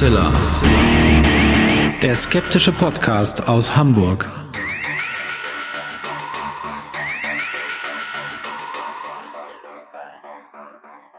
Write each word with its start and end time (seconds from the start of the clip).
Huxilla. 0.00 0.32
Der 2.00 2.16
skeptische 2.16 2.72
Podcast 2.72 3.46
aus 3.46 3.76
Hamburg. 3.76 4.30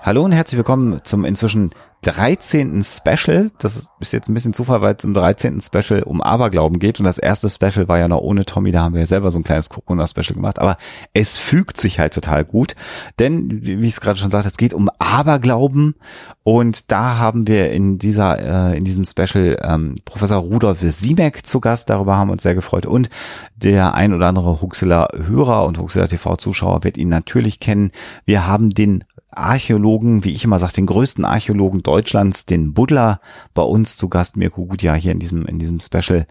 Hallo 0.02 0.24
und 0.24 0.32
herzlich 0.32 0.58
willkommen 0.58 0.98
zum 1.04 1.26
inzwischen 1.26 1.70
13. 2.04 2.84
Special. 2.84 3.52
Das 3.60 3.91
ist 4.00 4.14
jetzt 4.14 4.28
ein 4.28 4.34
bisschen 4.34 4.54
Zufall, 4.54 4.82
weil 4.82 4.96
es 4.98 5.04
im 5.04 5.14
13. 5.14 5.62
Special 5.62 6.02
um 6.04 6.22
Aberglauben 6.22 6.80
geht. 6.80 7.00
Und 7.00 7.05
das 7.05 7.20
erste 7.20 7.50
Special 7.50 7.88
war 7.88 8.00
ja 8.00 8.08
noch 8.08 8.22
ohne 8.22 8.46
Tommy. 8.46 8.72
Da 8.72 8.82
haben 8.82 8.94
wir 8.94 9.02
ja 9.02 9.08
selber 9.08 9.30
so 9.30 9.40
ein 9.40 9.44
kleines 9.44 9.70
Corona-Special 9.70 10.34
gemacht. 10.34 10.58
Aber 10.58 10.77
es 11.14 11.38
fügt 11.38 11.77
sich 11.77 12.00
halt 12.00 12.14
total 12.14 12.44
gut. 12.44 12.76
Denn, 13.20 13.64
wie 13.64 13.86
ich 13.86 13.94
es 13.94 14.02
gerade 14.02 14.18
schon 14.18 14.32
sagte, 14.32 14.48
es 14.48 14.58
geht 14.58 14.74
um 14.74 14.90
Aberglauben. 14.98 15.96
Und 16.44 16.91
da 16.91 17.20
haben 17.20 17.46
wir 17.48 17.72
in 17.72 18.00
dieser, 18.00 18.72
äh, 18.72 18.77
in 18.77 18.84
diesem 18.84 19.05
Special 19.05 19.58
ähm, 19.62 19.94
Professor 20.04 20.40
Rudolf 20.40 20.80
Siemek 20.82 21.46
zu 21.46 21.60
Gast. 21.60 21.91
Darüber 21.91 22.18
haben 22.18 22.30
wir 22.30 22.34
uns 22.34 22.44
sehr 22.44 22.55
gefreut. 22.55 22.88
Und 22.88 23.10
der 23.55 23.94
ein 23.94 24.13
oder 24.13 24.27
andere 24.27 24.60
Huxeler 24.60 25.08
Hörer 25.27 25.66
und 25.66 25.77
Huxeler 25.77 26.08
TV 26.08 26.36
Zuschauer 26.36 26.84
wird 26.84 26.98
ihn 26.98 27.10
natürlich 27.10 27.60
kennen. 27.60 27.91
Wir 28.26 28.48
haben 28.48 28.72
den 28.72 29.04
Archäologen, 29.31 30.24
wie 30.24 30.32
ich 30.32 30.43
immer 30.43 30.60
sage, 30.60 30.74
den 30.74 30.85
größten 30.85 31.26
Archäologen 31.26 31.84
Deutschlands, 31.84 32.46
den 32.46 32.74
Buddler, 32.74 33.20
bei 33.54 33.63
uns 33.63 33.98
zu 33.98 34.10
Gast, 34.10 34.38
Mirko 34.38 34.65
Gutjahr 34.65 34.98
hier 34.98 35.12
in 35.12 35.20
diesem, 35.20 35.46
in 35.46 35.60
diesem 35.60 35.79
Special. 35.79 36.26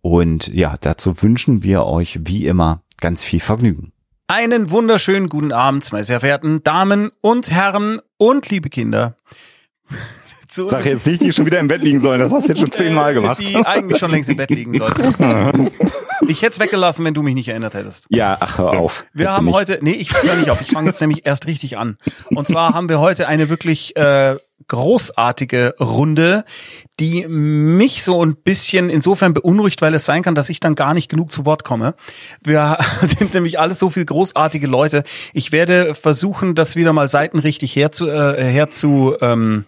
Und 0.00 0.48
ja, 0.48 0.76
dazu 0.80 1.22
wünschen 1.22 1.62
wir 1.62 1.84
euch 1.84 2.20
wie 2.22 2.46
immer 2.46 2.82
ganz 3.00 3.24
viel 3.24 3.40
Vergnügen. 3.40 3.92
Einen 4.28 4.70
wunderschönen 4.70 5.28
guten 5.28 5.52
Abend, 5.52 5.92
meine 5.92 6.04
sehr 6.04 6.20
verehrten 6.20 6.62
Damen 6.62 7.10
und 7.20 7.50
Herren 7.50 8.00
und 8.16 8.48
liebe 8.48 8.70
Kinder. 8.70 9.16
Zu 10.52 10.68
Sag 10.68 10.84
jetzt 10.84 11.06
nicht, 11.06 11.22
die 11.22 11.32
schon 11.32 11.46
wieder 11.46 11.58
im 11.60 11.68
Bett 11.68 11.80
liegen 11.82 12.00
sollen. 12.00 12.20
Das 12.20 12.30
hast 12.30 12.46
du 12.46 12.52
jetzt 12.52 12.60
schon 12.60 12.70
zehnmal 12.70 13.14
gemacht. 13.14 13.40
Die 13.40 13.56
eigentlich 13.56 13.98
schon 13.98 14.10
längst 14.10 14.28
im 14.28 14.36
Bett 14.36 14.50
liegen 14.50 14.74
sollten. 14.74 15.70
Ich 16.28 16.40
hätte 16.40 16.52
es 16.52 16.60
weggelassen, 16.60 17.04
wenn 17.04 17.14
du 17.14 17.22
mich 17.22 17.34
nicht 17.34 17.48
erinnert 17.48 17.74
hättest. 17.74 18.06
Ja, 18.08 18.36
ach, 18.38 18.56
hör 18.56 18.70
auf. 18.70 19.04
Wir 19.12 19.30
haben 19.30 19.52
heute, 19.52 19.80
nee, 19.82 19.90
ich 19.90 20.14
höre 20.14 20.36
nicht 20.36 20.50
auf. 20.50 20.60
Ich 20.60 20.70
fange 20.70 20.88
jetzt 20.88 21.00
nämlich 21.00 21.26
erst 21.26 21.46
richtig 21.46 21.76
an. 21.78 21.98
Und 22.30 22.46
zwar 22.46 22.74
haben 22.74 22.88
wir 22.88 23.00
heute 23.00 23.26
eine 23.26 23.48
wirklich 23.48 23.96
äh, 23.96 24.36
großartige 24.68 25.74
Runde, 25.80 26.44
die 27.00 27.26
mich 27.26 28.04
so 28.04 28.24
ein 28.24 28.36
bisschen 28.36 28.88
insofern 28.88 29.34
beunruhigt, 29.34 29.82
weil 29.82 29.94
es 29.94 30.06
sein 30.06 30.22
kann, 30.22 30.36
dass 30.36 30.48
ich 30.48 30.60
dann 30.60 30.76
gar 30.76 30.94
nicht 30.94 31.08
genug 31.08 31.32
zu 31.32 31.44
Wort 31.44 31.64
komme. 31.64 31.94
Wir 32.40 32.78
sind 33.00 33.34
nämlich 33.34 33.58
alles 33.58 33.80
so 33.80 33.90
viel 33.90 34.04
großartige 34.04 34.68
Leute. 34.68 35.02
Ich 35.32 35.50
werde 35.50 35.96
versuchen, 35.96 36.54
das 36.54 36.76
wieder 36.76 36.92
mal 36.92 37.08
seitenrichtig 37.08 37.74
herzu, 37.74 38.08
äh, 38.08 38.42
herzu 38.44 39.16
ähm, 39.20 39.64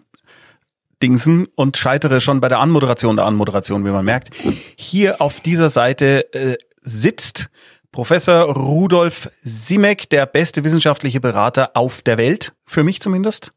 Dingsen 1.04 1.46
und 1.54 1.76
scheitere 1.76 2.18
schon 2.22 2.40
bei 2.40 2.48
der 2.48 2.60
Anmoderation 2.60 3.16
der 3.16 3.26
Anmoderation, 3.26 3.84
wie 3.84 3.90
man 3.90 4.06
merkt. 4.06 4.30
Hier 4.74 5.20
auf 5.20 5.40
dieser 5.40 5.68
Seite 5.68 6.32
äh, 6.32 6.56
sitzt 6.82 7.50
Professor 7.92 8.44
Rudolf 8.56 9.30
Simek, 9.42 10.08
der 10.08 10.24
beste 10.24 10.64
wissenschaftliche 10.64 11.20
Berater 11.20 11.72
auf 11.74 12.00
der 12.00 12.16
Welt, 12.16 12.54
für 12.64 12.84
mich 12.84 13.02
zumindest. 13.02 13.52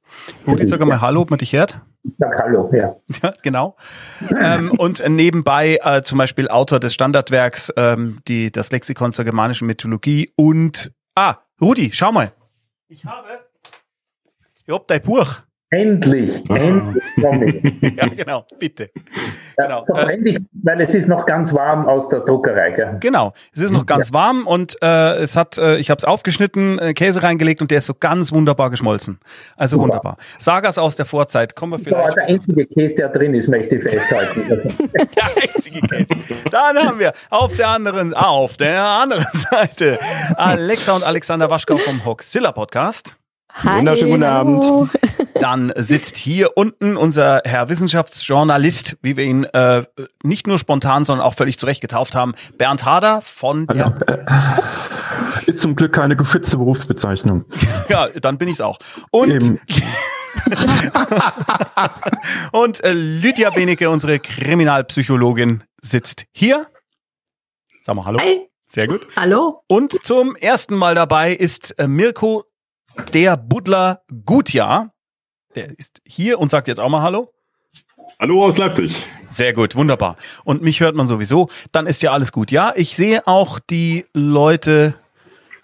Rudi, 0.45 0.65
sag 0.65 0.85
mal 0.85 0.99
Hallo, 0.99 1.21
ob 1.21 1.29
man 1.29 1.39
dich 1.39 1.53
hört. 1.53 1.79
Sag 2.19 2.37
Hallo, 2.37 2.69
ja. 2.73 2.93
Ja, 3.23 3.31
genau. 3.41 3.77
ähm, 4.41 4.71
und 4.71 5.01
nebenbei 5.07 5.79
äh, 5.81 6.01
zum 6.03 6.17
Beispiel 6.17 6.49
Autor 6.49 6.81
des 6.81 6.93
Standardwerks, 6.93 7.71
ähm, 7.77 8.19
die, 8.27 8.51
das 8.51 8.73
Lexikon 8.73 9.13
zur 9.13 9.23
germanischen 9.23 9.67
Mythologie 9.67 10.33
und, 10.35 10.91
ah, 11.15 11.35
Rudi, 11.61 11.91
schau 11.93 12.11
mal. 12.11 12.33
Ich 12.89 13.05
habe, 13.05 13.39
ich 14.53 14.73
hab 14.73 14.85
dein 14.87 15.01
Buch. 15.01 15.46
Endlich, 15.69 16.33
endlich 16.49 17.03
komme 17.21 17.45
ich. 17.45 17.81
ja, 17.97 18.07
genau, 18.07 18.45
bitte. 18.57 18.89
Genau. 19.57 19.85
Ja, 19.89 20.09
endlich, 20.09 20.37
weil 20.63 20.79
es 20.79 20.93
ist 20.93 21.09
noch 21.09 21.25
ganz 21.25 21.53
warm 21.53 21.87
aus 21.87 22.07
der 22.07 22.21
Druckerei. 22.21 22.71
Gell? 22.71 22.97
Genau, 23.01 23.33
es 23.53 23.59
ist 23.59 23.71
noch 23.71 23.85
ganz 23.85 24.09
ja. 24.09 24.13
warm 24.13 24.47
und 24.47 24.77
äh, 24.81 25.15
es 25.17 25.35
hat, 25.35 25.57
äh, 25.57 25.75
ich 25.75 25.89
habe 25.89 25.97
es 25.97 26.05
aufgeschnitten, 26.05 26.79
äh, 26.79 26.93
Käse 26.93 27.21
reingelegt 27.21 27.61
und 27.61 27.69
der 27.69 27.79
ist 27.79 27.87
so 27.87 27.93
ganz 27.93 28.31
wunderbar 28.31 28.69
geschmolzen. 28.69 29.19
Also 29.57 29.75
Super. 29.75 29.89
wunderbar. 29.89 30.17
Sagas 30.37 30.77
aus 30.77 30.95
der 30.95 31.05
Vorzeit, 31.05 31.53
kommen 31.55 31.73
wir 31.73 31.79
vielleicht. 31.79 32.07
Das 32.07 32.15
der 32.15 32.27
einzige 32.27 32.65
Käse, 32.65 32.95
der 32.95 33.09
drin 33.09 33.33
ist, 33.33 33.49
möchte 33.49 33.75
ich 33.75 33.83
festhalten. 33.83 34.47
der 34.93 35.53
einzige 35.53 35.81
Käse. 35.81 36.15
Dann 36.49 36.77
haben 36.77 36.99
wir 36.99 37.11
auf 37.29 37.57
der 37.57 37.67
anderen, 37.67 38.13
auf 38.13 38.55
der 38.55 38.85
anderen 38.85 39.25
Seite 39.33 39.99
Alexa 40.37 40.95
und 40.95 41.03
Alexander 41.03 41.49
Waschkau 41.49 41.75
vom 41.75 42.05
Hoxilla 42.05 42.53
Podcast. 42.53 43.17
Hi, 43.63 43.79
Wunderschönen 43.79 44.11
guten 44.11 44.23
Abend. 44.23 44.65
Dann 45.41 45.73
sitzt 45.75 46.17
hier 46.17 46.55
unten 46.57 46.95
unser 46.95 47.41
Herr 47.43 47.69
Wissenschaftsjournalist, 47.69 48.97
wie 49.01 49.17
wir 49.17 49.23
ihn 49.23 49.45
äh, 49.45 49.83
nicht 50.23 50.45
nur 50.45 50.59
spontan, 50.59 51.03
sondern 51.03 51.25
auch 51.25 51.33
völlig 51.33 51.57
zurecht 51.57 51.81
getauft 51.81 52.13
haben, 52.13 52.35
Bernd 52.57 52.85
Hader 52.85 53.21
von 53.21 53.65
der 53.65 53.97
Ist 55.47 55.59
zum 55.59 55.75
Glück 55.75 55.93
keine 55.93 56.15
geschützte 56.15 56.57
Berufsbezeichnung. 56.57 57.45
ja, 57.89 58.07
dann 58.21 58.37
bin 58.37 58.47
ich's 58.47 58.61
auch. 58.61 58.77
Und 59.09 59.31
Eben. 59.31 59.59
und 62.51 62.83
äh, 62.83 62.93
Lydia 62.93 63.49
Benecke, 63.49 63.89
unsere 63.89 64.19
Kriminalpsychologin, 64.19 65.63
sitzt 65.81 66.25
hier. 66.31 66.67
Sag 67.81 67.95
mal 67.95 68.05
Hallo. 68.05 68.19
Hi. 68.19 68.47
Sehr 68.67 68.87
gut. 68.87 69.07
Hallo. 69.15 69.61
Und 69.67 69.93
zum 70.03 70.35
ersten 70.35 70.75
Mal 70.75 70.93
dabei 70.93 71.33
ist 71.33 71.79
äh, 71.79 71.87
Mirko 71.87 72.43
der 73.13 73.37
Buddler 73.37 74.01
Gutjahr. 74.25 74.93
Der 75.55 75.77
ist 75.77 76.01
hier 76.05 76.39
und 76.39 76.51
sagt 76.51 76.67
jetzt 76.67 76.79
auch 76.79 76.89
mal 76.89 77.01
Hallo. 77.01 77.31
Hallo 78.19 78.45
aus 78.45 78.57
Leipzig. 78.57 79.05
Sehr 79.29 79.53
gut, 79.53 79.75
wunderbar. 79.75 80.15
Und 80.43 80.61
mich 80.61 80.79
hört 80.79 80.95
man 80.95 81.07
sowieso. 81.07 81.49
Dann 81.71 81.87
ist 81.87 82.01
ja 82.01 82.11
alles 82.11 82.31
gut. 82.31 82.51
Ja, 82.51 82.73
ich 82.75 82.95
sehe 82.95 83.27
auch 83.27 83.59
die 83.59 84.05
Leute 84.13 84.95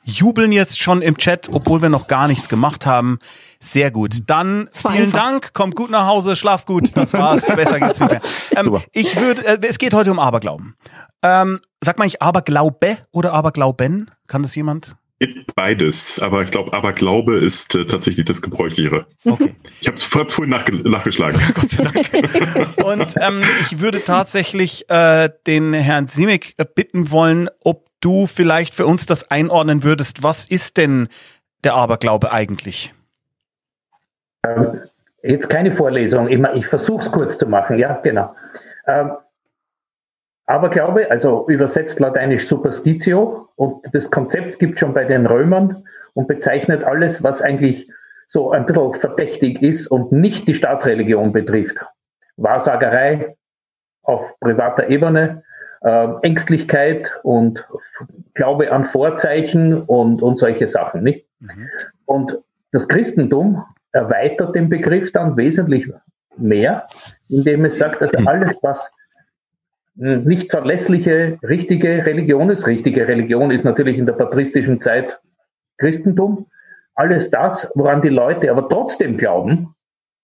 jubeln 0.03 0.51
jetzt 0.51 0.79
schon 0.79 1.01
im 1.01 1.17
Chat, 1.17 1.49
obwohl 1.51 1.81
wir 1.81 1.89
noch 1.89 2.07
gar 2.07 2.27
nichts 2.27 2.49
gemacht 2.49 2.85
haben. 2.85 3.19
Sehr 3.59 3.91
gut. 3.91 4.23
Dann 4.27 4.67
vielen 4.69 5.05
einfach. 5.05 5.19
Dank, 5.19 5.53
kommt 5.53 5.75
gut 5.75 5.89
nach 5.89 6.05
Hause, 6.05 6.35
schlaf 6.35 6.65
gut. 6.65 6.95
Das 6.95 7.13
war's. 7.13 7.45
Besser 7.55 7.79
geht's 7.79 7.99
nicht 7.99 8.11
mehr. 8.11 8.21
Ähm, 8.55 8.81
ich 8.91 9.19
würde, 9.19 9.45
äh, 9.45 9.57
es 9.61 9.77
geht 9.77 9.93
heute 9.93 10.11
um 10.11 10.19
Aberglauben. 10.19 10.75
Ähm, 11.21 11.61
sag 11.81 11.97
mal 11.97 12.05
ich 12.05 12.21
Aberglaube 12.21 12.97
oder 13.11 13.33
Aberglauben? 13.33 14.11
Kann 14.27 14.43
das 14.43 14.53
jemand? 14.55 14.95
Beides, 15.55 16.21
aber 16.21 16.43
ich 16.43 16.51
glaube, 16.51 16.73
aber 16.73 16.93
Glaube 16.93 17.35
ist 17.35 17.75
äh, 17.75 17.85
tatsächlich 17.85 18.25
das 18.25 18.41
Gebräuchlichere. 18.41 19.05
Okay. 19.25 19.55
Ich 19.81 19.87
habe 19.87 19.97
es 19.97 20.03
vorhin 20.03 20.49
nachge 20.49 20.75
nachgeschlagen. 20.89 21.39
Gott 21.53 21.69
sei 21.69 21.83
Dank. 21.83 22.83
Und 22.83 23.15
ähm, 23.19 23.41
ich 23.61 23.79
würde 23.79 24.03
tatsächlich 24.03 24.89
äh, 24.89 25.29
den 25.47 25.73
Herrn 25.73 26.07
Simic 26.07 26.53
äh, 26.57 26.65
bitten 26.65 27.11
wollen, 27.11 27.49
ob 27.61 27.87
du 27.99 28.27
vielleicht 28.27 28.75
für 28.75 28.85
uns 28.85 29.05
das 29.05 29.29
einordnen 29.29 29.83
würdest. 29.83 30.23
Was 30.23 30.45
ist 30.45 30.77
denn 30.77 31.07
der 31.63 31.75
Aberglaube 31.75 32.31
eigentlich? 32.31 32.93
Ähm, 34.45 34.81
jetzt 35.21 35.49
keine 35.49 35.71
Vorlesung. 35.71 36.27
Ich, 36.27 36.39
ich 36.55 36.67
versuche 36.67 37.05
es 37.05 37.11
kurz 37.11 37.37
zu 37.37 37.47
machen. 37.47 37.77
Ja, 37.77 37.99
genau. 38.03 38.35
Ähm, 38.87 39.11
aber 40.45 40.69
glaube, 40.69 41.09
also 41.09 41.47
übersetzt 41.47 41.99
lateinisch 41.99 42.47
Superstitio 42.47 43.49
und 43.55 43.83
das 43.93 44.11
Konzept 44.11 44.59
gibt 44.59 44.79
schon 44.79 44.93
bei 44.93 45.05
den 45.05 45.25
Römern 45.25 45.83
und 46.13 46.27
bezeichnet 46.27 46.83
alles, 46.83 47.23
was 47.23 47.41
eigentlich 47.41 47.89
so 48.27 48.51
ein 48.51 48.65
bisschen 48.65 48.93
verdächtig 48.93 49.61
ist 49.61 49.87
und 49.87 50.11
nicht 50.11 50.47
die 50.47 50.53
Staatsreligion 50.53 51.31
betrifft. 51.31 51.77
Wahrsagerei 52.35 53.35
auf 54.01 54.37
privater 54.39 54.89
Ebene, 54.89 55.43
äh, 55.81 56.07
Ängstlichkeit 56.23 57.11
und 57.23 57.65
Glaube 58.33 58.71
an 58.71 58.85
Vorzeichen 58.85 59.81
und, 59.81 60.21
und 60.21 60.39
solche 60.39 60.67
Sachen, 60.67 61.03
nicht? 61.03 61.25
Mhm. 61.39 61.69
Und 62.05 62.39
das 62.71 62.87
Christentum 62.87 63.63
erweitert 63.91 64.55
den 64.55 64.69
Begriff 64.69 65.11
dann 65.11 65.37
wesentlich 65.37 65.89
mehr, 66.35 66.87
indem 67.29 67.65
es 67.65 67.77
sagt, 67.77 68.01
dass 68.01 68.13
alles, 68.25 68.57
was 68.61 68.91
nicht 69.95 70.49
verlässliche, 70.49 71.37
richtige 71.43 72.05
Religion 72.05 72.49
ist. 72.49 72.65
Richtige 72.65 73.07
Religion 73.07 73.51
ist 73.51 73.63
natürlich 73.63 73.97
in 73.97 74.05
der 74.05 74.13
patristischen 74.13 74.81
Zeit 74.81 75.19
Christentum. 75.77 76.47
Alles 76.95 77.29
das, 77.29 77.71
woran 77.75 78.01
die 78.01 78.09
Leute 78.09 78.51
aber 78.51 78.69
trotzdem 78.69 79.17
glauben, 79.17 79.75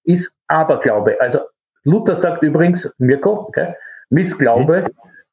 ist 0.04 0.32
Aberglaube. 0.48 1.20
Also 1.22 1.40
Luther 1.84 2.16
sagt 2.16 2.44
übrigens, 2.44 2.94
Mirko, 2.98 3.48
okay, 3.48 3.74
Missglaube, 4.10 4.92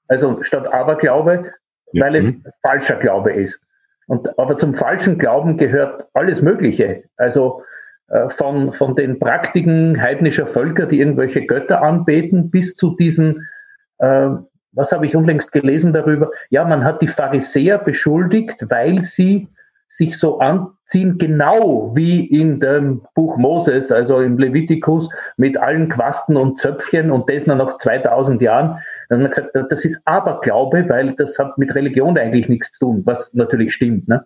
also 0.09 0.43
statt 0.43 0.73
Aberglaube, 0.73 1.53
weil 1.93 2.17
es 2.17 2.33
falscher 2.63 2.97
Glaube 2.97 3.33
ist. 3.33 3.61
Und, 4.07 4.39
aber 4.39 4.59
zum 4.59 4.75
falschen 4.75 5.19
Glauben 5.19 5.57
gehört 5.57 6.07
alles 6.13 6.43
Mögliche. 6.43 7.05
Also 7.17 7.63
äh, 8.09 8.29
von, 8.31 8.73
von 8.73 8.95
den 8.95 9.19
Praktiken 9.19 10.01
heidnischer 10.01 10.47
Völker, 10.47 10.87
die 10.87 11.01
irgendwelche 11.01 11.45
Götter 11.45 11.83
anbeten, 11.83 12.51
bis 12.51 12.77
zu 12.77 12.95
diesen 12.97 13.37
äh, 13.37 13.56
was 13.99 14.93
habe 14.93 15.07
ich 15.07 15.17
unlängst 15.17 15.53
gelesen 15.53 15.93
darüber? 15.93 16.31
Ja, 16.51 16.65
man 16.65 16.85
hat 16.85 17.01
die 17.01 17.09
Pharisäer 17.09 17.79
beschuldigt, 17.79 18.67
weil 18.69 19.03
sie 19.05 19.49
sich 19.89 20.19
so 20.19 20.41
an, 20.41 20.69
ziehen 20.89 21.17
genau 21.17 21.97
wie 21.97 22.27
in 22.27 22.61
dem 22.61 23.03
Buch 23.15 23.39
Moses, 23.39 23.91
also 23.91 24.21
im 24.21 24.37
Levitikus, 24.37 25.09
mit 25.39 25.57
allen 25.57 25.89
Quasten 25.89 26.37
und 26.37 26.61
Zöpfchen 26.61 27.11
und 27.11 27.31
das 27.31 27.47
nur 27.47 27.57
noch 27.57 27.79
2000 27.79 28.43
Jahren. 28.43 28.79
Dann 29.09 29.19
haben 29.19 29.23
wir 29.25 29.29
gesagt, 29.31 29.73
das 29.73 29.85
ist 29.87 30.01
Aberglaube, 30.05 30.87
weil 30.89 31.15
das 31.15 31.39
hat 31.39 31.57
mit 31.57 31.75
Religion 31.75 32.19
eigentlich 32.19 32.49
nichts 32.49 32.73
zu 32.73 32.87
tun, 32.87 33.03
was 33.07 33.33
natürlich 33.33 33.73
stimmt. 33.73 34.07
Ne? 34.07 34.25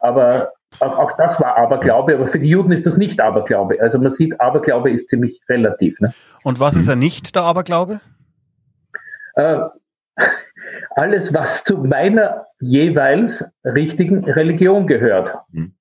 Aber 0.00 0.52
auch, 0.80 0.98
auch 0.98 1.12
das 1.16 1.40
war 1.40 1.56
Aberglaube, 1.56 2.14
aber 2.14 2.26
für 2.26 2.40
die 2.40 2.48
Juden 2.48 2.72
ist 2.72 2.86
das 2.86 2.96
nicht 2.96 3.20
Aberglaube. 3.20 3.80
Also 3.80 3.98
man 3.98 4.10
sieht, 4.10 4.40
Aberglaube 4.40 4.90
ist 4.90 5.08
ziemlich 5.08 5.40
relativ. 5.48 6.00
Ne? 6.00 6.12
Und 6.42 6.58
was 6.58 6.74
ist 6.76 6.88
er 6.88 6.96
nicht, 6.96 7.36
der 7.36 7.42
Aberglaube? 7.42 8.00
Äh, 9.34 9.58
alles, 10.90 11.32
was 11.32 11.64
zu 11.64 11.78
meiner 11.78 12.46
jeweils 12.60 13.44
richtigen 13.64 14.24
Religion 14.24 14.86
gehört. 14.86 15.34
Mhm. 15.50 15.74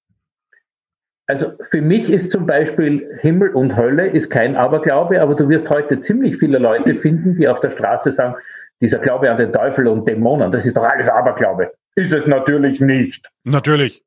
Also 1.28 1.54
für 1.70 1.82
mich 1.82 2.10
ist 2.10 2.32
zum 2.32 2.46
Beispiel 2.46 3.18
Himmel 3.22 3.52
und 3.52 3.78
Hölle 3.78 4.08
ist 4.08 4.30
kein 4.30 4.58
Aberglaube, 4.58 5.22
aber 5.22 5.36
du 5.36 5.48
wirst 5.48 5.70
heute 5.70 6.02
ziemlich 6.02 6.36
viele 6.36 6.58
Leute 6.58 6.96
finden, 6.96 7.38
die 7.38 7.48
auf 7.48 7.62
der 7.62 7.72
Straße 7.72 8.12
sagen, 8.12 8.36
dieser 8.82 9.00
Glaube 9.00 9.32
an 9.32 9.38
den 9.38 9.54
Teufel 9.54 9.88
und 9.88 10.06
Dämonen, 10.08 10.52
das 10.52 10.66
ist 10.66 10.76
doch 10.76 10.84
alles 10.84 11.08
Aberglaube. 11.08 11.72
Ist 11.96 12.12
es 12.12 12.28
natürlich 12.28 12.82
nicht. 12.82 13.30
Natürlich. 13.44 14.04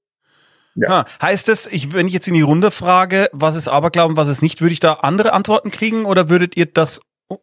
Ja. 0.75 0.89
Ah, 0.91 1.05
heißt 1.23 1.49
es, 1.49 1.67
ich, 1.73 1.95
wenn 1.95 2.09
ich 2.09 2.13
jetzt 2.13 2.29
in 2.29 2.35
die 2.35 2.43
Runde 2.43 2.71
frage, 2.71 3.31
was 3.33 3.57
ist 3.57 3.69
Aberglauben, 3.69 4.17
was 4.17 4.29
ist 4.29 4.43
nicht, 4.43 4.61
würde 4.61 4.73
ich 4.73 4.81
da 4.81 4.95
andere 4.95 5.33
Antworten 5.33 5.71
kriegen 5.71 6.05
oder 6.05 6.29
würdet 6.29 6.57
ihr 6.57 6.67
das 6.67 7.01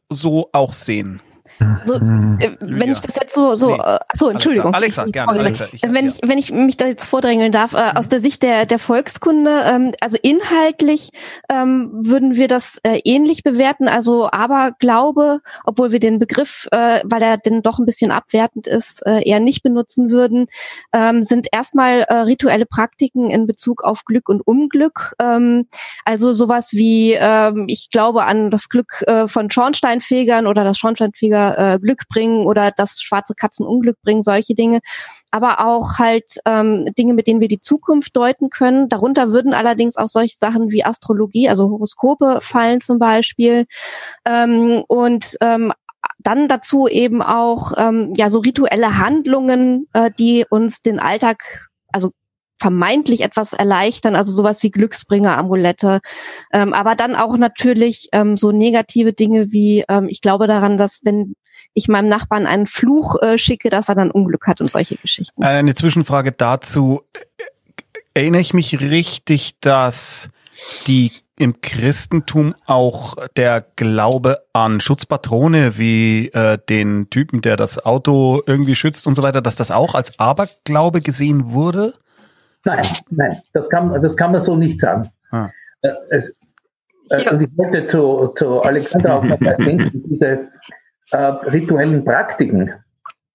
so 0.09 0.49
auch 0.51 0.73
sehen? 0.73 1.21
So, 1.83 1.95
äh, 1.95 2.57
wenn 2.59 2.91
ich 2.91 3.01
das 3.01 3.15
jetzt 3.15 3.33
so, 3.33 3.55
so, 3.55 3.75
nee. 3.75 3.81
äh, 3.81 3.99
so, 4.13 4.29
Entschuldigung. 4.29 4.73
Alexa, 4.73 5.05
ich, 5.05 5.13
gerne. 5.13 5.31
Alexa, 5.31 5.65
ich, 5.71 5.81
wenn 5.83 6.07
ich, 6.07 6.19
wenn 6.23 6.37
ich 6.37 6.51
mich 6.51 6.77
da 6.77 6.87
jetzt 6.87 7.05
vordrängeln 7.05 7.51
darf, 7.51 7.73
äh, 7.73 7.93
aus 7.95 8.07
der 8.07 8.21
Sicht 8.21 8.43
der, 8.43 8.65
der 8.65 8.79
Volkskunde, 8.79 9.51
ähm, 9.65 9.91
also 9.99 10.17
inhaltlich 10.21 11.09
ähm, 11.49 11.91
würden 11.93 12.35
wir 12.35 12.47
das 12.47 12.79
äh, 12.83 12.99
ähnlich 13.03 13.43
bewerten, 13.43 13.87
also 13.87 14.29
aber 14.31 14.71
Glaube, 14.79 15.41
obwohl 15.63 15.91
wir 15.91 15.99
den 15.99 16.19
Begriff, 16.19 16.67
äh, 16.71 17.01
weil 17.03 17.21
er 17.21 17.37
denn 17.37 17.61
doch 17.61 17.79
ein 17.79 17.85
bisschen 17.85 18.11
abwertend 18.11 18.67
ist, 18.67 19.05
äh, 19.05 19.21
eher 19.27 19.39
nicht 19.39 19.63
benutzen 19.63 20.11
würden, 20.11 20.47
ähm, 20.93 21.23
sind 21.23 21.47
erstmal 21.51 22.01
äh, 22.01 22.13
rituelle 22.15 22.65
Praktiken 22.65 23.29
in 23.29 23.47
Bezug 23.47 23.83
auf 23.83 24.05
Glück 24.05 24.29
und 24.29 24.41
Unglück. 24.41 25.13
Ähm, 25.19 25.67
also 26.05 26.33
sowas 26.33 26.73
wie, 26.73 27.13
ähm, 27.13 27.65
ich 27.67 27.89
glaube 27.91 28.25
an 28.25 28.49
das 28.49 28.69
Glück 28.69 29.03
äh, 29.07 29.27
von 29.27 29.49
Schornsteinfegern 29.51 30.47
oder 30.47 30.63
das 30.63 30.77
Schornsteinfeger 30.77 31.50
äh, 31.57 31.79
Glück 31.79 32.07
bringen 32.09 32.45
oder 32.45 32.71
das 32.71 33.01
schwarze 33.01 33.33
Katzen 33.35 33.65
Unglück 33.65 34.01
bringen, 34.01 34.21
solche 34.21 34.53
Dinge. 34.53 34.79
Aber 35.31 35.65
auch 35.65 35.99
halt 35.99 36.37
ähm, 36.45 36.85
Dinge, 36.97 37.13
mit 37.13 37.27
denen 37.27 37.41
wir 37.41 37.47
die 37.47 37.61
Zukunft 37.61 38.15
deuten 38.15 38.49
können. 38.49 38.89
Darunter 38.89 39.31
würden 39.31 39.53
allerdings 39.53 39.97
auch 39.97 40.07
solche 40.07 40.37
Sachen 40.37 40.71
wie 40.71 40.83
Astrologie, 40.83 41.49
also 41.49 41.69
Horoskope 41.69 42.39
fallen 42.41 42.81
zum 42.81 42.99
Beispiel. 42.99 43.65
Ähm, 44.25 44.83
und 44.87 45.37
ähm, 45.41 45.73
dann 46.19 46.47
dazu 46.47 46.87
eben 46.87 47.21
auch 47.21 47.73
ähm, 47.77 48.13
ja 48.15 48.29
so 48.29 48.39
rituelle 48.39 48.97
Handlungen, 48.97 49.85
äh, 49.93 50.11
die 50.17 50.45
uns 50.49 50.81
den 50.81 50.99
Alltag 50.99 51.69
also 51.91 52.11
vermeintlich 52.61 53.21
etwas 53.21 53.53
erleichtern, 53.53 54.15
also 54.15 54.31
sowas 54.31 54.61
wie 54.61 54.69
Glücksbringer, 54.69 55.35
Amulette, 55.35 55.99
ähm, 56.53 56.73
aber 56.73 56.95
dann 56.95 57.15
auch 57.15 57.35
natürlich 57.37 58.09
ähm, 58.11 58.37
so 58.37 58.51
negative 58.51 59.13
Dinge 59.13 59.51
wie, 59.51 59.83
ähm, 59.89 60.07
ich 60.07 60.21
glaube 60.21 60.45
daran, 60.45 60.77
dass 60.77 60.99
wenn 61.03 61.33
ich 61.73 61.87
meinem 61.87 62.09
Nachbarn 62.09 62.47
einen 62.47 62.67
Fluch 62.67 63.21
äh, 63.21 63.37
schicke, 63.37 63.69
dass 63.69 63.89
er 63.89 63.95
dann 63.95 64.11
Unglück 64.11 64.47
hat 64.47 64.61
und 64.61 64.71
solche 64.71 64.95
Geschichten. 64.95 65.43
Eine 65.43 65.75
Zwischenfrage 65.75 66.31
dazu. 66.31 67.01
Erinnere 68.13 68.41
ich 68.41 68.53
mich 68.53 68.81
richtig, 68.81 69.59
dass 69.61 70.29
die 70.87 71.11
im 71.37 71.59
Christentum 71.61 72.53
auch 72.65 73.15
der 73.35 73.65
Glaube 73.75 74.39
an 74.53 74.79
Schutzpatrone 74.79 75.77
wie 75.77 76.27
äh, 76.29 76.59
den 76.69 77.09
Typen, 77.09 77.41
der 77.41 77.57
das 77.57 77.83
Auto 77.83 78.41
irgendwie 78.45 78.75
schützt 78.75 79.07
und 79.07 79.15
so 79.15 79.23
weiter, 79.23 79.41
dass 79.41 79.55
das 79.55 79.71
auch 79.71 79.95
als 79.95 80.19
Aberglaube 80.19 80.99
gesehen 80.99 81.51
wurde? 81.51 81.95
Nein, 82.63 82.81
nein, 83.09 83.41
das 83.53 83.69
kann, 83.69 83.99
das 84.01 84.15
kann 84.15 84.33
man 84.33 84.41
so 84.41 84.55
nicht 84.55 84.79
sagen. 84.79 85.09
Ah. 85.31 85.49
Äh, 85.81 85.89
es, 86.11 86.29
äh, 87.09 87.23
ja. 87.23 87.31
Und 87.31 87.41
ich 87.41 87.49
wollte 87.57 87.87
zu, 87.87 88.33
zu 88.35 88.61
Alexander 88.61 89.15
auch 89.15 89.23
noch 89.23 89.41
ergänzen, 89.41 90.03
diese 90.07 90.49
äh, 91.11 91.17
rituellen 91.17 92.03
Praktiken. 92.03 92.71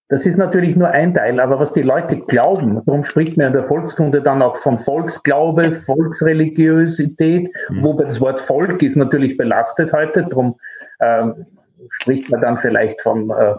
Das 0.09 0.25
ist 0.25 0.37
natürlich 0.37 0.77
nur 0.77 0.89
ein 0.89 1.15
Teil, 1.15 1.41
aber 1.41 1.59
was 1.59 1.73
die 1.73 1.83
Leute 1.83 2.19
glauben, 2.21 2.81
darum 2.87 3.05
spricht 3.05 3.37
man 3.37 3.49
in 3.49 3.53
der 3.55 3.65
Volkskunde 3.65 4.23
dann 4.23 4.41
auch 4.41 4.57
von 4.57 4.79
Volksglaube, 4.79 5.73
Volksreligiosität, 5.73 7.51
mhm. 7.69 7.83
wobei 7.83 8.05
das 8.05 8.21
Wort 8.21 8.41
Volk 8.41 8.83
ist 8.83 8.97
natürlich 8.97 9.37
belastet 9.37 9.93
heute, 9.93 10.23
darum 10.23 10.57
äh, 11.01 11.25
spricht 11.89 12.31
man 12.31 12.41
dann 12.41 12.59
vielleicht 12.59 13.01
von 13.01 13.31
äh, 13.31 13.55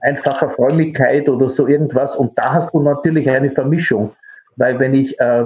einfacher 0.00 0.50
Frömmigkeit 0.50 1.28
oder 1.28 1.48
so 1.48 1.66
irgendwas. 1.66 2.16
Und 2.16 2.38
da 2.38 2.54
hast 2.54 2.72
du 2.72 2.80
natürlich 2.80 3.28
eine 3.28 3.50
Vermischung. 3.50 4.12
Weil 4.56 4.78
wenn 4.78 4.94
ich, 4.94 5.18
äh, 5.20 5.44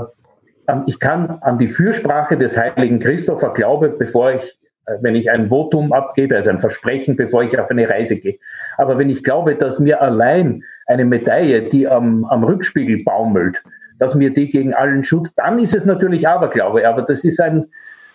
ich 0.87 0.99
kann 1.01 1.39
an 1.41 1.59
die 1.59 1.69
Fürsprache 1.69 2.37
des 2.37 2.57
heiligen 2.57 3.01
Christopher 3.01 3.53
glaube, 3.53 3.91
bevor 3.91 4.33
ich, 4.33 4.59
wenn 5.01 5.15
ich 5.15 5.31
ein 5.31 5.49
Votum 5.49 5.93
abgebe, 5.93 6.37
also 6.37 6.51
ein 6.51 6.59
Versprechen, 6.59 7.17
bevor 7.17 7.43
ich 7.43 7.59
auf 7.59 7.71
eine 7.71 7.89
Reise 7.89 8.17
gehe. 8.17 8.39
Aber 8.77 8.99
wenn 8.99 9.11
ich 9.11 9.23
glaube, 9.23 9.55
dass 9.55 9.79
mir 9.79 10.03
allein 10.03 10.63
eine 10.87 11.05
Medaille, 11.05 11.69
die 11.69 11.89
am, 11.89 12.25
am 12.27 12.45
Rückspiegel 12.45 13.03
baumelt, 13.05 13.63
dass 13.99 14.15
mir 14.15 14.31
die 14.31 14.49
gegen 14.49 14.75
allen 14.75 15.03
Schutz, 15.03 15.35
dann 15.35 15.59
ist 15.59 15.75
es 15.75 15.85
natürlich 15.85 16.29
Aberglaube. 16.29 16.87
Aber 16.87 17.03
das 17.03 17.25
ist 17.25 17.41
ein, 17.41 17.67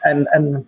ein, 0.02 0.28
ein 0.28 0.66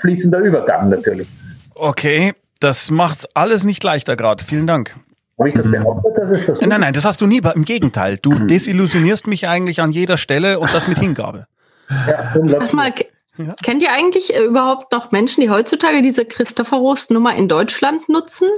fließender 0.00 0.38
Übergang 0.38 0.88
natürlich. 0.88 1.28
Okay, 1.74 2.32
das 2.60 2.90
macht's 2.90 3.28
alles 3.34 3.64
nicht 3.64 3.82
leichter 3.84 4.16
gerade. 4.16 4.44
Vielen 4.44 4.66
Dank. 4.66 4.96
Habe 5.38 5.48
ich 5.48 5.54
das 5.54 5.66
mhm. 5.66 5.72
behauptet, 5.72 6.18
dass 6.18 6.30
es 6.30 6.46
das 6.46 6.60
Nein, 6.60 6.80
nein, 6.80 6.92
das 6.92 7.04
hast 7.04 7.20
du 7.20 7.26
nie. 7.26 7.40
Im 7.54 7.64
Gegenteil. 7.64 8.18
Du 8.20 8.32
mhm. 8.32 8.48
desillusionierst 8.48 9.26
mich 9.26 9.48
eigentlich 9.48 9.80
an 9.80 9.90
jeder 9.90 10.16
Stelle 10.16 10.58
und 10.60 10.72
das 10.72 10.88
mit 10.88 10.98
Hingabe. 10.98 11.46
Ja, 11.90 12.32
Sag 12.46 12.72
mal, 12.72 12.92
ja. 13.36 13.54
kennt 13.62 13.82
ihr 13.82 13.92
eigentlich 13.92 14.34
äh, 14.34 14.44
überhaupt 14.44 14.92
noch 14.92 15.10
Menschen, 15.10 15.40
die 15.40 15.50
heutzutage 15.50 16.02
diese 16.02 16.24
Christophorus-Nummer 16.24 17.34
in 17.34 17.48
Deutschland 17.48 18.08
nutzen? 18.08 18.48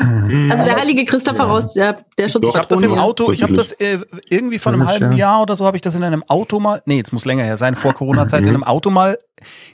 Mhm. 0.00 0.50
Also 0.50 0.64
der 0.64 0.76
heilige 0.76 1.04
Christopher 1.04 1.46
ja. 1.74 1.92
der, 1.92 2.04
der 2.16 2.28
Schutz 2.28 2.46
Ich 2.46 2.54
habe 2.54 2.66
das 2.66 2.82
im 2.82 2.98
Auto, 2.98 3.32
ich 3.32 3.42
habe 3.42 3.52
das 3.52 3.72
äh, 3.72 3.98
irgendwie 4.28 4.58
vor 4.58 4.72
einem 4.72 4.86
halben 4.86 5.12
Jahr 5.12 5.42
oder 5.42 5.56
so 5.56 5.66
habe 5.66 5.76
ich 5.76 5.82
das 5.82 5.94
in 5.94 6.02
einem 6.02 6.24
Auto 6.26 6.58
mal, 6.58 6.82
nee, 6.86 6.96
jetzt 6.96 7.12
muss 7.12 7.24
länger 7.24 7.44
her 7.44 7.56
sein, 7.56 7.76
vor 7.76 7.92
Corona-Zeit 7.92 8.42
mhm. 8.42 8.48
in 8.48 8.54
einem 8.54 8.64
Auto 8.64 8.90
mal 8.90 9.18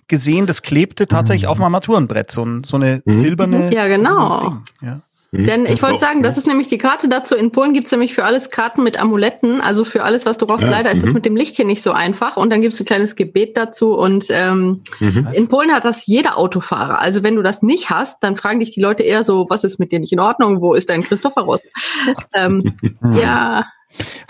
gesehen, 0.08 0.46
das 0.46 0.62
klebte 0.62 1.06
tatsächlich 1.06 1.44
mhm. 1.44 1.50
auf 1.50 1.58
meinem 1.58 1.66
Armaturenbrett, 1.66 2.30
so, 2.30 2.46
so 2.64 2.76
eine 2.76 3.02
silberne 3.06 3.72
Ja, 3.72 3.86
genau. 3.86 4.60
Ja. 4.82 5.00
Mhm. 5.32 5.46
Denn 5.46 5.66
ich 5.66 5.82
wollte 5.82 5.98
sagen, 5.98 6.22
das 6.22 6.38
ist 6.38 6.46
nämlich 6.46 6.68
die 6.68 6.78
Karte 6.78 7.08
dazu. 7.08 7.34
In 7.34 7.50
Polen 7.50 7.72
gibt 7.72 7.86
es 7.86 7.92
nämlich 7.92 8.14
für 8.14 8.24
alles 8.24 8.50
Karten 8.50 8.82
mit 8.82 8.98
Amuletten, 8.98 9.60
also 9.60 9.84
für 9.84 10.02
alles, 10.02 10.26
was 10.26 10.38
du 10.38 10.46
brauchst. 10.46 10.64
Ja, 10.64 10.70
Leider 10.70 10.90
ist 10.90 11.02
das 11.02 11.10
mhm. 11.10 11.14
mit 11.14 11.26
dem 11.26 11.36
Licht 11.36 11.56
hier 11.56 11.64
nicht 11.64 11.82
so 11.82 11.92
einfach. 11.92 12.36
Und 12.36 12.50
dann 12.50 12.62
gibt 12.62 12.74
es 12.74 12.80
ein 12.80 12.86
kleines 12.86 13.16
Gebet 13.16 13.56
dazu. 13.56 13.94
Und 13.94 14.26
ähm, 14.30 14.82
mhm. 15.00 15.28
in 15.32 15.48
Polen 15.48 15.72
hat 15.72 15.84
das 15.84 16.06
jeder 16.06 16.38
Autofahrer. 16.38 17.00
Also 17.00 17.22
wenn 17.22 17.36
du 17.36 17.42
das 17.42 17.62
nicht 17.62 17.90
hast, 17.90 18.22
dann 18.22 18.36
fragen 18.36 18.60
dich 18.60 18.72
die 18.72 18.80
Leute 18.80 19.02
eher 19.02 19.24
so, 19.24 19.46
was 19.48 19.64
ist 19.64 19.78
mit 19.78 19.92
dir 19.92 19.98
nicht 19.98 20.12
in 20.12 20.20
Ordnung? 20.20 20.60
Wo 20.60 20.74
ist 20.74 20.90
dein 20.90 21.02
Christopherus? 21.02 21.72
ähm, 22.34 22.74
ja. 23.14 23.64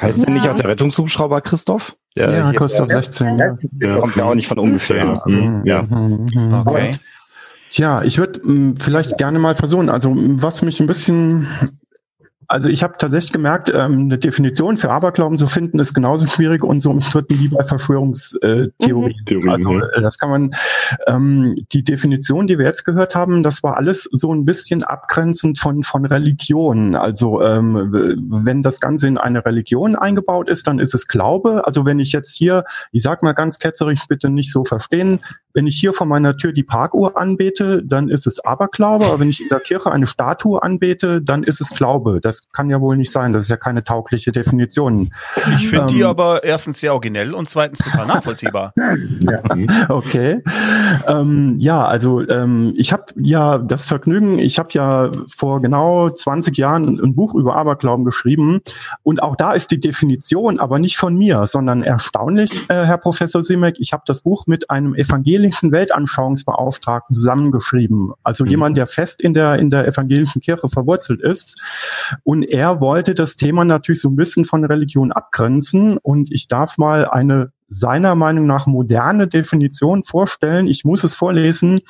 Heißt 0.01 0.21
ja. 0.21 0.25
denn 0.27 0.35
nicht 0.35 0.49
auch 0.49 0.55
der 0.55 0.69
Rettungshubschrauber 0.69 1.41
Christoph? 1.41 1.97
Der 2.17 2.31
ja, 2.31 2.53
Christoph 2.53 2.89
16. 2.89 3.39
Ja. 3.39 3.57
Das 3.73 3.99
kommt 3.99 4.17
ja 4.17 4.25
auch 4.25 4.35
nicht 4.35 4.49
von 4.49 4.59
ungefähr. 4.59 5.23
Also, 5.23 5.61
ja. 5.65 5.87
Okay. 6.65 6.99
Tja, 7.77 8.03
ich 8.03 8.17
würde 8.17 8.41
hm, 8.41 8.79
vielleicht 8.79 9.19
gerne 9.19 9.39
mal 9.39 9.55
versuchen. 9.55 9.91
Also 9.91 10.15
was 10.17 10.63
mich 10.63 10.81
ein 10.81 10.87
bisschen 10.87 11.47
also 12.49 12.69
ich 12.69 12.83
habe 12.83 12.95
tatsächlich 12.99 13.33
gemerkt, 13.33 13.71
ähm, 13.75 14.01
eine 14.01 14.19
Definition 14.19 14.77
für 14.77 14.91
Aberglauben 14.91 15.39
zu 15.39 15.47
finden, 15.47 15.79
ist 15.79 15.95
genauso 15.95 16.27
schwierig 16.27 16.63
und 16.63 16.81
so 16.81 16.91
umstritten 16.91 17.39
wie 17.39 17.49
bei 17.49 17.65
Verschwörungstheorien. 17.65 19.17
Mhm. 19.31 19.49
Also 19.49 19.79
äh, 19.79 20.01
das 20.01 20.19
kann 20.19 20.31
man, 20.31 20.51
ähm, 21.07 21.57
die 21.73 21.83
Definition, 21.83 22.47
die 22.47 22.59
wir 22.59 22.67
jetzt 22.67 22.85
gehört 22.85 23.15
haben, 23.15 23.43
das 23.43 23.63
war 23.63 23.77
alles 23.77 24.09
so 24.13 24.35
ein 24.35 24.45
bisschen 24.45 24.83
abgrenzend 24.83 25.59
von, 25.59 25.83
von 25.83 26.05
Religion. 26.07 26.95
Also 26.95 27.43
ähm, 27.43 27.91
wenn 28.29 28.63
das 28.63 28.81
Ganze 28.81 29.09
in 29.09 29.19
eine 29.19 29.45
Religion 29.45 29.97
eingebaut 29.97 30.49
ist, 30.49 30.67
dann 30.67 30.79
ist 30.79 30.95
es 30.95 31.09
Glaube. 31.09 31.67
Also 31.67 31.85
wenn 31.85 31.99
ich 31.99 32.13
jetzt 32.13 32.35
hier, 32.37 32.65
ich 32.93 33.03
sag 33.03 33.23
mal 33.23 33.33
ganz 33.33 33.59
ketzerisch, 33.59 34.07
bitte 34.09 34.31
nicht 34.31 34.53
so 34.53 34.65
verstehen, 34.65 35.21
wenn 35.57 35.67
ich 35.67 35.79
hier 35.79 35.95
vor 35.95 36.07
meiner 36.07 36.37
Tür 36.37 36.53
die 36.53 36.63
Parkuhr 36.63 37.17
anbete, 37.17 37.83
dann 37.83 38.11
ist 38.11 38.27
es 38.27 38.45
Aberglaube, 38.45 39.07
aber 39.07 39.21
wenn 39.21 39.31
ich 39.31 39.41
in 39.41 39.49
der 39.49 39.61
Kirche 39.61 39.91
eine 39.91 40.07
Statue 40.07 40.63
anbete, 40.63 41.23
dann 41.23 41.45
ist 41.45 41.63
es 41.63 41.71
Glaube. 41.71 42.21
Das 42.21 42.36
Das 42.37 42.53
kann 42.53 42.71
ja 42.71 42.81
wohl 42.81 42.97
nicht 42.97 43.11
sein. 43.11 43.33
Das 43.33 43.45
ist 43.45 43.49
ja 43.49 43.57
keine 43.57 43.83
taugliche 43.83 44.33
Definition. 44.33 45.11
Ich 45.57 45.69
finde 45.69 45.83
ähm, 45.83 45.87
die 45.89 46.05
aber 46.05 46.45
erstens 46.45 46.81
sehr 46.81 46.93
originell 46.93 47.35
und 47.35 47.49
zweitens 47.49 47.79
total 47.79 48.07
nachvollziehbar. 48.07 48.75
okay. 49.89 50.43
Ähm, 51.07 51.57
ja, 51.59 51.85
also 51.85 52.27
ähm, 52.29 52.75
ich 52.77 52.93
habe 52.93 53.05
ja 53.17 53.59
das 53.59 53.87
Vergnügen, 53.87 54.39
ich 54.39 54.59
habe 54.59 54.69
ja 54.73 55.11
vor 55.35 55.63
genau 55.63 56.11
20 56.11 56.57
Jahren 56.57 56.99
ein 57.01 57.15
Buch 57.15 57.35
über 57.35 57.57
Aberglauben 57.57 58.05
geschrieben 58.05 58.61
und 59.03 59.23
auch 59.23 59.37
da 59.37 59.53
ist 59.53 59.71
die 59.71 59.81
Definition 59.81 60.59
aber 60.59 60.79
nicht 60.79 60.99
von 60.99 61.17
mir, 61.17 61.47
sondern 61.47 61.83
erstaunlich, 61.83 62.69
äh, 62.69 62.85
Herr 62.85 62.99
Professor 62.99 63.43
Simek, 63.43 63.77
ich 63.79 63.93
habe 63.93 64.03
das 64.07 64.23
Buch 64.23 64.47
mit 64.47 64.71
einem 64.71 64.95
evangelischen 64.95 65.73
Weltanschauungsbeauftragten 65.73 67.15
zusammengeschrieben. 67.15 68.13
Also 68.23 68.45
mhm. 68.45 68.51
jemand, 68.51 68.77
der 68.77 68.87
fest 68.87 69.21
in 69.23 69.35
der, 69.35 69.57
in 69.57 69.71
der 69.71 69.87
evangelischen 69.87 70.43
Kirche 70.43 70.69
verwurzelt 70.69 71.21
ist. 71.21 71.61
Und 72.27 72.43
er 72.43 72.81
wollte 72.81 73.15
das 73.15 73.37
Thema 73.37 73.65
natürlich 73.65 74.01
so 74.01 74.09
ein 74.09 74.17
bisschen 74.17 74.45
von 74.45 74.65
Religion 74.65 75.13
abgrenzen. 75.13 75.97
Und 75.97 76.33
ich 76.33 76.49
darf 76.49 76.77
mal 76.77 77.09
eine 77.09 77.53
seiner 77.69 78.17
Meinung 78.17 78.47
nach 78.47 78.67
moderne 78.67 79.29
Definition 79.29 80.03
vorstellen. 80.03 80.67
Ich 80.67 80.85
muss 80.85 81.05
es 81.05 81.15
vorlesen. 81.15 81.83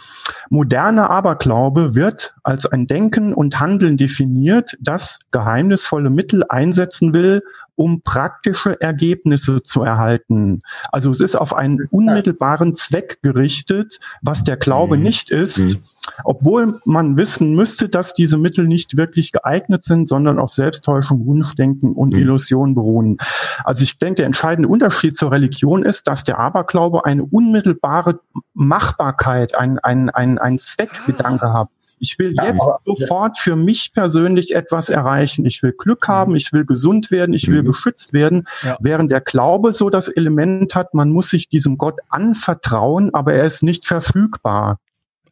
Moderne 0.51 1.09
Aberglaube 1.09 1.95
wird 1.95 2.35
als 2.43 2.67
ein 2.67 2.87
Denken 2.87 3.33
und 3.33 3.61
Handeln 3.61 3.97
definiert, 3.97 4.77
das 4.79 5.21
geheimnisvolle 5.31 6.11
Mittel 6.11 6.45
einsetzen 6.47 7.15
will, 7.15 7.43
um 7.77 8.01
praktische 8.03 8.81
Ergebnisse 8.81 9.63
zu 9.63 9.83
erhalten. 9.83 10.63
Also 10.91 11.11
es 11.11 11.21
ist 11.21 11.37
auf 11.37 11.55
einen 11.55 11.87
unmittelbaren 11.91 12.75
Zweck 12.75 13.19
gerichtet, 13.23 14.01
was 14.23 14.45
der 14.45 14.57
Glaube 14.57 14.97
mhm. 14.97 15.03
nicht 15.03 15.31
ist, 15.31 15.59
mhm. 15.59 15.83
obwohl 16.25 16.81
man 16.85 17.17
wissen 17.17 17.55
müsste, 17.55 17.89
dass 17.89 18.15
diese 18.15 18.39
Mittel 18.39 18.67
nicht 18.67 18.97
wirklich 18.97 19.31
geeignet 19.31 19.85
sind, 19.85 20.09
sondern 20.09 20.39
auf 20.39 20.51
Selbsttäuschung, 20.51 21.27
Wunschdenken 21.27 21.93
und 21.93 22.15
mhm. 22.15 22.21
Illusion 22.21 22.75
beruhen. 22.75 23.19
Also 23.65 23.85
ich 23.85 23.99
denke, 23.99 24.17
der 24.17 24.27
entscheidende 24.27 24.69
Unterschied 24.69 25.17
zur 25.17 25.31
Religion 25.31 25.85
ist, 25.85 26.09
dass 26.09 26.25
der 26.25 26.39
Aberglaube 26.39 27.05
eine 27.05 27.25
unmittelbare 27.25 28.21
Machbarkeit, 28.55 29.55
ein, 29.55 29.79
ein, 29.79 30.09
ein, 30.11 30.39
ein 30.39 30.59
Zweckgedanke 30.59 31.53
hat. 31.53 31.69
Ich 31.99 32.19
will 32.19 32.35
jetzt 32.35 32.65
ja, 32.65 32.79
sofort 32.85 33.39
für 33.39 33.57
mich 33.57 33.93
persönlich 33.93 34.55
etwas 34.55 34.89
erreichen. 34.89 35.47
Ich 35.47 35.63
will 35.63 35.73
Glück 35.73 36.09
mhm. 36.09 36.13
haben, 36.13 36.37
ich 36.37 36.53
will 36.53 36.65
gesund 36.65 37.11
werden, 37.11 37.33
ich 37.33 37.49
will 37.49 37.63
mhm. 37.63 37.69
geschützt 37.69 38.13
werden. 38.13 38.47
Ja. 38.63 38.77
Während 38.81 39.11
der 39.11 39.21
Glaube 39.21 39.73
so 39.73 39.91
das 39.91 40.09
Element 40.09 40.75
hat, 40.75 40.95
man 40.95 41.11
muss 41.11 41.31
sich 41.31 41.49
diesem 41.49 41.79
Gott 41.79 41.99
anvertrauen, 42.09 43.15
aber 43.15 43.35
er 43.35 43.45
ist 43.45 43.63
nicht 43.63 43.87
verfügbar. 43.87 44.79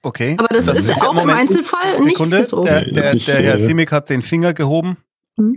Okay. 0.02 0.36
Aber 0.38 0.48
das, 0.48 0.66
das 0.66 0.80
ist, 0.80 0.90
ist 0.90 1.02
auch 1.02 1.20
im 1.20 1.30
Einzelfall 1.30 2.00
Sekunde, 2.02 2.38
nicht 2.38 2.48
so. 2.48 2.62
Der, 2.62 2.84
der, 2.84 3.14
der 3.14 3.42
Herr 3.42 3.58
Simik 3.58 3.90
hat 3.92 4.10
den 4.10 4.22
Finger 4.22 4.52
gehoben. 4.52 4.98
Mhm. 5.36 5.56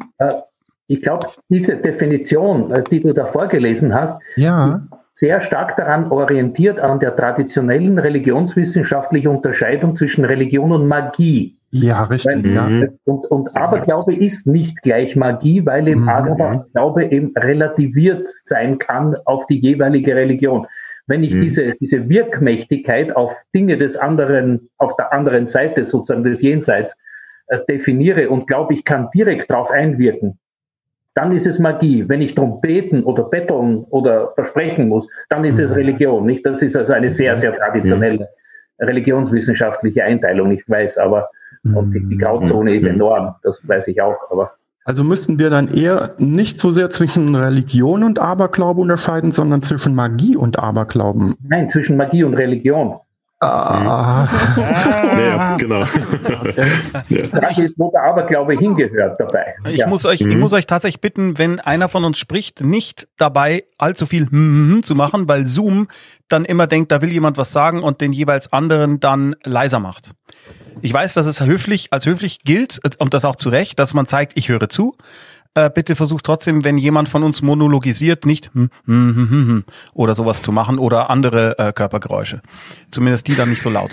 Ich 0.87 1.01
glaube, 1.01 1.27
diese 1.49 1.75
Definition, 1.75 2.71
äh, 2.71 2.83
die 2.83 3.01
du 3.01 3.13
da 3.13 3.25
vorgelesen 3.25 3.93
hast, 3.93 4.21
ja 4.37 4.87
sehr 5.19 5.41
stark 5.41 5.75
daran 5.77 6.11
orientiert 6.11 6.79
an 6.79 6.99
der 6.99 7.15
traditionellen 7.15 7.97
religionswissenschaftlichen 7.97 9.29
Unterscheidung 9.29 9.95
zwischen 9.95 10.23
Religion 10.25 10.71
und 10.71 10.87
Magie. 10.87 11.57
Ja, 11.71 12.03
richtig. 12.03 12.43
Weil, 12.43 12.53
ja. 12.53 12.87
Und, 13.05 13.25
und 13.25 13.57
Aberglaube 13.57 14.15
ist 14.15 14.45
nicht 14.45 14.83
gleich 14.83 15.15
Magie, 15.15 15.65
weil 15.65 15.87
eben 15.87 16.01
mhm. 16.01 16.09
Aberglaube 16.09 17.05
eben 17.05 17.33
relativiert 17.35 18.27
sein 18.45 18.77
kann 18.77 19.15
auf 19.25 19.47
die 19.47 19.57
jeweilige 19.57 20.15
Religion. 20.15 20.67
Wenn 21.07 21.23
ich 21.23 21.33
mhm. 21.33 21.41
diese, 21.41 21.73
diese 21.81 22.07
Wirkmächtigkeit 22.07 23.15
auf 23.15 23.33
Dinge 23.55 23.77
des 23.77 23.97
anderen, 23.97 24.69
auf 24.77 24.95
der 24.97 25.11
anderen 25.13 25.47
Seite 25.47 25.87
sozusagen 25.87 26.23
des 26.23 26.43
Jenseits 26.43 26.95
äh, 27.47 27.57
definiere 27.67 28.29
und 28.29 28.45
glaube, 28.45 28.75
ich 28.75 28.85
kann 28.85 29.09
direkt 29.15 29.49
darauf 29.49 29.71
einwirken, 29.71 30.37
dann 31.17 31.31
ist 31.31 31.47
es 31.47 31.57
Magie. 31.57 32.07
Wenn 32.07 32.21
ich 32.21 32.35
darum 32.35 32.61
beten 32.61 33.03
oder 33.03 33.23
betteln 33.23 33.83
oder 33.89 34.29
versprechen 34.35 34.87
muss, 34.87 35.07
dann 35.29 35.43
ist 35.45 35.59
es 35.59 35.71
mhm. 35.71 35.77
Religion. 35.77 36.25
Nicht? 36.27 36.45
Das 36.45 36.61
ist 36.61 36.77
also 36.77 36.93
eine 36.93 37.09
sehr, 37.09 37.35
sehr 37.35 37.55
traditionelle 37.55 38.29
religionswissenschaftliche 38.79 40.03
Einteilung. 40.03 40.51
Ich 40.51 40.69
weiß, 40.69 40.99
aber 40.99 41.29
und 41.63 41.91
die, 41.91 42.01
die 42.01 42.15
mhm. 42.15 42.19
Grauzone 42.19 42.75
ist 42.75 42.85
enorm. 42.85 43.33
Das 43.41 43.67
weiß 43.67 43.87
ich 43.87 43.99
auch. 43.99 44.17
Aber 44.29 44.51
also 44.85 45.03
müssten 45.03 45.39
wir 45.39 45.49
dann 45.49 45.67
eher 45.67 46.11
nicht 46.19 46.59
so 46.59 46.69
sehr 46.69 46.91
zwischen 46.91 47.33
Religion 47.33 48.03
und 48.03 48.19
Aberglaube 48.19 48.79
unterscheiden, 48.79 49.31
sondern 49.31 49.63
zwischen 49.63 49.95
Magie 49.95 50.37
und 50.37 50.59
Aberglauben. 50.59 51.33
Nein, 51.41 51.67
zwischen 51.67 51.97
Magie 51.97 52.23
und 52.23 52.35
Religion. 52.35 52.95
Ah. 53.39 54.27
ja, 54.57 55.57
genau. 55.57 55.85
Das 57.31 57.59
ist, 57.59 57.77
wo 57.77 57.91
der 57.91 58.03
Aberglaube 58.03 58.53
hingehört 58.53 59.19
dabei. 59.19 59.53
Ich, 59.69 59.77
ja. 59.77 59.87
muss 59.87 60.05
euch, 60.05 60.21
mhm. 60.21 60.31
ich 60.31 60.37
muss 60.37 60.53
euch 60.53 60.65
tatsächlich 60.65 61.01
bitten, 61.01 61.37
wenn 61.37 61.59
einer 61.59 61.87
von 61.87 62.03
uns 62.03 62.17
spricht, 62.17 62.61
nicht 62.61 63.07
dabei 63.17 63.63
allzu 63.77 64.05
viel 64.07 64.29
hm, 64.29 64.81
zu 64.83 64.95
machen, 64.95 65.29
weil 65.29 65.45
Zoom 65.45 65.87
dann 66.27 66.45
immer 66.45 66.65
denkt, 66.65 66.91
da 66.91 67.01
will 67.01 67.11
jemand 67.11 67.37
was 67.37 67.51
sagen 67.51 67.83
und 67.83 68.01
den 68.01 68.11
jeweils 68.11 68.51
anderen 68.51 68.99
dann 68.99 69.35
leiser 69.43 69.79
macht. 69.79 70.13
Ich 70.81 70.93
weiß, 70.93 71.13
dass 71.13 71.25
es 71.25 71.41
höflich, 71.41 71.87
als 71.91 72.05
höflich 72.05 72.39
gilt 72.43 72.79
und 72.99 73.13
das 73.13 73.25
auch 73.25 73.35
zu 73.35 73.49
Recht, 73.49 73.77
dass 73.79 73.93
man 73.93 74.07
zeigt, 74.07 74.33
ich 74.35 74.49
höre 74.49 74.69
zu 74.69 74.95
äh, 75.57 75.71
bitte 75.73 75.95
versucht 75.95 76.23
trotzdem, 76.23 76.63
wenn 76.63 76.77
jemand 76.77 77.09
von 77.09 77.23
uns 77.23 77.41
monologisiert, 77.41 78.25
nicht 78.25 78.51
hm, 78.53 78.69
hm, 78.85 79.15
hm, 79.15 79.29
hm, 79.29 79.47
hm, 79.47 79.63
oder 79.93 80.13
sowas 80.13 80.43
zu 80.43 80.51
machen 80.51 80.77
oder 80.77 81.09
andere 81.09 81.57
äh, 81.57 81.73
Körpergeräusche. 81.73 82.41
Zumindest 82.91 83.27
die 83.27 83.35
dann 83.35 83.49
nicht 83.49 83.61
so 83.63 83.69
laut. 83.69 83.89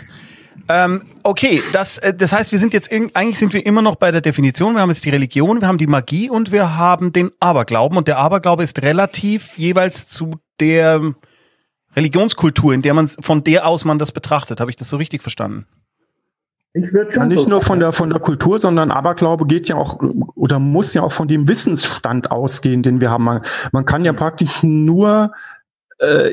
Ähm, 0.69 1.01
okay, 1.23 1.63
das, 1.73 1.99
äh, 1.99 2.13
das 2.13 2.33
heißt, 2.33 2.53
wir 2.53 2.59
sind 2.59 2.75
jetzt 2.75 2.93
eigentlich 2.93 3.39
sind 3.39 3.55
wir 3.55 3.65
immer 3.65 3.81
noch 3.81 3.97
bei 3.97 4.11
der 4.11 4.21
Definition. 4.21 4.75
Wir 4.75 4.83
haben 4.83 4.91
jetzt 4.91 5.07
die 5.07 5.11
Religion, 5.11 5.63
wir 5.63 5.69
haben 5.69 5.79
die 5.79 5.87
Magie 5.87 6.29
und 6.29 6.53
wir 6.53 6.77
haben 6.77 7.13
den 7.13 7.31
Aberglauben. 7.41 7.97
Und 7.97 8.09
der 8.09 8.19
Aberglaube 8.19 8.63
ist 8.63 8.83
relativ 8.83 9.57
jeweils 9.57 10.07
zu 10.07 10.37
der 10.61 11.15
Religionskultur, 11.97 12.75
in 12.75 12.83
der 12.83 12.93
man 12.93 13.09
von 13.09 13.43
der 13.43 13.67
aus 13.67 13.87
man 13.87 13.99
das 13.99 14.13
betrachtet. 14.13 14.61
Habe 14.61 14.71
ich 14.71 14.77
das 14.77 14.91
so 14.91 14.99
richtig 14.99 15.23
verstanden? 15.23 15.67
Ich 16.77 16.93
würde 16.93 17.13
schon. 17.13 17.23
Ja, 17.23 17.29
nicht 17.29 17.45
so 17.45 17.49
nur 17.49 17.61
von 17.61 17.79
der, 17.79 17.93
von 17.93 18.11
der 18.11 18.19
Kultur, 18.19 18.59
sondern 18.59 18.91
Aberglaube 18.91 19.47
geht 19.47 19.69
ja 19.69 19.77
auch 19.77 20.01
oder 20.35 20.59
muss 20.59 20.93
ja 20.93 21.03
auch 21.03 21.13
von 21.13 21.29
dem 21.29 21.47
Wissensstand 21.47 22.33
ausgehen, 22.33 22.83
den 22.83 23.01
wir 23.01 23.11
haben. 23.11 23.25
Man, 23.25 23.43
man 23.71 23.85
kann 23.85 24.05
ja 24.05 24.13
praktisch 24.13 24.65
nur 24.65 25.33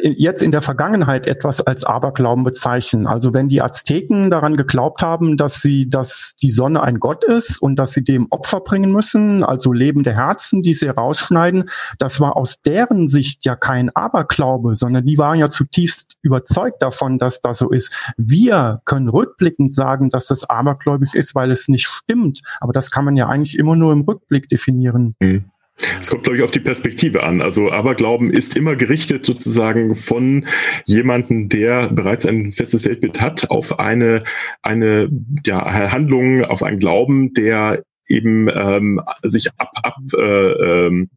jetzt 0.02 0.42
in 0.42 0.52
der 0.52 0.62
Vergangenheit 0.62 1.28
etwas 1.28 1.62
als 1.62 1.84
Aberglauben 1.84 2.44
bezeichnen. 2.44 3.06
Also 3.08 3.34
wenn 3.34 3.48
die 3.48 3.62
Azteken 3.62 4.30
daran 4.30 4.58
geglaubt 4.58 5.02
haben, 5.02 5.38
dass 5.38 5.62
sie, 5.62 5.88
dass 5.88 6.36
die 6.42 6.50
Sonne 6.50 6.82
ein 6.82 7.00
Gott 7.00 7.24
ist 7.24 7.62
und 7.62 7.76
dass 7.76 7.92
sie 7.92 8.04
dem 8.04 8.28
Opfer 8.32 8.62
bringen 8.62 8.92
müssen, 8.92 9.44
also 9.44 9.72
lebende 9.72 10.14
Herzen, 10.14 10.64
die 10.64 10.74
sie 10.74 10.88
rausschneiden, 10.88 11.66
das 12.00 12.20
war 12.20 12.38
aus 12.38 12.62
deren 12.62 13.08
Sicht 13.08 13.46
ja 13.46 13.56
kein 13.56 13.90
Aberglaube, 13.96 14.76
sondern 14.76 15.06
die 15.06 15.18
waren 15.18 15.40
ja 15.40 15.50
zutiefst 15.50 16.18
überzeugt 16.22 16.82
davon, 16.82 17.20
dass 17.20 17.42
das 17.42 17.60
so 17.60 17.70
ist. 17.70 17.94
Wir 18.18 18.82
können 18.86 19.10
rückblickend 19.10 19.74
sagen, 19.74 20.10
dass 20.10 20.28
das 20.28 20.50
abergläubig 20.50 21.14
ist, 21.14 21.36
weil 21.36 21.52
es 21.52 21.68
nicht 21.68 21.88
stimmt. 21.88 22.42
Aber 22.60 22.74
das 22.74 22.92
kann 22.92 23.06
man 23.06 23.16
ja 23.16 23.28
eigentlich 23.28 23.58
immer 23.58 23.76
nur 23.76 23.94
im 23.94 24.02
Rückblick 24.02 24.50
definieren. 24.50 25.16
Mhm. 25.20 25.51
Es 26.00 26.10
kommt, 26.10 26.24
glaube 26.24 26.38
ich, 26.38 26.44
auf 26.44 26.52
die 26.52 26.60
Perspektive 26.60 27.24
an. 27.24 27.42
Also 27.42 27.72
Aberglauben 27.72 28.30
ist 28.30 28.56
immer 28.56 28.76
gerichtet 28.76 29.26
sozusagen 29.26 29.96
von 29.96 30.46
jemanden, 30.86 31.50
der 31.50 31.90
bereits 31.90 32.26
ein 32.26 32.52
festes 32.52 32.86
Weltbild 32.86 33.22
hat, 33.22 33.50
auf 33.50 33.80
eine, 33.80 34.24
eine 34.62 35.10
ja, 35.46 35.92
Handlung, 35.92 36.44
auf 36.44 36.64
einen 36.64 36.80
Glauben, 36.80 37.34
der 37.34 37.84
eben 38.08 38.50
ähm, 38.54 39.02
sich 39.24 39.50
ab, 39.58 39.72
ab 39.84 39.98
äh, 40.18 40.52
ähm, 40.88 41.10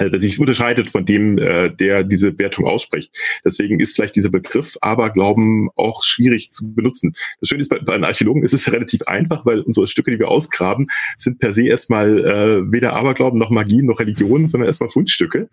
äh, 0.00 0.10
der 0.10 0.20
sich 0.20 0.38
unterscheidet 0.38 0.90
von 0.90 1.04
dem, 1.04 1.38
äh, 1.38 1.70
der 1.70 2.04
diese 2.04 2.38
Wertung 2.38 2.66
ausspricht. 2.66 3.16
Deswegen 3.44 3.80
ist 3.80 3.96
vielleicht 3.96 4.16
dieser 4.16 4.30
Begriff 4.30 4.76
Aberglauben 4.80 5.68
auch 5.76 6.02
schwierig 6.02 6.50
zu 6.50 6.74
benutzen. 6.74 7.12
Das 7.40 7.48
Schöne 7.48 7.60
ist, 7.60 7.68
bei, 7.68 7.78
bei 7.78 8.00
Archäologen 8.00 8.42
ist 8.42 8.54
es 8.54 8.72
relativ 8.72 9.02
einfach, 9.02 9.44
weil 9.46 9.60
unsere 9.60 9.86
Stücke, 9.86 10.10
die 10.10 10.18
wir 10.18 10.28
ausgraben, 10.28 10.86
sind 11.16 11.38
per 11.38 11.52
se 11.52 11.66
erstmal 11.66 12.18
äh, 12.18 12.72
weder 12.72 12.94
Aberglauben 12.94 13.38
noch 13.38 13.50
Magie 13.50 13.82
noch 13.82 14.00
Religion, 14.00 14.48
sondern 14.48 14.66
erstmal 14.66 14.90
Fundstücke. 14.90 15.48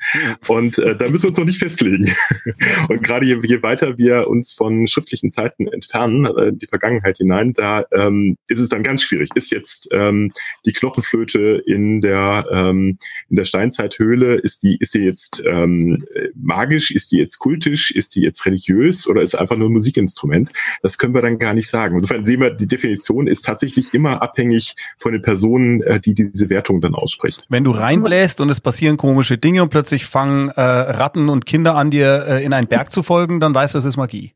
Und 0.47 0.79
äh, 0.79 0.95
da 0.95 1.09
müssen 1.09 1.23
wir 1.23 1.29
uns 1.29 1.37
noch 1.37 1.45
nicht 1.45 1.59
festlegen. 1.59 2.11
Und 2.89 3.03
gerade 3.03 3.25
je, 3.25 3.39
je 3.43 3.61
weiter 3.61 3.97
wir 3.97 4.27
uns 4.27 4.53
von 4.53 4.87
schriftlichen 4.87 5.31
Zeiten 5.31 5.67
entfernen, 5.67 6.25
äh, 6.25 6.53
die 6.53 6.67
Vergangenheit 6.67 7.17
hinein, 7.17 7.53
da 7.53 7.85
ähm, 7.93 8.37
ist 8.47 8.59
es 8.59 8.69
dann 8.69 8.83
ganz 8.83 9.03
schwierig. 9.03 9.29
Ist 9.35 9.51
jetzt 9.51 9.89
ähm, 9.91 10.31
die 10.65 10.73
Knochenflöte 10.73 11.61
in 11.65 12.01
der, 12.01 12.45
ähm, 12.51 12.97
in 13.29 13.35
der 13.35 13.45
Steinzeithöhle 13.45 14.36
ist 14.43 14.63
die, 14.63 14.77
ist 14.77 14.93
die 14.93 14.99
jetzt 14.99 15.43
ähm, 15.45 16.05
magisch, 16.35 16.91
ist 16.91 17.11
die 17.11 17.17
jetzt 17.17 17.39
kultisch, 17.39 17.91
ist 17.91 18.15
die 18.15 18.21
jetzt 18.21 18.45
religiös 18.45 19.07
oder 19.07 19.21
ist 19.21 19.35
einfach 19.35 19.57
nur 19.57 19.69
ein 19.69 19.73
Musikinstrument? 19.73 20.51
Das 20.81 20.97
können 20.97 21.13
wir 21.13 21.21
dann 21.21 21.39
gar 21.39 21.53
nicht 21.53 21.69
sagen. 21.69 21.95
Insofern 21.95 22.25
sehen 22.25 22.41
wir, 22.41 22.51
die 22.51 22.67
Definition 22.67 23.27
ist 23.27 23.45
tatsächlich 23.45 23.93
immer 23.93 24.21
abhängig 24.21 24.75
von 24.97 25.11
den 25.11 25.21
Personen, 25.21 25.81
äh, 25.81 25.99
die 25.99 26.13
diese 26.13 26.49
Wertung 26.49 26.81
dann 26.81 26.95
ausspricht. 26.95 27.45
Wenn 27.49 27.63
du 27.63 27.71
reinbläst 27.71 28.41
und 28.41 28.49
es 28.49 28.61
passieren 28.61 28.97
komische 28.97 29.37
Dinge 29.37 29.63
und 29.63 29.69
plötzlich 29.69 30.05
fangen 30.05 30.49
äh, 30.49 30.61
Ratten 30.61 31.29
und 31.29 31.45
Kinder 31.45 31.75
an 31.75 31.91
dir 31.91 32.25
äh, 32.27 32.43
in 32.43 32.53
einen 32.53 32.67
Berg 32.67 32.91
zu 32.91 33.03
folgen, 33.03 33.39
dann 33.39 33.53
weißt 33.53 33.75
du, 33.75 33.79
es 33.79 33.85
ist 33.85 33.97
Magie. 33.97 34.33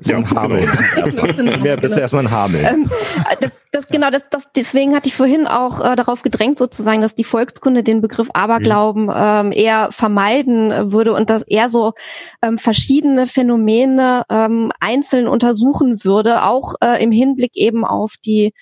So 0.00 0.16
ein 0.16 0.30
Hamel. 0.30 0.66
Genau. 0.94 1.76
Bist 1.76 1.96
du 1.96 2.00
erstmal 2.00 2.24
ein 2.24 2.30
Hamel? 2.30 2.64
Ähm, 2.64 2.90
das, 3.40 3.52
das, 3.72 3.88
genau, 3.88 4.10
das, 4.10 4.28
das, 4.30 4.52
deswegen 4.52 4.94
hatte 4.94 5.08
ich 5.08 5.14
vorhin 5.14 5.46
auch 5.46 5.80
äh, 5.80 5.96
darauf 5.96 6.22
gedrängt, 6.22 6.58
sozusagen, 6.58 7.00
dass 7.00 7.14
die 7.14 7.24
Volkskunde 7.24 7.82
den 7.82 8.00
Begriff 8.00 8.28
Aberglauben 8.32 9.04
mhm. 9.04 9.12
ähm, 9.14 9.52
eher 9.52 9.88
vermeiden 9.92 10.92
würde 10.92 11.12
und 11.12 11.30
dass 11.30 11.42
er 11.42 11.68
so 11.68 11.92
ähm, 12.42 12.58
verschiedene 12.58 13.26
Phänomene 13.26 14.24
ähm, 14.30 14.72
einzeln 14.80 15.26
untersuchen 15.26 16.04
würde, 16.04 16.44
auch 16.44 16.74
äh, 16.82 17.02
im 17.02 17.12
Hinblick 17.12 17.56
eben 17.56 17.84
auf 17.84 18.14
die 18.24 18.52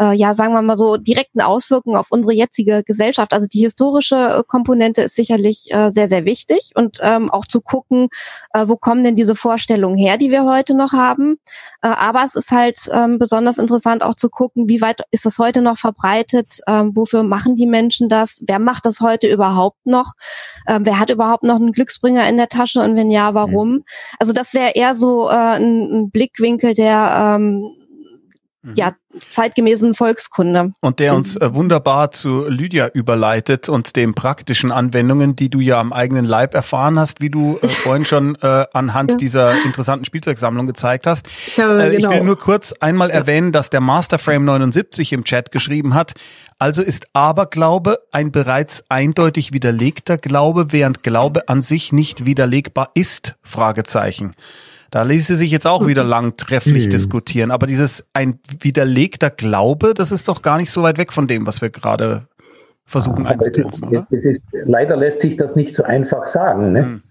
äh, 0.00 0.14
ja, 0.14 0.34
sagen 0.34 0.54
wir 0.54 0.62
mal 0.62 0.76
so, 0.76 0.96
direkten 0.96 1.40
Auswirkungen 1.40 1.96
auf 1.96 2.08
unsere 2.10 2.34
jetzige 2.34 2.82
Gesellschaft. 2.84 3.32
Also 3.32 3.46
die 3.52 3.60
historische 3.60 4.16
äh, 4.16 4.42
Komponente 4.46 5.02
ist 5.02 5.16
sicherlich 5.16 5.66
äh, 5.70 5.90
sehr, 5.90 6.08
sehr 6.08 6.24
wichtig 6.24 6.72
und 6.74 6.98
ähm, 7.02 7.30
auch 7.30 7.46
zu 7.46 7.60
gucken, 7.60 8.08
äh, 8.52 8.64
wo 8.66 8.76
kommen 8.76 9.04
denn 9.04 9.14
diese 9.14 9.34
Vorstellungen 9.34 9.96
her, 9.96 10.16
die 10.16 10.30
wir 10.30 10.44
heute 10.44 10.76
noch 10.76 10.92
haben. 10.92 11.38
Äh, 11.82 11.88
aber 11.88 12.24
es 12.24 12.34
ist 12.34 12.50
halt 12.50 12.78
ähm, 12.92 13.18
besonders 13.18 13.58
interessant 13.58 14.02
auch 14.02 14.14
zu 14.14 14.28
gucken, 14.28 14.68
wie 14.68 14.80
weit 14.80 15.02
ist 15.10 15.26
das 15.26 15.38
heute 15.38 15.62
noch 15.62 15.78
verbreitet, 15.78 16.60
ähm, 16.66 16.94
wofür 16.94 17.22
machen 17.22 17.56
die 17.56 17.66
Menschen 17.66 18.08
das, 18.08 18.42
wer 18.46 18.58
macht 18.58 18.86
das 18.86 19.00
heute 19.00 19.28
überhaupt 19.28 19.86
noch, 19.86 20.12
ähm, 20.68 20.84
wer 20.84 20.98
hat 20.98 21.10
überhaupt 21.10 21.42
noch 21.42 21.56
einen 21.56 21.72
Glücksbringer 21.72 22.28
in 22.28 22.36
der 22.36 22.48
Tasche 22.48 22.80
und 22.80 22.96
wenn 22.96 23.10
ja, 23.10 23.34
warum? 23.34 23.70
Mhm. 23.70 23.84
Also 24.18 24.32
das 24.32 24.54
wäre 24.54 24.72
eher 24.74 24.94
so 24.94 25.28
äh, 25.28 25.32
ein, 25.32 25.82
ein 25.82 26.10
Blickwinkel, 26.10 26.74
der 26.74 27.36
ähm, 27.36 27.70
ja, 28.74 28.90
mhm. 28.90 28.96
Zeitgemäßen 29.30 29.94
Volkskunde. 29.94 30.72
Und 30.80 30.98
der 30.98 31.14
uns 31.14 31.36
äh, 31.36 31.54
wunderbar 31.54 32.10
zu 32.10 32.46
Lydia 32.48 32.88
überleitet 32.88 33.68
und 33.68 33.96
den 33.96 34.14
praktischen 34.14 34.72
Anwendungen, 34.72 35.36
die 35.36 35.48
du 35.48 35.60
ja 35.60 35.78
am 35.78 35.92
eigenen 35.92 36.24
Leib 36.24 36.54
erfahren 36.54 36.98
hast, 36.98 37.20
wie 37.20 37.30
du 37.30 37.58
äh, 37.62 37.68
vorhin 37.68 38.04
schon 38.04 38.36
äh, 38.36 38.66
anhand 38.72 39.12
ja. 39.12 39.16
dieser 39.16 39.64
interessanten 39.64 40.04
Spielzeugsammlung 40.04 40.66
gezeigt 40.66 41.06
hast. 41.06 41.26
Ich, 41.46 41.58
habe, 41.58 41.82
äh, 41.82 41.96
genau. 41.96 42.10
ich 42.10 42.16
will 42.16 42.24
nur 42.24 42.38
kurz 42.38 42.72
einmal 42.74 43.08
ja. 43.08 43.14
erwähnen, 43.14 43.52
dass 43.52 43.70
der 43.70 43.80
Masterframe 43.80 44.44
79 44.44 45.12
im 45.12 45.24
Chat 45.24 45.50
geschrieben 45.50 45.94
hat, 45.94 46.14
also 46.58 46.82
ist 46.82 47.08
Aberglaube 47.12 47.98
ein 48.12 48.32
bereits 48.32 48.84
eindeutig 48.88 49.52
widerlegter 49.52 50.16
Glaube, 50.16 50.72
während 50.72 51.02
Glaube 51.02 51.48
an 51.48 51.60
sich 51.60 51.92
nicht 51.92 52.24
widerlegbar 52.24 52.90
ist? 52.94 53.36
Fragezeichen. 53.42 54.32
Da 54.96 55.02
ließe 55.02 55.36
sich 55.36 55.50
jetzt 55.50 55.66
auch 55.66 55.86
wieder 55.86 56.02
lang 56.02 56.38
trefflich 56.38 56.86
mhm. 56.86 56.90
diskutieren. 56.90 57.50
Aber 57.50 57.66
dieses 57.66 58.06
ein 58.14 58.38
widerlegter 58.60 59.28
Glaube, 59.28 59.92
das 59.92 60.10
ist 60.10 60.26
doch 60.26 60.40
gar 60.40 60.56
nicht 60.56 60.70
so 60.70 60.82
weit 60.84 60.96
weg 60.96 61.12
von 61.12 61.26
dem, 61.26 61.46
was 61.46 61.60
wir 61.60 61.68
gerade 61.68 62.28
versuchen 62.86 63.26
ah? 63.26 63.36
Ist, 64.08 64.40
leider 64.64 64.96
lässt 64.96 65.20
sich 65.20 65.36
das 65.36 65.54
nicht 65.54 65.76
so 65.76 65.82
einfach 65.82 66.28
sagen, 66.28 66.72
ne? 66.72 66.82
Mhm. 66.82 67.02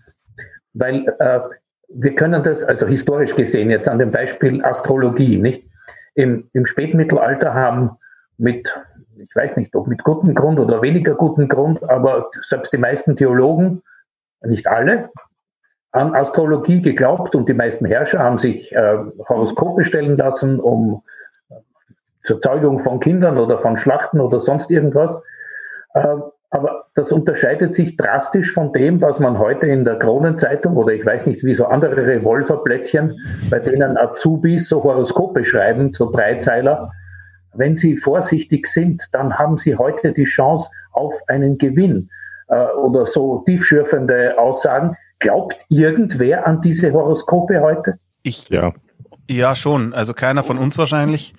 weil 0.74 1.06
äh, 1.20 1.42
wir 1.90 2.16
können 2.16 2.42
das, 2.42 2.64
also 2.64 2.88
historisch 2.88 3.36
gesehen, 3.36 3.70
jetzt 3.70 3.88
an 3.88 4.00
dem 4.00 4.10
Beispiel 4.10 4.66
Astrologie, 4.66 5.38
nicht? 5.38 5.70
Im, 6.16 6.50
im 6.54 6.66
Spätmittelalter 6.66 7.54
haben 7.54 7.92
mit, 8.40 8.74
ich 9.16 9.36
weiß 9.36 9.58
nicht, 9.58 9.76
ob 9.76 9.86
mit 9.86 10.04
gutem 10.04 10.34
Grund 10.34 10.58
oder 10.58 10.82
weniger 10.82 11.14
gutem 11.14 11.48
Grund, 11.48 11.88
aber 11.88 12.32
selbst 12.42 12.74
die 12.74 12.80
meisten 12.80 13.16
Theologen, 13.16 13.84
nicht 14.42 14.66
alle, 14.66 15.12
an 15.96 16.14
Astrologie 16.14 16.82
geglaubt 16.82 17.36
und 17.36 17.48
die 17.48 17.54
meisten 17.54 17.86
Herrscher 17.86 18.20
haben 18.20 18.38
sich 18.38 18.76
äh, 18.76 18.98
Horoskope 19.30 19.86
stellen 19.86 20.18
lassen, 20.18 20.60
um 20.60 21.04
zur 22.24 22.42
Zeugung 22.42 22.80
von 22.80 23.00
Kindern 23.00 23.38
oder 23.38 23.60
von 23.60 23.78
Schlachten 23.78 24.20
oder 24.20 24.42
sonst 24.42 24.70
irgendwas. 24.70 25.22
Äh, 25.94 26.16
aber 26.50 26.86
das 26.96 27.12
unterscheidet 27.12 27.76
sich 27.76 27.96
drastisch 27.96 28.54
von 28.54 28.74
dem, 28.74 29.02
was 29.02 29.20
man 29.20 29.40
heute 29.40 29.68
in 29.68 29.86
der 29.86 29.98
Kronenzeitung 29.98 30.76
oder 30.76 30.94
ich 30.94 31.06
weiß 31.06 31.26
nicht, 31.28 31.44
wie 31.44 31.56
so 31.56 31.66
andere 31.66 32.06
Revolverblättchen, 32.06 33.14
bei 33.50 33.60
denen 33.60 33.98
Azubis 33.98 34.68
so 34.68 34.84
Horoskope 34.84 35.46
schreiben, 35.46 35.94
so 35.94 36.12
Dreizeiler. 36.12 36.92
Wenn 37.54 37.78
sie 37.78 37.96
vorsichtig 37.96 38.68
sind, 38.68 39.08
dann 39.14 39.40
haben 39.40 39.58
sie 39.58 39.78
heute 39.78 40.12
die 40.12 40.26
Chance 40.26 40.70
auf 40.92 41.14
einen 41.28 41.58
Gewinn 41.58 42.10
äh, 42.50 42.66
oder 42.74 43.06
so 43.06 43.44
tiefschürfende 43.46 44.38
Aussagen. 44.38 44.98
Glaubt 45.26 45.58
irgendwer 45.70 46.46
an 46.46 46.62
diese 46.62 46.94
Horoskope 46.94 47.60
heute? 47.60 47.98
Ich, 48.22 48.48
ja. 48.50 48.74
Ja, 49.28 49.56
schon. 49.56 49.92
Also 49.92 50.14
keiner 50.14 50.44
von 50.44 50.60
uns 50.60 50.78
wahrscheinlich. 50.78 51.34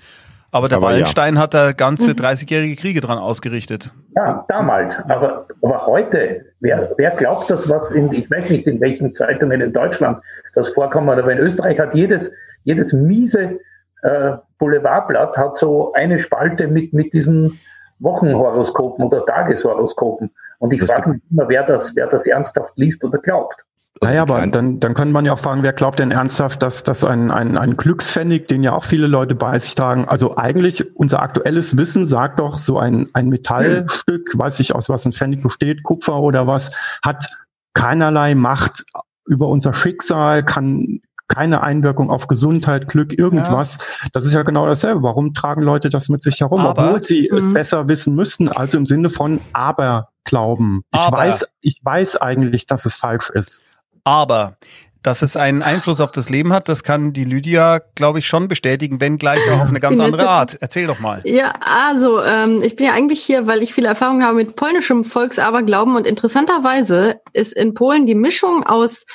Aber 0.51 0.67
der 0.69 0.79
aber 0.79 0.89
Wallenstein 0.89 1.37
ja. 1.37 1.43
hat 1.43 1.55
da 1.55 1.71
ganze 1.71 2.11
30-jährige 2.11 2.73
mhm. 2.73 2.77
Kriege 2.79 3.01
dran 3.01 3.19
ausgerichtet. 3.19 3.95
Ja, 4.17 4.45
damals. 4.49 4.99
Aber, 5.09 5.47
aber 5.63 5.87
heute, 5.87 6.47
wer, 6.59 6.91
wer 6.97 7.13
glaubt 7.13 7.49
das, 7.49 7.69
was 7.69 7.93
in, 7.93 8.13
ich 8.13 8.29
weiß 8.29 8.51
nicht, 8.51 8.67
in 8.67 8.81
welchen 8.81 9.15
Zeitungen 9.15 9.61
in 9.61 9.73
Deutschland 9.73 10.19
das 10.57 10.71
vorkommt, 10.71 11.09
aber 11.09 11.31
in 11.31 11.39
Österreich 11.39 11.79
hat 11.79 11.95
jedes, 11.95 12.33
jedes 12.65 12.93
miese 12.93 13.61
äh, 14.03 14.33
Boulevardblatt 14.59 15.37
hat 15.37 15.59
so 15.59 15.93
eine 15.93 16.19
Spalte 16.19 16.67
mit, 16.67 16.93
mit 16.93 17.13
diesen 17.13 17.61
Wochenhoroskopen 18.01 19.05
oder 19.05 19.25
Tageshoroskopen. 19.25 20.33
Und 20.59 20.73
ich 20.73 20.83
frage 20.83 21.11
mich 21.11 21.23
immer, 21.31 21.49
wer 21.49 21.63
das, 21.63 21.95
wer 21.95 22.09
das 22.09 22.27
ernsthaft 22.27 22.73
liest 22.77 23.05
oder 23.05 23.19
glaubt. 23.19 23.63
Naja, 24.03 24.23
aber 24.23 24.47
dann, 24.47 24.79
dann 24.79 24.95
könnte 24.95 25.13
man 25.13 25.25
ja 25.25 25.33
auch 25.33 25.39
fragen, 25.39 25.63
wer 25.63 25.73
glaubt 25.73 25.99
denn 25.99 26.11
ernsthaft, 26.11 26.63
dass, 26.63 26.83
dass 26.83 27.03
ein, 27.03 27.31
ein, 27.31 27.57
ein 27.57 27.77
Glückspfennig, 27.77 28.47
den 28.47 28.63
ja 28.63 28.75
auch 28.75 28.85
viele 28.85 29.07
Leute 29.07 29.35
bei 29.35 29.59
sich 29.59 29.75
tragen, 29.75 30.07
also 30.07 30.37
eigentlich 30.37 30.97
unser 30.97 31.23
aktuelles 31.23 31.77
Wissen 31.79 32.05
sagt 32.05 32.39
doch, 32.39 32.59
so 32.59 32.79
ein, 32.79 33.09
ein 33.15 33.29
Metallstück, 33.29 34.35
mhm. 34.35 34.39
weiß 34.39 34.61
ich 34.61 34.75
aus 34.75 34.89
was 34.89 35.07
ein 35.07 35.13
Pfennig 35.13 35.43
besteht, 35.43 35.83
Kupfer 35.83 36.21
oder 36.21 36.47
was, 36.47 36.77
hat 37.03 37.27
keinerlei 37.73 38.35
Macht 38.35 38.85
über 39.27 39.49
unser 39.49 39.73
Schicksal, 39.73 40.43
kann 40.43 41.01
keine 41.29 41.63
Einwirkung 41.63 42.11
auf 42.11 42.29
Gesundheit, 42.29 42.89
Glück, 42.89 43.19
irgendwas. 43.19 43.79
Ja. 43.81 44.09
Das 44.13 44.27
ist 44.27 44.33
ja 44.33 44.43
genau 44.45 44.67
dasselbe. 44.67 45.03
Warum 45.03 45.35
tragen 45.35 45.63
Leute 45.63 45.89
das 45.89 46.09
mit 46.09 46.23
sich 46.23 46.41
herum, 46.41 46.61
aber, 46.61 46.85
obwohl 46.85 47.03
sie 47.03 47.29
es 47.29 47.53
besser 47.53 47.89
wissen 47.89 48.15
müssten? 48.15 48.49
Also 48.49 48.79
im 48.79 48.87
Sinne 48.87 49.11
von 49.11 49.41
Aberglauben. 49.53 50.83
Ich 50.95 51.01
aber. 51.01 51.17
weiß, 51.19 51.49
ich 51.63 51.81
weiß 51.83 52.17
eigentlich, 52.17 52.67
dass 52.67 52.87
es 52.87 52.95
falsch 52.95 53.31
ist. 53.31 53.65
Aber 54.07 54.57
dass 55.03 55.23
es 55.23 55.37
einen 55.37 55.63
Einfluss 55.63 56.01
auf 56.01 56.13
das 56.13 56.31
Leben 56.31 56.53
hat, 56.53 56.69
das 56.69 56.85
kann 56.85 57.13
die 57.13 57.25
Lydia, 57.25 57.81
glaube 57.97 58.21
ich, 58.21 58.27
schon 58.27 58.47
bestätigen, 58.49 59.01
wenn 59.01 59.19
gleich 59.19 59.41
auch 59.51 59.61
auf 59.61 59.69
eine 59.69 59.81
ganz 59.81 60.01
andere 60.01 60.29
Art. 60.29 60.59
Erzähl 60.61 60.87
doch 60.87 61.01
mal. 61.01 61.23
Ja, 61.25 61.55
also 61.61 62.23
ähm, 62.23 62.61
ich 62.63 62.77
bin 62.77 62.87
ja 62.87 62.93
eigentlich 62.93 63.23
hier, 63.23 63.47
weil 63.47 63.63
ich 63.63 63.75
viele 63.75 63.89
Erfahrungen 63.89 64.25
habe 64.25 64.37
mit 64.37 64.57
polnischem 64.57 65.05
Volksaberglauben 65.05 65.97
und 65.97 66.07
interessanterweise 66.07 67.21
ist 67.33 67.53
in 67.53 67.75
Polen 67.75 68.07
die 68.07 68.15
Mischung 68.15 68.65
aus 68.65 69.07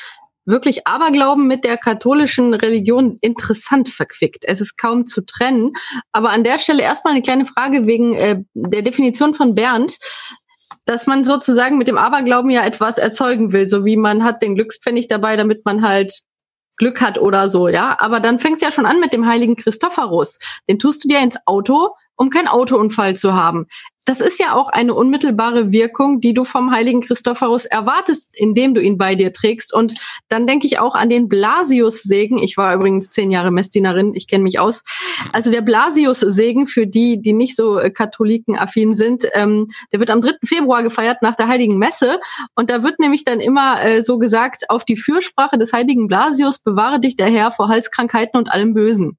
wirklich 0.45 0.87
Aberglauben 0.87 1.47
mit 1.47 1.63
der 1.63 1.77
katholischen 1.77 2.53
Religion 2.53 3.17
interessant 3.21 3.89
verquickt. 3.89 4.43
Es 4.43 4.59
ist 4.59 4.77
kaum 4.77 5.05
zu 5.05 5.21
trennen. 5.21 5.71
Aber 6.11 6.31
an 6.31 6.43
der 6.43 6.59
Stelle 6.59 6.83
erstmal 6.83 7.13
eine 7.13 7.21
kleine 7.21 7.45
Frage 7.45 7.85
wegen 7.85 8.13
äh, 8.13 8.41
der 8.53 8.81
Definition 8.81 9.33
von 9.33 9.55
Bernd 9.55 9.97
dass 10.85 11.07
man 11.07 11.23
sozusagen 11.23 11.77
mit 11.77 11.87
dem 11.87 11.97
Aberglauben 11.97 12.49
ja 12.49 12.65
etwas 12.65 12.97
erzeugen 12.97 13.51
will, 13.51 13.67
so 13.67 13.85
wie 13.85 13.97
man 13.97 14.23
hat 14.23 14.41
den 14.41 14.55
Glückspfennig 14.55 15.07
dabei, 15.07 15.35
damit 15.35 15.65
man 15.65 15.81
halt 15.87 16.21
Glück 16.77 17.01
hat 17.01 17.19
oder 17.19 17.47
so, 17.47 17.67
ja. 17.67 17.95
Aber 17.99 18.19
dann 18.19 18.39
fängst 18.39 18.63
ja 18.63 18.71
schon 18.71 18.85
an 18.87 18.99
mit 18.99 19.13
dem 19.13 19.27
heiligen 19.27 19.55
Christophorus. 19.55 20.39
Den 20.67 20.79
tust 20.79 21.03
du 21.03 21.07
dir 21.07 21.19
ins 21.19 21.37
Auto, 21.45 21.91
um 22.21 22.29
keinen 22.29 22.47
Autounfall 22.47 23.15
zu 23.15 23.33
haben 23.33 23.65
das 24.05 24.19
ist 24.19 24.39
ja 24.39 24.55
auch 24.55 24.69
eine 24.69 24.95
unmittelbare 24.95 25.71
Wirkung, 25.71 26.21
die 26.21 26.33
du 26.33 26.43
vom 26.43 26.71
heiligen 26.71 27.01
Christophorus 27.01 27.65
erwartest, 27.65 28.29
indem 28.33 28.73
du 28.73 28.81
ihn 28.81 28.97
bei 28.97 29.13
dir 29.13 29.31
trägst. 29.31 29.73
Und 29.73 29.93
dann 30.27 30.47
denke 30.47 30.65
ich 30.65 30.79
auch 30.79 30.95
an 30.95 31.09
den 31.09 31.29
Blasius-Segen. 31.29 32.39
Ich 32.39 32.57
war 32.57 32.73
übrigens 32.73 33.11
zehn 33.11 33.29
Jahre 33.29 33.51
Messdienerin, 33.51 34.13
ich 34.15 34.27
kenne 34.27 34.43
mich 34.43 34.59
aus. 34.59 34.83
Also 35.33 35.51
der 35.51 35.61
Blasius-Segen 35.61 36.65
für 36.65 36.87
die, 36.87 37.21
die 37.21 37.33
nicht 37.33 37.55
so 37.55 37.77
äh, 37.77 37.91
katholiken-affin 37.91 38.95
sind, 38.95 39.25
ähm, 39.33 39.67
der 39.93 39.99
wird 39.99 40.09
am 40.09 40.21
3. 40.21 40.33
Februar 40.43 40.81
gefeiert 40.81 41.21
nach 41.21 41.35
der 41.35 41.47
heiligen 41.47 41.77
Messe. 41.77 42.19
Und 42.55 42.71
da 42.71 42.83
wird 42.83 42.99
nämlich 42.99 43.23
dann 43.23 43.39
immer 43.39 43.83
äh, 43.83 44.01
so 44.01 44.17
gesagt, 44.17 44.69
auf 44.69 44.83
die 44.83 44.97
Fürsprache 44.97 45.59
des 45.59 45.73
heiligen 45.73 46.07
Blasius 46.07 46.57
bewahre 46.57 46.99
dich 46.99 47.17
der 47.17 47.27
Herr 47.27 47.51
vor 47.51 47.69
Halskrankheiten 47.69 48.39
und 48.39 48.51
allem 48.51 48.73
Bösen 48.73 49.17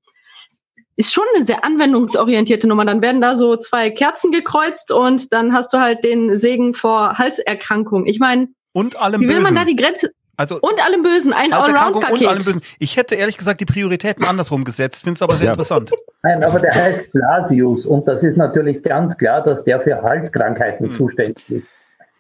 ist 0.96 1.12
schon 1.12 1.24
eine 1.35 1.44
sehr 1.44 1.64
anwendungsorientierte 1.64 2.68
Nummer. 2.68 2.85
Dann 2.85 3.02
werden 3.02 3.20
da 3.20 3.35
so 3.35 3.57
zwei 3.57 3.90
Kerzen 3.90 4.31
gekreuzt 4.31 4.92
und 4.92 5.33
dann 5.33 5.52
hast 5.52 5.72
du 5.72 5.78
halt 5.78 6.05
den 6.05 6.37
Segen 6.37 6.74
vor 6.74 7.18
Halserkrankung. 7.18 8.07
Ich 8.07 8.18
meine, 8.18 8.48
und 8.72 8.96
allem 8.96 9.20
wie 9.20 9.28
will 9.28 9.37
Bösen. 9.37 9.42
man 9.42 9.55
da 9.55 9.64
die 9.64 9.76
Grenze? 9.76 10.11
Also 10.37 10.59
und 10.61 10.85
allem 10.85 11.02
Bösen, 11.02 11.33
ein 11.33 11.52
Allround-Paket. 11.52 12.20
Und 12.20 12.26
allem 12.26 12.44
Bösen. 12.44 12.62
Ich 12.78 12.96
hätte 12.96 13.14
ehrlich 13.14 13.37
gesagt 13.37 13.61
die 13.61 13.66
Prioritäten 13.66 14.24
andersrum 14.24 14.64
gesetzt, 14.64 15.05
finde 15.05 15.16
es 15.16 15.22
aber 15.22 15.35
sehr 15.35 15.46
ja. 15.46 15.52
interessant. 15.52 15.92
Nein, 16.22 16.42
aber 16.42 16.59
der 16.59 16.74
heißt 16.74 17.12
Blasius 17.12 17.87
und 17.87 18.09
das 18.09 18.22
ist 18.22 18.37
natürlich 18.37 18.83
ganz 18.83 19.16
klar, 19.16 19.42
dass 19.42 19.64
der 19.64 19.81
für 19.81 20.00
Halskrankheiten 20.00 20.88
hm. 20.88 20.94
zuständig 20.94 21.50
ist. 21.50 21.68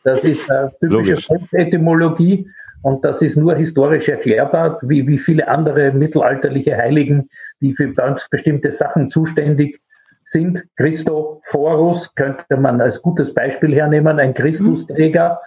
Das 0.04 0.24
ist 0.24 0.48
äh, 0.50 0.68
typische 0.80 1.38
Etymologie 1.52 2.50
und 2.82 3.04
das 3.04 3.22
ist 3.22 3.36
nur 3.36 3.54
historisch 3.54 4.08
erklärbar, 4.08 4.78
wie, 4.82 5.06
wie 5.06 5.18
viele 5.18 5.46
andere 5.48 5.92
mittelalterliche 5.92 6.76
Heiligen, 6.76 7.28
die 7.60 7.74
für 7.74 7.92
ganz 7.92 8.28
bestimmte 8.28 8.72
Sachen 8.72 9.08
zuständig 9.10 9.80
sind. 10.26 10.64
Christophorus 10.76 12.14
könnte 12.14 12.56
man 12.56 12.80
als 12.80 13.00
gutes 13.00 13.32
Beispiel 13.32 13.74
hernehmen, 13.74 14.18
ein 14.18 14.34
Christusträger, 14.34 15.38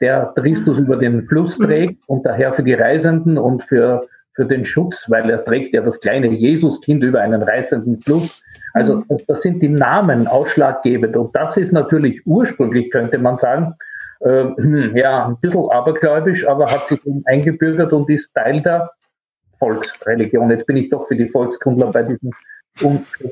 der 0.00 0.32
Christus 0.36 0.78
über 0.78 0.96
den 0.96 1.26
Fluss 1.26 1.58
trägt 1.58 2.08
und 2.08 2.24
daher 2.24 2.52
für 2.52 2.62
die 2.62 2.74
Reisenden 2.74 3.36
und 3.36 3.64
für, 3.64 4.06
für 4.34 4.46
den 4.46 4.64
Schutz, 4.64 5.04
weil 5.08 5.28
er 5.28 5.44
trägt 5.44 5.74
ja 5.74 5.82
das 5.82 6.00
kleine 6.00 6.28
Jesuskind 6.28 7.02
über 7.02 7.20
einen 7.20 7.42
reißenden 7.42 8.00
Fluss. 8.00 8.42
Also 8.72 9.02
mhm. 9.08 9.20
das 9.26 9.42
sind 9.42 9.60
die 9.60 9.68
Namen 9.68 10.28
ausschlaggebend. 10.28 11.16
Und 11.16 11.34
das 11.34 11.56
ist 11.56 11.72
natürlich 11.72 12.24
ursprünglich, 12.26 12.90
könnte 12.90 13.18
man 13.18 13.36
sagen, 13.36 13.74
äh, 14.20 14.98
ja, 14.98 15.26
ein 15.26 15.38
bisschen 15.40 15.70
abergläubisch, 15.70 16.46
aber 16.46 16.70
hat 16.70 16.88
sich 16.88 17.00
eingebürgert 17.26 17.92
und 17.92 18.10
ist 18.10 18.34
Teil 18.34 18.62
der 18.62 18.90
Volksreligion. 19.58 20.50
Jetzt 20.50 20.66
bin 20.66 20.76
ich 20.76 20.90
doch 20.90 21.06
für 21.06 21.16
die 21.16 21.28
Volkskundler 21.28 21.92
bei 21.92 22.02
diesem 22.02 22.32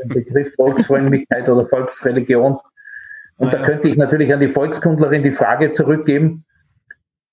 Begriff 0.09 0.55
Volksfrömmigkeit 0.57 1.49
oder 1.49 1.67
Volksreligion. 1.67 2.59
Und 3.39 3.53
da 3.53 3.63
könnte 3.63 3.89
ich 3.89 3.97
natürlich 3.97 4.33
an 4.33 4.41
die 4.41 4.49
Volkskundlerin 4.49 5.23
die 5.23 5.33
Frage 5.33 5.73
zurückgeben, 5.73 6.45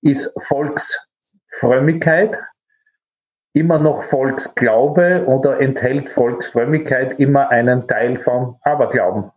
ist 0.02 0.32
Volksfrömmigkeit 0.38 2.38
immer 3.54 3.78
noch 3.78 4.02
Volksglaube 4.02 5.24
oder 5.26 5.60
enthält 5.60 6.10
Volksfrömmigkeit 6.10 7.18
immer 7.18 7.50
einen 7.50 7.88
Teil 7.88 8.16
von 8.16 8.56
Aberglauben? 8.62 9.30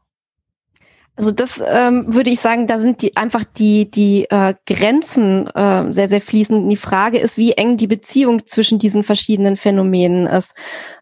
Also 1.17 1.31
das 1.31 1.61
ähm, 1.67 2.13
würde 2.13 2.29
ich 2.29 2.39
sagen, 2.39 2.67
da 2.67 2.77
sind 2.77 3.01
die 3.01 3.17
einfach 3.17 3.43
die 3.43 3.89
die 3.89 4.27
äh, 4.29 4.53
Grenzen 4.67 5.47
äh, 5.47 5.91
sehr 5.91 6.07
sehr 6.07 6.21
fließend. 6.21 6.71
Die 6.71 6.77
Frage 6.77 7.17
ist, 7.17 7.37
wie 7.37 7.53
eng 7.53 7.75
die 7.75 7.87
Beziehung 7.87 8.45
zwischen 8.45 8.77
diesen 8.77 9.03
verschiedenen 9.03 9.57
Phänomenen 9.57 10.27
ist. 10.27 10.55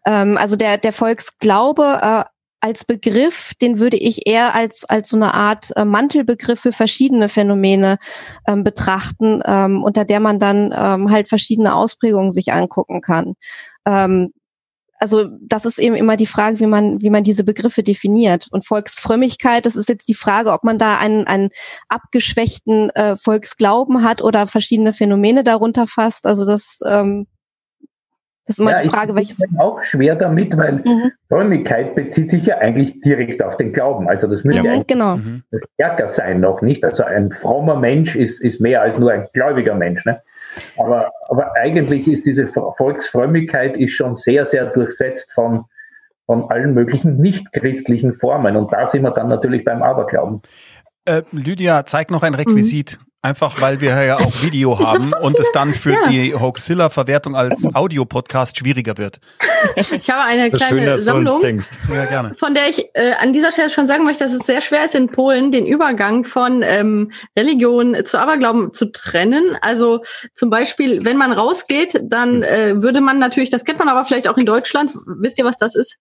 Ähm, 0.06 0.38
also 0.38 0.56
der 0.56 0.78
der 0.78 0.94
Volksglaube 0.94 1.98
äh, 2.00 2.24
als 2.60 2.86
Begriff, 2.86 3.52
den 3.60 3.78
würde 3.78 3.98
ich 3.98 4.26
eher 4.26 4.54
als 4.54 4.86
als 4.86 5.10
so 5.10 5.16
eine 5.16 5.34
Art 5.34 5.76
äh, 5.76 5.84
Mantelbegriff 5.84 6.60
für 6.60 6.72
verschiedene 6.72 7.28
Phänomene 7.28 7.98
ähm, 8.48 8.64
betrachten, 8.64 9.42
ähm, 9.44 9.84
unter 9.84 10.06
der 10.06 10.20
man 10.20 10.38
dann 10.38 10.74
ähm, 10.74 11.10
halt 11.10 11.28
verschiedene 11.28 11.74
Ausprägungen 11.74 12.30
sich 12.30 12.54
angucken 12.54 13.02
kann. 13.02 13.34
Ähm, 13.86 14.32
also 14.98 15.28
das 15.40 15.64
ist 15.66 15.78
eben 15.78 15.94
immer 15.94 16.16
die 16.16 16.26
Frage, 16.26 16.60
wie 16.60 16.66
man, 16.66 17.00
wie 17.00 17.10
man 17.10 17.22
diese 17.22 17.44
Begriffe 17.44 17.82
definiert. 17.82 18.46
Und 18.50 18.66
Volksfrömmigkeit, 18.66 19.66
das 19.66 19.76
ist 19.76 19.88
jetzt 19.88 20.08
die 20.08 20.14
Frage, 20.14 20.52
ob 20.52 20.64
man 20.64 20.78
da 20.78 20.98
einen, 20.98 21.26
einen 21.26 21.50
abgeschwächten 21.88 22.90
äh, 22.90 23.16
Volksglauben 23.16 24.02
hat 24.02 24.22
oder 24.22 24.46
verschiedene 24.46 24.92
Phänomene 24.92 25.44
darunter 25.44 25.86
fasst. 25.86 26.26
Also 26.26 26.46
das, 26.46 26.80
ähm, 26.86 27.26
das 28.46 28.56
ist 28.56 28.60
immer 28.60 28.72
ja, 28.72 28.82
die 28.82 28.88
Frage, 28.88 29.14
welches. 29.14 29.40
Ich 29.42 29.50
bin 29.50 29.58
auch 29.58 29.82
schwer 29.82 30.14
damit, 30.14 30.56
weil 30.56 30.74
mhm. 30.74 31.10
Frömmigkeit 31.28 31.94
bezieht 31.96 32.30
sich 32.30 32.46
ja 32.46 32.58
eigentlich 32.58 33.00
direkt 33.00 33.42
auf 33.42 33.56
den 33.56 33.72
Glauben. 33.72 34.08
Also 34.08 34.28
das 34.28 34.44
müsste 34.44 34.62
ja, 34.62 34.72
eigentlich 34.72 34.86
genau. 34.86 35.18
stärker 35.74 36.08
sein 36.08 36.40
noch 36.40 36.62
nicht. 36.62 36.84
Also 36.84 37.04
ein 37.04 37.32
frommer 37.32 37.76
Mensch 37.76 38.14
ist, 38.14 38.40
ist 38.40 38.60
mehr 38.60 38.82
als 38.82 38.98
nur 38.98 39.10
ein 39.10 39.26
gläubiger 39.32 39.74
Mensch. 39.74 40.04
Ne? 40.06 40.22
Aber, 40.76 41.12
aber 41.28 41.52
eigentlich 41.56 42.06
ist 42.08 42.26
diese 42.26 42.48
Volksfrömmigkeit 42.48 43.76
ist 43.76 43.92
schon 43.92 44.16
sehr, 44.16 44.46
sehr 44.46 44.66
durchsetzt 44.66 45.32
von, 45.32 45.64
von 46.26 46.50
allen 46.50 46.74
möglichen 46.74 47.18
nicht-christlichen 47.18 48.14
Formen. 48.14 48.56
Und 48.56 48.72
da 48.72 48.86
sind 48.86 49.02
wir 49.02 49.10
dann 49.12 49.28
natürlich 49.28 49.64
beim 49.64 49.82
Aberglauben. 49.82 50.42
Äh, 51.04 51.22
Lydia, 51.32 51.86
zeig 51.86 52.10
noch 52.10 52.22
ein 52.22 52.34
Requisit. 52.34 52.98
Mhm. 53.00 53.05
Einfach 53.26 53.60
weil 53.60 53.80
wir 53.80 54.00
ja 54.04 54.18
auch 54.18 54.42
Video 54.44 54.78
haben 54.86 55.02
so 55.02 55.18
und 55.18 55.36
es 55.40 55.50
dann 55.50 55.74
für 55.74 55.94
ja. 55.94 56.08
die 56.08 56.32
Hoaxilla-Verwertung 56.32 57.34
als 57.34 57.66
Audiopodcast 57.74 58.56
schwieriger 58.56 58.96
wird. 58.98 59.18
Ich 59.74 60.08
habe 60.08 60.22
eine 60.22 60.52
kleine 60.52 60.90
schön, 60.90 60.98
Sammlung, 61.00 61.60
ja, 61.92 62.30
von 62.38 62.54
der 62.54 62.68
ich 62.68 62.88
äh, 62.94 63.14
an 63.14 63.32
dieser 63.32 63.50
Stelle 63.50 63.70
schon 63.70 63.88
sagen 63.88 64.04
möchte, 64.04 64.22
dass 64.22 64.32
es 64.32 64.46
sehr 64.46 64.60
schwer 64.60 64.84
ist 64.84 64.94
in 64.94 65.08
Polen, 65.08 65.50
den 65.50 65.66
Übergang 65.66 66.22
von 66.22 66.62
ähm, 66.62 67.10
Religion 67.36 67.96
zu 68.04 68.20
Aberglauben 68.20 68.72
zu 68.72 68.92
trennen. 68.92 69.58
Also 69.60 70.04
zum 70.32 70.48
Beispiel, 70.48 71.04
wenn 71.04 71.16
man 71.16 71.32
rausgeht, 71.32 72.00
dann 72.04 72.44
äh, 72.44 72.80
würde 72.80 73.00
man 73.00 73.18
natürlich, 73.18 73.50
das 73.50 73.64
kennt 73.64 73.80
man 73.80 73.88
aber 73.88 74.04
vielleicht 74.04 74.28
auch 74.28 74.38
in 74.38 74.46
Deutschland, 74.46 74.92
wisst 75.18 75.36
ihr, 75.40 75.44
was 75.44 75.58
das 75.58 75.74
ist? 75.74 75.96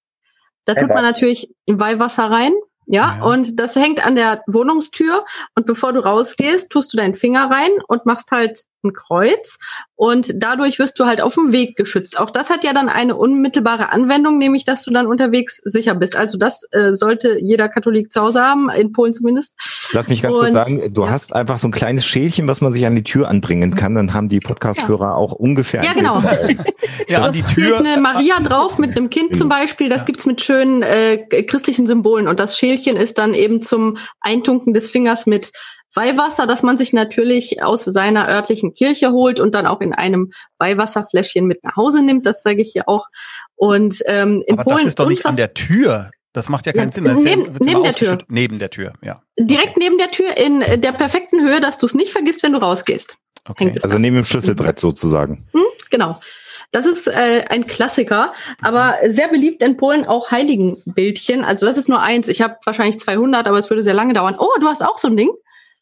Da 0.66 0.76
tut 0.76 0.90
man 0.90 1.02
natürlich 1.02 1.50
Weihwasser 1.68 2.30
rein 2.30 2.54
ja, 2.88 3.18
ja, 3.18 3.24
und 3.24 3.60
das 3.60 3.76
hängt 3.76 4.06
an 4.06 4.16
der 4.16 4.44
Wohnungstür. 4.48 5.26
Und 5.56 5.66
bevor 5.66 5.94
du 5.94 6.00
rausgehst, 6.04 6.72
tust 6.72 6.94
du 6.94 6.98
deinen 6.98 7.16
Finger 7.16 7.50
rein 7.50 7.72
und 7.88 8.06
machst 8.06 8.32
halt 8.32 8.66
Kreuz 8.94 9.58
und 9.96 10.34
dadurch 10.36 10.78
wirst 10.78 11.00
du 11.00 11.06
halt 11.06 11.22
auf 11.22 11.36
dem 11.36 11.54
Weg 11.54 11.78
geschützt. 11.78 12.20
Auch 12.20 12.30
das 12.30 12.50
hat 12.50 12.66
ja 12.66 12.74
dann 12.74 12.90
eine 12.90 13.16
unmittelbare 13.16 13.92
Anwendung, 13.92 14.38
nämlich 14.38 14.66
dass 14.66 14.84
du 14.84 14.92
dann 14.92 15.08
unterwegs 15.08 15.62
sicher 15.64 15.96
bist. 15.96 16.18
Also 16.18 16.38
das 16.38 16.64
äh, 16.72 16.92
sollte 16.92 17.38
jeder 17.40 17.70
Katholik 17.70 18.12
zu 18.12 18.22
Hause 18.22 18.42
haben, 18.42 18.70
in 18.70 18.92
Polen 18.92 19.14
zumindest. 19.14 19.56
Lass 19.94 20.10
mich 20.10 20.22
ganz 20.22 20.36
und, 20.36 20.42
kurz 20.42 20.54
sagen, 20.54 20.94
du 20.94 21.04
ja. 21.04 21.12
hast 21.12 21.34
einfach 21.34 21.58
so 21.58 21.70
ein 21.70 21.72
kleines 21.72 22.06
Schälchen, 22.06 22.48
was 22.48 22.60
man 22.60 22.74
sich 22.74 22.86
an 22.86 22.96
die 22.96 23.04
Tür 23.04 23.30
anbringen 23.30 23.74
kann. 23.76 23.96
Dann 23.96 24.14
haben 24.14 24.28
die 24.28 24.42
Podcast-Hörer 24.42 25.06
ja. 25.06 25.14
auch 25.14 25.32
ungefähr. 25.32 25.84
Ja, 25.84 25.94
genau. 25.94 26.22
ja, 27.08 27.24
an 27.24 27.32
die 27.32 27.44
Tür. 27.44 27.66
Hier 27.66 27.76
ist 27.76 27.86
eine 27.86 28.02
Maria 28.02 28.40
drauf 28.42 28.78
mit 28.78 28.98
einem 28.98 29.10
Kind 29.10 29.38
zum 29.38 29.48
Beispiel. 29.48 29.88
Das 29.88 30.06
gibt's 30.06 30.26
mit 30.26 30.42
schönen 30.42 30.82
äh, 30.82 31.44
christlichen 31.44 31.86
Symbolen. 31.86 32.28
Und 32.28 32.42
das 32.42 32.58
Schälchen 32.58 32.98
ist 32.98 33.18
dann 33.18 33.34
eben 33.34 33.62
zum 33.62 33.98
Eintunken 34.20 34.74
des 34.74 34.90
Fingers 34.90 35.26
mit 35.26 35.52
Weihwasser, 35.96 36.48
das 36.48 36.64
man 36.64 36.78
sich 36.78 36.94
natürlich 36.94 37.64
aus 37.64 37.86
seiner 37.86 38.28
örtlichen 38.28 38.74
Kirche 38.74 39.12
holt 39.12 39.40
und 39.40 39.56
dann 39.56 39.66
auch 39.66 39.82
in 39.82 39.94
einem 39.94 40.32
Weihwasserfläschchen 40.60 41.46
mit 41.46 41.64
nach 41.64 41.76
Hause 41.76 42.04
nimmt. 42.04 42.26
Das 42.26 42.40
zeige 42.42 42.62
ich 42.62 42.72
hier 42.74 42.88
auch. 42.88 43.08
Und 43.56 44.02
ähm, 44.06 44.44
in 44.46 44.56
Aber 44.56 44.64
Polen 44.64 44.78
das 44.78 44.88
ist 44.88 45.00
doch 45.00 45.08
nicht 45.08 45.26
an 45.26 45.36
der 45.36 45.54
Tür. 45.54 46.12
Das 46.34 46.50
macht 46.50 46.66
ja 46.66 46.74
keinen 46.74 46.90
ja, 46.90 46.94
Sinn. 46.94 47.06
Das 47.06 47.20
neben, 47.20 47.46
ja, 47.46 47.52
neben 47.62 47.84
der 47.84 47.94
Tür. 47.94 48.18
Neben 48.28 48.60
der 48.60 48.70
Tür, 48.70 48.94
ja. 49.02 49.22
Direkt 49.40 49.78
okay. 49.78 49.80
neben 49.80 49.98
der 49.98 50.12
Tür 50.12 50.36
in 50.36 50.60
der 50.60 50.92
perfekten 50.92 51.42
Höhe, 51.42 51.62
dass 51.62 51.78
du 51.78 51.86
es 51.86 51.94
nicht 51.94 52.12
vergisst, 52.12 52.44
wenn 52.44 52.52
du 52.52 52.60
rausgehst. 52.60 53.18
Okay. 53.48 53.72
also 53.82 53.98
neben 53.98 54.16
dem 54.16 54.26
Schlüsselbrett 54.26 54.80
sozusagen. 54.80 55.48
Hm, 55.54 55.64
genau. 55.90 56.20
Das 56.72 56.86
ist 56.86 57.08
äh, 57.08 57.46
ein 57.48 57.68
Klassiker, 57.68 58.34
aber 58.60 58.96
sehr 59.08 59.30
beliebt 59.30 59.64
in 59.64 59.78
Polen 59.78 60.06
auch 60.06 60.32
Heiligenbildchen. 60.32 61.46
Also 61.46 61.66
das 61.66 61.78
ist 61.78 61.88
nur 61.88 62.02
eins. 62.02 62.28
Ich 62.28 62.42
habe 62.42 62.58
wahrscheinlich 62.66 63.00
200, 63.00 63.48
aber 63.48 63.58
es 63.58 63.70
würde 63.70 63.84
sehr 63.84 63.94
lange 63.94 64.14
dauern. 64.14 64.36
Oh, 64.38 64.50
du 64.60 64.68
hast 64.68 64.84
auch 64.84 64.98
so 64.98 65.08
ein 65.08 65.16
Ding? 65.16 65.30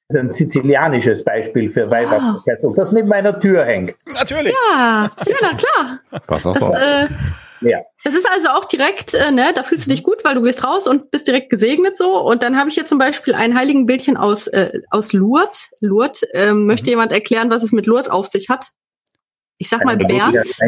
Das 0.09 0.15
ist 0.15 0.21
ein 0.21 0.31
sizilianisches 0.31 1.23
Beispiel 1.23 1.69
für 1.69 1.89
Weiberkerzung, 1.89 2.75
das 2.75 2.91
neben 2.91 3.07
meiner 3.07 3.39
Tür 3.39 3.65
hängt. 3.65 3.95
Natürlich. 4.13 4.53
Ja, 4.69 5.09
ja, 5.25 5.35
na 5.41 5.53
klar. 5.55 6.21
Pass 6.27 6.45
auf. 6.45 6.59
Das, 6.59 6.83
äh, 6.83 7.07
ja. 7.61 7.79
das 8.03 8.13
ist 8.13 8.29
also 8.29 8.49
auch 8.49 8.65
direkt, 8.65 9.13
äh, 9.13 9.31
ne, 9.31 9.53
da 9.55 9.63
fühlst 9.63 9.87
du 9.87 9.91
dich 9.91 10.03
gut, 10.03 10.25
weil 10.25 10.35
du 10.35 10.41
gehst 10.41 10.63
raus 10.65 10.87
und 10.87 11.09
bist 11.11 11.27
direkt 11.27 11.49
gesegnet 11.49 11.95
so. 11.95 12.19
Und 12.19 12.43
dann 12.43 12.57
habe 12.57 12.69
ich 12.69 12.75
hier 12.75 12.85
zum 12.85 12.97
Beispiel 12.97 13.33
ein 13.33 13.55
Heiligenbildchen 13.55 14.17
aus, 14.17 14.47
äh, 14.47 14.81
aus 14.89 15.13
Lourdes. 15.13 15.69
Lourdes, 15.79 16.23
äh, 16.33 16.53
möchte 16.53 16.87
mhm. 16.87 16.89
jemand 16.89 17.11
erklären, 17.11 17.49
was 17.49 17.63
es 17.63 17.71
mit 17.71 17.85
Lourdes 17.85 18.09
auf 18.09 18.27
sich 18.27 18.49
hat? 18.49 18.71
Ich 19.57 19.69
sag 19.69 19.85
mal 19.85 19.95
Bärs. 19.95 20.59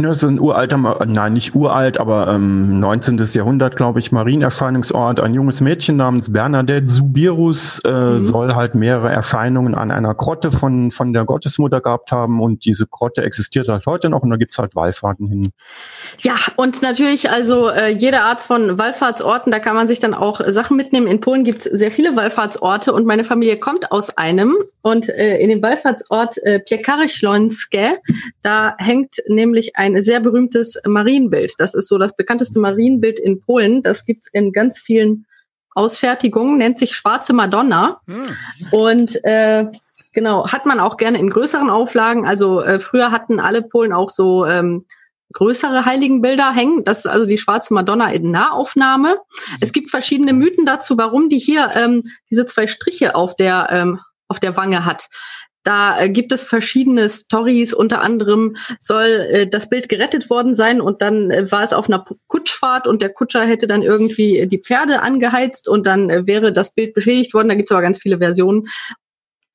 Ja, 0.00 0.14
so 0.14 0.28
ein 0.28 0.38
uralter, 0.38 0.76
nein, 1.06 1.32
nicht 1.32 1.56
uralt, 1.56 1.98
aber 1.98 2.28
ähm, 2.28 2.78
19. 2.78 3.18
Jahrhundert, 3.32 3.74
glaube 3.74 3.98
ich, 3.98 4.12
Marienerscheinungsort. 4.12 5.18
Ein 5.18 5.34
junges 5.34 5.60
Mädchen 5.60 5.96
namens 5.96 6.32
Bernadette 6.32 6.88
Subirus 6.88 7.80
äh, 7.80 7.90
mhm. 7.90 8.20
soll 8.20 8.54
halt 8.54 8.76
mehrere 8.76 9.10
Erscheinungen 9.10 9.74
an 9.74 9.90
einer 9.90 10.14
Grotte 10.14 10.52
von, 10.52 10.92
von 10.92 11.12
der 11.12 11.24
Gottesmutter 11.24 11.80
gehabt 11.80 12.12
haben 12.12 12.40
und 12.40 12.64
diese 12.64 12.86
Grotte 12.86 13.22
existiert 13.22 13.66
halt 13.66 13.86
heute 13.86 14.08
noch 14.08 14.22
und 14.22 14.30
da 14.30 14.36
gibt's 14.36 14.58
halt 14.58 14.76
Wallfahrten 14.76 15.26
hin. 15.26 15.50
Ja, 16.20 16.36
und 16.54 16.80
natürlich 16.80 17.30
also 17.30 17.68
äh, 17.68 17.88
jede 17.88 18.20
Art 18.20 18.40
von 18.40 18.78
Wallfahrtsorten, 18.78 19.50
da 19.50 19.58
kann 19.58 19.74
man 19.74 19.88
sich 19.88 19.98
dann 19.98 20.14
auch 20.14 20.40
Sachen 20.46 20.76
mitnehmen. 20.76 21.08
In 21.08 21.20
Polen 21.20 21.42
gibt's 21.42 21.64
sehr 21.64 21.90
viele 21.90 22.14
Wallfahrtsorte 22.14 22.92
und 22.92 23.04
meine 23.04 23.24
Familie 23.24 23.58
kommt 23.58 23.90
aus 23.90 24.16
einem 24.16 24.54
und 24.82 25.08
äh, 25.08 25.38
in 25.38 25.48
dem 25.48 25.60
Wallfahrtsort 25.60 26.38
äh, 26.44 26.60
Piekaryślońskie, 26.60 27.96
da 28.42 28.74
hängt 28.78 29.16
nämlich 29.26 29.76
ein 29.76 29.87
ein 29.96 30.02
sehr 30.02 30.20
berühmtes 30.20 30.80
Marienbild. 30.86 31.54
Das 31.58 31.74
ist 31.74 31.88
so 31.88 31.98
das 31.98 32.16
bekannteste 32.16 32.60
Marienbild 32.60 33.18
in 33.18 33.40
Polen. 33.40 33.82
Das 33.82 34.04
gibt's 34.04 34.28
in 34.32 34.52
ganz 34.52 34.78
vielen 34.78 35.26
Ausfertigungen, 35.74 36.58
nennt 36.58 36.78
sich 36.78 36.94
Schwarze 36.94 37.32
Madonna. 37.32 37.98
Hm. 38.06 38.22
Und 38.72 39.24
äh, 39.24 39.66
genau, 40.12 40.48
hat 40.48 40.66
man 40.66 40.80
auch 40.80 40.96
gerne 40.96 41.18
in 41.18 41.30
größeren 41.30 41.70
Auflagen. 41.70 42.26
Also 42.26 42.62
äh, 42.62 42.80
früher 42.80 43.10
hatten 43.10 43.40
alle 43.40 43.62
Polen 43.62 43.92
auch 43.92 44.10
so 44.10 44.44
ähm, 44.44 44.86
größere 45.32 45.84
Heiligenbilder 45.84 46.52
hängen. 46.52 46.84
Das 46.84 47.00
ist 47.00 47.06
also 47.06 47.26
die 47.26 47.38
Schwarze 47.38 47.74
Madonna 47.74 48.10
in 48.12 48.30
Nahaufnahme. 48.30 49.18
Es 49.60 49.72
gibt 49.72 49.90
verschiedene 49.90 50.32
Mythen 50.32 50.64
dazu, 50.66 50.96
warum 50.98 51.28
die 51.28 51.38
hier 51.38 51.70
ähm, 51.74 52.02
diese 52.30 52.46
zwei 52.46 52.66
Striche 52.66 53.14
auf 53.14 53.36
der 53.36 53.68
ähm, 53.70 54.00
auf 54.26 54.40
der 54.40 54.56
Wange 54.56 54.84
hat. 54.84 55.08
Da 55.68 56.00
äh, 56.00 56.08
gibt 56.08 56.32
es 56.32 56.44
verschiedene 56.44 57.10
Stories. 57.10 57.74
Unter 57.74 58.00
anderem 58.00 58.56
soll 58.80 59.04
äh, 59.04 59.46
das 59.46 59.68
Bild 59.68 59.90
gerettet 59.90 60.30
worden 60.30 60.54
sein 60.54 60.80
und 60.80 61.02
dann 61.02 61.30
äh, 61.30 61.52
war 61.52 61.62
es 61.62 61.74
auf 61.74 61.90
einer 61.90 62.06
Kutschfahrt 62.26 62.86
und 62.86 63.02
der 63.02 63.10
Kutscher 63.10 63.44
hätte 63.44 63.66
dann 63.66 63.82
irgendwie 63.82 64.46
die 64.46 64.62
Pferde 64.62 65.02
angeheizt 65.02 65.68
und 65.68 65.84
dann 65.84 66.08
äh, 66.08 66.26
wäre 66.26 66.54
das 66.54 66.74
Bild 66.74 66.94
beschädigt 66.94 67.34
worden. 67.34 67.50
Da 67.50 67.54
gibt 67.54 67.68
es 67.68 67.72
aber 67.72 67.82
ganz 67.82 67.98
viele 67.98 68.16
Versionen. 68.16 68.66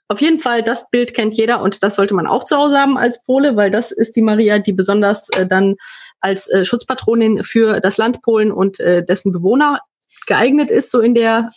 Auf 0.07 0.21
jeden 0.21 0.39
Fall, 0.39 0.61
das 0.61 0.91
Bild 0.91 1.15
kennt 1.15 1.33
jeder 1.33 1.63
und 1.63 1.81
das 1.81 1.95
sollte 1.95 2.13
man 2.13 2.27
auch 2.27 2.43
zu 2.43 2.57
Hause 2.57 2.77
haben 2.77 2.95
als 2.95 3.23
Pole, 3.23 3.55
weil 3.55 3.71
das 3.71 3.91
ist 3.91 4.15
die 4.15 4.21
Maria, 4.21 4.59
die 4.59 4.73
besonders 4.73 5.29
äh, 5.29 5.47
dann 5.47 5.77
als 6.19 6.47
äh, 6.47 6.63
Schutzpatronin 6.63 7.43
für 7.43 7.79
das 7.79 7.97
Land 7.97 8.21
Polen 8.21 8.51
und 8.51 8.79
äh, 8.79 9.03
dessen 9.03 9.31
Bewohner 9.31 9.79
geeignet 10.27 10.69
ist, 10.69 10.91
so 10.91 10.99
in 10.99 11.15
der 11.15 11.49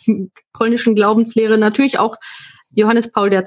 polnischen 0.51 0.95
Glaubenslehre. 0.95 1.59
Natürlich 1.59 1.99
auch 1.99 2.15
Johannes 2.71 3.11
Paul 3.11 3.31
II 3.31 3.43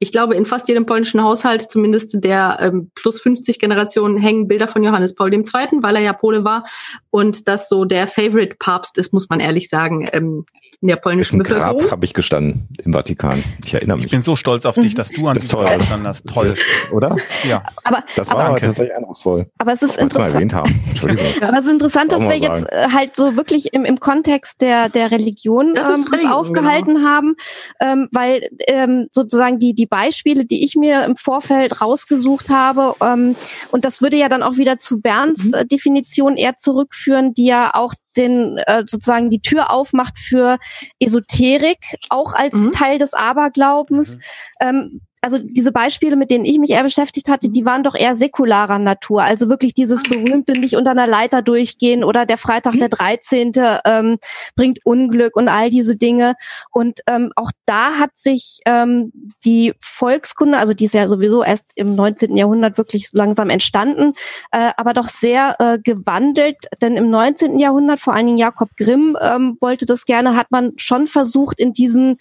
ich 0.00 0.12
glaube, 0.12 0.36
in 0.36 0.46
fast 0.46 0.68
jedem 0.68 0.86
polnischen 0.86 1.22
Haushalt, 1.22 1.62
zumindest 1.62 2.22
der 2.22 2.58
ähm, 2.60 2.90
plus 2.94 3.20
50 3.20 3.58
Generation, 3.58 4.16
hängen 4.16 4.46
Bilder 4.46 4.68
von 4.68 4.84
Johannes 4.84 5.14
Paul 5.14 5.32
II., 5.32 5.42
weil 5.80 5.96
er 5.96 6.02
ja 6.02 6.12
Pole 6.12 6.44
war. 6.44 6.64
Und 7.10 7.48
das 7.48 7.68
so 7.68 7.84
der 7.84 8.06
Favorite 8.06 8.56
Papst 8.58 8.96
ist, 8.98 9.12
muss 9.12 9.28
man 9.28 9.40
ehrlich 9.40 9.68
sagen, 9.68 10.06
ähm, 10.12 10.46
in 10.80 10.88
der 10.88 10.96
polnischen 10.96 11.40
ist 11.40 11.48
ein 11.48 11.56
Bevölkerung. 11.56 11.80
Grab 11.80 11.90
habe 11.90 12.04
ich 12.04 12.14
gestanden 12.14 12.68
im 12.84 12.92
Vatikan. 12.92 13.42
Ich 13.64 13.74
erinnere 13.74 13.96
mich. 13.96 14.06
Ich 14.06 14.12
bin 14.12 14.22
so 14.22 14.36
stolz 14.36 14.64
auf 14.64 14.76
dich, 14.76 14.94
dass 14.94 15.10
du 15.10 15.26
an 15.26 15.34
diesem 15.36 15.58
Grab 15.58 15.76
gestanden 15.76 16.06
hast. 16.06 16.24
Toll. 16.26 16.54
Oder? 16.92 17.16
Ja. 17.48 17.64
Aber, 17.82 18.04
das 18.14 18.30
war 18.30 18.44
aber, 18.44 18.60
tatsächlich 18.60 18.94
eindrucksvoll. 18.94 19.50
Aber 19.58 19.72
es 19.72 19.82
ist 19.82 19.96
interessant. 19.96 20.34
Erwähnt 20.34 20.54
haben. 20.54 20.80
Entschuldigung. 20.88 21.26
aber 21.40 21.58
es 21.58 21.64
ist 21.64 21.72
interessant, 21.72 22.12
dass 22.12 22.28
wir 22.28 22.36
jetzt 22.36 22.70
äh, 22.70 22.88
halt 22.94 23.16
so 23.16 23.36
wirklich 23.36 23.74
im, 23.74 23.84
im 23.84 23.98
Kontext 23.98 24.60
der, 24.60 24.88
der 24.88 25.10
Religion 25.10 25.74
ähm, 25.76 25.94
uns 25.94 26.12
Religion, 26.12 26.32
aufgehalten 26.32 26.94
genau. 26.94 27.08
haben, 27.08 27.34
ähm, 27.80 28.08
weil 28.12 28.48
ähm, 28.68 29.08
sozusagen 29.10 29.58
die, 29.58 29.74
die 29.74 29.86
Beispiele, 29.86 30.46
die 30.46 30.64
ich 30.64 30.76
mir 30.76 31.04
im 31.04 31.16
Vorfeld 31.16 31.80
rausgesucht 31.80 32.50
habe, 32.50 32.94
ähm, 33.04 33.34
und 33.72 33.84
das 33.84 34.00
würde 34.00 34.16
ja 34.16 34.28
dann 34.28 34.44
auch 34.44 34.58
wieder 34.58 34.78
zu 34.78 35.00
Bernds 35.00 35.46
mhm. 35.46 35.54
äh, 35.54 35.66
Definition 35.66 36.36
eher 36.36 36.54
zurückführen, 36.54 37.32
die 37.32 37.46
ja 37.46 37.72
auch 37.74 37.94
den 38.18 38.58
äh, 38.58 38.84
sozusagen 38.86 39.30
die 39.30 39.40
Tür 39.40 39.70
aufmacht 39.70 40.18
für 40.18 40.58
Esoterik, 41.00 41.78
auch 42.10 42.34
als 42.34 42.54
mhm. 42.54 42.72
Teil 42.72 42.98
des 42.98 43.14
Aberglaubens. 43.14 44.16
Mhm. 44.16 44.20
Ähm, 44.60 45.00
also 45.20 45.38
diese 45.42 45.72
Beispiele, 45.72 46.16
mit 46.16 46.30
denen 46.30 46.44
ich 46.44 46.58
mich 46.58 46.70
eher 46.70 46.82
beschäftigt 46.82 47.28
hatte, 47.28 47.50
die 47.50 47.64
waren 47.64 47.82
doch 47.82 47.94
eher 47.94 48.14
säkularer 48.14 48.78
Natur. 48.78 49.22
Also 49.22 49.48
wirklich 49.48 49.74
dieses 49.74 50.02
berühmte 50.02 50.52
nicht 50.52 50.76
unter 50.76 50.92
einer 50.92 51.06
Leiter 51.06 51.42
durchgehen 51.42 52.04
oder 52.04 52.26
der 52.26 52.38
Freitag 52.38 52.74
der 52.74 52.88
13. 52.88 53.52
Ähm, 53.84 54.18
bringt 54.54 54.78
Unglück 54.84 55.36
und 55.36 55.48
all 55.48 55.70
diese 55.70 55.96
Dinge. 55.96 56.34
Und 56.70 57.00
ähm, 57.06 57.32
auch 57.36 57.50
da 57.66 57.94
hat 57.98 58.10
sich 58.14 58.60
ähm, 58.66 59.12
die 59.44 59.74
Volkskunde, 59.80 60.58
also 60.58 60.74
die 60.74 60.84
ist 60.84 60.94
ja 60.94 61.08
sowieso 61.08 61.42
erst 61.42 61.72
im 61.74 61.94
19. 61.94 62.36
Jahrhundert 62.36 62.78
wirklich 62.78 63.08
langsam 63.12 63.50
entstanden, 63.50 64.12
äh, 64.52 64.70
aber 64.76 64.92
doch 64.92 65.08
sehr 65.08 65.56
äh, 65.58 65.78
gewandelt. 65.78 66.56
Denn 66.80 66.96
im 66.96 67.10
19. 67.10 67.58
Jahrhundert, 67.58 68.00
vor 68.00 68.14
allen 68.14 68.26
Dingen 68.26 68.38
Jakob 68.38 68.68
Grimm 68.76 69.16
ähm, 69.20 69.56
wollte 69.60 69.86
das 69.86 70.04
gerne, 70.04 70.36
hat 70.36 70.50
man 70.50 70.72
schon 70.76 71.06
versucht, 71.06 71.58
in 71.58 71.72
diesen 71.72 72.18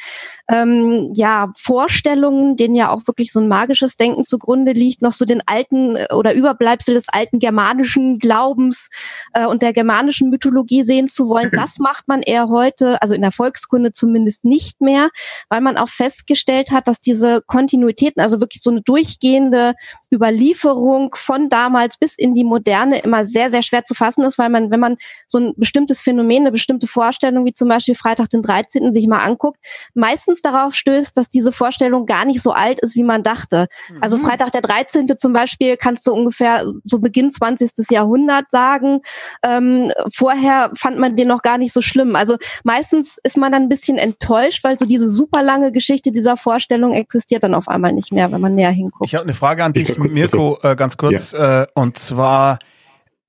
ähm, 0.49 1.11
ja, 1.13 1.47
Vorstellungen, 1.57 2.55
denen 2.55 2.75
ja 2.75 2.89
auch 2.89 3.05
wirklich 3.07 3.31
so 3.31 3.39
ein 3.39 3.47
magisches 3.47 3.97
Denken 3.97 4.25
zugrunde 4.25 4.71
liegt, 4.71 5.01
noch 5.01 5.11
so 5.11 5.25
den 5.25 5.41
alten 5.45 5.95
äh, 5.95 6.07
oder 6.13 6.33
Überbleibsel 6.33 6.93
des 6.93 7.09
alten 7.09 7.39
germanischen 7.39 8.19
Glaubens 8.19 8.89
äh, 9.33 9.45
und 9.45 9.61
der 9.61 9.73
germanischen 9.73 10.29
Mythologie 10.29 10.83
sehen 10.83 11.09
zu 11.09 11.27
wollen. 11.27 11.51
Das 11.67 11.79
macht 11.79 12.07
man 12.07 12.21
eher 12.21 12.49
heute, 12.49 13.01
also 13.01 13.13
in 13.15 13.21
der 13.21 13.31
Volkskunde 13.31 13.91
zumindest 13.91 14.45
nicht 14.45 14.79
mehr, 14.79 15.09
weil 15.49 15.59
man 15.59 15.75
auch 15.75 15.89
festgestellt 15.89 16.71
hat, 16.71 16.87
dass 16.87 16.99
diese 16.99 17.41
Kontinuitäten, 17.45 18.21
also 18.21 18.39
wirklich 18.39 18.61
so 18.61 18.69
eine 18.69 18.81
durchgehende 18.81 19.73
Überlieferung 20.13 21.13
von 21.15 21.49
damals 21.49 21.97
bis 21.97 22.17
in 22.17 22.33
die 22.33 22.43
Moderne 22.43 22.99
immer 22.99 23.25
sehr, 23.25 23.49
sehr 23.49 23.61
schwer 23.61 23.83
zu 23.83 23.93
fassen 23.93 24.23
ist, 24.23 24.37
weil 24.37 24.49
man, 24.49 24.71
wenn 24.71 24.79
man 24.79 24.97
so 25.27 25.39
ein 25.39 25.53
bestimmtes 25.57 26.01
Phänomen, 26.01 26.43
eine 26.43 26.51
bestimmte 26.51 26.87
Vorstellung, 26.87 27.45
wie 27.45 27.53
zum 27.53 27.67
Beispiel 27.67 27.95
Freitag 27.95 28.29
den 28.29 28.41
13. 28.41 28.93
sich 28.93 29.07
mal 29.07 29.19
anguckt, 29.19 29.57
meistens 29.93 30.41
darauf 30.41 30.75
stößt, 30.75 31.15
dass 31.17 31.29
diese 31.29 31.51
Vorstellung 31.51 32.05
gar 32.05 32.25
nicht 32.25 32.41
so 32.41 32.51
alt 32.51 32.79
ist, 32.79 32.95
wie 32.95 33.03
man 33.03 33.23
dachte. 33.23 33.67
Also 34.01 34.17
mhm. 34.17 34.25
Freitag 34.25 34.51
der 34.51 34.61
13. 34.61 35.07
zum 35.17 35.33
Beispiel 35.33 35.77
kannst 35.77 36.07
du 36.07 36.13
ungefähr 36.13 36.65
so 36.83 36.99
Beginn 36.99 37.31
20. 37.31 37.71
Jahrhundert 37.89 38.49
sagen. 38.49 39.01
Ähm, 39.43 39.91
vorher 40.13 40.71
fand 40.77 40.99
man 40.99 41.15
den 41.15 41.27
noch 41.27 41.41
gar 41.41 41.57
nicht 41.57 41.73
so 41.73 41.81
schlimm. 41.81 42.15
Also 42.15 42.37
meistens 42.63 43.17
ist 43.23 43.37
man 43.37 43.51
dann 43.51 43.63
ein 43.63 43.69
bisschen 43.69 43.97
enttäuscht, 43.97 44.63
weil 44.63 44.79
so 44.79 44.85
diese 44.85 45.09
super 45.09 45.43
lange 45.43 45.71
Geschichte 45.71 46.11
dieser 46.11 46.37
Vorstellung 46.37 46.93
existiert 46.93 47.43
dann 47.43 47.55
auf 47.55 47.67
einmal 47.67 47.93
nicht 47.93 48.11
mehr, 48.11 48.31
wenn 48.31 48.41
man 48.41 48.55
näher 48.55 48.71
hinguckt. 48.71 49.05
Ich 49.05 49.15
habe 49.15 49.23
eine 49.23 49.33
Frage 49.33 49.63
an 49.63 49.73
dich, 49.73 49.96
Mirko, 49.97 50.59
äh, 50.63 50.75
ganz 50.75 50.97
kurz. 50.97 51.31
Ja. 51.31 51.63
Äh, 51.63 51.67
und 51.73 51.97
zwar, 51.97 52.59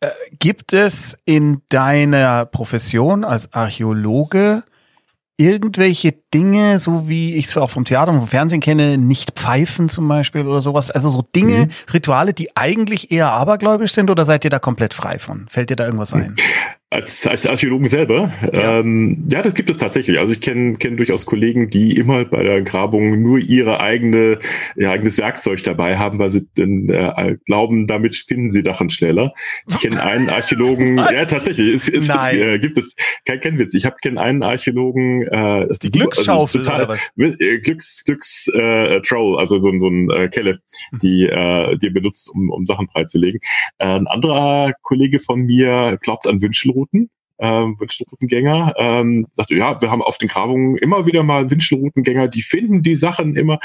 äh, 0.01 0.11
gibt 0.39 0.73
es 0.73 1.17
in 1.25 1.63
deiner 1.69 2.47
Profession 2.47 3.25
als 3.25 3.53
Archäologe 3.53 4.63
irgendwelche 5.39 6.13
Dinge, 6.35 6.79
so 6.81 7.09
wie 7.09 7.37
ich 7.37 7.47
es 7.47 7.57
auch 7.57 7.71
vom 7.71 7.85
Theater 7.85 8.13
und 8.13 8.19
vom 8.19 8.29
Fernsehen 8.29 8.61
kenne, 8.61 8.99
nicht 8.99 9.39
pfeifen 9.39 9.89
zum 9.89 10.09
Beispiel 10.09 10.47
oder 10.47 10.61
sowas? 10.61 10.91
Also 10.91 11.09
so 11.09 11.23
Dinge, 11.23 11.67
mhm. 11.67 11.93
Rituale, 11.93 12.35
die 12.35 12.57
eigentlich 12.57 13.13
eher 13.13 13.31
abergläubisch 13.31 13.93
sind 13.93 14.11
oder 14.11 14.25
seid 14.25 14.45
ihr 14.45 14.51
da 14.51 14.59
komplett 14.59 14.95
frei 14.95 15.19
von? 15.19 15.47
Fällt 15.49 15.71
dir 15.71 15.77
da 15.77 15.85
irgendwas 15.85 16.13
ein? 16.13 16.35
Als, 16.91 17.27
als 17.27 17.47
Archäologen 17.47 17.87
selber? 17.87 18.33
Ja. 18.51 18.81
Ähm, 18.81 19.29
ja, 19.31 19.43
das 19.43 19.53
gibt 19.53 19.69
es 19.69 19.77
tatsächlich. 19.77 20.19
Also 20.19 20.33
ich 20.33 20.41
kenne 20.41 20.77
kenn 20.77 20.97
durchaus 20.97 21.27
Kollegen, 21.27 21.69
die 21.69 21.95
immer 21.99 22.25
bei 22.25 22.43
der 22.43 22.63
Grabung 22.63 23.23
nur 23.23 23.39
ihre 23.39 23.81
eigene, 23.81 24.39
ihr 24.75 24.91
eigenes 24.91 25.19
Werkzeug 25.19 25.63
dabei 25.65 25.99
haben, 25.99 26.19
weil 26.19 26.33
sie 26.33 26.49
dann 26.55 26.89
äh, 26.89 27.37
glauben, 27.45 27.87
damit 27.89 28.17
finden 28.17 28.51
sie 28.51 28.63
Dachen 28.63 28.89
schneller. 28.89 29.35
Ich 29.69 29.79
kenne 29.81 30.03
einen 30.09 30.31
Archäologen, 30.31 30.97
ja 30.97 31.27
tatsächlich, 31.27 31.75
es, 31.75 31.91
es, 31.91 32.09
es 32.09 32.33
äh, 32.33 32.59
gibt 32.59 32.79
es, 32.79 32.95
kein, 33.27 33.41
kein 33.43 33.59
Witz, 33.59 33.75
ich 33.75 33.85
habe 33.85 33.97
kenne 34.01 34.19
einen 34.23 34.43
Archäologen, 34.43 35.27
äh, 35.27 35.69
die 35.83 35.91
Glücksschaufel 35.91 36.61
also 36.61 36.71
total, 36.71 36.99
äh, 37.19 37.59
Glücks, 37.59 38.03
Glücks 38.07 38.49
äh, 38.55 39.03
Troll, 39.03 39.39
also 39.39 39.61
so, 39.61 39.71
so 39.79 39.89
ein 39.89 40.09
äh, 40.09 40.29
Kelle, 40.29 40.61
die, 41.03 41.27
äh, 41.27 41.77
die 41.77 41.89
er 41.89 41.93
benutzt, 41.93 42.31
um, 42.31 42.49
um 42.49 42.65
Sachen 42.65 42.89
freizulegen. 42.89 43.41
Äh, 43.77 43.89
ein 43.89 44.07
anderer 44.07 44.73
Kollege 44.81 45.21
von 45.21 45.43
mir 45.43 45.99
glaubt 46.01 46.27
an 46.27 46.41
Wünschelruf 46.41 46.78
Wünschelrouten, 46.79 47.11
ähm, 47.41 47.77
Wünschelroutengänger, 47.79 48.75
ähm, 48.79 49.27
sagte, 49.35 49.55
ja, 49.55 49.81
wir 49.81 49.91
haben 49.91 50.03
auf 50.03 50.19
den 50.19 50.29
Grabungen 50.29 50.77
immer 50.77 51.07
wieder 51.07 51.23
mal 51.23 51.51
Wünschelroutengänger, 51.51 52.29
die 52.29 52.43
finden 52.43 52.83
die 52.83 52.97
Sachen 52.97 53.37
immer. 53.37 53.61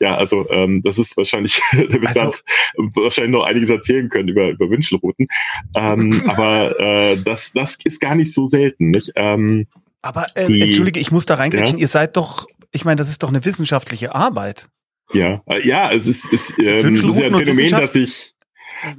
Ja, 0.00 0.16
also 0.16 0.48
ähm, 0.50 0.82
das 0.82 0.98
ist 0.98 1.16
wahrscheinlich, 1.16 1.60
der 1.72 2.00
wird 2.00 2.16
also, 2.16 2.38
wahrscheinlich 2.94 3.32
noch 3.32 3.44
einiges 3.44 3.70
erzählen 3.70 4.08
können 4.08 4.28
über, 4.28 4.48
über 4.48 4.70
Wünschelrouten. 4.70 5.26
Ähm, 5.74 6.22
aber 6.28 6.78
äh, 6.80 7.16
das, 7.22 7.52
das 7.52 7.78
ist 7.84 8.00
gar 8.00 8.14
nicht 8.14 8.32
so 8.32 8.46
selten, 8.46 8.90
nicht? 8.90 9.12
Ähm, 9.16 9.66
aber 10.00 10.26
äh, 10.34 10.46
die, 10.46 10.62
entschuldige, 10.62 11.00
ich 11.00 11.10
muss 11.10 11.26
da 11.26 11.34
reingrätschen, 11.34 11.76
ja? 11.76 11.82
ihr 11.82 11.88
seid 11.88 12.16
doch, 12.16 12.46
ich 12.70 12.84
meine, 12.84 12.96
das 12.96 13.10
ist 13.10 13.22
doch 13.22 13.28
eine 13.28 13.44
wissenschaftliche 13.44 14.14
Arbeit. 14.14 14.68
Ja, 15.12 15.42
äh, 15.46 15.66
ja, 15.66 15.92
es 15.92 16.06
ist, 16.06 16.32
ist, 16.32 16.54
ähm, 16.58 16.94
das 16.94 17.04
ist 17.04 17.18
ja 17.18 17.26
ein 17.26 17.36
Phänomen, 17.36 17.70
dass 17.70 17.94
ich 17.94 18.34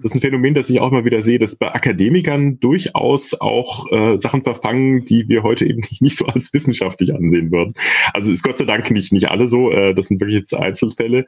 das 0.02 0.12
ist 0.12 0.16
ein 0.16 0.22
Phänomen, 0.22 0.54
das 0.54 0.70
ich 0.70 0.80
auch 0.80 0.92
immer 0.92 1.06
wieder 1.06 1.22
sehe, 1.22 1.40
dass 1.40 1.56
bei 1.56 1.74
Akademikern 1.74 2.60
durchaus 2.60 3.40
auch 3.40 3.92
äh, 3.92 4.18
Sachen 4.18 4.44
verfangen, 4.44 5.06
die 5.06 5.28
wir 5.30 5.44
heute 5.44 5.66
eben 5.66 5.82
nicht 6.00 6.16
so 6.16 6.26
als 6.26 6.54
wissenschaftlich 6.54 7.14
ansehen 7.14 7.52
würden. 7.52 7.74
Also 8.14 8.32
ist 8.32 8.44
Gott 8.44 8.58
sei 8.58 8.66
Dank 8.66 8.92
nicht, 8.92 9.14
nicht 9.14 9.30
alle 9.30 9.48
so, 9.48 9.72
äh, 9.72 9.94
das 9.94 10.08
sind 10.08 10.20
wirklich 10.20 10.38
jetzt 10.38 10.54
Einzelfälle, 10.54 11.26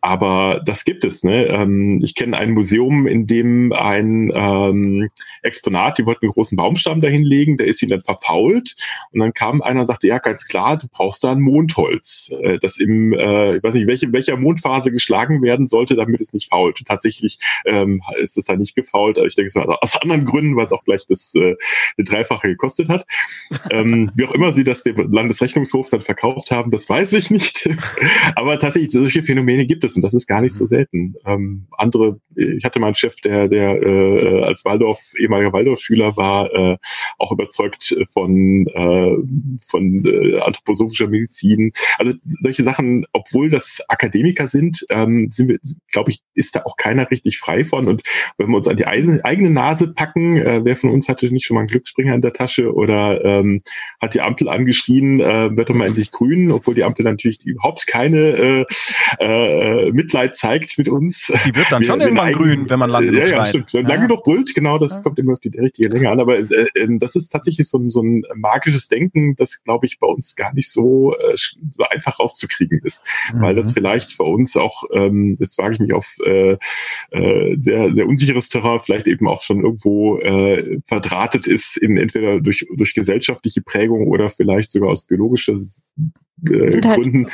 aber 0.00 0.62
das 0.64 0.84
gibt 0.84 1.04
es. 1.04 1.24
Ne? 1.24 1.46
Ähm, 1.46 2.00
ich 2.02 2.14
kenne 2.14 2.36
ein 2.36 2.52
Museum, 2.52 3.06
in 3.06 3.26
dem 3.26 3.72
ein 3.72 4.32
ähm, 4.34 5.08
Exponat, 5.42 5.98
die 5.98 6.06
wollten 6.06 6.26
einen 6.26 6.32
großen 6.32 6.56
Baumstamm 6.56 7.00
dahinlegen, 7.00 7.56
der 7.56 7.66
ist 7.66 7.82
ihnen 7.82 7.90
dann 7.90 8.02
verfault 8.02 8.74
und 9.12 9.20
dann 9.20 9.32
kam 9.32 9.62
einer 9.62 9.82
und 9.82 9.86
sagte, 9.86 10.06
ja 10.06 10.18
ganz 10.18 10.46
klar, 10.46 10.76
du 10.76 10.86
brauchst 10.90 11.24
da 11.24 11.32
ein 11.32 11.40
Mondholz, 11.40 12.32
äh, 12.40 12.58
das 12.58 12.78
im, 12.78 13.12
äh, 13.12 13.56
ich 13.56 13.62
weiß 13.62 13.74
nicht, 13.74 13.86
welche, 13.86 14.12
welcher 14.12 14.36
Mondphase 14.36 14.90
geschlagen 14.90 15.42
werden 15.42 15.66
sollte, 15.66 15.96
damit 15.96 16.20
es 16.20 16.32
nicht 16.32 16.50
fault. 16.50 16.82
tatsächlich 16.86 17.38
ähm, 17.64 17.93
ähm, 17.94 18.22
ist 18.22 18.36
es 18.36 18.46
da 18.46 18.56
nicht 18.56 18.74
gefault. 18.74 19.18
Aber 19.18 19.26
ich 19.26 19.34
denke, 19.34 19.48
es 19.48 19.54
war 19.54 19.82
aus 19.82 20.00
anderen 20.00 20.24
Gründen, 20.24 20.56
weil 20.56 20.64
es 20.64 20.72
auch 20.72 20.84
gleich 20.84 21.06
das 21.06 21.34
äh, 21.34 21.54
Dreifache 21.98 22.48
gekostet 22.48 22.88
hat. 22.88 23.04
ähm, 23.70 24.10
wie 24.14 24.24
auch 24.24 24.32
immer 24.32 24.52
sie 24.52 24.64
das 24.64 24.82
dem 24.82 24.96
Landesrechnungshof 25.10 25.90
dann 25.90 26.00
verkauft 26.00 26.50
haben, 26.50 26.70
das 26.70 26.88
weiß 26.88 27.12
ich 27.14 27.30
nicht. 27.30 27.68
Aber 28.36 28.58
tatsächlich, 28.58 28.92
solche 28.92 29.22
Phänomene 29.22 29.66
gibt 29.66 29.84
es 29.84 29.96
und 29.96 30.02
das 30.02 30.14
ist 30.14 30.26
gar 30.26 30.40
nicht 30.40 30.54
so 30.54 30.64
selten. 30.64 31.14
Ähm, 31.26 31.66
andere, 31.72 32.20
ich 32.36 32.64
hatte 32.64 32.80
meinen 32.80 32.94
Chef, 32.94 33.16
der, 33.20 33.48
der 33.48 33.82
äh, 33.82 34.42
als 34.42 34.64
Waldorf, 34.64 35.00
ehemaliger 35.18 35.52
Waldorf-Schüler 35.52 36.16
war, 36.16 36.52
äh, 36.52 36.76
auch 37.18 37.32
überzeugt 37.32 37.96
von, 38.12 38.66
äh, 38.66 39.16
von 39.66 40.04
äh, 40.04 40.40
anthroposophischer 40.40 41.08
Medizin. 41.08 41.72
Also 41.98 42.12
solche 42.40 42.62
Sachen, 42.62 43.06
obwohl 43.12 43.50
das 43.50 43.82
Akademiker 43.88 44.46
sind, 44.46 44.84
ähm, 44.90 45.30
sind 45.30 45.48
wir, 45.48 45.58
glaube 45.90 46.10
ich, 46.10 46.22
ist 46.34 46.56
da 46.56 46.62
auch 46.64 46.76
keiner 46.76 47.10
richtig 47.10 47.38
frei 47.38 47.64
von. 47.64 47.83
Und 47.88 48.02
wenn 48.38 48.48
wir 48.48 48.56
uns 48.56 48.68
an 48.68 48.76
die 48.76 48.86
eigene 48.86 49.50
Nase 49.50 49.92
packen, 49.92 50.36
äh, 50.36 50.64
wer 50.64 50.76
von 50.76 50.90
uns 50.90 51.08
hatte 51.08 51.32
nicht 51.32 51.46
schon 51.46 51.54
mal 51.54 51.60
einen 51.60 51.68
Glücksspringer 51.68 52.14
in 52.14 52.20
der 52.20 52.32
Tasche 52.32 52.72
oder 52.72 53.24
ähm, 53.24 53.60
hat 54.00 54.14
die 54.14 54.20
Ampel 54.20 54.48
angeschrien, 54.48 55.20
äh, 55.20 55.56
wird 55.56 55.70
doch 55.70 55.74
mal 55.74 55.86
endlich 55.86 56.10
grün, 56.10 56.50
obwohl 56.50 56.74
die 56.74 56.84
Ampel 56.84 57.04
natürlich 57.04 57.44
überhaupt 57.44 57.86
keine 57.86 58.18
äh, 58.18 58.64
äh, 59.18 59.92
Mitleid 59.92 60.36
zeigt 60.36 60.78
mit 60.78 60.88
uns. 60.88 61.32
Die 61.44 61.54
wird 61.54 61.70
dann 61.70 61.82
wir, 61.82 61.86
schon 61.86 62.00
irgendwann 62.00 62.32
grün, 62.32 62.70
wenn 62.70 62.78
man 62.78 62.90
lange 62.90 63.06
genug 63.06 63.20
Ja, 63.20 63.36
ja, 63.36 63.46
stimmt. 63.46 63.72
Wenn 63.74 63.84
ja. 63.84 63.94
lange 63.94 64.08
genug 64.08 64.24
brüllt, 64.24 64.54
genau, 64.54 64.78
das 64.78 64.98
ja. 64.98 65.02
kommt 65.02 65.18
immer 65.18 65.34
auf 65.34 65.40
die 65.40 65.48
richtige 65.56 65.88
Länge 65.88 66.10
an. 66.10 66.20
Aber 66.20 66.38
äh, 66.38 66.66
ähm, 66.76 66.98
das 66.98 67.16
ist 67.16 67.28
tatsächlich 67.30 67.68
so 67.68 67.78
ein, 67.78 67.90
so 67.90 68.02
ein 68.02 68.24
magisches 68.34 68.88
Denken, 68.88 69.36
das, 69.36 69.62
glaube 69.62 69.86
ich, 69.86 69.98
bei 69.98 70.06
uns 70.06 70.36
gar 70.36 70.52
nicht 70.54 70.70
so, 70.70 71.14
äh, 71.14 71.36
so 71.36 71.84
einfach 71.90 72.18
rauszukriegen 72.18 72.80
ist. 72.82 73.06
Mhm. 73.32 73.40
Weil 73.40 73.54
das 73.54 73.72
vielleicht 73.72 74.16
bei 74.18 74.24
uns 74.24 74.56
auch, 74.56 74.84
ähm, 74.92 75.36
jetzt 75.38 75.58
wage 75.58 75.74
ich 75.74 75.80
mich 75.80 75.92
auf 75.92 76.16
äh, 76.24 76.56
äh, 77.10 77.56
sehr, 77.60 77.73
sehr 77.92 78.06
unsicheres 78.06 78.48
Terrain 78.48 78.80
vielleicht 78.80 79.06
eben 79.06 79.28
auch 79.28 79.42
schon 79.42 79.62
irgendwo 79.62 80.18
äh, 80.18 80.80
verdrahtet 80.86 81.46
ist, 81.46 81.76
in 81.76 81.96
entweder 81.96 82.40
durch, 82.40 82.66
durch 82.76 82.94
gesellschaftliche 82.94 83.62
Prägung 83.62 84.08
oder 84.08 84.30
vielleicht 84.30 84.70
sogar 84.70 84.90
aus 84.90 85.06
biologischen 85.06 85.56
äh, 86.48 86.70
halt 86.70 86.82
Gründen. 86.82 87.26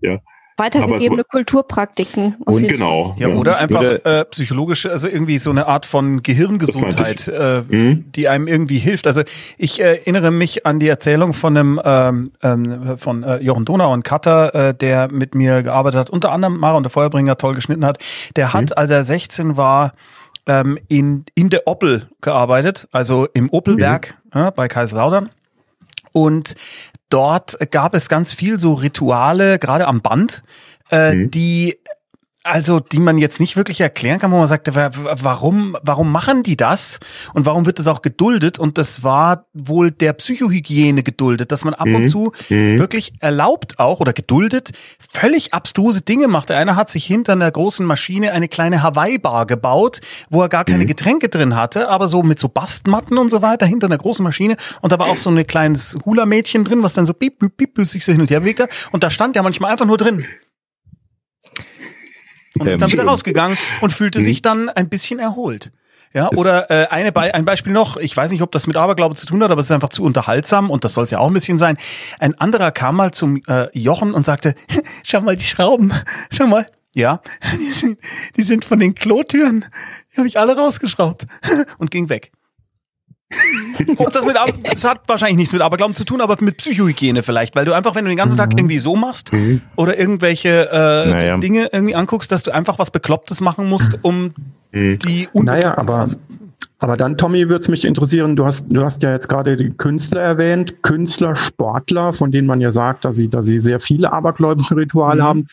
Ja. 0.00 0.20
Weitergegebene 0.56 1.22
so, 1.22 1.28
Kulturpraktiken. 1.28 2.36
Und 2.44 2.68
genau. 2.68 3.16
Ja, 3.18 3.28
oder 3.28 3.58
einfach 3.58 3.82
äh, 3.82 4.24
psychologische, 4.26 4.90
also 4.90 5.08
irgendwie 5.08 5.38
so 5.38 5.50
eine 5.50 5.66
Art 5.66 5.86
von 5.86 6.22
Gehirngesundheit, 6.22 7.28
äh, 7.28 7.62
mhm. 7.66 8.12
die 8.12 8.28
einem 8.28 8.46
irgendwie 8.46 8.78
hilft. 8.78 9.06
Also 9.06 9.22
ich 9.58 9.80
äh, 9.80 9.96
erinnere 9.96 10.30
mich 10.30 10.66
an 10.66 10.78
die 10.78 10.88
Erzählung 10.88 11.32
von 11.32 11.56
einem 11.56 11.80
ähm, 11.84 12.32
ähm, 12.42 12.98
von 12.98 13.22
äh, 13.22 13.38
Jochen 13.38 13.64
Donau 13.64 13.92
und 13.92 14.04
Cutter, 14.04 14.54
äh, 14.54 14.74
der 14.74 15.10
mit 15.10 15.34
mir 15.34 15.62
gearbeitet 15.62 16.00
hat, 16.00 16.10
unter 16.10 16.32
anderem 16.32 16.58
Mara 16.58 16.76
und 16.76 16.84
der 16.84 16.90
Feuerbringer 16.90 17.36
toll 17.36 17.54
geschnitten 17.54 17.84
hat. 17.84 17.98
Der 18.36 18.52
hat, 18.52 18.70
mhm. 18.70 18.76
als 18.76 18.90
er 18.90 19.04
16 19.04 19.56
war, 19.56 19.92
ähm, 20.46 20.78
in, 20.88 21.24
in 21.34 21.50
der 21.50 21.66
Opel 21.66 22.08
gearbeitet, 22.20 22.88
also 22.92 23.26
im 23.32 23.50
Opelberg 23.50 24.16
mhm. 24.32 24.40
ja, 24.40 24.50
bei 24.50 24.68
Kaiserslautern. 24.68 25.30
Und 26.12 26.54
dort 27.14 27.56
gab 27.70 27.94
es 27.94 28.08
ganz 28.08 28.34
viel 28.34 28.58
so 28.58 28.74
Rituale, 28.74 29.60
gerade 29.60 29.86
am 29.86 30.02
Band, 30.02 30.42
äh, 30.90 31.14
mhm. 31.14 31.30
die 31.30 31.78
also 32.44 32.78
die 32.78 33.00
man 33.00 33.16
jetzt 33.16 33.40
nicht 33.40 33.56
wirklich 33.56 33.80
erklären 33.80 34.18
kann, 34.18 34.30
wo 34.30 34.36
man 34.36 34.46
sagt, 34.46 34.70
warum, 34.74 35.76
warum 35.82 36.12
machen 36.12 36.42
die 36.42 36.56
das 36.56 37.00
und 37.32 37.46
warum 37.46 37.64
wird 37.64 37.78
das 37.78 37.88
auch 37.88 38.02
geduldet? 38.02 38.58
Und 38.58 38.76
das 38.76 39.02
war 39.02 39.46
wohl 39.54 39.90
der 39.90 40.12
Psychohygiene 40.12 41.02
geduldet, 41.02 41.50
dass 41.52 41.64
man 41.64 41.72
ab 41.72 41.86
mhm. 41.86 41.94
und 41.96 42.06
zu 42.06 42.32
mhm. 42.50 42.78
wirklich 42.78 43.14
erlaubt 43.20 43.78
auch 43.78 44.00
oder 44.00 44.12
geduldet 44.12 44.72
völlig 44.98 45.54
abstruse 45.54 46.02
Dinge 46.02 46.28
macht. 46.28 46.50
Der 46.50 46.58
eine 46.58 46.76
hat 46.76 46.90
sich 46.90 47.06
hinter 47.06 47.32
einer 47.32 47.50
großen 47.50 47.84
Maschine 47.86 48.32
eine 48.32 48.48
kleine 48.48 48.82
Hawaii-Bar 48.82 49.46
gebaut, 49.46 50.02
wo 50.28 50.42
er 50.42 50.50
gar 50.50 50.64
keine 50.64 50.84
mhm. 50.84 50.88
Getränke 50.88 51.30
drin 51.30 51.56
hatte, 51.56 51.88
aber 51.88 52.08
so 52.08 52.22
mit 52.22 52.38
so 52.38 52.48
Bastmatten 52.48 53.16
und 53.16 53.30
so 53.30 53.40
weiter 53.40 53.64
hinter 53.64 53.86
einer 53.86 53.98
großen 53.98 54.22
Maschine 54.22 54.56
und 54.82 54.92
da 54.92 54.98
war 54.98 55.06
auch 55.06 55.16
so 55.16 55.30
ein 55.30 55.46
kleines 55.46 55.96
Hula-Mädchen 56.04 56.64
drin, 56.64 56.82
was 56.82 56.92
dann 56.92 57.06
so 57.06 57.14
piep, 57.14 57.38
piep, 57.38 57.56
piep, 57.56 57.86
sich 57.88 58.04
so 58.04 58.12
hin 58.12 58.20
und 58.20 58.30
her 58.30 58.40
bewegt 58.40 58.60
hat. 58.60 58.70
Und 58.92 59.02
da 59.02 59.08
stand 59.08 59.34
ja 59.34 59.42
manchmal 59.42 59.72
einfach 59.72 59.86
nur 59.86 59.96
drin. 59.96 60.26
Und 62.58 62.68
ist 62.68 62.80
dann 62.80 62.92
wieder 62.92 63.04
rausgegangen 63.04 63.58
und 63.80 63.92
fühlte 63.92 64.20
sich 64.20 64.42
dann 64.42 64.68
ein 64.68 64.88
bisschen 64.88 65.18
erholt. 65.18 65.72
Ja, 66.14 66.30
oder 66.36 66.70
äh, 66.70 66.86
eine 66.90 67.10
Be 67.10 67.34
ein 67.34 67.44
Beispiel 67.44 67.72
noch, 67.72 67.96
ich 67.96 68.16
weiß 68.16 68.30
nicht, 68.30 68.42
ob 68.42 68.52
das 68.52 68.68
mit 68.68 68.76
Aberglaube 68.76 69.16
zu 69.16 69.26
tun 69.26 69.42
hat, 69.42 69.50
aber 69.50 69.60
es 69.60 69.66
ist 69.66 69.72
einfach 69.72 69.88
zu 69.88 70.04
unterhaltsam 70.04 70.70
und 70.70 70.84
das 70.84 70.94
soll 70.94 71.04
es 71.04 71.10
ja 71.10 71.18
auch 71.18 71.26
ein 71.26 71.34
bisschen 71.34 71.58
sein. 71.58 71.76
Ein 72.20 72.38
anderer 72.38 72.70
kam 72.70 72.94
mal 72.94 73.10
zum 73.10 73.42
äh, 73.48 73.66
Jochen 73.76 74.14
und 74.14 74.24
sagte, 74.24 74.54
schau 75.02 75.22
mal 75.22 75.34
die 75.34 75.44
Schrauben, 75.44 75.92
schau 76.30 76.46
mal. 76.46 76.66
Ja, 76.94 77.20
die 77.58 77.72
sind, 77.72 77.98
die 78.36 78.42
sind 78.42 78.64
von 78.64 78.78
den 78.78 78.94
Klotüren, 78.94 79.64
die 80.12 80.18
habe 80.18 80.28
ich 80.28 80.38
alle 80.38 80.56
rausgeschraubt 80.56 81.26
und 81.78 81.90
ging 81.90 82.08
weg. 82.08 82.30
Das, 84.12 84.24
mit, 84.24 84.36
das 84.62 84.84
hat 84.84 85.08
wahrscheinlich 85.08 85.36
nichts 85.36 85.52
mit 85.52 85.62
Aberglauben 85.62 85.94
zu 85.94 86.04
tun, 86.04 86.20
aber 86.20 86.36
mit 86.40 86.58
Psychohygiene 86.58 87.22
vielleicht, 87.22 87.56
weil 87.56 87.64
du 87.64 87.72
einfach, 87.72 87.94
wenn 87.94 88.04
du 88.04 88.08
den 88.10 88.16
ganzen 88.16 88.36
Tag 88.36 88.52
mhm. 88.52 88.58
irgendwie 88.58 88.78
so 88.78 88.96
machst 88.96 89.32
mhm. 89.32 89.62
oder 89.76 89.98
irgendwelche 89.98 90.68
äh, 90.70 91.10
naja. 91.10 91.36
Dinge 91.38 91.68
irgendwie 91.72 91.94
anguckst, 91.94 92.30
dass 92.30 92.42
du 92.44 92.52
einfach 92.52 92.78
was 92.78 92.90
Beklopptes 92.90 93.40
machen 93.40 93.68
musst, 93.68 93.98
um 94.02 94.34
mhm. 94.72 94.98
die 95.00 95.28
Naja, 95.32 95.76
aber 95.76 96.06
aber 96.78 96.96
dann, 96.96 97.16
Tommy, 97.16 97.48
würde 97.48 97.62
es 97.62 97.68
mich 97.68 97.84
interessieren, 97.84 98.36
du 98.36 98.44
hast, 98.44 98.66
du 98.68 98.82
hast 98.84 99.02
ja 99.02 99.12
jetzt 99.12 99.28
gerade 99.28 99.56
die 99.56 99.70
Künstler 99.70 100.20
erwähnt, 100.20 100.82
Künstler, 100.82 101.36
Sportler, 101.36 102.12
von 102.12 102.30
denen 102.30 102.46
man 102.46 102.60
ja 102.60 102.70
sagt, 102.72 103.04
dass 103.04 103.16
sie, 103.16 103.28
dass 103.28 103.46
sie 103.46 103.58
sehr 103.60 103.80
viele 103.80 104.12
abergläubische 104.12 104.76
Rituale 104.76 105.22
mhm. 105.22 105.26
haben. 105.26 105.46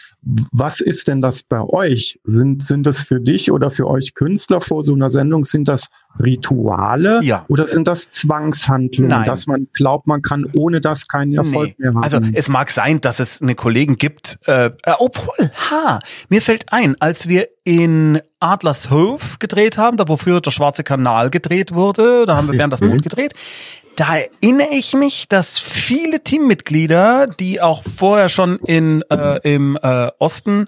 Was 0.52 0.82
ist 0.82 1.08
denn 1.08 1.22
das 1.22 1.44
bei 1.44 1.62
euch? 1.62 2.20
Sind, 2.24 2.66
sind 2.66 2.86
das 2.86 3.04
für 3.04 3.22
dich 3.22 3.52
oder 3.52 3.70
für 3.70 3.88
euch 3.88 4.14
Künstler 4.16 4.62
vor 4.62 4.84
so 4.84 4.94
einer 4.94 5.10
Sendung, 5.10 5.46
sind 5.46 5.68
das 5.68 5.90
Rituale 6.20 7.22
ja. 7.24 7.46
oder 7.48 7.68
sind 7.68 7.88
das 7.88 8.12
Zwangshandlungen, 8.12 9.10
Nein. 9.10 9.26
dass 9.26 9.48
man 9.48 9.68
glaubt, 9.74 10.08
man 10.08 10.22
kann 10.22 10.46
ohne 10.58 10.82
das 10.82 11.08
keinen 11.08 11.36
Erfolg 11.36 11.76
nee. 11.78 11.86
mehr 11.86 11.94
haben? 11.94 12.04
Also 12.04 12.20
es 12.34 12.50
mag 12.50 12.70
sein, 12.72 13.00
dass 13.00 13.20
es 13.20 13.42
eine 13.42 13.56
Kollegen 13.56 13.98
gibt, 13.98 14.40
äh, 14.48 14.66
äh, 14.66 14.72
obwohl, 14.98 15.52
ha, 15.70 16.00
mir 16.30 16.42
fällt 16.42 16.74
ein, 16.74 16.96
als 17.00 17.28
wir 17.28 17.48
in 17.64 18.20
Adlershof 18.40 19.38
gedreht 19.38 19.78
haben, 19.78 19.98
da 19.98 20.08
wofür 20.08 20.42
der 20.42 20.52
Schwarze 20.52 20.84
Kanal 20.84 21.21
gedreht 21.30 21.74
wurde. 21.74 22.26
Da 22.26 22.38
haben 22.38 22.52
wir 22.52 22.58
während 22.58 22.74
das 22.74 22.80
Boot 22.82 23.04
gedreht. 23.04 23.34
Da 23.96 24.18
erinnere 24.18 24.70
ich 24.72 24.94
mich, 24.94 25.28
dass 25.28 25.60
viele 25.60 26.24
Teammitglieder, 26.24 27.28
die 27.28 27.62
auch 27.62 27.84
vorher 27.84 28.30
schon 28.30 28.58
in, 28.60 29.04
äh, 29.10 29.40
im 29.44 29.78
äh, 29.82 30.12
Osten 30.18 30.68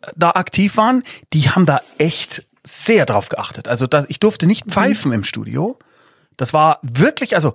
äh, 0.00 0.12
da 0.16 0.30
aktiv 0.30 0.76
waren, 0.76 1.02
die 1.32 1.50
haben 1.50 1.66
da 1.66 1.80
echt 1.98 2.46
sehr 2.62 3.04
drauf 3.04 3.28
geachtet. 3.28 3.68
Also 3.68 3.86
das, 3.86 4.06
ich 4.08 4.18
durfte 4.20 4.46
nicht 4.46 4.66
pfeifen 4.66 5.12
im 5.12 5.24
Studio. 5.24 5.78
Das 6.36 6.54
war 6.54 6.78
wirklich, 6.82 7.34
also 7.34 7.54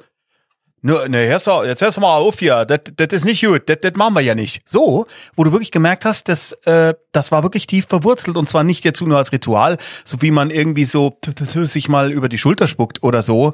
Ne, 0.82 1.10
ne, 1.10 1.28
jetzt 1.28 1.48
hörst 1.48 1.98
du 1.98 2.02
mal 2.02 2.16
auf 2.16 2.40
hier, 2.40 2.64
das, 2.64 2.80
das 2.96 3.08
ist 3.12 3.26
nicht 3.26 3.44
gut, 3.44 3.68
das, 3.68 3.80
das 3.82 3.94
machen 3.96 4.14
wir 4.14 4.22
ja 4.22 4.34
nicht. 4.34 4.62
So, 4.66 5.08
wo 5.36 5.44
du 5.44 5.52
wirklich 5.52 5.72
gemerkt 5.72 6.06
hast, 6.06 6.30
dass, 6.30 6.54
äh, 6.64 6.94
das 7.12 7.32
war 7.34 7.44
wirklich 7.44 7.68
tief 7.68 7.86
verwurzelt 7.88 8.38
und 8.38 8.48
zwar 8.48 8.64
nicht 8.64 8.86
jetzt 8.86 9.02
nur 9.02 9.18
als 9.18 9.34
Ritual, 9.34 9.78
so 10.06 10.22
wie 10.22 10.32
man 10.32 10.52
irgendwie 10.52 10.86
so 10.86 11.18
sich 11.44 11.90
mal 11.90 12.12
über 12.12 12.30
die 12.30 12.38
Schulter 12.38 12.68
spuckt 12.68 13.04
oder 13.04 13.22
so, 13.22 13.54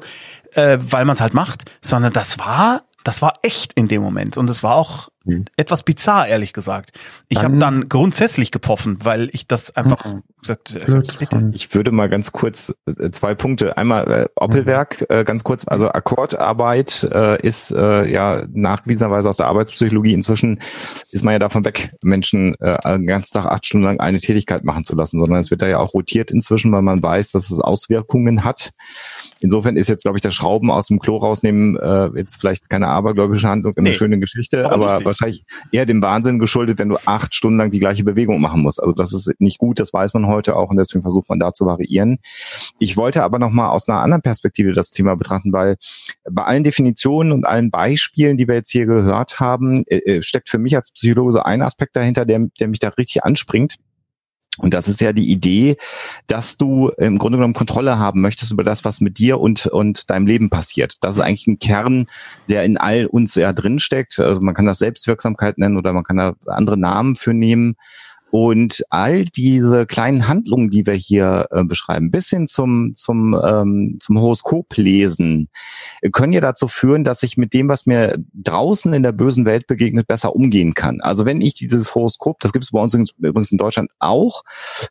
äh, 0.54 0.78
weil 0.80 1.04
man 1.04 1.16
es 1.16 1.20
halt 1.20 1.34
macht, 1.34 1.64
sondern 1.80 2.12
das 2.12 2.38
war, 2.38 2.82
das 3.02 3.22
war 3.22 3.34
echt 3.42 3.72
in 3.72 3.88
dem 3.88 4.02
Moment 4.02 4.38
und 4.38 4.48
es 4.48 4.62
war 4.62 4.76
auch 4.76 5.08
mhm. 5.24 5.46
etwas 5.56 5.82
bizarr, 5.82 6.28
ehrlich 6.28 6.52
gesagt. 6.52 6.92
Ich 7.28 7.38
habe 7.42 7.56
dann 7.58 7.88
grundsätzlich 7.88 8.52
gepfoffen, 8.52 8.98
weil 9.04 9.30
ich 9.32 9.48
das 9.48 9.74
einfach 9.74 10.04
mhm. 10.04 10.22
Gesagt 10.46 10.76
also, 10.80 11.50
Ich 11.52 11.74
würde 11.74 11.92
mal 11.92 12.08
ganz 12.08 12.32
kurz 12.32 12.74
äh, 12.86 13.10
zwei 13.10 13.34
Punkte. 13.34 13.76
Einmal 13.76 14.10
äh, 14.10 14.26
Oppelwerk, 14.36 15.00
mhm. 15.00 15.16
äh, 15.16 15.24
ganz 15.24 15.44
kurz, 15.44 15.66
also 15.66 15.88
Akkordarbeit 15.88 17.08
äh, 17.12 17.40
ist 17.42 17.72
äh, 17.72 18.10
ja 18.10 18.44
nachgewiesenerweise 18.52 19.28
aus 19.28 19.36
der 19.36 19.46
Arbeitspsychologie. 19.46 20.12
Inzwischen 20.12 20.60
ist 21.10 21.24
man 21.24 21.32
ja 21.32 21.38
davon 21.38 21.64
weg, 21.64 21.94
Menschen 22.02 22.54
äh, 22.60 22.78
den 22.98 23.06
ganzen 23.06 23.34
Tag 23.34 23.46
acht 23.46 23.66
Stunden 23.66 23.84
lang 23.84 24.00
eine 24.00 24.20
Tätigkeit 24.20 24.64
machen 24.64 24.84
zu 24.84 24.94
lassen, 24.94 25.18
sondern 25.18 25.38
es 25.38 25.50
wird 25.50 25.62
da 25.62 25.68
ja 25.68 25.78
auch 25.78 25.94
rotiert 25.94 26.30
inzwischen, 26.30 26.72
weil 26.72 26.82
man 26.82 27.02
weiß, 27.02 27.32
dass 27.32 27.50
es 27.50 27.60
Auswirkungen 27.60 28.44
hat. 28.44 28.70
Insofern 29.40 29.76
ist 29.76 29.88
jetzt, 29.88 30.04
glaube 30.04 30.18
ich, 30.18 30.22
das 30.22 30.34
Schrauben 30.34 30.70
aus 30.70 30.88
dem 30.88 30.98
Klo 30.98 31.16
rausnehmen 31.16 31.76
äh, 31.76 32.08
jetzt 32.16 32.36
vielleicht 32.36 32.70
keine 32.70 32.88
abergläubische 32.88 33.48
Handlung, 33.48 33.74
eine 33.76 33.90
nee. 33.90 33.94
schöne 33.94 34.18
Geschichte, 34.18 34.70
aber, 34.70 34.92
aber 34.92 35.04
wahrscheinlich 35.04 35.44
eher 35.72 35.86
dem 35.86 36.02
Wahnsinn 36.02 36.38
geschuldet, 36.38 36.78
wenn 36.78 36.88
du 36.88 36.96
acht 37.04 37.34
Stunden 37.34 37.58
lang 37.58 37.70
die 37.70 37.80
gleiche 37.80 38.04
Bewegung 38.04 38.40
machen 38.40 38.62
musst. 38.62 38.82
Also 38.82 38.92
das 38.92 39.12
ist 39.12 39.32
nicht 39.38 39.58
gut, 39.58 39.80
das 39.80 39.92
weiß 39.92 40.14
man 40.14 40.26
heute 40.26 40.35
auch 40.44 40.70
und 40.70 40.76
deswegen 40.76 41.02
versucht 41.02 41.28
man 41.28 41.38
da 41.38 41.52
zu 41.52 41.66
variieren. 41.66 42.18
Ich 42.78 42.96
wollte 42.96 43.22
aber 43.22 43.38
nochmal 43.38 43.70
aus 43.70 43.88
einer 43.88 44.00
anderen 44.00 44.22
Perspektive 44.22 44.72
das 44.72 44.90
Thema 44.90 45.16
betrachten, 45.16 45.52
weil 45.52 45.76
bei 46.30 46.44
allen 46.44 46.64
Definitionen 46.64 47.32
und 47.32 47.46
allen 47.46 47.70
Beispielen, 47.70 48.36
die 48.36 48.48
wir 48.48 48.56
jetzt 48.56 48.70
hier 48.70 48.86
gehört 48.86 49.40
haben, 49.40 49.84
äh, 49.86 49.96
äh, 49.98 50.22
steckt 50.22 50.48
für 50.48 50.58
mich 50.58 50.76
als 50.76 50.90
Psychologe 50.90 51.32
so 51.32 51.40
ein 51.40 51.62
Aspekt 51.62 51.96
dahinter, 51.96 52.24
der, 52.24 52.46
der 52.60 52.68
mich 52.68 52.78
da 52.78 52.88
richtig 52.88 53.24
anspringt. 53.24 53.76
Und 54.58 54.72
das 54.72 54.88
ist 54.88 55.00
ja 55.00 55.12
die 55.12 55.30
Idee, 55.30 55.76
dass 56.26 56.56
du 56.56 56.88
im 56.96 57.18
Grunde 57.18 57.36
genommen 57.38 57.54
Kontrolle 57.54 57.98
haben 57.98 58.20
möchtest 58.20 58.52
über 58.52 58.64
das, 58.64 58.84
was 58.84 59.00
mit 59.00 59.18
dir 59.18 59.38
und, 59.38 59.66
und 59.66 60.10
deinem 60.10 60.26
Leben 60.26 60.48
passiert. 60.50 60.96
Das 61.02 61.16
ist 61.16 61.20
eigentlich 61.20 61.46
ein 61.46 61.58
Kern, 61.58 62.06
der 62.48 62.64
in 62.64 62.78
all 62.78 63.06
uns 63.06 63.34
ja 63.34 63.52
drinsteckt. 63.52 64.18
Also 64.18 64.40
man 64.40 64.54
kann 64.54 64.66
das 64.66 64.78
Selbstwirksamkeit 64.78 65.58
nennen 65.58 65.76
oder 65.76 65.92
man 65.92 66.04
kann 66.04 66.16
da 66.16 66.34
andere 66.46 66.78
Namen 66.78 67.16
für 67.16 67.34
nehmen. 67.34 67.76
Und 68.38 68.84
all 68.90 69.24
diese 69.24 69.86
kleinen 69.86 70.28
Handlungen, 70.28 70.68
die 70.68 70.84
wir 70.84 70.92
hier 70.92 71.46
äh, 71.52 71.64
beschreiben, 71.64 72.10
bis 72.10 72.28
hin 72.28 72.46
zum, 72.46 72.92
zum, 72.94 73.32
ähm, 73.32 73.96
zum 73.98 74.20
Horoskop 74.20 74.76
lesen, 74.76 75.48
können 76.12 76.34
ja 76.34 76.42
dazu 76.42 76.68
führen, 76.68 77.02
dass 77.02 77.22
ich 77.22 77.38
mit 77.38 77.54
dem, 77.54 77.70
was 77.70 77.86
mir 77.86 78.18
draußen 78.34 78.92
in 78.92 79.02
der 79.02 79.12
bösen 79.12 79.46
Welt 79.46 79.66
begegnet, 79.66 80.06
besser 80.06 80.36
umgehen 80.36 80.74
kann. 80.74 81.00
Also 81.00 81.24
wenn 81.24 81.40
ich 81.40 81.54
dieses 81.54 81.94
Horoskop, 81.94 82.38
das 82.40 82.52
gibt 82.52 82.66
es 82.66 82.72
bei 82.72 82.80
uns 82.82 82.92
übrigens 82.92 83.52
in 83.52 83.56
Deutschland 83.56 83.90
auch, 84.00 84.42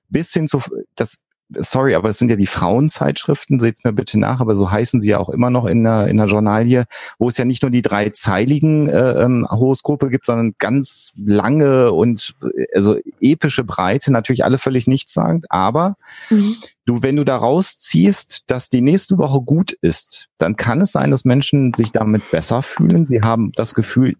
bis 0.10 0.34
hin 0.34 0.48
zu, 0.48 0.60
das 0.96 1.20
sorry, 1.50 1.96
aber 1.96 2.10
es 2.10 2.18
sind 2.18 2.30
ja 2.30 2.36
die 2.36 2.48
Frauenzeitschriften, 2.48 3.60
seht's 3.60 3.84
mir 3.84 3.94
bitte 3.94 4.20
nach, 4.20 4.40
aber 4.40 4.56
so 4.56 4.72
heißen 4.72 5.00
sie 5.00 5.10
ja 5.10 5.20
auch 5.20 5.30
immer 5.30 5.50
noch 5.50 5.66
in 5.66 5.84
der, 5.84 6.08
in 6.08 6.18
der 6.18 6.26
Journalie, 6.26 6.86
wo 7.20 7.30
es 7.30 7.38
ja 7.38 7.46
nicht 7.46 7.62
nur 7.62 7.72
die 7.72 7.82
dreizeiligen 7.82 8.90
äh, 8.90 9.24
ähm, 9.24 9.48
Horoskope 9.50 10.10
gibt, 10.10 10.26
sondern 10.26 10.56
ganz 10.58 11.14
lange 11.18 11.92
und 11.92 12.36
äh, 12.42 12.66
also 12.74 12.98
epische 13.20 13.64
Breite, 13.64 14.12
natürlich 14.12 14.44
alle 14.44 14.58
völlig 14.58 14.88
nichtssagend, 14.88 15.46
aber 15.50 15.96
mhm. 16.30 16.56
du, 16.86 17.04
wenn 17.04 17.16
du 17.16 17.24
da 17.24 17.38
rausziehst, 17.38 18.44
dass 18.48 18.70
die 18.70 18.82
nächste 18.82 19.18
Woche 19.18 19.42
gut 19.42 19.74
ist, 19.82 20.30
dann 20.38 20.56
kann 20.56 20.82
es 20.82 20.92
sein, 20.92 21.12
dass 21.12 21.26
Menschen 21.26 21.74
sich 21.74 21.92
damit 21.92 22.30
besser 22.32 22.62
fühlen. 22.62 23.06
Sie 23.06 23.22
haben 23.22 23.52
das 23.56 23.74
Gefühl, 23.74 24.16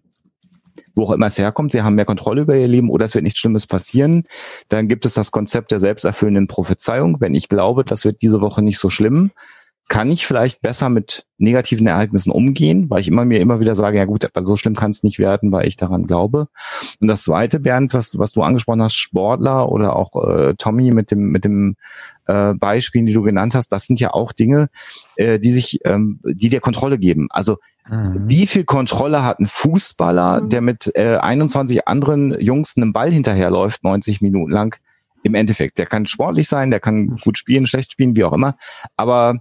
wo 0.94 1.04
auch 1.04 1.12
immer 1.12 1.26
es 1.26 1.38
herkommt, 1.38 1.72
sie 1.72 1.82
haben 1.82 1.94
mehr 1.94 2.04
Kontrolle 2.04 2.42
über 2.42 2.56
ihr 2.56 2.68
Leben 2.68 2.90
oder 2.90 3.04
es 3.04 3.14
wird 3.14 3.24
nichts 3.24 3.38
Schlimmes 3.38 3.66
passieren. 3.66 4.24
Dann 4.68 4.88
gibt 4.88 5.06
es 5.06 5.14
das 5.14 5.30
Konzept 5.30 5.70
der 5.70 5.80
selbsterfüllenden 5.80 6.46
Prophezeiung. 6.46 7.20
Wenn 7.20 7.34
ich 7.34 7.48
glaube, 7.48 7.84
das 7.84 8.04
wird 8.04 8.22
diese 8.22 8.40
Woche 8.40 8.62
nicht 8.62 8.78
so 8.78 8.90
schlimm, 8.90 9.30
kann 9.88 10.10
ich 10.10 10.26
vielleicht 10.26 10.62
besser 10.62 10.88
mit 10.88 11.26
negativen 11.38 11.86
Ereignissen 11.86 12.32
umgehen, 12.32 12.90
weil 12.90 13.00
ich 13.00 13.08
immer 13.08 13.24
mir 13.24 13.40
immer 13.40 13.60
wieder 13.60 13.76
sage, 13.76 13.98
ja 13.98 14.04
gut, 14.04 14.24
aber 14.24 14.42
so 14.42 14.56
schlimm 14.56 14.74
kann 14.74 14.90
es 14.90 15.04
nicht 15.04 15.18
werden, 15.18 15.52
weil 15.52 15.68
ich 15.68 15.76
daran 15.76 16.06
glaube. 16.06 16.48
Und 17.00 17.06
das 17.06 17.22
zweite, 17.22 17.60
Bernd, 17.60 17.94
was, 17.94 18.18
was 18.18 18.32
du 18.32 18.42
angesprochen 18.42 18.82
hast, 18.82 18.96
Sportler 18.96 19.70
oder 19.70 19.94
auch 19.94 20.28
äh, 20.28 20.54
Tommy 20.54 20.90
mit 20.90 21.12
dem 21.12 21.30
mit 21.30 21.44
dem 21.44 21.76
äh, 22.26 22.54
Beispielen, 22.54 23.06
die 23.06 23.12
du 23.12 23.22
genannt 23.22 23.54
hast, 23.54 23.68
das 23.68 23.84
sind 23.84 24.00
ja 24.00 24.12
auch 24.12 24.32
Dinge, 24.32 24.70
äh, 25.14 25.38
die 25.38 25.52
sich, 25.52 25.78
ähm, 25.84 26.20
die 26.24 26.48
dir 26.48 26.60
Kontrolle 26.60 26.98
geben. 26.98 27.28
Also 27.30 27.58
Mhm. 27.88 28.28
Wie 28.28 28.46
viel 28.46 28.64
Kontrolle 28.64 29.22
hat 29.24 29.40
ein 29.40 29.46
Fußballer, 29.46 30.42
mhm. 30.42 30.48
der 30.48 30.60
mit 30.60 30.92
äh, 30.94 31.16
21 31.16 31.86
anderen 31.86 32.38
Jungs 32.40 32.76
einem 32.76 32.92
Ball 32.92 33.12
hinterherläuft, 33.12 33.84
90 33.84 34.20
Minuten 34.20 34.52
lang? 34.52 34.76
Im 35.22 35.34
Endeffekt, 35.34 35.78
der 35.78 35.86
kann 35.86 36.06
sportlich 36.06 36.48
sein, 36.48 36.70
der 36.70 36.80
kann 36.80 37.16
gut 37.16 37.36
spielen, 37.38 37.66
schlecht 37.66 37.92
spielen, 37.92 38.14
wie 38.16 38.24
auch 38.24 38.32
immer. 38.32 38.56
Aber 38.96 39.40